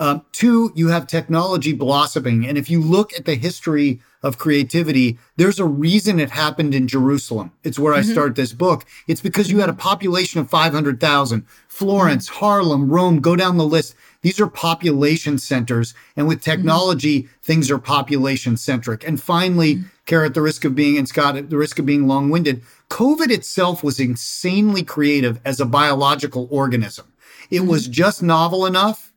Um, 0.00 0.24
two, 0.30 0.72
you 0.76 0.88
have 0.88 1.08
technology 1.08 1.72
blossoming. 1.72 2.46
And 2.46 2.56
if 2.56 2.70
you 2.70 2.80
look 2.80 3.12
at 3.14 3.24
the 3.24 3.34
history 3.34 4.00
of 4.22 4.38
creativity, 4.38 5.18
there's 5.36 5.58
a 5.58 5.64
reason 5.64 6.20
it 6.20 6.30
happened 6.30 6.72
in 6.72 6.86
Jerusalem. 6.86 7.52
It's 7.64 7.78
where 7.78 7.94
I 7.94 8.00
mm-hmm. 8.00 8.12
start 8.12 8.36
this 8.36 8.52
book. 8.52 8.84
It's 9.08 9.20
because 9.20 9.50
you 9.50 9.58
had 9.58 9.68
a 9.68 9.74
population 9.74 10.40
of 10.40 10.48
500,000. 10.48 11.44
Florence, 11.66 12.28
Harlem, 12.28 12.90
Rome, 12.90 13.20
go 13.20 13.34
down 13.34 13.56
the 13.56 13.64
list. 13.64 13.96
These 14.22 14.40
are 14.40 14.48
population 14.48 15.38
centers. 15.38 15.94
And 16.16 16.28
with 16.28 16.42
technology, 16.42 17.28
things 17.42 17.70
are 17.70 17.78
population 17.78 18.56
centric. 18.56 19.06
And 19.06 19.20
finally, 19.20 19.84
Kara, 20.06 20.26
at 20.26 20.34
the 20.34 20.42
risk 20.42 20.64
of 20.64 20.74
being, 20.74 20.96
and 20.96 21.08
Scott, 21.08 21.36
at 21.36 21.50
the 21.50 21.56
risk 21.56 21.78
of 21.78 21.86
being 21.86 22.06
long 22.06 22.30
winded, 22.30 22.62
COVID 22.90 23.30
itself 23.30 23.82
was 23.82 24.00
insanely 24.00 24.82
creative 24.82 25.40
as 25.44 25.60
a 25.60 25.66
biological 25.66 26.48
organism. 26.50 27.12
It 27.50 27.60
was 27.60 27.84
mm-hmm. 27.84 27.92
just 27.92 28.22
novel 28.22 28.66
enough 28.66 29.12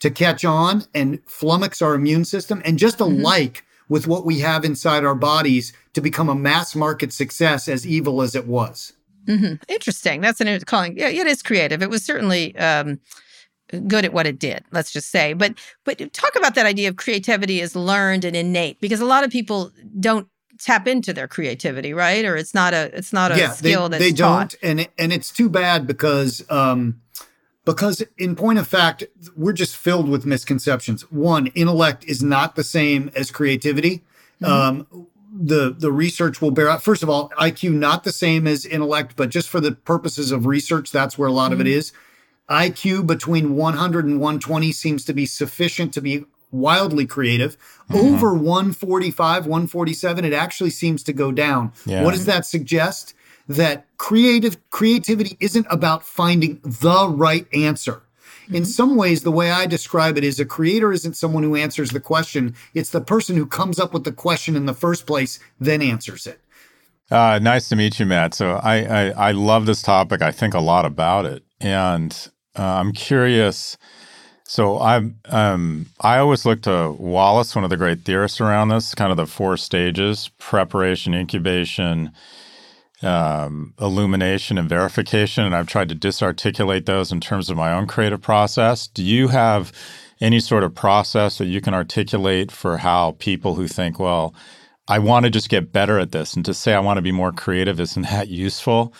to 0.00 0.10
catch 0.10 0.44
on 0.44 0.84
and 0.94 1.24
flummox 1.26 1.80
our 1.80 1.94
immune 1.94 2.24
system 2.24 2.60
and 2.64 2.78
just 2.78 2.98
mm-hmm. 2.98 3.20
alike 3.20 3.64
with 3.88 4.06
what 4.06 4.24
we 4.24 4.40
have 4.40 4.64
inside 4.64 5.04
our 5.04 5.14
bodies 5.14 5.72
to 5.92 6.00
become 6.00 6.28
a 6.28 6.34
mass 6.34 6.74
market 6.74 7.12
success 7.12 7.68
as 7.68 7.86
evil 7.86 8.22
as 8.22 8.34
it 8.34 8.46
was. 8.46 8.92
Mm-hmm. 9.26 9.54
Interesting. 9.68 10.20
That's 10.20 10.40
an 10.40 10.48
it's 10.48 10.64
calling. 10.64 10.96
Yeah, 10.96 11.08
it 11.08 11.26
is 11.26 11.42
creative. 11.42 11.82
It 11.82 11.90
was 11.90 12.04
certainly 12.04 12.56
um, 12.56 12.98
good 13.86 14.04
at 14.04 14.12
what 14.12 14.26
it 14.26 14.38
did. 14.38 14.64
Let's 14.72 14.92
just 14.92 15.10
say. 15.10 15.32
But 15.32 15.54
but 15.84 16.12
talk 16.12 16.34
about 16.36 16.54
that 16.56 16.66
idea 16.66 16.88
of 16.88 16.96
creativity 16.96 17.60
is 17.60 17.76
learned 17.76 18.24
and 18.24 18.34
innate 18.34 18.80
because 18.80 19.00
a 19.00 19.06
lot 19.06 19.24
of 19.24 19.30
people 19.30 19.70
don't 20.00 20.28
tap 20.62 20.86
into 20.86 21.12
their 21.12 21.28
creativity, 21.28 21.92
right? 21.92 22.24
Or 22.24 22.36
it's 22.36 22.54
not 22.54 22.72
a 22.72 22.96
it's 22.96 23.12
not 23.12 23.32
a 23.32 23.38
yeah, 23.38 23.50
skill 23.50 23.88
they, 23.88 23.98
that's 23.98 24.10
they 24.10 24.16
taught. 24.16 24.56
don't, 24.60 24.70
and 24.70 24.80
it, 24.80 24.92
and 24.98 25.12
it's 25.12 25.32
too 25.32 25.48
bad 25.48 25.86
because 25.86 26.48
um, 26.50 27.00
because 27.64 28.02
in 28.16 28.36
point 28.36 28.58
of 28.58 28.66
fact, 28.66 29.04
we're 29.36 29.52
just 29.52 29.76
filled 29.76 30.08
with 30.08 30.24
misconceptions. 30.26 31.10
One, 31.10 31.48
intellect 31.48 32.04
is 32.04 32.22
not 32.22 32.56
the 32.56 32.64
same 32.64 33.10
as 33.14 33.30
creativity. 33.30 34.02
Um, 34.44 34.86
the 35.32 35.74
the 35.76 35.92
research 35.92 36.42
will 36.42 36.50
bear 36.50 36.68
out. 36.68 36.82
First 36.82 37.02
of 37.02 37.08
all, 37.08 37.30
IQ 37.38 37.72
not 37.74 38.04
the 38.04 38.12
same 38.12 38.46
as 38.46 38.66
intellect, 38.66 39.14
but 39.16 39.30
just 39.30 39.48
for 39.48 39.60
the 39.60 39.72
purposes 39.72 40.30
of 40.32 40.46
research, 40.46 40.90
that's 40.90 41.16
where 41.16 41.28
a 41.28 41.32
lot 41.32 41.52
of 41.52 41.60
it 41.60 41.66
is. 41.66 41.92
IQ 42.50 43.06
between 43.06 43.56
100 43.56 44.04
and 44.04 44.20
120 44.20 44.72
seems 44.72 45.04
to 45.04 45.14
be 45.14 45.24
sufficient 45.24 45.94
to 45.94 46.02
be 46.02 46.24
wildly 46.52 47.06
creative. 47.06 47.56
Over 47.92 48.32
145, 48.32 49.46
147, 49.46 50.24
it 50.24 50.32
actually 50.32 50.70
seems 50.70 51.02
to 51.02 51.12
go 51.12 51.32
down. 51.32 51.72
Yeah. 51.84 52.04
What 52.04 52.12
does 52.12 52.26
that 52.26 52.46
suggest? 52.46 53.14
That 53.48 53.86
creative 53.98 54.56
creativity 54.70 55.36
isn't 55.40 55.66
about 55.68 56.04
finding 56.04 56.60
the 56.62 57.08
right 57.08 57.46
answer. 57.52 58.02
In 58.52 58.64
some 58.64 58.96
ways, 58.96 59.22
the 59.22 59.30
way 59.30 59.50
I 59.50 59.66
describe 59.66 60.16
it 60.18 60.24
is 60.24 60.38
a 60.38 60.44
creator 60.44 60.92
isn't 60.92 61.16
someone 61.16 61.42
who 61.42 61.56
answers 61.56 61.90
the 61.90 62.00
question. 62.00 62.54
It's 62.74 62.90
the 62.90 63.00
person 63.00 63.36
who 63.36 63.46
comes 63.46 63.78
up 63.78 63.92
with 63.92 64.04
the 64.04 64.12
question 64.12 64.56
in 64.56 64.66
the 64.66 64.74
first 64.74 65.06
place, 65.06 65.38
then 65.58 65.82
answers 65.82 66.26
it. 66.26 66.40
Uh, 67.10 67.38
nice 67.42 67.68
to 67.68 67.76
meet 67.76 67.98
you, 68.00 68.06
Matt. 68.06 68.34
So 68.34 68.60
I, 68.62 68.84
I 68.84 69.10
I 69.10 69.30
love 69.32 69.66
this 69.66 69.82
topic. 69.82 70.22
I 70.22 70.32
think 70.32 70.54
a 70.54 70.60
lot 70.60 70.86
about 70.86 71.26
it, 71.26 71.44
and 71.60 72.16
uh, 72.58 72.62
I'm 72.62 72.92
curious. 72.92 73.76
So 74.52 74.76
I 74.76 74.96
um 75.30 75.86
I 76.02 76.18
always 76.18 76.44
look 76.44 76.60
to 76.64 76.94
Wallas, 76.98 77.54
one 77.56 77.64
of 77.64 77.70
the 77.70 77.76
great 77.78 78.00
theorists 78.04 78.38
around 78.38 78.68
this, 78.68 78.94
kind 78.94 79.10
of 79.10 79.16
the 79.16 79.24
four 79.24 79.56
stages: 79.56 80.28
preparation, 80.38 81.14
incubation, 81.14 82.12
um, 83.00 83.72
illumination, 83.80 84.58
and 84.58 84.68
verification. 84.68 85.44
And 85.46 85.56
I've 85.56 85.68
tried 85.68 85.88
to 85.88 85.94
disarticulate 85.94 86.84
those 86.84 87.10
in 87.10 87.18
terms 87.18 87.48
of 87.48 87.56
my 87.56 87.72
own 87.72 87.86
creative 87.86 88.20
process. 88.20 88.88
Do 88.88 89.02
you 89.02 89.28
have 89.28 89.72
any 90.20 90.38
sort 90.38 90.64
of 90.64 90.74
process 90.74 91.38
that 91.38 91.46
you 91.46 91.62
can 91.62 91.72
articulate 91.72 92.52
for 92.52 92.76
how 92.76 93.12
people 93.12 93.54
who 93.54 93.66
think, 93.66 93.98
well, 93.98 94.34
I 94.86 94.98
want 94.98 95.24
to 95.24 95.30
just 95.30 95.48
get 95.48 95.72
better 95.72 95.98
at 95.98 96.12
this, 96.12 96.34
and 96.34 96.44
to 96.44 96.52
say 96.52 96.74
I 96.74 96.80
want 96.80 96.98
to 96.98 97.02
be 97.02 97.10
more 97.10 97.32
creative 97.32 97.80
isn't 97.80 98.02
that 98.10 98.28
useful? 98.28 98.92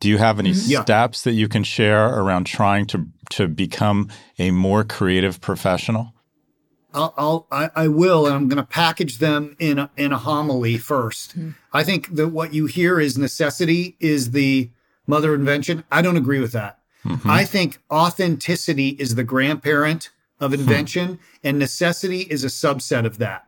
Do 0.00 0.08
you 0.08 0.18
have 0.18 0.38
any 0.38 0.52
mm-hmm. 0.52 0.70
Yeah. 0.70 0.82
steps 0.82 1.22
that 1.22 1.32
you 1.32 1.48
can 1.48 1.64
share 1.64 2.06
around 2.06 2.44
trying 2.44 2.86
to 2.86 3.06
to 3.30 3.48
become 3.48 4.08
a 4.38 4.50
more 4.50 4.84
creative 4.84 5.40
professional? 5.40 6.14
I'll, 6.94 7.14
I'll 7.16 7.46
I, 7.50 7.70
I 7.74 7.88
will, 7.88 8.26
and 8.26 8.34
I'm 8.34 8.48
going 8.48 8.56
to 8.56 8.62
package 8.62 9.18
them 9.18 9.56
in 9.58 9.78
a, 9.78 9.90
in 9.96 10.12
a 10.12 10.18
homily 10.18 10.78
first. 10.78 11.38
Mm-hmm. 11.38 11.50
I 11.72 11.84
think 11.84 12.14
that 12.14 12.28
what 12.28 12.54
you 12.54 12.66
hear 12.66 12.98
is 12.98 13.18
necessity 13.18 13.96
is 14.00 14.30
the 14.30 14.70
mother 15.06 15.34
invention. 15.34 15.84
I 15.92 16.00
don't 16.00 16.16
agree 16.16 16.40
with 16.40 16.52
that. 16.52 16.78
Mm-hmm. 17.04 17.30
I 17.30 17.44
think 17.44 17.78
authenticity 17.90 18.90
is 18.90 19.14
the 19.14 19.24
grandparent 19.24 20.10
of 20.40 20.52
hmm. 20.52 20.60
invention, 20.60 21.18
and 21.42 21.58
necessity 21.58 22.20
is 22.22 22.44
a 22.44 22.48
subset 22.48 23.04
of 23.04 23.18
that. 23.18 23.44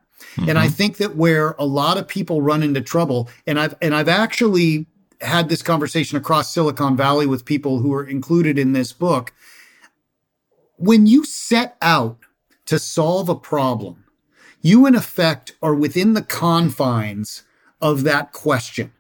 And 0.46 0.58
I 0.58 0.68
think 0.68 0.98
that 0.98 1.16
where 1.16 1.52
a 1.58 1.64
lot 1.64 1.96
of 1.96 2.06
people 2.06 2.42
run 2.42 2.62
into 2.62 2.80
trouble, 2.80 3.28
and 3.46 3.58
I've 3.58 3.74
and 3.80 3.94
I've 3.94 4.08
actually 4.08 4.86
had 5.20 5.48
this 5.48 5.62
conversation 5.62 6.16
across 6.16 6.52
Silicon 6.52 6.96
Valley 6.96 7.26
with 7.26 7.44
people 7.44 7.78
who 7.78 7.92
are 7.92 8.04
included 8.04 8.58
in 8.58 8.72
this 8.72 8.92
book. 8.92 9.32
When 10.76 11.06
you 11.06 11.24
set 11.24 11.76
out 11.82 12.18
to 12.66 12.78
solve 12.78 13.28
a 13.28 13.34
problem, 13.34 14.04
you 14.62 14.86
in 14.86 14.94
effect 14.94 15.52
are 15.62 15.74
within 15.74 16.14
the 16.14 16.22
confines 16.22 17.42
of 17.80 18.02
that 18.04 18.32
question. 18.32 18.92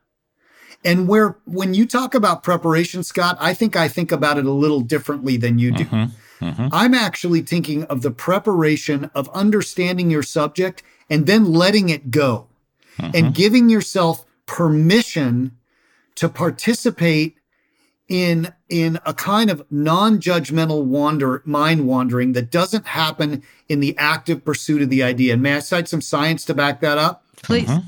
And 0.84 1.08
where 1.08 1.36
when 1.44 1.74
you 1.74 1.86
talk 1.86 2.14
about 2.14 2.42
preparation, 2.42 3.02
Scott, 3.02 3.36
I 3.38 3.52
think 3.52 3.76
I 3.76 3.88
think 3.88 4.12
about 4.12 4.38
it 4.38 4.46
a 4.46 4.52
little 4.52 4.80
differently 4.80 5.36
than 5.36 5.58
you 5.58 5.72
do. 5.72 5.84
Mm-hmm. 5.84 6.46
Mm-hmm. 6.46 6.68
I'm 6.72 6.94
actually 6.94 7.42
thinking 7.42 7.84
of 7.84 8.00
the 8.00 8.10
preparation 8.10 9.10
of 9.14 9.28
understanding 9.30 10.10
your 10.10 10.22
subject 10.22 10.82
and 11.10 11.26
then 11.26 11.52
letting 11.52 11.90
it 11.90 12.10
go 12.10 12.46
mm-hmm. 12.98 13.10
and 13.14 13.34
giving 13.34 13.68
yourself 13.68 14.24
permission 14.46 15.56
to 16.16 16.28
participate 16.28 17.36
in 18.08 18.52
in 18.68 18.98
a 19.06 19.14
kind 19.14 19.50
of 19.50 19.64
non-judgmental 19.70 20.84
wander 20.84 21.42
mind 21.44 21.86
wandering 21.86 22.32
that 22.32 22.50
doesn't 22.50 22.86
happen 22.86 23.42
in 23.68 23.80
the 23.80 23.96
active 23.96 24.44
pursuit 24.44 24.82
of 24.82 24.90
the 24.90 25.02
idea. 25.02 25.32
And 25.32 25.42
may 25.42 25.56
I 25.56 25.60
cite 25.60 25.88
some 25.88 26.00
science 26.00 26.44
to 26.46 26.54
back 26.54 26.80
that 26.80 26.98
up? 26.98 27.24
Please. 27.42 27.68
Mm-hmm. 27.68 27.86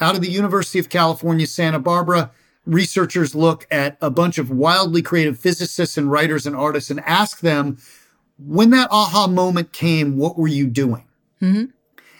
Out 0.00 0.14
of 0.14 0.22
the 0.22 0.30
University 0.30 0.78
of 0.78 0.88
California, 0.88 1.46
Santa 1.46 1.78
Barbara, 1.78 2.30
researchers 2.64 3.34
look 3.34 3.66
at 3.70 3.98
a 4.00 4.10
bunch 4.10 4.38
of 4.38 4.50
wildly 4.50 5.02
creative 5.02 5.38
physicists 5.38 5.98
and 5.98 6.10
writers 6.10 6.46
and 6.46 6.54
artists 6.54 6.90
and 6.90 7.00
ask 7.00 7.40
them, 7.40 7.78
when 8.38 8.70
that 8.70 8.88
aha 8.90 9.26
moment 9.26 9.72
came, 9.72 10.16
what 10.16 10.38
were 10.38 10.48
you 10.48 10.66
doing? 10.66 11.04
Mm-hmm. 11.42 11.64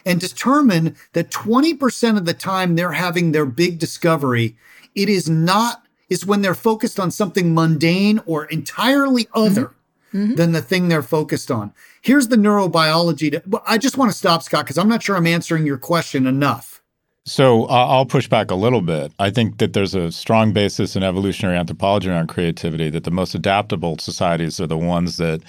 And 0.05 0.19
determine 0.19 0.95
that 1.13 1.29
20% 1.29 2.17
of 2.17 2.25
the 2.25 2.33
time 2.33 2.75
they're 2.75 2.93
having 2.93 3.31
their 3.31 3.45
big 3.45 3.79
discovery, 3.79 4.57
it 5.01 5.09
is 5.09 5.29
not, 5.29 5.83
is 6.09 6.25
when 6.25 6.41
they're 6.41 6.55
focused 6.55 6.99
on 6.99 7.11
something 7.11 7.53
mundane 7.53 8.19
or 8.25 8.45
entirely 8.45 9.27
other 9.33 9.73
Mm-hmm. 10.11 10.33
than 10.35 10.53
the 10.53 10.61
thing 10.63 10.87
they're 10.89 11.03
focused 11.03 11.51
on. 11.51 11.71
Here's 12.01 12.29
the 12.29 12.35
neurobiology. 12.35 13.29
To, 13.31 13.61
I 13.67 13.77
just 13.77 13.95
want 13.95 14.11
to 14.11 14.17
stop, 14.17 14.41
Scott, 14.41 14.65
because 14.65 14.79
I'm 14.79 14.89
not 14.89 15.03
sure 15.03 15.15
I'm 15.15 15.27
answering 15.27 15.67
your 15.67 15.77
question 15.77 16.25
enough. 16.25 16.81
So 17.25 17.65
uh, 17.65 17.85
I'll 17.87 18.07
push 18.07 18.27
back 18.27 18.49
a 18.49 18.55
little 18.55 18.81
bit. 18.81 19.11
I 19.19 19.29
think 19.29 19.59
that 19.59 19.73
there's 19.73 19.93
a 19.93 20.11
strong 20.11 20.51
basis 20.51 20.95
in 20.95 21.03
evolutionary 21.03 21.57
anthropology 21.59 22.09
around 22.09 22.25
creativity. 22.27 22.89
That 22.89 23.03
the 23.03 23.11
most 23.11 23.35
adaptable 23.35 23.99
societies 23.99 24.59
are 24.59 24.65
the 24.65 24.77
ones 24.79 25.17
that 25.17 25.41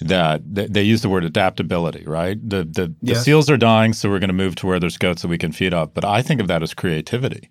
that 0.00 0.40
they, 0.54 0.68
they 0.68 0.82
use 0.82 1.02
the 1.02 1.10
word 1.10 1.24
adaptability, 1.24 2.04
right? 2.06 2.38
The 2.42 2.64
the, 2.64 2.86
the 3.02 3.12
Yes. 3.12 3.24
seals 3.24 3.50
are 3.50 3.58
dying, 3.58 3.92
so 3.92 4.08
we're 4.08 4.20
going 4.20 4.28
to 4.28 4.34
move 4.44 4.54
to 4.56 4.66
where 4.66 4.80
there's 4.80 4.96
goats 4.96 5.20
that 5.20 5.28
we 5.28 5.36
can 5.36 5.52
feed 5.52 5.74
up. 5.74 5.92
But 5.92 6.06
I 6.06 6.22
think 6.22 6.40
of 6.40 6.48
that 6.48 6.62
as 6.62 6.72
creativity. 6.72 7.50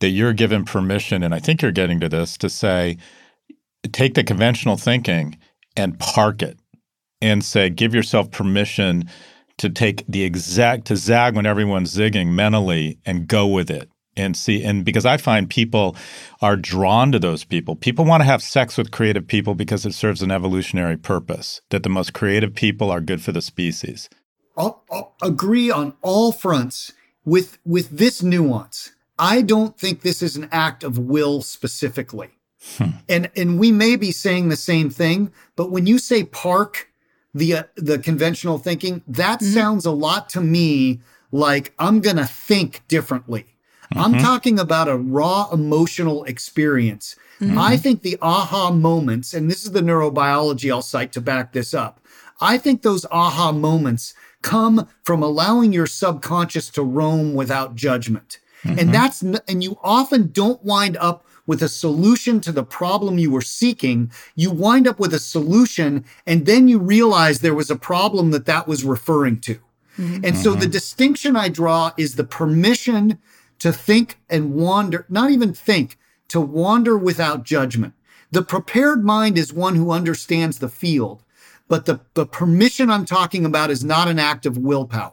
That 0.00 0.10
you're 0.10 0.32
given 0.32 0.64
permission, 0.64 1.22
and 1.22 1.34
I 1.34 1.38
think 1.38 1.62
you're 1.62 1.72
getting 1.72 2.00
to 2.00 2.08
this 2.08 2.36
to 2.38 2.50
say, 2.50 2.98
take 3.92 4.14
the 4.14 4.24
conventional 4.24 4.76
thinking 4.76 5.38
and 5.76 5.98
park 5.98 6.42
it, 6.42 6.58
and 7.22 7.44
say, 7.44 7.70
give 7.70 7.94
yourself 7.94 8.30
permission 8.30 9.08
to 9.58 9.70
take 9.70 10.04
the 10.06 10.24
exact 10.24 10.86
to 10.86 10.96
zag 10.96 11.36
when 11.36 11.46
everyone's 11.46 11.94
zigging 11.94 12.28
mentally 12.28 12.98
and 13.06 13.28
go 13.28 13.46
with 13.46 13.70
it 13.70 13.88
and 14.16 14.36
see 14.36 14.62
and 14.62 14.84
because 14.84 15.06
I 15.06 15.16
find 15.16 15.48
people 15.48 15.96
are 16.40 16.56
drawn 16.56 17.12
to 17.12 17.18
those 17.18 17.44
people. 17.44 17.76
People 17.76 18.04
want 18.04 18.20
to 18.20 18.26
have 18.26 18.42
sex 18.42 18.76
with 18.76 18.90
creative 18.90 19.26
people 19.26 19.54
because 19.54 19.84
it 19.86 19.92
serves 19.92 20.22
an 20.22 20.30
evolutionary 20.30 20.96
purpose. 20.96 21.60
That 21.70 21.82
the 21.82 21.88
most 21.88 22.12
creative 22.12 22.54
people 22.54 22.90
are 22.90 23.00
good 23.00 23.22
for 23.22 23.32
the 23.32 23.42
species. 23.42 24.08
I'll, 24.56 24.84
I'll 24.90 25.14
agree 25.22 25.70
on 25.70 25.94
all 26.02 26.32
fronts 26.32 26.92
with 27.24 27.58
with 27.64 27.90
this 27.90 28.22
nuance. 28.22 28.92
I 29.18 29.42
don't 29.42 29.78
think 29.78 30.00
this 30.00 30.22
is 30.22 30.36
an 30.36 30.48
act 30.50 30.84
of 30.84 30.98
will 30.98 31.42
specifically. 31.42 32.30
Hmm. 32.76 32.90
And 33.08 33.30
and 33.36 33.58
we 33.58 33.72
may 33.72 33.96
be 33.96 34.10
saying 34.10 34.48
the 34.48 34.56
same 34.56 34.90
thing, 34.90 35.32
but 35.56 35.70
when 35.70 35.86
you 35.86 35.98
say 35.98 36.24
park 36.24 36.88
the 37.34 37.56
uh, 37.56 37.62
the 37.76 37.98
conventional 37.98 38.58
thinking, 38.58 39.02
that 39.06 39.40
mm-hmm. 39.40 39.52
sounds 39.52 39.84
a 39.84 39.90
lot 39.90 40.28
to 40.30 40.40
me 40.40 41.00
like 41.30 41.74
I'm 41.78 42.00
going 42.00 42.16
to 42.16 42.26
think 42.26 42.82
differently. 42.88 43.46
I'm 43.92 44.14
mm-hmm. 44.14 44.22
talking 44.24 44.58
about 44.58 44.88
a 44.88 44.96
raw 44.96 45.50
emotional 45.52 46.24
experience. 46.24 47.16
Mm-hmm. 47.40 47.58
I 47.58 47.76
think 47.76 48.02
the 48.02 48.16
aha 48.22 48.70
moments, 48.70 49.34
and 49.34 49.50
this 49.50 49.64
is 49.64 49.72
the 49.72 49.80
neurobiology 49.80 50.72
I'll 50.72 50.82
cite 50.82 51.12
to 51.12 51.20
back 51.20 51.52
this 51.52 51.74
up. 51.74 52.00
I 52.40 52.56
think 52.56 52.82
those 52.82 53.04
aha 53.10 53.52
moments 53.52 54.14
come 54.42 54.88
from 55.02 55.22
allowing 55.22 55.72
your 55.72 55.86
subconscious 55.86 56.70
to 56.70 56.82
roam 56.82 57.34
without 57.34 57.74
judgment. 57.74 58.38
Mm-hmm. 58.64 58.78
And 58.78 58.94
that's, 58.94 59.22
and 59.22 59.62
you 59.62 59.78
often 59.82 60.30
don't 60.32 60.62
wind 60.64 60.96
up 60.96 61.24
with 61.46 61.62
a 61.62 61.68
solution 61.68 62.40
to 62.40 62.52
the 62.52 62.64
problem 62.64 63.18
you 63.18 63.30
were 63.30 63.42
seeking. 63.42 64.10
You 64.34 64.50
wind 64.50 64.88
up 64.88 64.98
with 64.98 65.12
a 65.12 65.18
solution 65.18 66.04
and 66.26 66.46
then 66.46 66.68
you 66.68 66.78
realize 66.78 67.38
there 67.38 67.54
was 67.54 67.70
a 67.70 67.76
problem 67.76 68.30
that 68.30 68.46
that 68.46 68.66
was 68.66 68.84
referring 68.84 69.40
to. 69.42 69.54
Mm-hmm. 69.98 70.24
And 70.24 70.36
so 70.36 70.52
the 70.52 70.60
mm-hmm. 70.60 70.70
distinction 70.70 71.36
I 71.36 71.48
draw 71.48 71.92
is 71.96 72.16
the 72.16 72.24
permission 72.24 73.18
to 73.58 73.72
think 73.72 74.18
and 74.28 74.54
wander, 74.54 75.06
not 75.08 75.30
even 75.30 75.52
think, 75.52 75.98
to 76.28 76.40
wander 76.40 76.96
without 76.96 77.44
judgment. 77.44 77.94
The 78.32 78.42
prepared 78.42 79.04
mind 79.04 79.38
is 79.38 79.52
one 79.52 79.76
who 79.76 79.92
understands 79.92 80.58
the 80.58 80.68
field, 80.68 81.22
but 81.68 81.86
the, 81.86 82.00
the 82.14 82.26
permission 82.26 82.90
I'm 82.90 83.04
talking 83.04 83.44
about 83.44 83.70
is 83.70 83.84
not 83.84 84.08
an 84.08 84.18
act 84.18 84.46
of 84.46 84.58
willpower. 84.58 85.12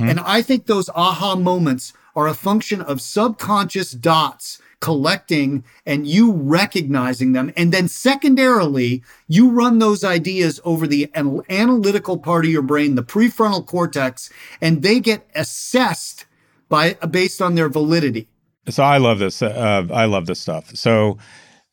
And 0.00 0.20
I 0.20 0.42
think 0.42 0.66
those 0.66 0.88
aha 0.90 1.36
moments 1.36 1.92
are 2.18 2.26
a 2.26 2.34
function 2.34 2.82
of 2.82 3.00
subconscious 3.00 3.92
dots 3.92 4.60
collecting 4.80 5.62
and 5.86 6.04
you 6.04 6.32
recognizing 6.32 7.32
them. 7.32 7.52
And 7.56 7.70
then 7.70 7.86
secondarily, 7.86 9.04
you 9.28 9.50
run 9.50 9.78
those 9.78 10.02
ideas 10.02 10.60
over 10.64 10.88
the 10.88 11.08
analytical 11.14 12.18
part 12.18 12.44
of 12.44 12.50
your 12.50 12.62
brain, 12.62 12.96
the 12.96 13.04
prefrontal 13.04 13.64
cortex, 13.64 14.30
and 14.60 14.82
they 14.82 14.98
get 14.98 15.28
assessed 15.36 16.26
by 16.68 16.94
based 17.08 17.40
on 17.40 17.54
their 17.54 17.68
validity. 17.68 18.26
So 18.68 18.82
I 18.82 18.98
love 18.98 19.20
this. 19.20 19.40
Uh, 19.40 19.86
I 19.92 20.06
love 20.06 20.26
this 20.26 20.40
stuff. 20.40 20.74
So. 20.74 21.18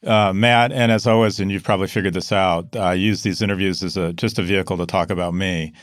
Uh, 0.06 0.32
Matt, 0.34 0.72
and 0.72 0.91
as 0.91 1.08
always, 1.08 1.39
and 1.39 1.52
you've 1.52 1.64
probably 1.64 1.88
figured 1.88 2.14
this 2.14 2.32
out, 2.32 2.76
I 2.76 2.93
use 2.93 3.24
these 3.24 3.41
interviews 3.41 3.82
as 3.82 3.98
a 3.98 4.14
just 4.14 4.38
a 4.38 4.43
vehicle 4.43 4.78
to 4.78 4.86
talk 4.86 5.10
about 5.10 5.34
me. 5.34 5.74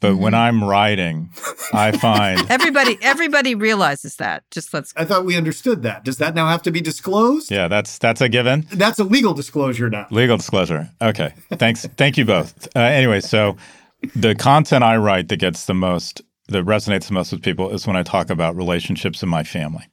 But 0.00 0.16
when 0.16 0.34
I'm 0.34 0.62
writing, 0.62 1.30
I 1.72 1.90
find 1.92 2.38
Everybody, 2.50 2.98
everybody 3.00 3.54
realizes 3.54 4.16
that. 4.16 4.44
Just 4.50 4.74
let's. 4.74 4.92
I 4.96 5.04
thought 5.04 5.24
we 5.24 5.36
understood 5.36 5.82
that. 5.84 6.04
Does 6.04 6.18
that 6.18 6.34
now 6.34 6.48
have 6.48 6.62
to 6.62 6.70
be 6.70 6.80
disclosed? 6.80 7.50
yeah, 7.50 7.66
that's 7.68 7.98
that's 7.98 8.20
a 8.20 8.28
given. 8.28 8.66
That's 8.72 8.98
a 8.98 9.04
legal 9.04 9.32
disclosure 9.32 9.88
now. 9.88 10.06
Legal 10.10 10.36
disclosure. 10.36 10.90
Okay. 11.00 11.32
Thanks. 11.52 11.86
Thank 11.96 12.18
you 12.18 12.24
both. 12.24 12.68
Uh, 12.76 12.80
anyway, 12.80 13.20
so 13.20 13.56
the 14.14 14.34
content 14.34 14.84
I 14.84 14.96
write 14.98 15.28
that 15.28 15.38
gets 15.38 15.64
the 15.64 15.74
most, 15.74 16.20
that 16.48 16.64
resonates 16.66 17.06
the 17.08 17.14
most 17.14 17.32
with 17.32 17.42
people 17.42 17.70
is 17.70 17.86
when 17.86 17.96
I 17.96 18.02
talk 18.02 18.28
about 18.28 18.54
relationships 18.54 19.22
in 19.22 19.28
my 19.28 19.44
family. 19.44 19.84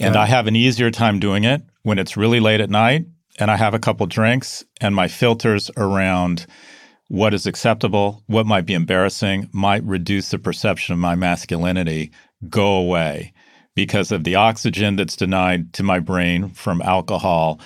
And 0.00 0.16
I 0.16 0.26
have 0.26 0.48
an 0.48 0.56
easier 0.56 0.90
time 0.90 1.20
doing 1.20 1.44
it 1.44 1.62
when 1.84 2.00
it's 2.00 2.16
really 2.16 2.40
late 2.40 2.60
at 2.60 2.68
night 2.70 3.06
and 3.38 3.50
I 3.50 3.56
have 3.56 3.74
a 3.74 3.78
couple 3.78 4.06
drinks 4.06 4.64
and 4.80 4.94
my 4.94 5.08
filters 5.08 5.70
around 5.76 6.46
what 7.12 7.34
is 7.34 7.46
acceptable, 7.46 8.22
what 8.26 8.46
might 8.46 8.64
be 8.64 8.72
embarrassing, 8.72 9.46
might 9.52 9.84
reduce 9.84 10.30
the 10.30 10.38
perception 10.38 10.94
of 10.94 10.98
my 10.98 11.14
masculinity 11.14 12.10
go 12.48 12.74
away 12.74 13.34
because 13.74 14.10
of 14.10 14.24
the 14.24 14.34
oxygen 14.34 14.96
that's 14.96 15.14
denied 15.14 15.74
to 15.74 15.82
my 15.82 15.98
brain 15.98 16.48
from 16.48 16.80
alcohol. 16.80 17.60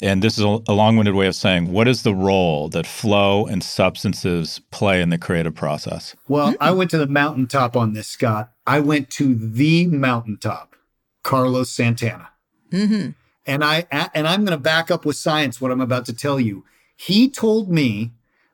And 0.00 0.22
this 0.22 0.38
is 0.38 0.44
a 0.44 0.60
a 0.68 0.72
long-winded 0.72 1.16
way 1.16 1.26
of 1.26 1.34
saying 1.34 1.72
what 1.72 1.88
is 1.88 2.04
the 2.04 2.14
role 2.14 2.68
that 2.68 2.86
flow 2.86 3.44
and 3.44 3.64
substances 3.64 4.60
play 4.70 5.02
in 5.02 5.08
the 5.08 5.18
creative 5.18 5.56
process? 5.56 6.14
Well, 6.28 6.54
I 6.60 6.70
went 6.70 6.92
to 6.92 6.98
the 6.98 7.08
mountaintop 7.08 7.76
on 7.76 7.94
this, 7.94 8.06
Scott. 8.06 8.52
I 8.68 8.78
went 8.78 9.10
to 9.10 9.34
the 9.34 9.88
mountaintop, 9.88 10.76
Carlos 11.24 11.70
Santana. 11.70 12.28
Mm-hmm. 12.70 13.10
And 13.46 13.64
I 13.64 13.84
and 14.14 14.28
I'm 14.28 14.44
going 14.44 14.56
to 14.56 14.62
back 14.62 14.92
up 14.92 15.04
with 15.04 15.16
science 15.16 15.60
what 15.60 15.72
I'm 15.72 15.80
about 15.80 16.06
to 16.06 16.12
tell 16.12 16.38
you. 16.38 16.64
He 16.94 17.28
told 17.28 17.68
me 17.68 18.12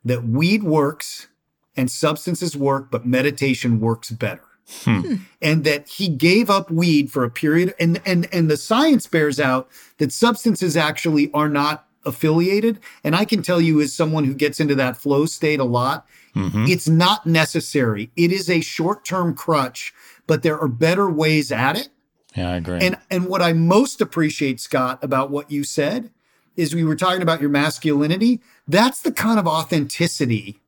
that 0.09 0.25
weed 0.25 0.63
works 0.63 1.29
and 1.77 1.91
substances 1.91 2.57
work, 2.57 2.91
but 2.91 3.07
meditation 3.07 3.81
works 3.81 4.11
better. 4.11 4.43
Hmm. 4.83 5.01
Hmm. 5.01 5.15
And 5.41 5.65
that 5.65 5.89
he 5.89 6.09
gave 6.09 6.51
up 6.51 6.71
weed 6.71 7.11
for 7.11 7.25
a 7.25 7.31
period 7.31 7.75
and 7.81 8.03
and 8.05 8.29
and 8.33 8.51
the 8.51 8.59
science 8.59 9.07
bears 9.07 9.41
out 9.41 9.69
that 9.97 10.13
substances 10.13 10.77
actually 10.77 11.31
are 11.33 11.49
not 11.49 11.87
affiliated. 12.05 12.79
And 13.03 13.17
I 13.17 13.25
can 13.25 13.43
tell 13.43 13.63
you 13.63 13.81
as 13.81 13.95
someone 13.95 14.25
who 14.25 14.35
gets 14.35 14.61
into 14.61 14.75
that 14.75 14.97
flow 14.97 15.25
state 15.25 15.59
a 15.59 15.65
lot, 15.65 16.07
mm-hmm. 16.35 16.67
it's 16.69 16.89
not 16.89 17.27
necessary. 17.27 18.11
It 18.17 18.31
is 18.31 18.51
a 18.51 18.61
short-term 18.61 19.35
crutch, 19.35 19.95
but 20.27 20.43
there 20.43 20.59
are 20.59 20.69
better 20.69 21.09
ways 21.09 21.51
at 21.51 21.79
it. 21.79 21.89
Yeah, 22.37 22.51
I 22.51 22.57
agree. 22.57 22.81
And 22.81 22.99
and 23.11 23.27
what 23.27 23.41
I 23.41 23.55
most 23.55 24.03
appreciate, 24.03 24.61
Scott, 24.61 25.03
about 25.03 25.31
what 25.31 25.51
you 25.51 25.65
said 25.65 26.11
is 26.59 26.75
we 26.75 26.83
were 26.85 26.97
talking 26.97 27.23
about 27.23 27.41
your 27.41 27.49
masculinity. 27.51 28.41
That's 28.67 29.01
the 29.01 29.13
kind 29.13 29.39
of 29.39 29.47
authenticity 29.47 30.59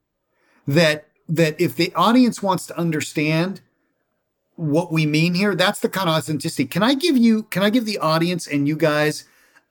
that 0.66 1.06
that 1.28 1.60
if 1.60 1.76
the 1.76 1.92
audience 1.94 2.42
wants 2.42 2.66
to 2.66 2.78
understand 2.78 3.60
what 4.56 4.92
we 4.92 5.06
mean 5.06 5.34
here, 5.34 5.54
that's 5.54 5.80
the 5.80 5.88
kind 5.88 6.08
of 6.08 6.16
authenticity. 6.16 6.64
Can 6.66 6.82
I 6.82 6.94
give 6.94 7.16
you? 7.16 7.42
Can 7.44 7.62
I 7.62 7.70
give 7.70 7.84
the 7.86 7.98
audience 7.98 8.46
and 8.46 8.66
you 8.68 8.76
guys 8.76 9.24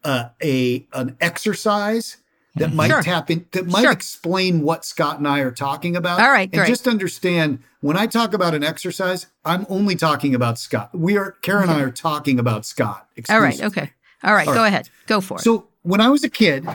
uh, 0.04 0.30
a 0.44 0.86
an 0.94 1.16
exercise 1.22 2.18
that 2.56 2.74
might 2.74 2.88
Sure. 2.90 3.02
tap 3.02 3.32
in 3.32 3.46
that 3.52 3.68
might 3.68 3.84
Sure. 3.84 3.92
explain 3.92 4.62
what 4.62 4.84
Scott 4.84 5.20
and 5.20 5.28
I 5.28 5.40
are 5.40 5.52
talking 5.52 5.96
about? 5.96 6.20
All 6.20 6.30
right, 6.32 6.50
and 6.52 6.60
great. 6.60 6.68
just 6.68 6.88
understand 6.88 7.60
when 7.82 7.96
I 7.98 8.08
talk 8.08 8.34
about 8.34 8.54
an 8.54 8.64
exercise, 8.64 9.28
I'm 9.46 9.66
only 9.70 9.96
talking 9.96 10.36
about 10.36 10.60
Scott. 10.60 10.90
We 10.94 11.18
are 11.18 11.32
Karen 11.42 11.70
and 11.70 11.72
I 11.72 11.82
are 11.82 11.92
talking 11.92 12.40
about 12.40 12.66
Scott. 12.66 13.08
All 13.30 13.40
right, 13.40 13.62
okay. 13.62 13.92
All 14.24 14.34
right, 14.34 14.48
All 14.48 14.54
Go 14.54 14.62
right. 14.62 14.68
ahead. 14.68 14.90
Go 15.08 15.22
for 15.22 15.38
it. 15.38 15.44
So 15.44 15.68
when 15.90 16.02
I 16.02 16.10
was 16.10 16.24
a 16.24 16.30
kid, 16.30 16.68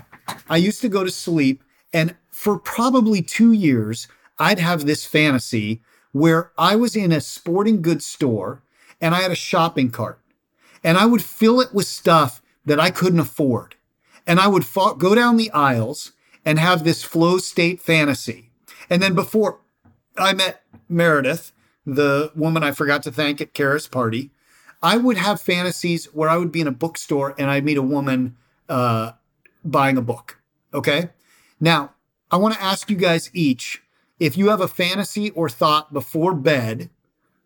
I 0.49 0.57
used 0.57 0.81
to 0.81 0.89
go 0.89 1.05
to 1.05 1.11
sleep, 1.11 1.63
and 1.93 2.17
for 2.31 2.59
probably 2.59 3.23
two 3.23 3.53
years, 3.53 4.09
I'd 4.41 4.59
have 4.59 4.87
this 4.87 5.07
fantasy 5.07 5.83
where 6.11 6.51
I 6.59 6.75
was 6.75 6.97
in 6.97 7.13
a 7.13 7.21
sporting 7.21 7.81
goods 7.81 8.05
store 8.05 8.65
and 9.01 9.15
I 9.15 9.21
had 9.21 9.31
a 9.31 9.37
shopping 9.37 9.93
cart, 9.93 10.19
and 10.83 10.99
I 10.99 11.07
would 11.07 11.23
fill 11.23 11.61
it 11.61 11.73
with 11.73 11.87
stuff 11.87 12.43
that 12.65 12.81
I 12.81 12.91
couldn't 12.91 13.21
afford, 13.21 13.77
and 14.27 14.41
I 14.41 14.49
would 14.49 14.67
go 14.99 15.15
down 15.15 15.37
the 15.37 15.53
aisles 15.53 16.11
and 16.45 16.59
have 16.59 16.83
this 16.83 17.05
flow 17.05 17.39
state 17.39 17.81
fantasy, 17.81 18.51
and 18.91 19.01
then 19.01 19.15
before 19.15 19.61
I 20.19 20.33
met 20.33 20.63
Meredith, 20.89 21.53
the 21.87 22.33
woman 22.35 22.65
I 22.65 22.73
forgot 22.73 23.05
to 23.05 23.13
thank 23.13 23.41
at 23.41 23.55
Kara's 23.55 23.87
party, 23.87 24.33
I 24.83 24.97
would 24.97 25.19
have 25.19 25.41
fantasies 25.41 26.07
where 26.07 26.29
I 26.29 26.37
would 26.37 26.51
be 26.51 26.63
in 26.63 26.67
a 26.67 26.73
bookstore 26.73 27.37
and 27.39 27.49
I'd 27.49 27.65
meet 27.65 27.79
a 27.79 27.83
woman 27.83 28.37
uh, 28.69 29.13
buying 29.65 29.97
a 29.97 30.03
book. 30.03 30.41
Okay. 30.73 31.11
Now, 31.61 31.95
I 32.31 32.37
want 32.37 32.55
to 32.55 32.63
ask 32.63 32.91
you 32.91 32.97
guys 32.97 33.31
each 33.33 33.83
if 34.19 34.37
you 34.37 34.49
have 34.49 34.61
a 34.61 34.69
fantasy 34.69 35.31
or 35.31 35.49
thought 35.49 35.93
before 35.93 36.35
bed 36.35 36.91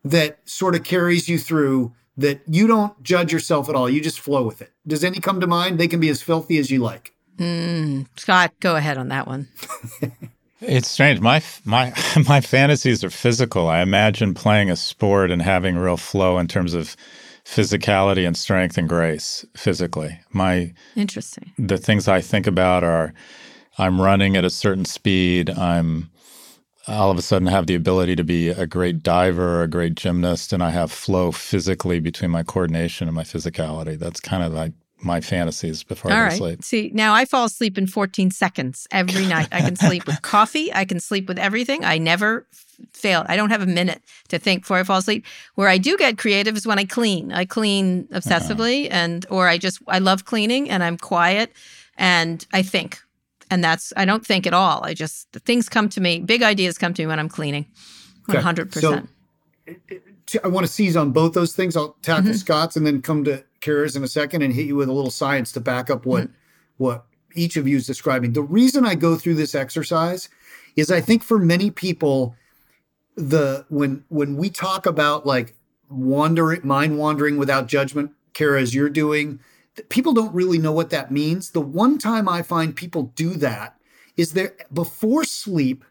that 0.04 0.38
sort 0.48 0.74
of 0.74 0.84
carries 0.84 1.28
you 1.28 1.38
through 1.38 1.92
that 2.16 2.40
you 2.46 2.66
don't 2.66 3.00
judge 3.02 3.32
yourself 3.32 3.68
at 3.68 3.74
all. 3.74 3.88
You 3.88 4.00
just 4.00 4.20
flow 4.20 4.42
with 4.42 4.60
it. 4.60 4.72
Does 4.86 5.04
any 5.04 5.20
come 5.20 5.40
to 5.40 5.46
mind? 5.46 5.78
They 5.78 5.88
can 5.88 6.00
be 6.00 6.08
as 6.08 6.22
filthy 6.22 6.58
as 6.58 6.70
you 6.70 6.80
like. 6.80 7.12
Mm, 7.36 8.06
Scott, 8.16 8.52
go 8.60 8.74
ahead 8.76 8.98
on 8.98 9.08
that 9.08 9.26
one. 9.26 9.48
It's 10.60 10.88
strange. 10.88 11.20
My 11.20 11.42
my 11.64 11.92
my 12.28 12.40
fantasies 12.40 13.04
are 13.04 13.10
physical. 13.10 13.68
I 13.68 13.80
imagine 13.80 14.34
playing 14.34 14.70
a 14.70 14.76
sport 14.76 15.30
and 15.30 15.40
having 15.40 15.76
real 15.76 15.96
flow 15.96 16.38
in 16.38 16.48
terms 16.48 16.74
of 16.74 16.96
physicality 17.48 18.26
and 18.26 18.36
strength 18.36 18.76
and 18.76 18.88
grace 18.88 19.44
physically. 19.56 20.20
My 20.32 20.74
interesting. 20.94 21.52
The 21.58 21.78
things 21.78 22.06
I 22.06 22.20
think 22.20 22.46
about 22.46 22.84
are 22.84 23.14
I'm 23.78 24.00
running 24.00 24.36
at 24.36 24.44
a 24.44 24.50
certain 24.50 24.84
speed. 24.84 25.48
I'm 25.50 26.10
all 26.86 27.10
of 27.10 27.18
a 27.18 27.22
sudden 27.22 27.48
have 27.48 27.66
the 27.66 27.74
ability 27.74 28.16
to 28.16 28.24
be 28.24 28.48
a 28.48 28.66
great 28.66 29.02
diver, 29.02 29.62
a 29.62 29.68
great 29.68 29.94
gymnast, 29.94 30.52
and 30.52 30.62
I 30.62 30.70
have 30.70 30.90
flow 30.90 31.32
physically 31.32 32.00
between 32.00 32.30
my 32.30 32.42
coordination 32.42 33.08
and 33.08 33.14
my 33.14 33.24
physicality. 33.24 33.98
That's 33.98 34.20
kind 34.20 34.42
of 34.42 34.52
like 34.52 34.72
my 35.02 35.20
fantasies 35.20 35.84
before 35.84 36.10
All 36.10 36.16
I 36.16 36.20
go 36.20 36.24
right. 36.24 36.30
to 36.30 36.36
sleep. 36.36 36.64
See, 36.64 36.90
now 36.94 37.14
I 37.14 37.24
fall 37.24 37.44
asleep 37.44 37.78
in 37.78 37.86
14 37.86 38.30
seconds 38.30 38.86
every 38.90 39.26
night. 39.26 39.48
I 39.52 39.60
can 39.60 39.76
sleep 39.76 40.06
with 40.06 40.20
coffee. 40.22 40.72
I 40.74 40.84
can 40.84 40.98
sleep 41.00 41.28
with 41.28 41.38
everything. 41.38 41.84
I 41.84 41.98
never 41.98 42.46
f- 42.52 42.66
fail. 42.92 43.24
I 43.28 43.36
don't 43.36 43.50
have 43.50 43.62
a 43.62 43.66
minute 43.66 44.02
to 44.28 44.38
think 44.38 44.62
before 44.62 44.78
I 44.78 44.82
fall 44.82 44.98
asleep. 44.98 45.24
Where 45.54 45.68
I 45.68 45.78
do 45.78 45.96
get 45.96 46.18
creative 46.18 46.56
is 46.56 46.66
when 46.66 46.78
I 46.78 46.84
clean. 46.84 47.32
I 47.32 47.44
clean 47.44 48.08
obsessively 48.08 48.88
and 48.90 49.24
or 49.30 49.46
I 49.48 49.56
just 49.58 49.80
I 49.86 49.98
love 50.00 50.24
cleaning 50.24 50.68
and 50.68 50.82
I'm 50.82 50.96
quiet 50.98 51.52
and 51.96 52.44
I 52.52 52.62
think. 52.62 52.98
And 53.50 53.62
that's 53.64 53.92
I 53.96 54.04
don't 54.04 54.26
think 54.26 54.46
at 54.46 54.52
all. 54.54 54.84
I 54.84 54.94
just 54.94 55.30
the 55.32 55.38
things 55.40 55.68
come 55.68 55.88
to 55.90 56.00
me, 56.00 56.18
big 56.20 56.42
ideas 56.42 56.76
come 56.76 56.92
to 56.94 57.02
me 57.02 57.06
when 57.06 57.18
I'm 57.20 57.28
cleaning. 57.28 57.66
100%. 58.28 58.74
So, 58.74 59.02
t- 60.26 60.38
I 60.44 60.48
want 60.48 60.66
to 60.66 60.72
seize 60.72 60.96
on 60.96 61.12
both 61.12 61.32
those 61.32 61.54
things. 61.54 61.76
I'll 61.76 61.96
tackle 62.02 62.30
Mhm. 62.32 62.36
Scott's 62.36 62.76
and 62.76 62.86
then 62.86 63.00
come 63.00 63.24
to 63.24 63.44
Kara's 63.60 63.96
in 63.96 64.04
a 64.04 64.08
second 64.08 64.42
and 64.42 64.54
hit 64.54 64.66
you 64.66 64.76
with 64.76 64.88
a 64.88 64.92
little 64.92 65.10
science 65.10 65.52
to 65.52 65.60
back 65.60 65.90
up 65.90 66.06
what 66.06 66.24
mm-hmm. 66.24 66.32
what 66.76 67.06
each 67.34 67.56
of 67.56 67.68
you 67.68 67.76
is 67.76 67.86
describing. 67.86 68.32
The 68.32 68.42
reason 68.42 68.84
I 68.84 68.94
go 68.94 69.16
through 69.16 69.34
this 69.34 69.54
exercise 69.54 70.28
is 70.76 70.90
I 70.90 71.00
think 71.00 71.22
for 71.22 71.38
many 71.38 71.70
people, 71.70 72.34
the 73.16 73.66
when 73.68 74.04
when 74.08 74.36
we 74.36 74.50
talk 74.50 74.86
about 74.86 75.26
like 75.26 75.54
wandering, 75.90 76.60
mind 76.64 76.98
wandering 76.98 77.36
without 77.36 77.66
judgment, 77.66 78.12
Kara, 78.32 78.60
as 78.60 78.74
you're 78.74 78.90
doing, 78.90 79.40
people 79.88 80.12
don't 80.12 80.34
really 80.34 80.58
know 80.58 80.72
what 80.72 80.90
that 80.90 81.10
means. 81.10 81.50
The 81.50 81.60
one 81.60 81.98
time 81.98 82.28
I 82.28 82.42
find 82.42 82.76
people 82.76 83.12
do 83.14 83.30
that 83.36 83.76
is 84.16 84.32
that 84.32 84.72
before 84.72 85.24
sleep, 85.24 85.84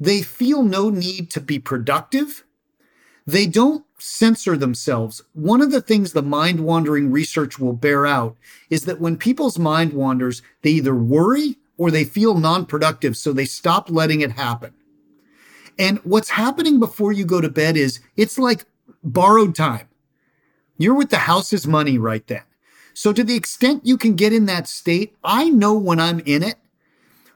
they 0.00 0.22
feel 0.22 0.62
no 0.62 0.90
need 0.90 1.30
to 1.32 1.40
be 1.40 1.58
productive. 1.58 2.44
They 3.26 3.46
don't 3.46 3.84
censor 3.98 4.56
themselves. 4.56 5.22
One 5.34 5.60
of 5.60 5.70
the 5.70 5.80
things 5.80 6.12
the 6.12 6.22
mind 6.22 6.60
wandering 6.60 7.10
research 7.10 7.58
will 7.58 7.72
bear 7.72 8.06
out 8.06 8.36
is 8.70 8.84
that 8.84 9.00
when 9.00 9.16
people's 9.16 9.58
mind 9.58 9.92
wanders, 9.92 10.42
they 10.62 10.70
either 10.70 10.94
worry 10.94 11.56
or 11.76 11.90
they 11.90 12.04
feel 12.04 12.34
non 12.34 12.66
productive, 12.66 13.16
so 13.16 13.32
they 13.32 13.44
stop 13.44 13.90
letting 13.90 14.20
it 14.20 14.32
happen. 14.32 14.74
And 15.78 15.98
what's 15.98 16.30
happening 16.30 16.80
before 16.80 17.12
you 17.12 17.24
go 17.24 17.40
to 17.40 17.48
bed 17.48 17.76
is 17.76 18.00
it's 18.16 18.38
like 18.38 18.64
borrowed 19.04 19.54
time. 19.54 19.88
You're 20.76 20.94
with 20.94 21.10
the 21.10 21.18
house's 21.18 21.66
money 21.66 21.98
right 21.98 22.26
then. 22.26 22.42
So, 22.94 23.12
to 23.12 23.22
the 23.22 23.36
extent 23.36 23.86
you 23.86 23.96
can 23.96 24.16
get 24.16 24.32
in 24.32 24.46
that 24.46 24.66
state, 24.66 25.16
I 25.22 25.50
know 25.50 25.74
when 25.74 26.00
I'm 26.00 26.18
in 26.20 26.42
it, 26.42 26.56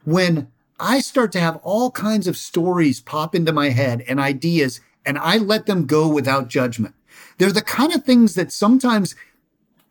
when 0.05 0.49
I 0.81 0.99
start 0.99 1.31
to 1.33 1.41
have 1.41 1.61
all 1.63 1.93
kinds 1.93 2.27
of 2.27 2.37
stories 2.37 3.01
pop 3.01 3.37
into 3.37 3.53
my 3.53 3.69
head 3.69 4.03
and 4.09 4.19
ideas, 4.19 4.81
and 5.05 5.19
I 5.19 5.39
let 5.39 5.67
them 5.67 5.87
go 5.87 6.09
without 6.09 6.49
judgment. 6.49 6.95
They're 7.39 7.53
the 7.53 7.63
kind 7.63 7.93
of 7.93 8.05
things 8.05 8.35
that 8.35 8.53
sometimes 8.53 9.15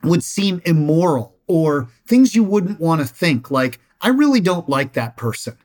would 0.03 0.23
seem 0.23 0.61
immoral 0.65 1.35
or 1.47 1.89
things 2.07 2.35
you 2.35 2.43
wouldn't 2.43 2.79
want 2.79 3.01
to 3.01 3.07
think, 3.07 3.51
like, 3.51 3.79
I 3.99 4.09
really 4.09 4.39
don't 4.39 4.69
like 4.69 4.93
that 4.93 5.17
person. 5.17 5.57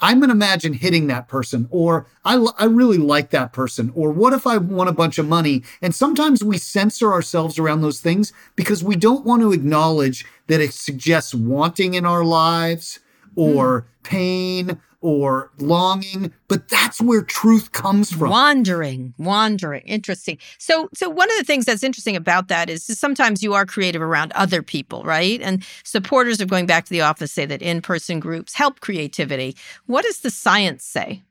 I'm 0.00 0.18
going 0.18 0.28
to 0.28 0.34
imagine 0.34 0.74
hitting 0.74 1.06
that 1.06 1.28
person, 1.28 1.66
or 1.70 2.06
I, 2.24 2.34
l- 2.34 2.54
I 2.58 2.66
really 2.66 2.98
like 2.98 3.30
that 3.30 3.52
person, 3.52 3.90
or 3.94 4.10
what 4.10 4.32
if 4.32 4.46
I 4.46 4.58
won 4.58 4.88
a 4.88 4.92
bunch 4.92 5.18
of 5.18 5.26
money? 5.26 5.62
And 5.80 5.94
sometimes 5.94 6.44
we 6.44 6.58
censor 6.58 7.12
ourselves 7.12 7.58
around 7.58 7.80
those 7.80 8.00
things 8.00 8.32
because 8.54 8.84
we 8.84 8.96
don't 8.96 9.24
want 9.24 9.42
to 9.42 9.52
acknowledge 9.52 10.26
that 10.48 10.60
it 10.60 10.74
suggests 10.74 11.34
wanting 11.34 11.94
in 11.94 12.04
our 12.04 12.24
lives 12.24 13.00
or 13.34 13.80
hmm. 13.80 13.86
pain 14.02 14.80
or 15.04 15.50
longing, 15.58 16.32
but 16.48 16.66
that's 16.68 16.98
where 16.98 17.20
truth 17.20 17.72
comes 17.72 18.10
from. 18.10 18.30
Wandering, 18.30 19.12
wandering. 19.18 19.82
Interesting. 19.82 20.38
So, 20.56 20.88
so 20.94 21.10
one 21.10 21.30
of 21.30 21.36
the 21.36 21.44
things 21.44 21.66
that's 21.66 21.82
interesting 21.82 22.16
about 22.16 22.48
that 22.48 22.70
is 22.70 22.86
sometimes 22.86 23.42
you 23.42 23.52
are 23.52 23.66
creative 23.66 24.00
around 24.00 24.32
other 24.32 24.62
people, 24.62 25.02
right? 25.02 25.42
And 25.42 25.62
supporters 25.84 26.40
of 26.40 26.48
going 26.48 26.64
back 26.64 26.86
to 26.86 26.90
the 26.90 27.02
office 27.02 27.32
say 27.32 27.44
that 27.44 27.60
in-person 27.60 28.18
groups 28.18 28.54
help 28.54 28.80
creativity. 28.80 29.54
What 29.84 30.06
does 30.06 30.20
the 30.20 30.30
science 30.30 30.84
say? 30.84 31.22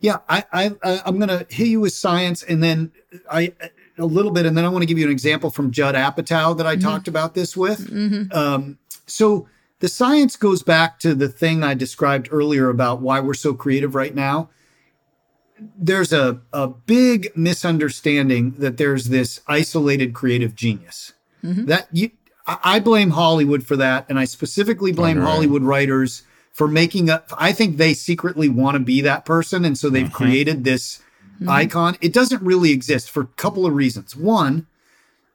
Yeah, 0.00 0.20
I, 0.30 0.44
I, 0.50 0.70
I'm 1.04 1.18
going 1.18 1.28
to 1.28 1.46
hit 1.50 1.68
you 1.68 1.80
with 1.80 1.92
science, 1.92 2.42
and 2.42 2.62
then 2.62 2.92
I 3.30 3.52
a 3.98 4.06
little 4.06 4.30
bit, 4.30 4.46
and 4.46 4.56
then 4.56 4.64
I 4.64 4.70
want 4.70 4.82
to 4.82 4.86
give 4.86 4.96
you 4.96 5.04
an 5.04 5.12
example 5.12 5.50
from 5.50 5.70
Judd 5.70 5.94
Apatow 5.94 6.56
that 6.56 6.66
I 6.66 6.76
talked 6.76 7.08
about 7.08 7.34
this 7.34 7.56
with. 7.56 7.90
Um, 8.32 8.78
so 9.06 9.48
the 9.80 9.88
science 9.88 10.36
goes 10.36 10.62
back 10.62 10.98
to 11.00 11.14
the 11.14 11.28
thing 11.28 11.62
I 11.62 11.74
described 11.74 12.28
earlier 12.30 12.68
about 12.68 13.00
why 13.00 13.20
we're 13.20 13.34
so 13.34 13.54
creative 13.54 13.94
right 13.94 14.14
now. 14.14 14.48
There's 15.76 16.12
a, 16.12 16.40
a 16.52 16.68
big 16.68 17.30
misunderstanding 17.36 18.52
that 18.52 18.76
there's 18.76 19.06
this 19.06 19.40
isolated 19.46 20.14
creative 20.14 20.54
genius. 20.54 21.12
Mm-hmm. 21.42 21.66
That 21.66 21.88
you, 21.92 22.10
I 22.46 22.80
blame 22.80 23.10
Hollywood 23.10 23.64
for 23.64 23.76
that, 23.76 24.06
and 24.08 24.18
I 24.18 24.24
specifically 24.24 24.92
blame. 24.92 25.20
Hollywood 25.20 25.62
writers 25.62 26.22
for 26.52 26.68
making 26.68 27.10
up. 27.10 27.32
I 27.36 27.52
think 27.52 27.76
they 27.76 27.92
secretly 27.92 28.48
want 28.48 28.76
to 28.76 28.80
be 28.80 29.00
that 29.02 29.24
person, 29.24 29.64
and 29.64 29.76
so 29.76 29.90
they've 29.90 30.06
mm-hmm. 30.06 30.14
created 30.14 30.64
this 30.64 31.02
mm-hmm. 31.34 31.48
icon. 31.48 31.96
It 32.00 32.12
doesn't 32.12 32.42
really 32.42 32.70
exist 32.70 33.10
for 33.10 33.22
a 33.22 33.26
couple 33.26 33.66
of 33.66 33.74
reasons. 33.74 34.14
One, 34.14 34.66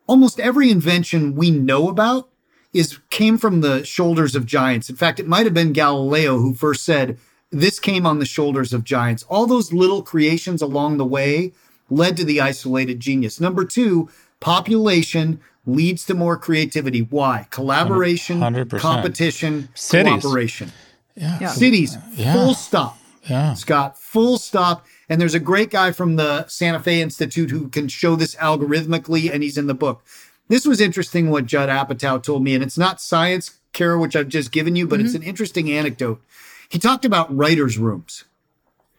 almost 0.07 0.39
every 0.39 0.71
invention 0.71 1.35
we 1.35 1.51
know 1.51 1.89
about 1.89 2.30
is 2.73 2.99
came 3.09 3.37
from 3.37 3.61
the 3.61 3.83
shoulders 3.85 4.35
of 4.35 4.45
giants. 4.45 4.89
In 4.89 4.95
fact, 4.95 5.19
it 5.19 5.27
might 5.27 5.45
have 5.45 5.53
been 5.53 5.73
Galileo 5.73 6.37
who 6.37 6.53
first 6.53 6.83
said 6.85 7.17
this 7.51 7.79
came 7.79 8.05
on 8.05 8.19
the 8.19 8.25
shoulders 8.25 8.71
of 8.73 8.83
giants. 8.83 9.23
All 9.27 9.45
those 9.45 9.73
little 9.73 10.01
creations 10.01 10.61
along 10.61 10.97
the 10.97 11.05
way 11.05 11.51
led 11.89 12.15
to 12.17 12.23
the 12.23 12.39
isolated 12.39 12.99
genius. 13.01 13.41
Number 13.41 13.65
2, 13.65 14.09
population 14.39 15.39
leads 15.65 16.05
to 16.05 16.13
more 16.13 16.37
creativity. 16.37 17.01
Why? 17.01 17.47
Collaboration, 17.51 18.39
100%. 18.39 18.79
competition, 18.79 19.69
Cities. 19.75 20.21
cooperation. 20.21 20.71
Yeah. 21.15 21.47
Cities, 21.49 21.97
Yeah. 22.15 22.33
full 22.33 22.53
stop. 22.53 22.97
Yeah. 23.29 23.53
Scott, 23.53 23.99
full 23.99 24.37
stop. 24.37 24.85
And 25.09 25.19
there's 25.21 25.35
a 25.35 25.39
great 25.39 25.69
guy 25.69 25.91
from 25.91 26.15
the 26.15 26.47
Santa 26.47 26.79
Fe 26.79 27.01
Institute 27.01 27.51
who 27.51 27.67
can 27.67 27.87
show 27.89 28.15
this 28.15 28.33
algorithmically, 28.35 29.31
and 29.31 29.43
he's 29.43 29.57
in 29.57 29.67
the 29.67 29.73
book. 29.75 30.03
This 30.51 30.65
was 30.65 30.81
interesting 30.81 31.29
what 31.29 31.45
Judd 31.45 31.69
Apatow 31.69 32.21
told 32.21 32.43
me, 32.43 32.53
and 32.53 32.61
it's 32.61 32.77
not 32.77 32.99
science, 32.99 33.59
Kara, 33.71 33.97
which 33.97 34.17
I've 34.17 34.27
just 34.27 34.51
given 34.51 34.75
you, 34.75 34.85
but 34.85 34.99
it's 34.99 35.15
an 35.15 35.23
interesting 35.23 35.71
anecdote. 35.71 36.21
He 36.67 36.77
talked 36.77 37.05
about 37.05 37.33
writers' 37.33 37.77
rooms, 37.77 38.25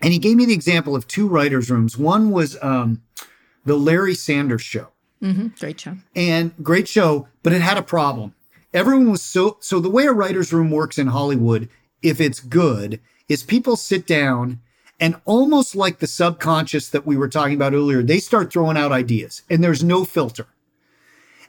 and 0.01 0.15
he 0.15 0.19
gave 0.19 0.39
me 0.39 0.47
the 0.47 0.55
example 0.55 0.97
of 0.97 1.07
two 1.07 1.29
writers' 1.29 1.71
rooms. 1.71 1.99
One 1.99 2.31
was 2.31 2.57
um, 2.63 3.03
the 3.67 3.77
Larry 3.77 4.15
Sanders 4.15 4.63
Show 4.63 4.89
Mm-hmm. 5.23 5.49
Great 5.61 5.79
show. 5.79 5.97
and 6.17 6.53
great 6.63 6.89
show, 6.89 7.29
but 7.43 7.53
it 7.53 7.61
had 7.61 7.77
a 7.77 7.83
problem. 7.83 8.35
Everyone 8.73 9.11
was 9.11 9.23
so 9.23 9.59
so 9.61 9.79
the 9.79 9.91
way 9.91 10.07
a 10.07 10.13
writer's 10.13 10.55
room 10.55 10.71
works 10.71 10.99
in 10.99 11.09
Hollywood, 11.09 11.69
if 12.03 12.19
it's 12.19 12.41
good, 12.41 12.99
is 13.29 13.43
people 13.43 13.77
sit 13.77 14.07
down 14.07 14.61
and 14.99 15.21
almost 15.25 15.77
like 15.77 15.99
the 15.99 16.07
subconscious 16.07 16.89
that 16.89 17.07
we 17.07 17.17
were 17.17 17.29
talking 17.29 17.55
about 17.55 17.75
earlier, 17.75 18.03
they 18.03 18.19
start 18.19 18.53
throwing 18.53 18.79
out 18.79 18.91
ideas 18.91 19.43
and 19.49 19.63
there's 19.63 19.85
no 19.85 20.05
filter. 20.05 20.47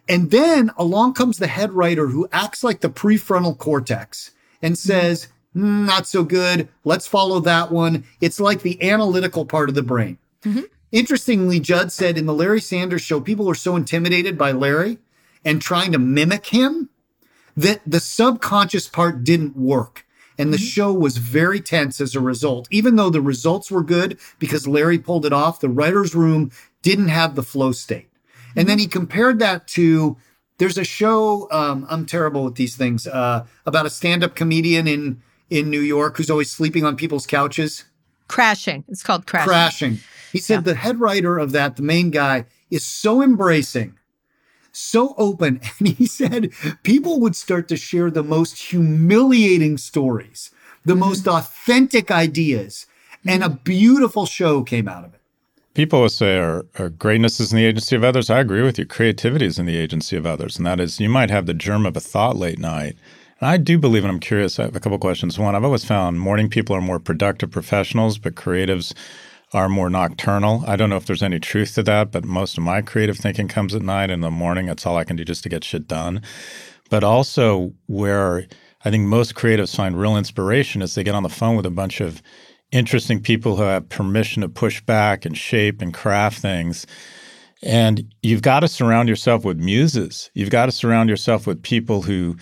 And 0.08 0.32
then 0.32 0.72
along 0.78 1.14
comes 1.14 1.38
the 1.38 1.48
head 1.48 1.72
writer 1.74 2.08
who 2.08 2.28
acts 2.32 2.64
like 2.64 2.82
the 2.82 2.90
prefrontal 2.90 3.58
cortex 3.58 4.32
and 4.62 4.74
hmm. 4.74 4.76
says, 4.76 5.28
"Hmm, 5.54 5.86
not 5.86 6.08
so 6.08 6.24
good. 6.24 6.68
Let's 6.84 7.08
follow 7.08 7.40
that 7.42 7.72
one. 7.72 8.04
It's 8.22 8.40
like 8.40 8.62
the 8.62 8.82
analytical 8.84 9.46
part 9.46 9.70
of 9.70 9.76
the 9.76 9.84
brain. 9.84 10.18
Mm-hmm. 10.44 10.64
Interestingly, 10.92 11.60
Judd 11.60 11.92
said 11.92 12.18
in 12.18 12.28
the 12.28 12.34
Larry 12.34 12.62
Sanders 12.62 13.02
show, 13.02 13.20
people 13.20 13.46
were 13.46 13.56
so 13.56 13.76
intimidated 13.76 14.38
by 14.38 14.52
Larry 14.52 15.00
and 15.44 15.62
trying 15.62 15.92
to 15.92 16.00
mimic 16.00 16.48
him 16.48 16.90
that 17.58 17.82
the 17.86 18.00
subconscious 18.00 18.88
part 18.88 19.24
didn't 19.24 19.58
work. 19.58 20.06
And 20.38 20.52
the 20.52 20.58
mm-hmm. 20.58 20.66
show 20.66 20.94
was 20.94 21.18
very 21.18 21.62
tense 21.62 22.02
as 22.02 22.16
a 22.16 22.20
result. 22.20 22.68
Even 22.72 22.96
though 22.96 23.10
the 23.10 23.22
results 23.22 23.70
were 23.72 23.84
good 23.84 24.20
because 24.40 24.68
Larry 24.68 24.98
pulled 24.98 25.26
it 25.26 25.34
off, 25.34 25.60
the 25.60 25.70
writer's 25.70 26.16
room 26.16 26.52
didn't 26.82 27.10
have 27.10 27.36
the 27.36 27.44
flow 27.44 27.72
state. 27.72 28.10
And 28.56 28.68
then 28.68 28.80
he 28.80 28.88
compared 28.88 29.40
that 29.40 29.68
to 29.70 30.18
there's 30.58 30.78
a 30.78 30.84
show, 30.84 31.48
um, 31.52 31.86
I'm 31.90 32.06
terrible 32.06 32.44
with 32.46 32.56
these 32.56 32.76
things, 32.76 33.08
uh, 33.08 33.46
about 33.66 33.86
a 33.86 33.90
stand 33.90 34.24
up 34.24 34.36
comedian 34.36 34.88
in, 34.88 35.22
in 35.50 35.70
New 35.70 35.82
York 35.82 36.18
who's 36.18 36.30
always 36.30 36.52
sleeping 36.52 36.86
on 36.86 36.96
people's 36.96 37.26
couches. 37.26 37.86
Crashing. 38.28 38.84
It's 38.88 39.04
called 39.04 39.26
crashing. 39.26 39.48
Crashing. 39.48 40.00
He 40.32 40.40
said 40.40 40.64
the 40.64 40.76
head 40.76 41.00
writer 41.00 41.38
of 41.38 41.52
that, 41.52 41.76
the 41.76 41.84
main 41.84 42.10
guy, 42.10 42.46
is 42.72 42.86
so 42.86 43.22
embracing, 43.22 43.98
so 44.72 45.14
open. 45.18 45.62
And 45.80 45.90
he 45.90 46.06
said 46.06 46.52
people 46.84 47.20
would 47.20 47.36
start 47.36 47.68
to 47.68 47.78
share 47.78 48.10
the 48.10 48.24
most 48.24 48.58
humiliating 48.58 49.78
stories, 49.78 50.50
the 50.86 50.96
most 50.96 51.28
authentic 51.28 52.10
ideas, 52.10 52.88
and 53.26 53.44
a 53.44 53.50
beautiful 53.50 54.26
show 54.26 54.64
came 54.64 54.88
out 54.88 55.06
of 55.06 55.14
it. 55.14 55.22
People 55.74 56.02
will 56.02 56.10
say 56.10 56.38
our, 56.38 56.66
our 56.78 56.90
greatness 56.90 57.40
is 57.40 57.52
in 57.52 57.58
the 57.58 57.66
agency 57.66 57.96
of 57.96 58.04
others. 58.04 58.30
I 58.30 58.40
agree 58.40 58.62
with 58.62 58.78
you. 58.78 58.86
Creativity 58.86 59.48
is 59.48 59.58
in 59.58 59.66
the 59.66 59.78
agency 59.78 60.16
of 60.16 60.26
others. 60.26 60.58
And 60.58 60.68
that 60.68 60.80
is, 60.80 61.00
you 61.00 61.10
might 61.10 61.32
have 61.32 61.48
the 61.48 61.54
germ 61.54 61.88
of 61.88 61.98
a 61.98 62.00
thought 62.00 62.36
late 62.36 62.60
night. 62.60 62.96
And 63.40 63.50
I 63.50 63.58
do 63.58 63.80
believe, 63.80 64.04
and 64.04 64.12
I'm 64.12 64.20
curious, 64.20 64.60
I 64.60 64.64
have 64.64 64.76
a 64.76 64.80
couple 64.80 65.00
questions. 65.00 65.40
One, 65.40 65.56
I've 65.56 65.64
always 65.64 65.84
found 65.84 66.20
morning 66.20 66.48
people 66.48 66.76
are 66.76 66.82
more 66.82 67.00
productive 67.00 67.50
professionals, 67.50 68.20
but 68.20 68.36
creatives 68.36 68.94
are 69.52 69.68
more 69.68 69.90
nocturnal. 69.90 70.64
I 70.68 70.76
don't 70.76 70.92
know 70.92 70.96
if 70.96 71.08
there's 71.08 71.24
any 71.24 71.40
truth 71.40 71.74
to 71.76 71.84
that, 71.84 72.12
but 72.12 72.24
most 72.24 72.56
of 72.58 72.64
my 72.64 72.84
creative 72.84 73.18
thinking 73.18 73.48
comes 73.48 73.74
at 73.74 73.82
night. 73.82 74.12
In 74.12 74.22
the 74.22 74.30
morning, 74.30 74.68
that's 74.68 74.86
all 74.86 74.98
I 74.98 75.04
can 75.04 75.16
do 75.16 75.26
just 75.26 75.42
to 75.44 75.50
get 75.50 75.64
shit 75.64 75.88
done. 75.88 76.22
But 76.92 77.04
also, 77.04 77.74
where 77.88 78.46
I 78.86 78.92
think 78.92 79.08
most 79.08 79.34
creatives 79.34 79.76
find 79.76 80.00
real 80.00 80.18
inspiration 80.18 80.84
is 80.84 80.94
they 80.94 81.04
get 81.04 81.16
on 81.16 81.24
the 81.24 81.30
phone 81.30 81.56
with 81.56 81.66
a 81.66 81.72
bunch 81.72 82.00
of 82.00 82.22
interesting 82.74 83.22
people 83.22 83.56
who 83.56 83.64
have 83.64 83.88
permission 83.88 84.42
to 84.42 84.50
push 84.50 84.82
back 84.82 85.26
and 85.26 85.38
shape 85.38 85.82
and 85.82 85.94
craft 85.94 86.40
things. 86.40 86.86
And 87.62 88.14
you've 88.22 88.42
got 88.42 88.62
to 88.62 88.68
surround 88.68 89.08
yourself 89.08 89.46
with 89.46 89.58
muses. 89.58 90.30
You've 90.34 90.50
got 90.50 90.66
to 90.66 90.72
surround 90.72 91.10
yourself 91.10 91.48
with 91.48 91.62
people 91.62 92.02
who, 92.02 92.36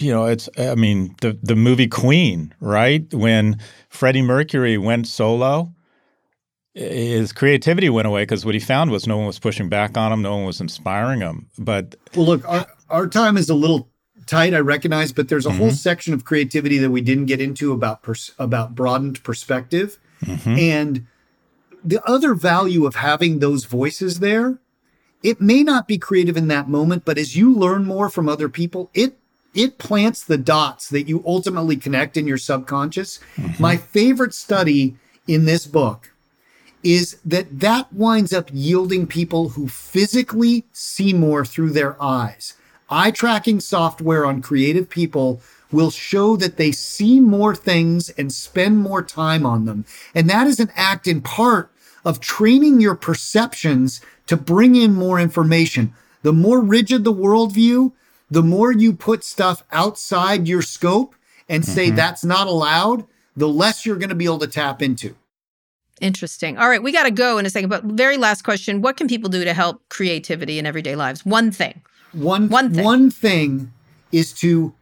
you 0.00 0.10
know, 0.10 0.24
it's, 0.24 0.48
I 0.58 0.74
mean, 0.74 1.14
the, 1.20 1.38
the 1.42 1.54
movie 1.54 1.86
Queen, 1.86 2.52
right? 2.60 3.04
When 3.12 3.58
Freddie 3.90 4.22
Mercury 4.22 4.78
went 4.78 5.06
solo, 5.06 5.72
his 6.74 7.32
creativity 7.32 7.90
went 7.90 8.08
away 8.08 8.22
because 8.22 8.46
what 8.46 8.54
he 8.54 8.60
found 8.60 8.90
was 8.90 9.06
no 9.06 9.18
one 9.18 9.26
was 9.26 9.38
pushing 9.38 9.68
back 9.68 9.96
on 9.96 10.12
him, 10.12 10.22
no 10.22 10.34
one 10.34 10.46
was 10.46 10.60
inspiring 10.60 11.20
him. 11.20 11.46
But 11.58 11.94
well, 12.16 12.24
look, 12.24 12.48
our, 12.48 12.66
our 12.88 13.06
time 13.06 13.36
is 13.36 13.50
a 13.50 13.54
little 13.54 13.91
tight, 14.26 14.54
I 14.54 14.60
recognize, 14.60 15.12
but 15.12 15.28
there's 15.28 15.46
a 15.46 15.50
mm-hmm. 15.50 15.58
whole 15.58 15.70
section 15.70 16.14
of 16.14 16.24
creativity 16.24 16.78
that 16.78 16.90
we 16.90 17.00
didn't 17.00 17.26
get 17.26 17.40
into 17.40 17.72
about 17.72 18.02
pers- 18.02 18.32
about 18.38 18.74
broadened 18.74 19.22
perspective, 19.22 19.98
mm-hmm. 20.24 20.58
and 20.58 21.06
the 21.84 22.02
other 22.04 22.34
value 22.34 22.86
of 22.86 22.96
having 22.96 23.38
those 23.38 23.64
voices 23.64 24.20
there. 24.20 24.58
It 25.22 25.40
may 25.40 25.62
not 25.62 25.86
be 25.86 25.98
creative 25.98 26.36
in 26.36 26.48
that 26.48 26.68
moment, 26.68 27.04
but 27.04 27.16
as 27.16 27.36
you 27.36 27.54
learn 27.54 27.84
more 27.84 28.08
from 28.08 28.28
other 28.28 28.48
people, 28.48 28.90
it 28.94 29.18
it 29.54 29.78
plants 29.78 30.24
the 30.24 30.38
dots 30.38 30.88
that 30.88 31.08
you 31.08 31.22
ultimately 31.26 31.76
connect 31.76 32.16
in 32.16 32.26
your 32.26 32.38
subconscious. 32.38 33.20
Mm-hmm. 33.36 33.62
My 33.62 33.76
favorite 33.76 34.34
study 34.34 34.96
in 35.26 35.44
this 35.44 35.66
book 35.66 36.12
is 36.82 37.18
that 37.24 37.60
that 37.60 37.92
winds 37.92 38.32
up 38.32 38.50
yielding 38.52 39.06
people 39.06 39.50
who 39.50 39.68
physically 39.68 40.64
see 40.72 41.12
more 41.12 41.44
through 41.44 41.70
their 41.70 42.00
eyes. 42.02 42.54
Eye 42.92 43.10
tracking 43.10 43.58
software 43.58 44.26
on 44.26 44.42
creative 44.42 44.90
people 44.90 45.40
will 45.72 45.90
show 45.90 46.36
that 46.36 46.58
they 46.58 46.72
see 46.72 47.20
more 47.20 47.56
things 47.56 48.10
and 48.10 48.30
spend 48.30 48.78
more 48.78 49.02
time 49.02 49.46
on 49.46 49.64
them. 49.64 49.86
And 50.14 50.28
that 50.28 50.46
is 50.46 50.60
an 50.60 50.70
act 50.76 51.06
in 51.06 51.22
part 51.22 51.72
of 52.04 52.20
training 52.20 52.82
your 52.82 52.94
perceptions 52.94 54.02
to 54.26 54.36
bring 54.36 54.76
in 54.76 54.92
more 54.92 55.18
information. 55.18 55.94
The 56.20 56.34
more 56.34 56.60
rigid 56.60 57.04
the 57.04 57.14
worldview, 57.14 57.92
the 58.30 58.42
more 58.42 58.72
you 58.72 58.92
put 58.92 59.24
stuff 59.24 59.64
outside 59.72 60.46
your 60.46 60.60
scope 60.60 61.14
and 61.48 61.64
say 61.64 61.86
mm-hmm. 61.86 61.96
that's 61.96 62.24
not 62.24 62.46
allowed, 62.46 63.06
the 63.34 63.48
less 63.48 63.86
you're 63.86 63.96
going 63.96 64.10
to 64.10 64.14
be 64.14 64.26
able 64.26 64.38
to 64.40 64.46
tap 64.46 64.82
into. 64.82 65.16
Interesting. 66.00 66.58
All 66.58 66.68
right, 66.68 66.82
we 66.82 66.92
got 66.92 67.04
to 67.04 67.10
go 67.10 67.38
in 67.38 67.46
a 67.46 67.50
second, 67.50 67.70
but 67.70 67.84
very 67.84 68.18
last 68.18 68.42
question, 68.42 68.82
what 68.82 68.98
can 68.98 69.08
people 69.08 69.30
do 69.30 69.44
to 69.44 69.54
help 69.54 69.80
creativity 69.88 70.58
in 70.58 70.66
everyday 70.66 70.94
lives? 70.94 71.24
One 71.24 71.50
thing. 71.50 71.80
One 72.12 72.48
one 72.48 72.74
thing. 72.74 72.84
one 72.84 73.10
thing 73.10 73.72
is 74.10 74.32
to 74.34 74.74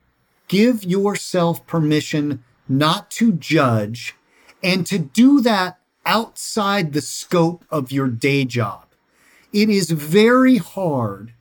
give 0.48 0.82
yourself 0.84 1.64
permission 1.66 2.42
not 2.68 3.10
to 3.12 3.32
judge 3.32 4.16
and 4.62 4.84
to 4.86 4.98
do 4.98 5.40
that 5.42 5.78
outside 6.04 6.92
the 6.92 7.00
scope 7.00 7.64
of 7.70 7.92
your 7.92 8.08
day 8.08 8.44
job. 8.44 8.86
It 9.52 9.68
is 9.68 9.90
very 9.90 10.56
hard 10.56 11.32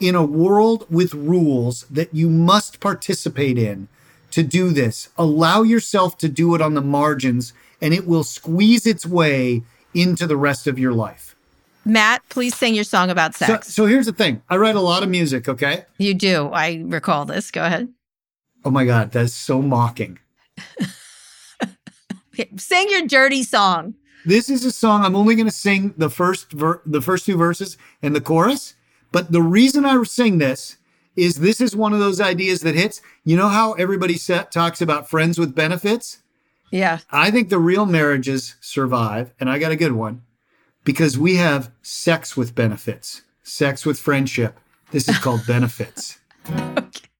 in 0.00 0.14
a 0.14 0.24
world 0.24 0.86
with 0.90 1.14
rules 1.14 1.82
that 1.90 2.14
you 2.14 2.28
must 2.28 2.80
participate 2.80 3.56
in 3.56 3.88
to 4.32 4.42
do 4.42 4.70
this. 4.70 5.10
Allow 5.16 5.62
yourself 5.62 6.18
to 6.18 6.28
do 6.28 6.54
it 6.54 6.60
on 6.60 6.74
the 6.74 6.82
margins 6.82 7.52
and 7.80 7.94
it 7.94 8.06
will 8.06 8.24
squeeze 8.24 8.86
its 8.86 9.06
way 9.06 9.62
into 9.94 10.26
the 10.26 10.36
rest 10.36 10.66
of 10.66 10.78
your 10.78 10.92
life. 10.92 11.35
Matt, 11.86 12.28
please 12.28 12.56
sing 12.56 12.74
your 12.74 12.84
song 12.84 13.10
about 13.10 13.34
sex. 13.34 13.68
So, 13.68 13.84
so 13.84 13.86
here's 13.86 14.06
the 14.06 14.12
thing 14.12 14.42
I 14.50 14.56
write 14.56 14.74
a 14.74 14.80
lot 14.80 15.04
of 15.04 15.08
music, 15.08 15.48
okay? 15.48 15.84
You 15.98 16.14
do. 16.14 16.50
I 16.52 16.82
recall 16.84 17.24
this. 17.24 17.52
Go 17.52 17.64
ahead. 17.64 17.88
Oh 18.64 18.70
my 18.70 18.84
God, 18.84 19.12
that's 19.12 19.32
so 19.32 19.62
mocking. 19.62 20.18
sing 22.56 22.90
your 22.90 23.06
dirty 23.06 23.44
song. 23.44 23.94
This 24.24 24.50
is 24.50 24.64
a 24.64 24.72
song 24.72 25.04
I'm 25.04 25.14
only 25.14 25.36
going 25.36 25.46
to 25.46 25.52
sing 25.52 25.94
the 25.96 26.10
first 26.10 26.50
ver- 26.50 26.82
the 26.84 27.00
first 27.00 27.24
two 27.24 27.36
verses 27.36 27.78
and 28.02 28.16
the 28.16 28.20
chorus. 28.20 28.74
But 29.12 29.30
the 29.30 29.42
reason 29.42 29.84
I 29.84 30.02
sing 30.02 30.38
this 30.38 30.78
is 31.14 31.36
this 31.36 31.60
is 31.60 31.76
one 31.76 31.92
of 31.92 32.00
those 32.00 32.20
ideas 32.20 32.62
that 32.62 32.74
hits. 32.74 33.00
You 33.22 33.36
know 33.36 33.48
how 33.48 33.74
everybody 33.74 34.18
set, 34.18 34.50
talks 34.50 34.80
about 34.80 35.08
friends 35.08 35.38
with 35.38 35.54
benefits? 35.54 36.18
Yeah. 36.72 36.98
I 37.10 37.30
think 37.30 37.48
the 37.48 37.60
real 37.60 37.86
marriages 37.86 38.56
survive, 38.60 39.32
and 39.38 39.48
I 39.48 39.60
got 39.60 39.70
a 39.70 39.76
good 39.76 39.92
one, 39.92 40.22
because 40.86 41.18
we 41.18 41.34
have 41.34 41.70
sex 41.82 42.36
with 42.36 42.54
benefits, 42.54 43.22
sex 43.42 43.84
with 43.84 43.98
friendship. 43.98 44.58
This 44.92 45.08
is 45.08 45.18
called 45.18 45.44
benefits. 45.46 46.18
okay. 46.48 47.10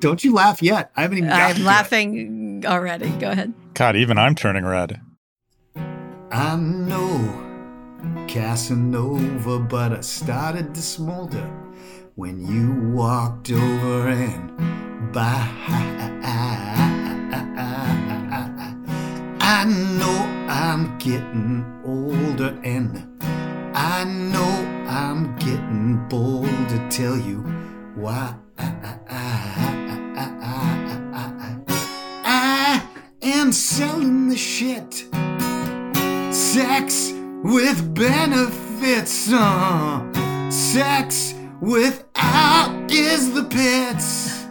Don't 0.00 0.24
you 0.24 0.32
laugh 0.32 0.62
yet? 0.62 0.90
I 0.96 1.02
haven't 1.02 1.18
even. 1.18 1.30
I'm 1.30 1.62
laughing 1.64 2.62
yet. 2.62 2.72
already. 2.72 3.10
Go 3.10 3.30
ahead. 3.30 3.52
God, 3.74 3.96
even 3.96 4.16
I'm 4.16 4.34
turning 4.34 4.64
red. 4.64 5.00
I 6.30 6.56
know 6.56 7.18
Casanova, 8.28 9.58
but 9.60 9.92
I 9.92 10.00
started 10.00 10.74
to 10.74 10.82
smolder 10.82 11.46
when 12.14 12.46
you 12.46 12.72
walked 12.94 13.50
over 13.50 14.08
and 14.08 15.12
by. 15.12 15.48
I 19.50 19.64
know 19.64 20.46
I'm 20.48 20.96
getting 20.98 21.64
older 22.08 22.58
and 22.64 23.06
I 23.74 24.04
know 24.04 24.52
I'm 24.88 25.36
getting 25.36 26.06
bold 26.08 26.68
to 26.70 26.88
tell 26.88 27.16
you 27.16 27.40
why 27.94 28.34
I, 28.58 28.68
am 33.22 33.52
selling 33.52 34.28
the 34.28 34.36
shit. 34.36 35.04
Sex 36.34 37.12
with 37.44 37.94
benefits. 37.94 39.32
Uh, 39.32 40.50
sex 40.50 41.34
without 41.60 42.90
is 42.90 43.32
the 43.32 43.44
pits. 43.44 44.44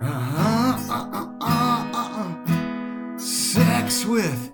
Uh-huh, 0.00 0.76
uh-uh, 0.90 1.36
uh-uh. 1.40 3.18
Sex 3.18 4.04
with 4.04 4.52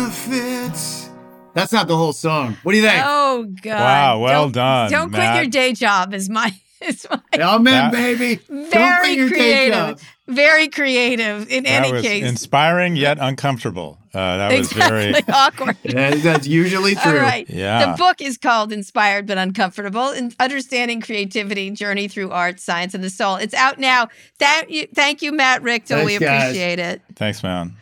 benefits. 0.00 1.10
That's 1.52 1.72
not 1.72 1.88
the 1.88 1.96
whole 1.96 2.12
song. 2.12 2.56
What 2.62 2.72
do 2.72 2.78
you 2.78 2.84
think? 2.84 3.02
Oh 3.04 3.44
God! 3.62 3.80
Wow, 3.80 4.18
well 4.20 4.42
don't, 4.44 4.52
done. 4.52 4.90
Don't 4.90 5.10
Matt. 5.10 5.32
quit 5.32 5.42
your 5.42 5.50
day 5.50 5.72
job. 5.72 6.14
Is 6.14 6.30
my 6.30 6.54
is 6.80 7.06
my. 7.10 7.20
Amen, 7.34 7.90
that, 7.90 7.92
baby. 7.92 8.36
Very 8.48 9.28
creative. 9.28 10.00
Very 10.28 10.68
creative. 10.68 11.50
In 11.50 11.64
that 11.64 11.70
any 11.70 11.92
was 11.92 12.02
case, 12.02 12.24
inspiring 12.24 12.94
yet 12.94 13.18
uncomfortable. 13.20 13.98
Uh, 14.14 14.36
that 14.36 14.52
exactly. 14.52 14.80
was 14.80 14.88
very 14.88 15.22
awkward. 15.32 15.76
yeah, 15.82 16.14
that's 16.14 16.46
usually 16.46 16.94
true. 16.94 17.12
All 17.12 17.18
right. 17.18 17.48
Yeah. 17.50 17.90
The 17.90 17.96
book 17.96 18.20
is 18.20 18.38
called 18.38 18.72
Inspired 18.72 19.26
but 19.26 19.36
Uncomfortable: 19.38 20.10
and 20.10 20.34
Understanding 20.38 21.00
Creativity: 21.00 21.70
Journey 21.72 22.06
Through 22.06 22.30
Art, 22.30 22.60
Science, 22.60 22.94
and 22.94 23.02
the 23.02 23.10
Soul. 23.10 23.36
It's 23.36 23.54
out 23.54 23.80
now. 23.80 24.08
Thank 24.38 24.70
you, 24.70 24.86
thank 24.94 25.20
you, 25.20 25.32
Matt 25.32 25.62
Richtel. 25.62 26.04
We 26.06 26.14
appreciate 26.14 26.76
guys. 26.76 26.94
it. 26.94 27.02
Thanks, 27.16 27.42
man. 27.42 27.76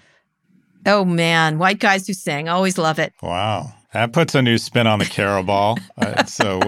Oh 0.89 1.05
man, 1.05 1.59
white 1.59 1.79
guys 1.79 2.07
who 2.07 2.13
sing. 2.15 2.49
Always 2.49 2.79
love 2.79 2.99
it. 2.99 3.13
Wow, 3.23 3.73
that 3.93 4.13
puts 4.13 4.35
a 4.35 4.43
new 4.43 4.59
spin 4.59 4.87
on 4.87 4.99
the 4.99 5.05
Carol 5.05 5.43
ball. 5.43 5.79
uh, 5.99 6.25
so. 6.27 6.61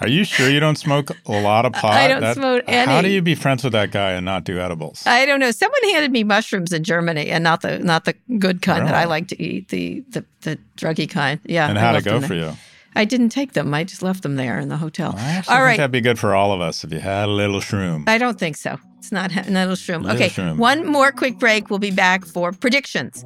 Are 0.00 0.06
you 0.08 0.22
sure 0.22 0.48
you 0.48 0.60
don't 0.60 0.78
smoke 0.78 1.10
a 1.26 1.40
lot 1.40 1.66
of 1.66 1.72
pot? 1.72 1.94
I 1.94 2.06
don't 2.06 2.34
smoke 2.34 2.62
any. 2.68 2.88
How 2.88 3.02
do 3.02 3.08
you 3.08 3.20
be 3.20 3.34
friends 3.34 3.64
with 3.64 3.72
that 3.72 3.90
guy 3.90 4.12
and 4.12 4.24
not 4.24 4.44
do 4.44 4.60
edibles? 4.60 5.02
I 5.06 5.26
don't 5.26 5.40
know. 5.40 5.50
Someone 5.50 5.82
handed 5.90 6.12
me 6.12 6.22
mushrooms 6.22 6.72
in 6.72 6.84
Germany, 6.84 7.30
and 7.30 7.42
not 7.42 7.62
the 7.62 7.80
not 7.80 8.04
the 8.04 8.14
good 8.38 8.62
kind 8.62 8.86
that 8.86 8.94
I 8.94 9.06
like 9.06 9.26
to 9.28 9.42
eat, 9.42 9.70
the 9.70 10.04
the 10.10 10.24
the 10.42 10.56
druggy 10.76 11.10
kind. 11.10 11.40
Yeah. 11.44 11.68
and 11.68 11.76
I 11.76 11.80
how'd 11.80 11.96
it 11.96 12.04
go 12.04 12.20
for 12.20 12.34
you? 12.34 12.52
I 12.94 13.04
didn't 13.04 13.30
take 13.30 13.54
them. 13.54 13.74
I 13.74 13.82
just 13.82 14.02
left 14.02 14.22
them 14.22 14.36
there 14.36 14.60
in 14.60 14.68
the 14.68 14.76
hotel. 14.76 15.14
I 15.16 15.30
actually 15.30 15.52
All 15.52 15.58
think 15.58 15.66
right. 15.66 15.76
that'd 15.78 15.90
be 15.90 16.00
good 16.00 16.18
for 16.18 16.34
all 16.34 16.52
of 16.52 16.60
us 16.60 16.84
if 16.84 16.92
you 16.92 17.00
had 17.00 17.28
a 17.28 17.32
little 17.32 17.60
shroom. 17.60 18.08
I 18.08 18.18
don't 18.18 18.38
think 18.38 18.56
so. 18.56 18.78
It's 18.98 19.12
not 19.12 19.32
ha- 19.32 19.44
not 19.48 19.68
a 19.68 19.72
shroom. 19.72 20.02
Little 20.02 20.16
okay. 20.16 20.28
shroom. 20.28 20.56
One 20.58 20.86
more 20.86 21.12
quick 21.12 21.38
break. 21.38 21.70
We'll 21.70 21.78
be 21.78 21.90
back 21.90 22.24
for 22.24 22.52
predictions. 22.52 23.24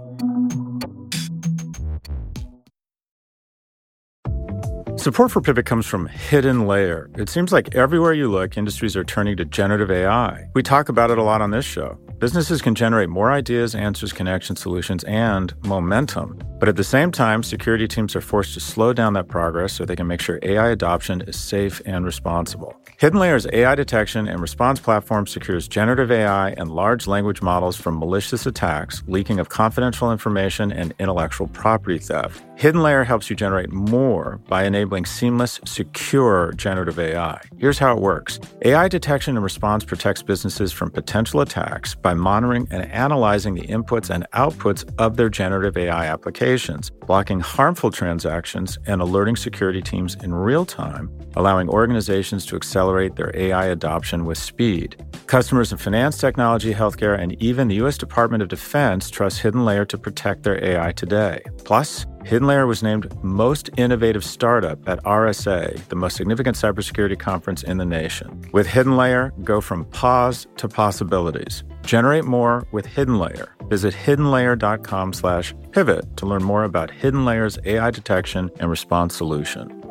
Support 5.03 5.33
for 5.33 5.41
Pivot 5.41 5.67
comes 5.67 5.87
from 5.87 6.07
Hidden 6.07 6.69
Layer. 6.69 7.11
It 7.17 7.29
seems 7.29 7.51
like 7.51 7.75
everywhere 7.75 8.13
you 8.13 8.31
look, 8.31 8.57
industries 8.57 8.95
are 8.97 9.03
turning 9.03 9.37
to 9.39 9.45
generative 9.45 9.91
AI. 9.91 10.45
We 10.55 10.63
talk 10.63 10.89
about 10.89 11.11
it 11.11 11.19
a 11.19 11.25
lot 11.25 11.41
on 11.41 11.51
this 11.51 11.65
show. 11.65 11.99
Businesses 12.23 12.63
can 12.63 12.77
generate 12.77 13.09
more 13.09 13.33
ideas, 13.33 13.75
answers, 13.75 14.13
connections, 14.13 14.61
solutions, 14.61 15.03
and 15.03 15.53
momentum. 15.65 16.41
But 16.61 16.69
at 16.69 16.77
the 16.77 16.85
same 16.85 17.11
time, 17.11 17.43
security 17.43 17.89
teams 17.89 18.15
are 18.15 18.21
forced 18.21 18.55
to 18.55 18.61
slow 18.61 18.93
down 18.93 19.15
that 19.15 19.27
progress 19.27 19.73
so 19.73 19.85
they 19.85 19.97
can 19.97 20.07
make 20.07 20.21
sure 20.21 20.39
AI 20.45 20.69
adoption 20.69 21.23
is 21.23 21.37
safe 21.37 21.83
and 21.85 22.05
responsible. 22.05 22.77
Hidden 22.99 23.19
Layer's 23.19 23.49
AI 23.53 23.75
detection 23.75 24.29
and 24.29 24.41
response 24.41 24.79
platform 24.79 25.27
secures 25.27 25.67
generative 25.67 26.13
AI 26.13 26.51
and 26.51 26.71
large 26.71 27.09
language 27.09 27.43
models 27.43 27.77
from 27.77 27.99
malicious 27.99 28.47
attacks, 28.47 29.03
leaking 29.09 29.41
of 29.41 29.49
confidential 29.49 30.13
information, 30.13 30.71
and 30.71 30.95
intellectual 31.01 31.49
property 31.49 31.99
theft. 31.99 32.41
Hidden 32.55 32.81
Layer 32.81 33.03
helps 33.03 33.29
you 33.29 33.35
generate 33.35 33.73
more 33.73 34.39
by 34.47 34.63
enabling 34.63 35.07
seamless, 35.07 35.59
secure 35.65 36.53
generative 36.53 37.01
AI. 37.01 37.41
Here's 37.59 37.81
how 37.81 37.97
it 37.97 38.01
works 38.01 38.39
AI 38.65 38.87
detection 38.87 39.35
and 39.35 39.43
response 39.43 39.85
protects 39.85 40.23
businesses 40.23 40.73
from 40.73 40.93
potential 40.93 41.41
attacks 41.41 41.97
by 41.97 42.12
monitoring 42.19 42.67
and 42.71 42.91
analyzing 42.91 43.55
the 43.55 43.63
inputs 43.63 44.11
and 44.11 44.27
outputs 44.35 44.85
of 44.99 45.17
their 45.17 45.29
generative 45.29 45.77
AI 45.77 46.07
applications, 46.07 46.91
blocking 46.91 47.41
harmful 47.41 47.91
transactions, 47.91 48.79
and 48.87 49.01
alerting 49.01 49.37
security 49.37 49.83
teams 49.83 50.15
in 50.17 50.35
real 50.35 50.65
time, 50.65 51.11
allowing 51.37 51.69
organizations 51.69 52.47
to 52.47 52.57
accelerate 52.57 53.17
their 53.17 53.31
AI 53.37 53.67
adoption 53.67 54.25
with 54.25 54.39
speed. 54.39 54.97
Customers 55.27 55.73
in 55.73 55.79
finance, 55.79 56.19
technology, 56.19 56.75
healthcare, 56.75 57.19
and 57.19 57.41
even 57.43 57.69
the 57.69 57.77
U.S. 57.77 57.97
Department 57.97 58.43
of 58.43 58.49
Defense 58.49 59.11
trust 59.11 59.41
Hidden 59.41 59.65
Layer 59.65 59.85
to 59.87 59.99
protect 59.99 60.43
their 60.43 60.63
AI 60.65 60.93
today. 60.93 61.43
Plus, 61.65 62.07
Hidden 62.25 62.47
Layer 62.47 62.67
was 62.67 62.83
named 62.83 63.13
Most 63.23 63.69
Innovative 63.77 64.25
Startup 64.25 64.79
at 64.89 65.03
RSA, 65.05 65.89
the 65.89 65.97
most 65.97 66.17
significant 66.17 66.57
cybersecurity 66.57 67.19
conference 67.19 67.63
in 67.63 67.79
the 67.79 67.85
nation. 67.85 68.45
With 68.53 68.67
Hidden 68.67 68.97
Layer, 68.97 69.33
go 69.43 69.61
from 69.61 69.85
pause 69.87 70.47
to 70.59 70.69
possibilities. 70.69 71.65
Generate 71.83 72.25
more 72.25 72.65
with 72.71 72.87
Hidden 72.87 73.19
Layer. 73.19 73.49
Visit 73.69 73.93
hiddenlayer.com 73.93 75.13
slash 75.13 75.53
pivot 75.73 76.17
to 76.17 76.27
learn 76.27 76.45
more 76.45 76.65
about 76.65 76.91
Hidden 76.91 77.25
Layer's 77.25 77.59
AI 77.65 77.91
detection 77.91 78.51
and 78.61 78.71
response 78.71 79.17
solution. 79.17 79.82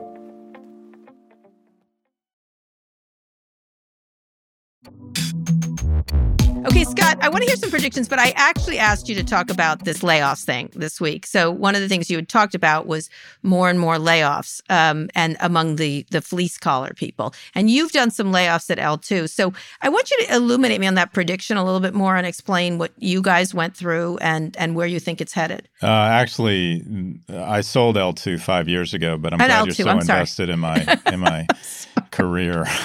Okay, 6.64 6.84
Scott, 6.84 7.18
I 7.22 7.30
want 7.30 7.42
to 7.42 7.48
hear 7.48 7.56
some 7.56 7.72
predictions, 7.72 8.08
but 8.08 8.20
I 8.20 8.34
actually 8.36 8.78
asked 8.78 9.10
you 9.10 9.16
to 9.16 9.24
talk 9.24 9.50
about 9.50 9.84
this 9.84 10.00
layoffs 10.00 10.44
thing 10.44 10.70
this 10.76 11.02
week. 11.02 11.26
So 11.26 11.50
one 11.50 11.74
of 11.74 11.82
the 11.82 11.88
things 11.88 12.08
you 12.10 12.18
had 12.18 12.30
talked 12.30 12.54
about 12.54 12.86
was 12.86 13.10
more 13.42 13.68
and 13.68 13.80
more 13.80 13.96
layoffs, 13.96 14.62
um, 14.70 15.10
and 15.16 15.38
among 15.40 15.78
the 15.78 16.06
the 16.12 16.22
fleece 16.22 16.60
collar 16.60 16.92
people. 16.96 17.34
And 17.56 17.72
you've 17.72 17.92
done 17.92 18.12
some 18.12 18.32
layoffs 18.32 18.70
at 18.70 18.78
L2. 18.78 19.30
So 19.30 19.54
I 19.82 19.90
want 19.90 20.12
you 20.12 20.26
to 20.26 20.36
illuminate 20.36 20.80
me 20.80 20.86
on 20.86 20.94
that 20.96 21.14
prediction 21.14 21.58
a 21.58 21.66
little 21.66 21.80
bit 21.80 21.96
more 21.96 22.16
and 22.16 22.28
explain 22.28 22.78
what 22.78 22.92
you 22.98 23.24
guys 23.24 23.56
went 23.56 23.76
through 23.76 24.18
and 24.20 24.56
and 24.58 24.76
where 24.76 24.88
you 24.88 25.00
think 25.00 25.20
it's 25.20 25.34
headed. 25.34 25.68
Uh, 25.82 25.88
actually, 25.88 26.84
I 27.30 27.62
sold 27.62 27.96
L2 27.96 28.40
five 28.40 28.70
years 28.70 28.94
ago, 28.94 29.18
but 29.18 29.34
I'm 29.34 29.40
glad 29.40 29.50
L2, 29.50 29.66
you're 29.66 29.74
so 29.74 29.90
I'm 29.90 30.02
sorry. 30.02 30.20
invested 30.20 30.50
in 30.50 30.60
my 30.60 31.00
in 31.08 31.20
my 31.22 31.48
career. 32.12 32.66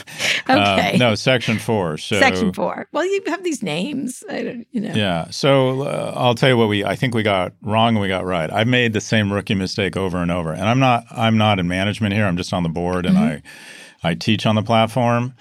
Okay. 0.49 0.95
Uh, 0.95 0.97
no, 0.97 1.17
Section 1.17 1.59
Four. 1.59 1.99
So 1.99 2.21
Section 2.21 2.53
four. 2.53 2.87
Well, 2.93 3.05
you 3.05 3.21
have 3.27 3.43
these 3.43 3.65
names. 3.65 4.23
I 4.31 4.43
don't, 4.45 4.67
you 4.71 4.81
know. 4.81 4.95
Yeah. 4.95 5.29
So 5.31 5.83
uh, 5.83 6.13
I'll 6.15 6.37
tell 6.37 6.49
you 6.51 6.57
what 6.57 6.69
we 6.69 6.85
I 6.85 6.95
think 6.95 7.17
we 7.17 7.25
got 7.25 7.53
wrong 7.63 7.97
and 7.97 8.01
we 8.01 8.07
got 8.07 8.25
right. 8.25 8.49
I've 8.53 8.69
made 8.69 8.93
the 8.93 9.01
same 9.01 9.33
rookie 9.33 9.57
mistake 9.57 9.97
over 9.97 10.19
and 10.19 10.31
over. 10.31 10.53
And 10.53 10.69
I'm 10.69 10.79
not 10.79 11.03
I'm 11.11 11.37
not 11.37 11.59
in 11.59 11.67
management 11.67 12.15
here. 12.15 12.27
I'm 12.27 12.37
just 12.37 12.53
on 12.53 12.63
the 12.63 12.69
board 12.69 13.07
and 13.07 13.19
I 13.19 13.43
I 14.05 14.15
teach 14.15 14.47
on 14.47 14.55
the 14.55 14.63
platform. 14.63 15.35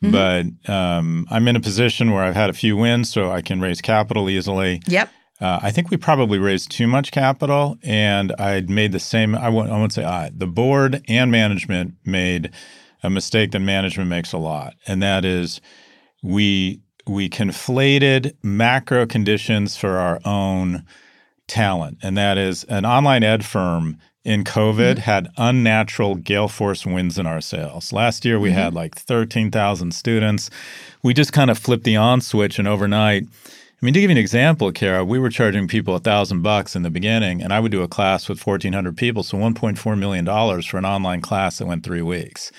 But 0.00 0.46
um, 0.68 1.26
I'm 1.30 1.48
in 1.48 1.56
a 1.56 1.60
position 1.60 2.12
where 2.12 2.22
I've 2.24 2.34
had 2.34 2.50
a 2.50 2.52
few 2.52 2.76
wins, 2.76 3.10
so 3.10 3.30
I 3.30 3.40
can 3.40 3.60
raise 3.60 3.80
capital 3.80 4.28
easily. 4.28 4.82
Yep. 4.86 5.10
Uh, 5.40 5.58
I 5.62 5.70
think 5.72 5.90
we 5.90 5.96
probably 5.96 6.38
raised 6.38 6.70
too 6.70 6.86
much 6.86 7.10
capital, 7.10 7.76
and 7.82 8.32
I'd 8.38 8.70
made 8.70 8.92
the 8.92 9.00
same. 9.00 9.34
I 9.34 9.48
won't, 9.48 9.70
I 9.70 9.76
won't 9.78 9.92
say 9.92 10.04
I. 10.04 10.30
The 10.34 10.46
board 10.46 11.02
and 11.08 11.30
management 11.30 11.94
made 12.04 12.50
a 13.04 13.10
mistake 13.10 13.52
that 13.52 13.60
management 13.60 14.08
makes 14.08 14.32
a 14.32 14.38
lot, 14.38 14.74
and 14.86 15.02
that 15.02 15.24
is 15.24 15.60
we 16.22 16.80
we 17.06 17.28
conflated 17.28 18.34
macro 18.42 19.06
conditions 19.06 19.76
for 19.76 19.98
our 19.98 20.18
own 20.24 20.84
talent, 21.46 21.98
and 22.02 22.16
that 22.16 22.38
is 22.38 22.64
an 22.64 22.86
online 22.86 23.22
ed 23.22 23.44
firm 23.44 23.98
in 24.24 24.42
COVID 24.42 24.92
mm-hmm. 24.92 25.00
had 25.00 25.28
unnatural 25.36 26.14
gale 26.14 26.48
force 26.48 26.86
winds 26.86 27.18
in 27.18 27.26
our 27.26 27.42
sales. 27.42 27.92
Last 27.92 28.24
year 28.24 28.40
we 28.40 28.48
mm-hmm. 28.48 28.58
had 28.58 28.74
like 28.74 28.94
13,000 28.96 29.92
students. 29.92 30.48
We 31.02 31.12
just 31.12 31.34
kind 31.34 31.50
of 31.50 31.58
flipped 31.58 31.84
the 31.84 31.96
on 31.96 32.22
switch 32.22 32.58
and 32.58 32.66
overnight 32.66 33.24
I 33.82 33.84
mean, 33.84 33.92
to 33.94 34.00
give 34.00 34.08
you 34.08 34.12
an 34.14 34.18
example, 34.18 34.72
Kara, 34.72 35.04
we 35.04 35.18
were 35.18 35.28
charging 35.28 35.68
people 35.68 35.94
a 35.94 35.98
thousand 35.98 36.40
bucks 36.42 36.74
in 36.74 36.82
the 36.82 36.90
beginning, 36.90 37.42
and 37.42 37.52
I 37.52 37.60
would 37.60 37.70
do 37.72 37.82
a 37.82 37.88
class 37.88 38.28
with 38.28 38.38
fourteen 38.40 38.72
hundred 38.72 38.96
people, 38.96 39.22
so 39.22 39.36
one 39.36 39.52
point 39.54 39.78
four 39.78 39.94
million 39.94 40.24
dollars 40.24 40.64
for 40.64 40.78
an 40.78 40.86
online 40.86 41.20
class 41.20 41.58
that 41.58 41.66
went 41.66 41.84
three 41.84 42.00
weeks. 42.02 42.50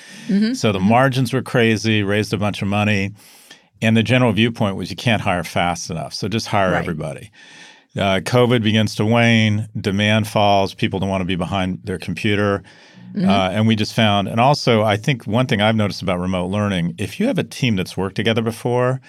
So 0.54 0.72
the 0.72 0.80
margins 0.80 1.34
were 1.34 1.42
crazy, 1.42 2.04
raised 2.04 2.32
a 2.34 2.38
bunch 2.38 2.62
of 2.62 2.68
money, 2.68 3.12
and 3.82 3.98
the 3.98 4.04
general 4.04 4.34
viewpoint 4.34 4.76
was 4.76 4.90
you 4.92 4.96
can't 4.96 5.22
hire 5.22 5.44
fast 5.44 5.90
enough, 5.90 6.14
so 6.14 6.28
just 6.28 6.48
hire 6.48 6.72
Right. 6.72 6.80
everybody. 6.80 7.32
Uh, 7.98 8.20
COVID 8.20 8.62
begins 8.62 8.94
to 8.96 9.06
wane, 9.06 9.70
demand 9.80 10.28
falls, 10.28 10.74
people 10.74 11.00
don't 11.00 11.10
want 11.10 11.22
to 11.22 11.26
be 11.26 11.36
behind 11.38 11.80
their 11.86 11.98
computer. 11.98 12.62
Uh, 13.18 13.50
and 13.54 13.66
we 13.66 13.78
just 13.78 13.94
found, 13.94 14.28
and 14.28 14.42
also, 14.42 14.84
I 14.84 14.98
think 14.98 15.26
one 15.26 15.48
thing 15.48 15.62
I've 15.62 15.78
noticed 15.78 16.02
about 16.02 16.20
remote 16.20 16.48
learning 16.48 16.96
if 16.98 17.18
you 17.18 17.28
have 17.28 17.38
a 17.38 17.46
team 17.46 17.78
that's 17.78 17.96
worked 17.96 18.18
together 18.18 18.42
before, 18.42 19.00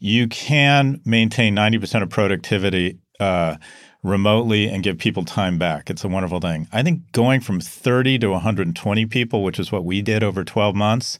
you 0.00 0.28
can 0.28 1.00
maintain 1.04 1.54
90% 1.54 2.02
of 2.02 2.10
productivity 2.10 2.98
uh, 3.20 3.56
remotely 4.02 4.68
and 4.68 4.82
give 4.82 4.98
people 4.98 5.24
time 5.24 5.58
back. 5.58 5.90
It's 5.90 6.04
a 6.04 6.08
wonderful 6.08 6.40
thing. 6.40 6.68
I 6.72 6.82
think 6.82 7.10
going 7.12 7.40
from 7.40 7.60
30 7.60 8.18
to 8.20 8.30
120 8.30 9.06
people, 9.06 9.42
which 9.42 9.58
is 9.58 9.72
what 9.72 9.84
we 9.84 10.02
did 10.02 10.22
over 10.22 10.44
12 10.44 10.74
months, 10.74 11.18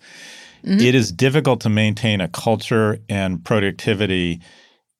it 0.64 0.94
is 0.94 1.12
difficult 1.12 1.60
to 1.62 1.68
maintain 1.68 2.20
a 2.20 2.28
culture 2.28 2.98
and 3.08 3.44
productivity 3.44 4.40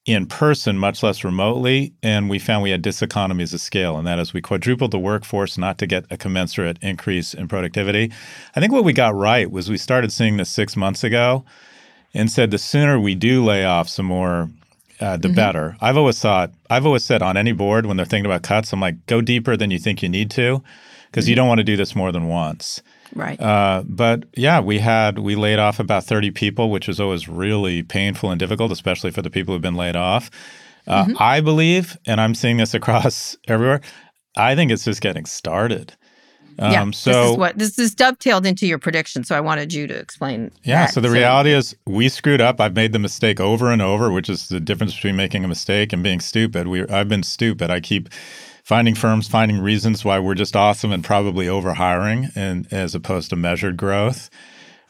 in 0.07 0.24
person, 0.24 0.79
much 0.79 1.03
less 1.03 1.22
remotely. 1.22 1.93
And 2.03 2.31
we 2.31 2.39
found 2.39 2.62
we 2.62 2.70
had 2.70 2.83
diseconomies 2.83 3.53
of 3.53 3.61
scale, 3.61 3.99
and 3.99 4.07
that 4.07 4.18
is 4.18 4.33
we 4.33 4.41
quadrupled 4.41 4.91
the 4.91 4.99
workforce 4.99 5.59
not 5.59 5.79
to 5.79 5.87
get 5.87 6.07
a 6.11 6.16
commensurate 6.16 6.79
increase 6.81 7.35
in 7.35 7.49
productivity. 7.49 8.11
I 8.57 8.61
think 8.61 8.72
what 8.72 8.85
we 8.85 8.93
got 8.93 9.14
right 9.14 9.51
was 9.51 9.68
we 9.68 9.76
started 9.76 10.12
seeing 10.12 10.39
this 10.39 10.49
six 10.49 10.76
months 10.76 11.05
ago 11.05 11.45
and 12.15 12.31
said 12.31 12.51
the 12.51 12.59
sooner 12.59 12.99
we 12.99 13.15
do 13.15 13.45
lay 13.45 13.65
off 13.65 13.89
some 13.89 14.07
more, 14.07 14.51
uh, 15.01 15.16
the 15.16 15.28
better. 15.28 15.77
I've 15.81 15.97
always 15.97 16.19
thought, 16.19 16.53
I've 16.70 16.87
always 16.87 17.05
said 17.05 17.23
on 17.23 17.37
any 17.37 17.53
board 17.53 17.87
when 17.87 17.97
they're 17.97 18.07
thinking 18.07 18.27
about 18.27 18.43
cuts, 18.43 18.73
I'm 18.73 18.81
like, 18.81 19.07
go 19.07 19.20
deeper 19.20 19.57
than 19.57 19.70
you 19.70 19.78
think 19.78 20.03
you 20.03 20.09
need 20.09 20.31
to, 20.32 20.62
because 21.11 21.28
you 21.28 21.37
don't 21.37 21.49
want 21.49 21.59
to 21.59 21.65
do 21.65 21.77
this 21.77 21.95
more 21.95 22.12
than 22.12 22.28
once. 22.28 22.82
Right. 23.15 23.41
Uh, 23.41 23.85
but 23.87 24.24
yeah, 24.35 24.61
we 24.61 24.78
had 24.78 25.19
we 25.19 25.35
laid 25.35 25.59
off 25.59 25.81
about 25.81 26.05
30 26.05 26.31
people, 26.32 26.70
which 26.70 26.89
was 26.89 27.01
always 27.01 27.28
really 27.28 27.82
painful 27.82 28.31
and 28.31 28.39
difficult, 28.39 28.73
especially 28.73 29.11
for 29.11 29.23
the 29.23 29.31
people 29.31 29.55
who've 29.55 29.62
been 29.62 29.77
laid 29.77 29.97
off. 29.97 30.31
Uh, 30.87 31.07
I 31.19 31.41
believe, 31.41 31.99
and 32.07 32.20
I'm 32.20 32.35
seeing 32.35 32.57
this 32.57 32.74
across 32.74 33.37
everywhere. 33.47 33.81
I 34.37 34.55
think 34.55 34.70
it's 34.70 34.85
just 34.85 35.01
getting 35.01 35.27
started. 35.27 35.95
Um, 36.59 36.72
yeah. 36.72 36.90
so 36.90 37.12
this 37.12 37.30
is 37.30 37.36
what 37.36 37.59
this 37.59 37.78
is 37.78 37.94
dovetailed 37.94 38.47
into 38.47 38.66
your 38.66 38.78
prediction. 38.78 39.24
So 39.24 39.36
I 39.36 39.40
wanted 39.40 39.72
you 39.72 39.86
to 39.86 39.94
explain. 39.94 40.51
Yeah. 40.64 40.86
that. 40.86 40.94
So 40.94 41.01
the 41.01 41.10
reality 41.10 41.52
is, 41.52 41.76
we 41.86 42.09
screwed 42.09 42.40
up. 42.40 42.60
I've 42.60 42.74
made 42.74 42.93
the 42.93 42.98
mistake 42.98 43.40
over 43.40 43.70
and 43.70 43.80
over, 43.80 44.10
which 44.10 44.28
is 44.28 44.48
the 44.48 44.60
difference 44.60 44.94
between 44.94 45.16
making 45.16 45.44
a 45.44 45.48
mistake 45.48 45.93
and 45.93 46.02
being 46.02 46.20
stupid. 46.20 46.68
We, 46.68 46.86
I've 46.89 47.09
been 47.09 47.22
stupid. 47.22 47.70
I 47.70 47.80
keep 47.80 48.09
finding 48.64 48.94
firms, 48.94 49.28
finding 49.28 49.60
reasons 49.60 50.05
why 50.05 50.18
we're 50.18 50.35
just 50.35 50.55
awesome 50.55 50.93
and 50.93 51.02
probably 51.02 51.47
overhiring, 51.47 52.30
and 52.36 52.70
as 52.72 52.94
opposed 52.94 53.30
to 53.30 53.36
measured 53.36 53.76
growth. 53.76 54.28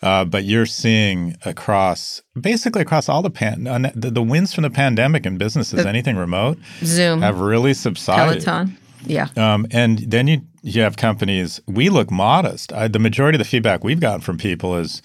Uh, 0.01 0.25
but 0.25 0.45
you're 0.45 0.67
seeing 0.67 1.37
across, 1.45 2.23
basically 2.41 2.83
across 2.83 3.09
all 3.09 3.21
the 3.21 3.31
pan, 3.31 3.65
the, 3.95 4.11
the 4.11 4.23
wins 4.23 4.55
from 4.55 4.63
the 4.63 4.71
pandemic 4.71 5.27
in 5.27 5.39
businesses, 5.39 5.85
anything 5.85 6.17
remote, 6.17 6.57
Zoom, 6.85 7.21
have 7.21 7.41
really 7.41 7.75
subsided. 7.75 8.45
Peloton. 8.45 8.79
Yeah. 9.05 9.29
Um, 9.37 9.67
and 9.71 9.99
then 9.99 10.29
you 10.29 10.43
you 10.63 10.83
have 10.83 10.97
companies. 10.97 11.61
We 11.67 11.89
look 11.89 12.11
modest. 12.11 12.73
I, 12.73 12.89
the 12.89 12.99
majority 12.99 13.37
of 13.37 13.41
the 13.41 13.49
feedback 13.49 13.85
we've 13.85 14.01
gotten 14.01 14.21
from 14.21 14.39
people 14.39 14.77
is 14.77 15.03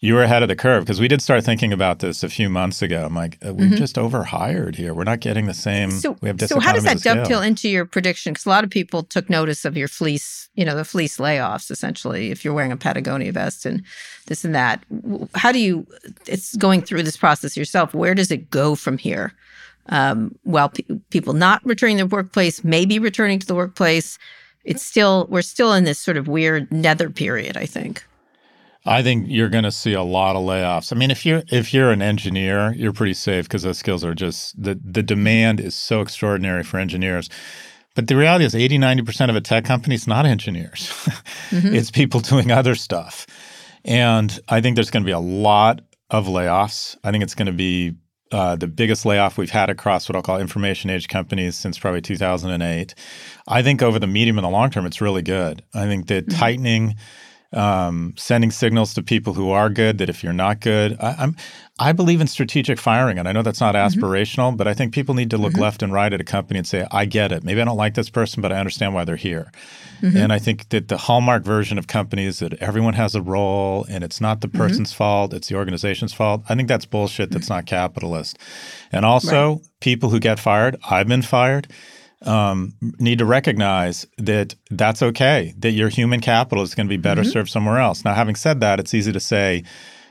you 0.00 0.14
were 0.14 0.22
ahead 0.22 0.42
of 0.42 0.48
the 0.48 0.54
curve 0.54 0.84
because 0.84 1.00
we 1.00 1.08
did 1.08 1.20
start 1.20 1.42
thinking 1.44 1.72
about 1.72 1.98
this 1.98 2.22
a 2.22 2.28
few 2.28 2.48
months 2.48 2.82
ago. 2.82 3.04
I'm 3.04 3.16
like, 3.16 3.36
uh, 3.44 3.52
we've 3.52 3.76
just 3.76 3.98
overhired 3.98 4.76
here. 4.76 4.94
We're 4.94 5.04
not 5.04 5.18
getting 5.18 5.46
the 5.46 5.54
same. 5.54 5.90
So, 5.90 6.16
we 6.20 6.28
have 6.28 6.40
so 6.40 6.60
how 6.60 6.72
does 6.72 6.84
that 6.84 7.02
dovetail 7.02 7.42
into 7.42 7.68
your 7.68 7.84
prediction? 7.84 8.32
Because 8.32 8.46
a 8.46 8.48
lot 8.48 8.62
of 8.62 8.70
people 8.70 9.02
took 9.02 9.28
notice 9.28 9.64
of 9.64 9.76
your 9.76 9.88
fleece, 9.88 10.48
you 10.54 10.64
know, 10.64 10.76
the 10.76 10.84
fleece 10.84 11.18
layoffs, 11.18 11.68
essentially, 11.70 12.30
if 12.30 12.44
you're 12.44 12.54
wearing 12.54 12.70
a 12.70 12.76
Patagonia 12.76 13.32
vest 13.32 13.66
and 13.66 13.82
this 14.26 14.44
and 14.44 14.54
that. 14.54 14.84
How 15.34 15.50
do 15.50 15.58
you, 15.58 15.84
it's 16.26 16.54
going 16.56 16.82
through 16.82 17.02
this 17.02 17.16
process 17.16 17.56
yourself, 17.56 17.92
where 17.92 18.14
does 18.14 18.30
it 18.30 18.50
go 18.50 18.76
from 18.76 18.98
here? 18.98 19.34
Um, 19.90 20.36
while 20.42 20.68
pe- 20.68 20.84
people 21.10 21.32
not 21.32 21.64
returning 21.64 21.98
to 21.98 22.04
the 22.04 22.14
workplace, 22.14 22.62
maybe 22.62 22.98
returning 22.98 23.38
to 23.38 23.46
the 23.46 23.54
workplace, 23.54 24.18
it's 24.64 24.82
still, 24.82 25.26
we're 25.30 25.42
still 25.42 25.72
in 25.72 25.84
this 25.84 25.98
sort 25.98 26.16
of 26.16 26.28
weird 26.28 26.70
nether 26.70 27.08
period, 27.10 27.56
I 27.56 27.66
think. 27.66 28.04
I 28.84 29.02
think 29.02 29.26
you're 29.28 29.48
going 29.48 29.64
to 29.64 29.72
see 29.72 29.92
a 29.92 30.02
lot 30.02 30.36
of 30.36 30.42
layoffs. 30.42 30.92
I 30.92 30.96
mean, 30.96 31.10
if 31.10 31.26
you're 31.26 31.42
if 31.52 31.74
you're 31.74 31.90
an 31.90 32.00
engineer, 32.00 32.72
you're 32.74 32.92
pretty 32.92 33.12
safe 33.12 33.44
because 33.44 33.62
those 33.62 33.76
skills 33.76 34.02
are 34.02 34.14
just 34.14 34.60
the 34.62 34.80
the 34.82 35.02
demand 35.02 35.60
is 35.60 35.74
so 35.74 36.00
extraordinary 36.00 36.62
for 36.62 36.78
engineers. 36.78 37.28
But 37.94 38.06
the 38.06 38.16
reality 38.16 38.44
is 38.44 38.54
80 38.54 38.78
90% 38.78 39.28
of 39.28 39.36
a 39.36 39.40
tech 39.40 39.64
company 39.64 39.96
is 39.96 40.06
not 40.06 40.24
engineers. 40.24 40.92
it's 41.50 41.90
people 41.90 42.20
doing 42.20 42.52
other 42.52 42.76
stuff. 42.76 43.26
And 43.84 44.38
I 44.48 44.60
think 44.60 44.76
there's 44.76 44.90
going 44.90 45.02
to 45.02 45.06
be 45.06 45.12
a 45.12 45.18
lot 45.18 45.82
of 46.08 46.26
layoffs. 46.26 46.96
I 47.02 47.10
think 47.10 47.24
it's 47.24 47.34
going 47.34 47.46
to 47.46 47.52
be 47.52 47.96
uh, 48.32 48.56
the 48.56 48.66
biggest 48.66 49.06
layoff 49.06 49.38
we've 49.38 49.50
had 49.50 49.70
across 49.70 50.08
what 50.08 50.16
I'll 50.16 50.22
call 50.22 50.38
information 50.38 50.90
age 50.90 51.08
companies 51.08 51.56
since 51.56 51.78
probably 51.78 52.02
2008. 52.02 52.94
I 53.46 53.62
think 53.62 53.82
over 53.82 53.98
the 53.98 54.06
medium 54.06 54.38
and 54.38 54.44
the 54.44 54.50
long 54.50 54.70
term, 54.70 54.86
it's 54.86 55.00
really 55.00 55.22
good. 55.22 55.62
I 55.74 55.86
think 55.86 56.08
that 56.08 56.30
tightening 56.30 56.96
um, 57.52 58.14
sending 58.16 58.50
signals 58.50 58.92
to 58.94 59.02
people 59.02 59.32
who 59.34 59.50
are 59.50 59.70
good 59.70 59.98
that 59.98 60.10
if 60.10 60.22
you're 60.22 60.32
not 60.32 60.60
good, 60.60 60.96
I, 61.00 61.14
I'm 61.18 61.36
I 61.80 61.92
believe 61.92 62.20
in 62.20 62.26
strategic 62.26 62.78
firing, 62.78 63.18
and 63.18 63.28
I 63.28 63.32
know 63.32 63.42
that's 63.42 63.60
not 63.60 63.76
mm-hmm. 63.76 64.00
aspirational, 64.00 64.56
but 64.56 64.66
I 64.66 64.74
think 64.74 64.92
people 64.92 65.14
need 65.14 65.30
to 65.30 65.38
look 65.38 65.52
mm-hmm. 65.52 65.62
left 65.62 65.82
and 65.82 65.92
right 65.92 66.12
at 66.12 66.20
a 66.20 66.24
company 66.24 66.58
and 66.58 66.66
say, 66.66 66.84
I 66.90 67.04
get 67.04 67.30
it. 67.30 67.44
Maybe 67.44 67.60
I 67.60 67.64
don't 67.64 67.76
like 67.76 67.94
this 67.94 68.10
person, 68.10 68.42
but 68.42 68.50
I 68.50 68.58
understand 68.58 68.94
why 68.94 69.04
they're 69.04 69.14
here. 69.14 69.52
Mm-hmm. 70.02 70.16
And 70.16 70.32
I 70.32 70.40
think 70.40 70.70
that 70.70 70.88
the 70.88 70.96
hallmark 70.96 71.44
version 71.44 71.78
of 71.78 71.86
companies 71.86 72.40
that 72.40 72.54
everyone 72.54 72.94
has 72.94 73.14
a 73.14 73.22
role 73.22 73.86
and 73.88 74.02
it's 74.02 74.20
not 74.20 74.40
the 74.40 74.48
person's 74.48 74.92
fault, 74.92 75.32
it's 75.32 75.48
the 75.48 75.54
organization's 75.54 76.12
fault. 76.12 76.42
I 76.48 76.56
think 76.56 76.66
that's 76.66 76.84
bullshit. 76.84 77.30
That's 77.30 77.48
not 77.48 77.66
capitalist. 77.66 78.38
And 78.90 79.04
also, 79.04 79.60
people 79.80 80.10
who 80.10 80.18
get 80.18 80.40
fired, 80.40 80.76
I've 80.90 81.06
been 81.06 81.22
fired 81.22 81.68
um, 82.22 82.74
need 82.98 83.18
to 83.18 83.24
recognize 83.24 84.06
that 84.18 84.54
that's 84.70 85.02
okay, 85.02 85.54
that 85.58 85.72
your 85.72 85.88
human 85.88 86.20
capital 86.20 86.64
is 86.64 86.74
going 86.74 86.86
to 86.86 86.90
be 86.90 86.96
better 86.96 87.22
served 87.24 87.50
somewhere 87.50 87.78
else. 87.78 88.04
Now, 88.04 88.14
having 88.14 88.34
said 88.34 88.60
that, 88.60 88.80
it's 88.80 88.94
easy 88.94 89.12
to 89.12 89.20
say 89.20 89.62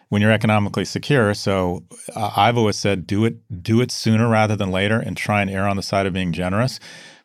when 0.09 0.21
you're 0.21 0.31
economically 0.31 0.85
secure. 0.85 1.33
So 1.33 1.83
uh, 2.15 2.31
I've 2.35 2.57
always 2.57 2.77
said 2.77 3.05
do 3.05 3.25
it 3.25 3.35
do 3.61 3.81
it 3.81 3.91
sooner 3.91 4.27
rather 4.27 4.55
than 4.55 4.71
later 4.71 4.99
and 4.99 5.17
try 5.17 5.41
and 5.41 5.51
err 5.51 5.67
on 5.67 5.75
the 5.75 5.83
side 5.83 6.05
of 6.05 6.13
being 6.13 6.31
generous. 6.31 6.79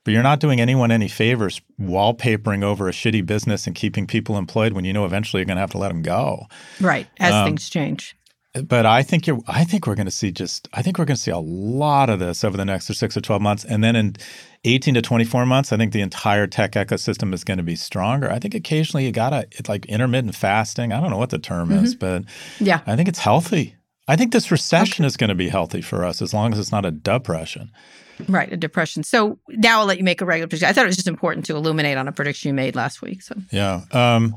But 0.04 0.14
you're 0.14 0.22
not 0.24 0.40
doing 0.40 0.60
anyone 0.60 0.90
any 0.90 1.06
favors 1.06 1.60
wallpapering 1.80 2.64
over 2.64 2.88
a 2.88 2.92
shitty 2.92 3.24
business 3.24 3.68
and 3.68 3.76
keeping 3.76 4.08
people 4.08 4.36
employed 4.36 4.72
when 4.72 4.84
you 4.84 4.92
know 4.92 5.04
eventually 5.04 5.40
you're 5.40 5.46
going 5.46 5.58
to 5.58 5.60
have 5.60 5.70
to 5.70 5.78
let 5.78 5.88
them 5.88 6.02
go. 6.02 6.46
Right. 6.80 7.06
As 7.20 7.32
Um, 7.32 7.46
things 7.46 7.70
change. 7.70 8.16
But 8.64 8.84
I 8.84 9.02
think 9.02 9.26
you're. 9.26 9.38
I 9.46 9.64
think 9.64 9.86
we're 9.86 9.94
going 9.94 10.06
to 10.06 10.10
see 10.10 10.30
just. 10.30 10.68
I 10.74 10.82
think 10.82 10.98
we're 10.98 11.06
going 11.06 11.16
to 11.16 11.22
see 11.22 11.30
a 11.30 11.38
lot 11.38 12.10
of 12.10 12.18
this 12.18 12.44
over 12.44 12.56
the 12.56 12.66
next 12.66 12.86
six 12.86 13.16
or 13.16 13.22
twelve 13.22 13.40
months, 13.40 13.64
and 13.64 13.82
then 13.82 13.96
in 13.96 14.16
eighteen 14.64 14.92
to 14.92 15.00
twenty-four 15.00 15.46
months, 15.46 15.72
I 15.72 15.78
think 15.78 15.94
the 15.94 16.02
entire 16.02 16.46
tech 16.46 16.72
ecosystem 16.72 17.32
is 17.32 17.44
going 17.44 17.56
to 17.56 17.64
be 17.64 17.76
stronger. 17.76 18.30
I 18.30 18.38
think 18.38 18.54
occasionally 18.54 19.06
you 19.06 19.12
gotta. 19.12 19.46
It's 19.52 19.70
like 19.70 19.86
intermittent 19.86 20.34
fasting. 20.34 20.92
I 20.92 21.00
don't 21.00 21.08
know 21.08 21.16
what 21.16 21.30
the 21.30 21.38
term 21.38 21.72
is, 21.72 21.94
but 21.94 22.24
Yeah. 22.60 22.80
I 22.86 22.94
think 22.94 23.08
it's 23.08 23.20
healthy. 23.20 23.74
I 24.06 24.16
think 24.16 24.32
this 24.32 24.50
recession 24.50 25.06
is 25.06 25.16
going 25.16 25.28
to 25.28 25.34
be 25.34 25.48
healthy 25.48 25.80
for 25.80 26.04
us 26.04 26.20
as 26.20 26.34
long 26.34 26.52
as 26.52 26.58
it's 26.58 26.72
not 26.72 26.84
a 26.84 26.90
depression. 26.90 27.70
Right. 28.28 28.52
A 28.52 28.56
depression. 28.58 29.02
So 29.02 29.38
now 29.48 29.80
I'll 29.80 29.86
let 29.86 29.96
you 29.96 30.04
make 30.04 30.20
a 30.20 30.26
regular 30.26 30.48
prediction. 30.48 30.68
I 30.68 30.72
thought 30.74 30.84
it 30.84 30.88
was 30.88 30.96
just 30.96 31.08
important 31.08 31.46
to 31.46 31.56
illuminate 31.56 31.96
on 31.96 32.06
a 32.06 32.12
prediction 32.12 32.48
you 32.48 32.54
made 32.54 32.76
last 32.76 33.00
week. 33.00 33.22
So 33.22 33.34
Yeah. 33.50 33.82
Um, 33.92 34.36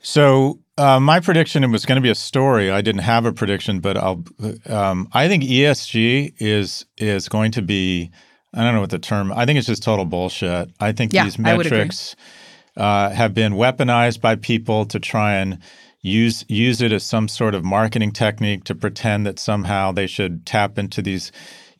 so 0.00 0.58
uh, 0.78 1.00
my 1.00 1.20
prediction 1.20 1.64
it 1.64 1.68
was 1.68 1.86
going 1.86 1.96
to 1.96 2.02
be 2.02 2.10
a 2.10 2.14
story. 2.14 2.70
I 2.70 2.82
didn't 2.82 3.02
have 3.02 3.24
a 3.24 3.32
prediction, 3.32 3.80
but 3.80 3.96
I'll. 3.96 4.24
Um, 4.68 5.08
I 5.12 5.28
think 5.28 5.42
ESG 5.44 6.34
is 6.38 6.84
is 6.98 7.28
going 7.28 7.52
to 7.52 7.62
be. 7.62 8.10
I 8.54 8.62
don't 8.62 8.74
know 8.74 8.80
what 8.80 8.90
the 8.90 8.98
term. 8.98 9.32
I 9.32 9.44
think 9.46 9.58
it's 9.58 9.66
just 9.66 9.82
total 9.82 10.04
bullshit. 10.04 10.70
I 10.80 10.92
think 10.92 11.12
Yeah, 11.12 11.24
these 11.24 11.38
I 11.42 11.56
would 11.56 11.66
agree. 11.66 11.78
metrics 11.78 12.16
uh, 12.76 13.10
have 13.10 13.34
been 13.34 13.54
weaponized 13.54 14.20
by 14.20 14.36
people 14.36 14.86
to 14.86 14.98
try 15.00 15.34
and 15.34 15.58
use 16.02 16.44
use 16.48 16.80
it 16.80 16.92
as 16.92 17.04
some 17.04 17.28
sort 17.28 17.54
of 17.54 17.64
marketing 17.64 18.12
technique 18.12 18.64
to 18.64 18.74
pretend 18.74 19.26
that 19.26 19.38
somehow 19.38 19.92
they 19.92 20.06
should 20.06 20.46
tap 20.46 20.78
into 20.78 21.02
these 21.02 21.32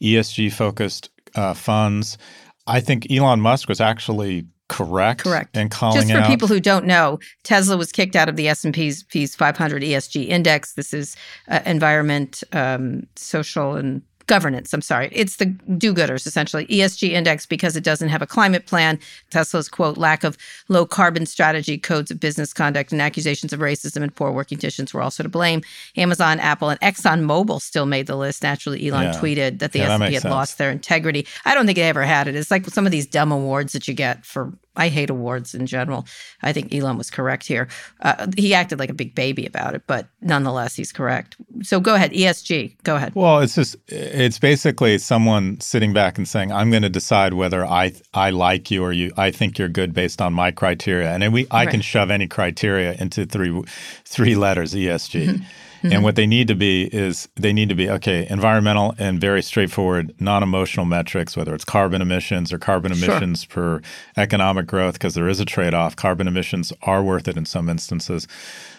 ESG 0.02 0.52
focused 0.52 1.10
uh, 1.35 1.55
funds. 1.55 2.18
I 2.66 2.81
think 2.81 3.10
Elon 3.10 3.40
Musk 3.40 3.68
was 3.68 3.81
actually 3.81 4.47
correct, 4.68 5.22
Correct. 5.22 5.56
And 5.56 5.70
calling 5.70 5.97
just 5.97 6.10
for 6.10 6.18
out 6.18 6.26
people 6.26 6.48
who 6.48 6.60
don't 6.60 6.86
know, 6.86 7.18
Tesla 7.44 7.76
was 7.76 7.93
kicked 7.93 8.16
out 8.16 8.28
of 8.28 8.36
the 8.36 8.48
S&P's 8.48 9.02
P's 9.05 9.34
500 9.34 9.82
ESG 9.82 10.28
index. 10.28 10.74
This 10.74 10.93
is 10.93 11.16
uh, 11.48 11.60
environment, 11.66 12.43
um, 12.52 13.06
social, 13.16 13.74
and 13.74 14.02
governance. 14.27 14.73
I'm 14.73 14.82
sorry. 14.82 15.09
It's 15.12 15.36
the 15.36 15.47
do-gooders, 15.47 16.27
essentially. 16.27 16.66
ESG 16.66 17.11
index 17.11 17.47
because 17.47 17.77
it 17.77 17.85
doesn't 17.85 18.09
have 18.09 18.23
a 18.23 18.27
climate 18.27 18.66
plan. 18.66 18.98
Tesla's, 19.31 19.69
quote, 19.69 19.97
lack 19.97 20.24
of 20.24 20.36
low 20.69 20.85
carbon 20.86 21.27
strategy, 21.27 21.78
codes 21.78 22.11
of 22.11 22.19
business 22.20 22.53
conduct, 22.53 22.93
and 22.93 23.01
accusations 23.01 23.53
of 23.53 23.61
racism 23.61 24.03
and 24.03 24.15
poor 24.15 24.32
working 24.32 24.59
conditions 24.59 24.93
were 24.93 25.03
also 25.03 25.23
to 25.23 25.28
blame. 25.28 25.62
Amazon, 25.97 26.40
Apple, 26.40 26.69
and 26.69 26.81
ExxonMobil 26.81 27.61
still 27.62 27.86
made 27.86 28.07
the 28.07 28.16
list. 28.16 28.43
Naturally, 28.43 28.89
Elon 28.89 29.05
Yeah. 29.05 29.12
tweeted 29.20 29.59
that 29.61 29.73
the 29.73 29.81
Yeah, 29.81 29.94
S&P 29.94 30.15
had 30.15 30.23
sense. 30.23 30.32
lost 30.32 30.59
their 30.59 30.70
integrity. 30.70 31.27
I 31.44 31.55
don't 31.55 31.66
think 31.66 31.77
they 31.77 31.82
ever 31.89 32.03
had 32.05 32.28
it. 32.28 32.35
It's 32.35 32.51
like 32.51 32.66
some 32.66 32.86
of 32.86 32.93
these 32.93 33.07
dumb 33.07 33.31
awards 33.32 33.73
that 33.73 33.86
you 33.89 33.94
get 33.94 34.24
for. 34.27 34.53
I 34.77 34.89
hate 34.89 35.11
awards 35.11 35.55
in 35.55 35.66
general. 35.66 36.07
I 36.43 36.53
think 36.53 36.74
Elon 36.74 36.98
was 36.98 37.11
correct 37.11 37.47
here. 37.47 37.69
Uh, 38.01 38.27
he 38.36 38.55
acted 38.55 38.78
like 38.78 38.90
a 38.90 38.94
big 38.94 39.15
baby 39.15 39.47
about 39.47 39.74
it, 39.74 39.82
but 39.86 40.07
nonetheless, 40.20 40.74
he's 40.77 40.93
correct. 40.93 41.36
So 41.62 41.81
go 41.81 41.94
ahead, 41.94 42.12
ESG. 42.12 42.77
Go 42.82 42.97
ahead. 42.97 43.15
Well, 43.15 43.40
it's 43.40 43.55
just 43.55 43.77
it's 43.89 44.39
basically 44.39 44.98
someone 44.98 45.61
sitting 45.61 45.93
back 45.93 46.19
and 46.19 46.28
saying, 46.28 46.53
"I'm 46.53 46.70
going 46.70 46.82
to 46.82 46.89
decide 46.89 47.35
whether 47.35 47.65
I 47.65 47.93
I 48.15 48.31
like 48.31 48.70
you 48.70 48.82
or 48.82 48.93
you 48.93 49.12
I 49.16 49.31
think 49.31 49.59
you're 49.59 49.69
good 49.69 49.94
based 49.94 50.20
on 50.20 50.32
my 50.32 50.51
criteria." 50.51 51.11
And 51.11 51.32
we 51.32 51.47
I 51.51 51.66
can 51.66 51.81
shove 51.81 52.11
any 52.11 52.27
criteria 52.27 52.94
into 52.98 53.27
three 53.27 53.62
three 54.05 54.35
letters 54.35 54.74
ESG. 54.74 55.44
Mm-hmm. 55.78 55.93
And 55.93 56.05
what 56.05 56.16
they 56.16 56.27
need 56.27 56.48
to 56.48 56.55
be 56.55 56.85
is 56.85 57.28
they 57.36 57.53
need 57.53 57.69
to 57.69 57.74
be 57.74 57.89
okay, 57.90 58.27
environmental 58.31 58.94
and 58.98 59.20
very 59.20 59.43
straightforward, 59.43 60.15
non-emotional 60.20 60.86
metrics, 60.86 61.36
whether 61.36 61.55
it's 61.55 61.65
carbon 61.65 62.03
emissions 62.03 62.53
or 62.53 62.59
carbon 62.59 62.94
Sure. 62.94 63.11
emissions 63.11 63.44
per 63.44 63.81
economic 64.16 64.66
growth, 64.66 64.94
because 64.94 65.15
there 65.15 65.28
is 65.28 65.40
a 65.40 65.44
trade-off. 65.44 65.97
Carbon 65.97 66.28
emissions 66.28 66.73
are 66.82 67.03
worth 67.03 67.28
it 67.28 67.36
in 67.36 67.44
some 67.44 67.69
instances, 67.69 68.27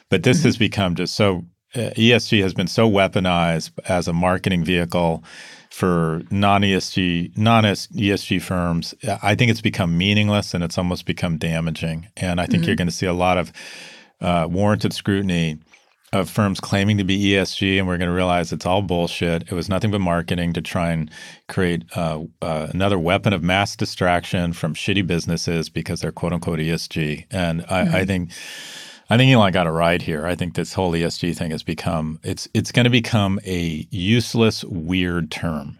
but 0.10 0.24
this 0.24 0.44
has 0.44 0.57
become 0.57 0.95
just 0.95 1.15
so 1.15 1.45
uh, 1.76 1.91
ESG 1.95 2.41
has 2.41 2.53
been 2.53 2.68
so 2.68 2.90
weaponized 2.90 3.72
as 3.88 4.07
a 4.07 4.14
marketing 4.14 4.64
vehicle 4.64 5.24
for 5.69 6.24
non-ESG 6.32 7.38
non-ESG 7.38 8.41
firms. 8.41 8.95
I 9.22 9.36
think 9.36 9.52
it's 9.52 9.61
become 9.61 9.98
meaningless 9.98 10.53
and 10.53 10.64
it's 10.64 10.78
almost 10.78 11.06
become 11.06 11.38
damaging. 11.38 12.07
And 12.15 12.40
I 12.40 12.45
think 12.45 12.65
you're 12.65 12.76
going 12.76 12.88
to 12.88 12.94
see 12.94 13.06
a 13.06 13.14
lot 13.14 13.38
of 13.38 13.52
uh, 14.22 14.48
warranted 14.49 14.94
scrutiny 14.94 15.60
of 16.13 16.29
firms 16.29 16.59
claiming 16.59 16.97
to 16.97 17.03
be 17.03 17.31
ESG, 17.31 17.77
and 17.77 17.88
we're 17.88 17.97
going 17.97 18.09
to 18.09 18.15
realize 18.15 18.53
it's 18.53 18.65
all 18.65 18.81
bullshit. 18.81 19.43
It 19.43 19.51
was 19.51 19.67
nothing 19.67 19.91
but 19.91 19.99
marketing 19.99 20.53
to 20.53 20.61
try 20.61 20.91
and 20.91 21.11
create 21.47 21.84
uh, 21.95 22.23
uh, 22.41 22.67
another 22.73 22.97
weapon 22.97 23.34
of 23.34 23.43
mass 23.43 23.75
distraction 23.75 24.53
from 24.53 24.73
shitty 24.73 25.05
businesses 25.05 25.69
because 25.69 25.99
they're 26.01 26.11
quote 26.11 26.34
unquote 26.34 26.59
ESG. 26.59 27.25
And 27.31 27.65
I, 27.69 27.99
I 27.99 28.05
think. 28.05 28.31
I 29.09 29.15
think 29.15 29.31
Elon 29.31 29.53
got 29.53 29.67
it 29.67 29.71
right 29.71 30.01
here. 30.01 30.27
I 30.27 30.35
think 30.35 30.55
this 30.55 30.73
whole 30.73 30.91
ESG 30.91 31.34
thing 31.38 31.51
has 31.51 31.63
become 31.63 32.19
it's 32.23 32.49
it's 32.53 32.73
going 32.73 32.84
to 32.84 32.89
become 32.89 33.39
a 33.45 33.88
useless, 33.89 34.65
weird 34.65 35.31
term. 35.31 35.79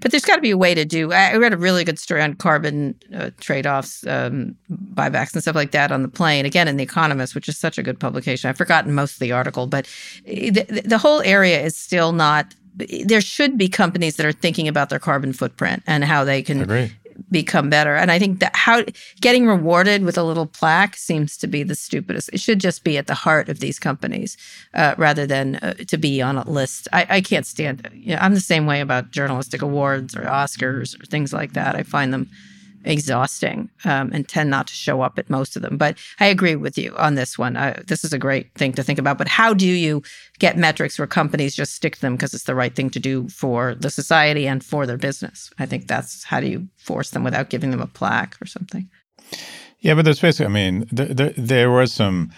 But 0.00 0.10
there's 0.10 0.24
got 0.24 0.36
to 0.36 0.42
be 0.42 0.50
a 0.50 0.56
way 0.56 0.74
to 0.74 0.84
do. 0.84 1.12
I 1.12 1.36
read 1.36 1.52
a 1.52 1.56
really 1.56 1.84
good 1.84 1.98
story 1.98 2.22
on 2.22 2.34
carbon 2.34 2.94
uh, 3.14 3.30
trade-offs, 3.40 4.06
um, 4.06 4.56
buybacks, 4.70 5.32
and 5.32 5.42
stuff 5.42 5.54
like 5.54 5.70
that 5.72 5.90
on 5.92 6.02
the 6.02 6.08
plane. 6.08 6.44
Again, 6.44 6.68
in 6.68 6.76
the 6.76 6.82
Economist, 6.82 7.34
which 7.34 7.48
is 7.48 7.58
such 7.58 7.78
a 7.78 7.82
good 7.82 7.98
publication. 7.98 8.48
I've 8.48 8.58
forgotten 8.58 8.94
most 8.94 9.14
of 9.14 9.18
the 9.20 9.32
article, 9.32 9.66
but 9.66 9.88
eh, 10.26 10.50
the, 10.50 10.82
the 10.84 10.98
whole 10.98 11.22
area 11.22 11.60
is 11.62 11.76
still 11.76 12.12
not. 12.12 12.54
There 13.04 13.20
should 13.20 13.58
be 13.58 13.68
companies 13.68 14.16
that 14.16 14.24
are 14.24 14.32
thinking 14.32 14.66
about 14.66 14.88
their 14.88 14.98
carbon 14.98 15.32
footprint 15.32 15.82
and 15.86 16.04
how 16.04 16.24
they 16.24 16.42
can. 16.42 16.58
Become 17.32 17.70
better. 17.70 17.96
And 17.96 18.10
I 18.10 18.18
think 18.18 18.40
that 18.40 18.54
how 18.54 18.84
getting 19.20 19.46
rewarded 19.46 20.04
with 20.04 20.18
a 20.18 20.22
little 20.22 20.46
plaque 20.46 20.96
seems 20.96 21.36
to 21.38 21.46
be 21.46 21.62
the 21.62 21.74
stupidest. 21.74 22.30
It 22.32 22.40
should 22.40 22.60
just 22.60 22.84
be 22.84 22.98
at 22.98 23.06
the 23.06 23.14
heart 23.14 23.48
of 23.48 23.60
these 23.60 23.78
companies 23.78 24.36
uh, 24.74 24.94
rather 24.98 25.26
than 25.26 25.56
uh, 25.56 25.74
to 25.88 25.96
be 25.96 26.22
on 26.22 26.36
a 26.36 26.48
list. 26.48 26.88
I, 26.92 27.06
I 27.08 27.20
can't 27.20 27.46
stand 27.46 27.86
it. 27.86 27.92
You 27.94 28.14
know, 28.14 28.20
I'm 28.20 28.34
the 28.34 28.40
same 28.40 28.66
way 28.66 28.80
about 28.80 29.10
journalistic 29.10 29.62
awards 29.62 30.14
or 30.14 30.22
Oscars 30.22 31.00
or 31.00 31.06
things 31.06 31.32
like 31.32 31.54
that. 31.54 31.74
I 31.74 31.82
find 31.82 32.12
them 32.12 32.30
exhausting 32.84 33.70
um, 33.84 34.10
and 34.12 34.28
tend 34.28 34.50
not 34.50 34.66
to 34.66 34.74
show 34.74 35.02
up 35.02 35.18
at 35.18 35.30
most 35.30 35.56
of 35.56 35.62
them. 35.62 35.76
But 35.76 35.98
I 36.20 36.26
agree 36.26 36.56
with 36.56 36.76
you 36.76 36.94
on 36.96 37.14
this 37.14 37.38
one. 37.38 37.56
Uh, 37.56 37.82
this 37.86 38.04
is 38.04 38.12
a 38.12 38.18
great 38.18 38.52
thing 38.54 38.72
to 38.74 38.82
think 38.82 38.98
about. 38.98 39.18
But 39.18 39.28
how 39.28 39.54
do 39.54 39.66
you 39.66 40.02
get 40.38 40.56
metrics 40.56 40.98
where 40.98 41.06
companies 41.06 41.54
just 41.54 41.74
stick 41.74 41.96
to 41.96 42.00
them 42.00 42.16
because 42.16 42.34
it's 42.34 42.44
the 42.44 42.54
right 42.54 42.74
thing 42.74 42.90
to 42.90 43.00
do 43.00 43.28
for 43.28 43.74
the 43.74 43.90
society 43.90 44.46
and 44.46 44.64
for 44.64 44.86
their 44.86 44.98
business? 44.98 45.50
I 45.58 45.66
think 45.66 45.86
that's 45.86 46.24
how 46.24 46.40
do 46.40 46.46
you 46.46 46.68
force 46.76 47.10
them 47.10 47.24
without 47.24 47.50
giving 47.50 47.70
them 47.70 47.80
a 47.80 47.86
plaque 47.86 48.36
or 48.40 48.46
something. 48.46 48.88
Yeah, 49.80 49.94
but 49.94 50.04
there's 50.04 50.20
basically, 50.20 50.46
I 50.46 50.48
mean, 50.48 50.86
there, 50.92 51.06
there, 51.06 51.34
there 51.36 51.70
was 51.70 51.92
some 51.92 52.32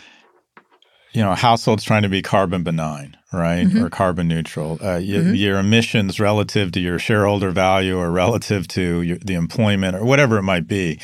you 1.14 1.22
know, 1.22 1.34
households 1.34 1.84
trying 1.84 2.02
to 2.02 2.08
be 2.08 2.20
carbon 2.20 2.64
benign, 2.64 3.16
right, 3.32 3.66
mm-hmm. 3.66 3.84
or 3.84 3.88
carbon 3.88 4.26
neutral. 4.26 4.72
Uh, 4.74 4.98
y- 4.98 5.02
mm-hmm. 5.02 5.34
Your 5.34 5.60
emissions 5.60 6.18
relative 6.18 6.72
to 6.72 6.80
your 6.80 6.98
shareholder 6.98 7.50
value 7.50 7.96
or 7.96 8.10
relative 8.10 8.66
to 8.68 9.02
your, 9.02 9.18
the 9.18 9.34
employment 9.34 9.94
or 9.94 10.04
whatever 10.04 10.38
it 10.38 10.42
might 10.42 10.66
be. 10.66 11.00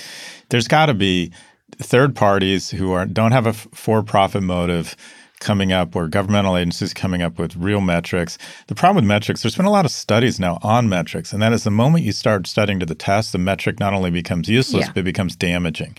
There's 0.49 0.67
got 0.67 0.87
to 0.87 0.95
be 0.95 1.33
third 1.79 2.17
parties 2.17 2.71
who 2.71 2.93
are 2.93 3.07
don't 3.07 3.33
have 3.33 3.47
a 3.47 3.51
f- 3.51 3.69
for-profit 3.73 4.43
motive 4.43 4.97
coming 5.41 5.73
up 5.73 5.97
or 5.97 6.07
governmental 6.07 6.57
agencies 6.57 6.95
coming 6.95 7.23
up 7.23 7.39
with 7.39 7.57
real 7.57 7.81
metrics. 7.81 8.39
The 8.69 8.75
problem 8.75 8.97
with 8.97 9.09
metrics, 9.09 9.43
there's 9.43 9.57
been 9.57 9.67
a 9.67 9.71
lot 9.71 9.85
of 9.85 9.91
studies 9.91 10.39
now 10.39 10.59
on 10.63 10.89
metrics, 10.89 11.33
and 11.33 11.43
that 11.43 11.53
is 11.53 11.65
the 11.65 11.71
moment 11.71 12.05
you 12.05 12.13
start 12.13 12.47
studying 12.47 12.79
to 12.79 12.87
the 12.87 12.95
test, 12.95 13.33
the 13.33 13.39
metric 13.39 13.81
not 13.81 13.93
only 13.93 14.11
becomes 14.11 14.49
useless, 14.49 14.87
yeah. 14.87 14.93
but 14.95 15.05
becomes 15.05 15.35
damaging. 15.35 15.97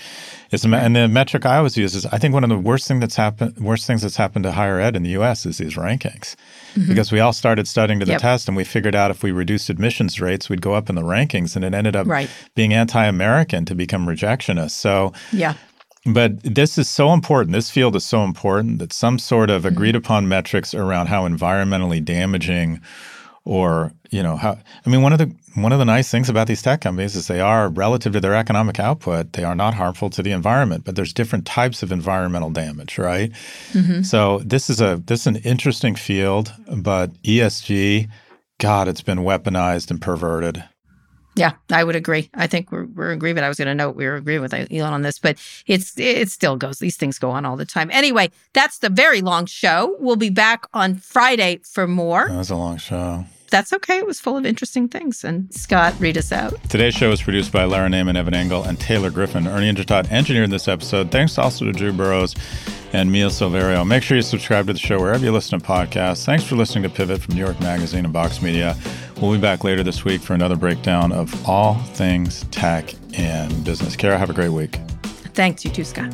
It's, 0.52 0.64
and 0.64 0.96
the 0.96 1.08
metric 1.08 1.46
I 1.46 1.58
always 1.58 1.78
use 1.78 1.96
is 1.96 2.06
I 2.08 2.18
think 2.18 2.34
one 2.34 2.44
of 2.44 2.50
the 2.50 2.58
worst 2.58 2.88
thing 2.88 3.00
that's 3.00 3.16
happened, 3.16 3.58
worst 3.58 3.88
things 3.88 4.02
that's 4.02 4.18
happened 4.18 4.44
to 4.44 4.52
higher 4.52 4.80
ed 4.80 4.96
in 4.96 5.04
the 5.04 5.12
U.S. 5.12 5.46
is 5.46 5.58
these 5.58 5.76
rankings, 5.76 6.36
mm-hmm. 6.76 6.88
because 6.88 7.12
we 7.12 7.20
all 7.20 7.34
started 7.34 7.68
studying 7.68 8.00
to 8.00 8.06
the 8.06 8.14
yep. 8.14 8.22
test, 8.22 8.48
and 8.48 8.56
we 8.56 8.64
figured 8.64 8.96
out 8.96 9.12
if 9.12 9.24
we 9.24 9.32
reduced 9.32 9.70
admissions 9.70 10.22
rates, 10.22 10.50
we'd 10.50 10.62
go 10.62 10.74
up 10.74 10.90
in 10.90 10.96
the 10.96 11.02
rankings, 11.02 11.56
and 11.56 11.66
it 11.66 11.74
ended 11.74 11.96
up 11.96 12.06
right. 12.06 12.30
being 12.54 12.74
anti-American 12.74 13.66
to 13.66 13.76
become 13.76 14.06
rejectionist. 14.06 14.72
So 14.72 15.14
yeah. 15.32 15.56
But 16.06 16.42
this 16.42 16.78
is 16.78 16.90
so 16.90 17.14
important. 17.14 17.54
This 17.54 17.70
field 17.70 17.96
is 17.96 18.06
so 18.06 18.24
important 18.24 18.80
that 18.80 18.92
some 18.92 19.20
sort 19.20 19.50
of 19.50 19.66
agreed 19.66 19.90
mm-hmm. 19.90 20.06
upon 20.06 20.28
metrics 20.28 20.74
around 20.74 21.08
how 21.08 21.28
environmentally 21.28 22.04
damaging 22.04 22.82
or 23.44 23.92
you 24.12 24.22
know 24.22 24.36
how 24.36 24.58
I 24.86 24.90
mean 24.90 25.02
one 25.02 25.14
of 25.14 25.20
the 25.20 25.34
one 25.56 25.72
of 25.72 25.80
the 25.80 25.86
nice 25.86 26.10
things 26.10 26.30
about 26.30 26.48
these 26.48 26.62
tech 26.62 26.82
companies 26.82 27.16
is 27.16 27.28
they 27.28 27.40
are 27.40 27.70
relative 27.70 28.14
to 28.14 28.20
their 28.20 28.36
economic 28.36 28.80
output 28.80 29.34
they 29.34 29.44
are 29.44 29.56
not 29.56 29.74
harmful 29.74 30.10
to 30.12 30.22
the 30.22 30.32
environment 30.32 30.84
but 30.86 30.96
there's 30.96 31.14
different 31.14 31.46
types 31.46 31.82
of 31.82 31.92
environmental 31.92 32.52
damage 32.52 32.98
right 32.98 33.32
mm-hmm. 33.72 34.04
so 34.04 34.40
this 34.40 34.70
is 34.70 34.80
a 34.80 35.02
this 35.08 35.22
is 35.22 35.28
an 35.28 35.38
interesting 35.38 35.96
field 35.96 36.54
but 36.78 37.12
ESG 37.24 38.10
god 38.60 38.88
it's 38.88 39.02
been 39.02 39.20
weaponized 39.20 39.90
and 39.90 40.02
perverted 40.02 40.64
yeah, 41.36 41.54
I 41.72 41.84
would 41.84 41.96
agree. 41.96 42.30
I 42.34 42.48
think 42.48 42.72
we're 42.72 42.86
we're 42.86 43.12
agreement. 43.12 43.46
I 43.46 43.48
was 43.48 43.58
going 43.58 43.68
to 43.68 43.76
note 43.76 43.96
we 43.96 44.06
were 44.06 44.16
agreeing 44.16 44.42
with 44.42 44.54
Elon 44.54 44.94
on 44.94 45.02
this, 45.02 45.18
but 45.18 45.38
it's 45.66 45.98
it 45.98 46.30
still 46.30 46.58
goes. 46.58 46.80
These 46.80 46.98
things 46.98 47.20
go 47.20 47.32
on 47.32 47.46
all 47.46 47.56
the 47.56 47.66
time. 47.66 47.90
Anyway, 47.92 48.32
that's 48.54 48.80
the 48.80 48.90
very 48.90 49.22
long 49.22 49.46
show. 49.46 49.96
We'll 50.00 50.18
be 50.18 50.30
back 50.30 50.66
on 50.74 50.96
Friday 50.96 51.62
for 51.64 51.88
more. 51.88 52.28
That 52.28 52.38
was 52.38 52.50
a 52.50 52.56
long 52.56 52.78
show. 52.78 53.26
That's 53.52 53.74
okay. 53.74 54.00
It 54.00 54.08
was 54.08 54.20
full 54.20 54.38
of 54.38 54.46
interesting 54.46 54.88
things. 54.88 55.24
And 55.24 55.54
Scott, 55.54 55.94
read 56.00 56.18
us 56.18 56.32
out. 56.32 56.58
Today's 56.70 56.96
show 56.96 57.10
was 57.10 57.22
produced 57.22 57.52
by 57.52 57.66
Lara 57.66 57.90
Naaman, 57.90 58.16
Evan 58.16 58.34
Engel, 58.34 58.64
and 58.64 58.80
Taylor 58.80 59.12
Griffin. 59.12 59.46
Ernie 59.46 59.72
Indradat 59.72 60.10
engineered 60.10 60.50
this 60.50 60.68
episode. 60.68 61.12
Thanks 61.12 61.38
also 61.38 61.66
to 61.66 61.74
Drew 61.74 61.92
Burrows 61.92 62.34
and 62.94 63.12
Mia 63.12 63.28
Silverio. 63.28 63.86
Make 63.86 64.04
sure 64.04 64.18
you 64.18 64.24
subscribe 64.24 64.68
to 64.68 64.74
the 64.74 64.80
show 64.80 65.00
wherever 65.00 65.24
you 65.24 65.32
listen 65.32 65.60
to 65.60 65.66
podcasts. 65.66 66.26
Thanks 66.26 66.46
for 66.46 66.56
listening 66.56 66.84
to 66.84 66.90
Pivot 66.90 67.22
from 67.22 67.36
New 67.36 67.42
York 67.42 67.60
Magazine 67.60 68.06
and 68.06 68.14
Vox 68.14 68.42
Media. 68.42 68.76
We'll 69.22 69.34
be 69.34 69.38
back 69.38 69.64
later 69.64 69.84
this 69.84 70.04
week 70.04 70.22
for 70.22 70.34
another 70.34 70.56
breakdown 70.56 71.12
of 71.12 71.48
all 71.48 71.76
things 71.76 72.46
tech 72.52 72.96
and 73.14 73.64
business. 73.64 73.96
Kara, 73.96 74.18
have 74.18 74.30
a 74.30 74.34
great 74.34 74.50
week. 74.50 74.80
Thanks, 75.34 75.64
you 75.64 75.72
too, 75.72 75.84
Scott. 75.84 76.12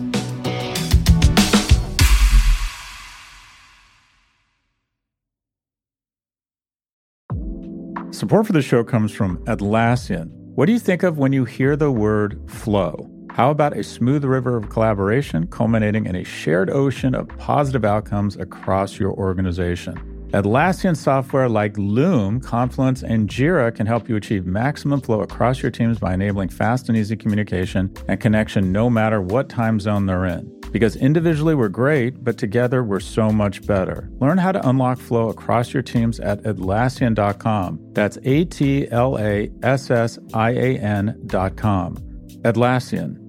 Support 8.18 8.48
for 8.48 8.54
the 8.54 8.64
show 8.64 8.84
comes 8.84 9.12
from 9.12 9.38
Atlassian. 9.46 10.32
What 10.56 10.66
do 10.66 10.72
you 10.72 10.80
think 10.80 11.04
of 11.04 11.20
when 11.20 11.34
you 11.34 11.46
hear 11.46 11.76
the 11.76 11.92
word 11.92 12.42
flow? 12.50 13.08
How 13.30 13.52
about 13.52 13.78
a 13.78 13.84
smooth 13.84 14.26
river 14.26 14.58
of 14.58 14.70
collaboration 14.70 15.46
culminating 15.46 16.08
in 16.08 16.16
a 16.16 16.24
shared 16.24 16.72
ocean 16.72 17.14
of 17.14 17.28
positive 17.38 17.86
outcomes 17.86 18.36
across 18.36 18.98
your 18.98 19.12
organization? 19.12 20.17
Atlassian 20.32 20.98
software 20.98 21.48
like 21.48 21.78
Loom, 21.78 22.42
Confluence, 22.42 23.02
and 23.02 23.30
Jira 23.30 23.74
can 23.74 23.88
help 23.88 24.10
you 24.10 24.18
achieve 24.18 24.46
maximum 24.46 25.00
flow 25.00 25.22
across 25.22 25.62
your 25.62 25.72
teams 25.72 26.00
by 26.00 26.14
enabling 26.14 26.50
fast 26.50 26.90
and 26.90 26.98
easy 26.98 27.16
communication 27.16 27.94
and 28.10 28.20
connection 28.20 28.74
no 28.74 28.90
matter 28.90 29.22
what 29.22 29.48
time 29.48 29.80
zone 29.80 30.06
they're 30.06 30.26
in. 30.26 30.54
Because 30.72 30.98
individually 30.98 31.56
we're 31.56 31.70
great, 31.70 32.26
but 32.26 32.38
together 32.38 32.84
we're 32.84 33.00
so 33.00 33.30
much 33.30 33.66
better. 33.66 34.10
Learn 34.20 34.38
how 34.38 34.52
to 34.52 34.68
unlock 34.68 35.00
flow 35.00 35.30
across 35.30 35.74
your 35.74 35.82
teams 35.82 36.20
at 36.20 36.44
Atlassian.com. 36.44 37.80
That's 37.94 38.18
A 38.26 38.44
T 38.44 38.92
L 38.92 39.18
A 39.18 39.50
S 39.64 39.90
S 39.90 40.20
I 40.34 40.52
A 40.52 40.78
N.com. 40.78 41.96
Atlassian 42.44 43.24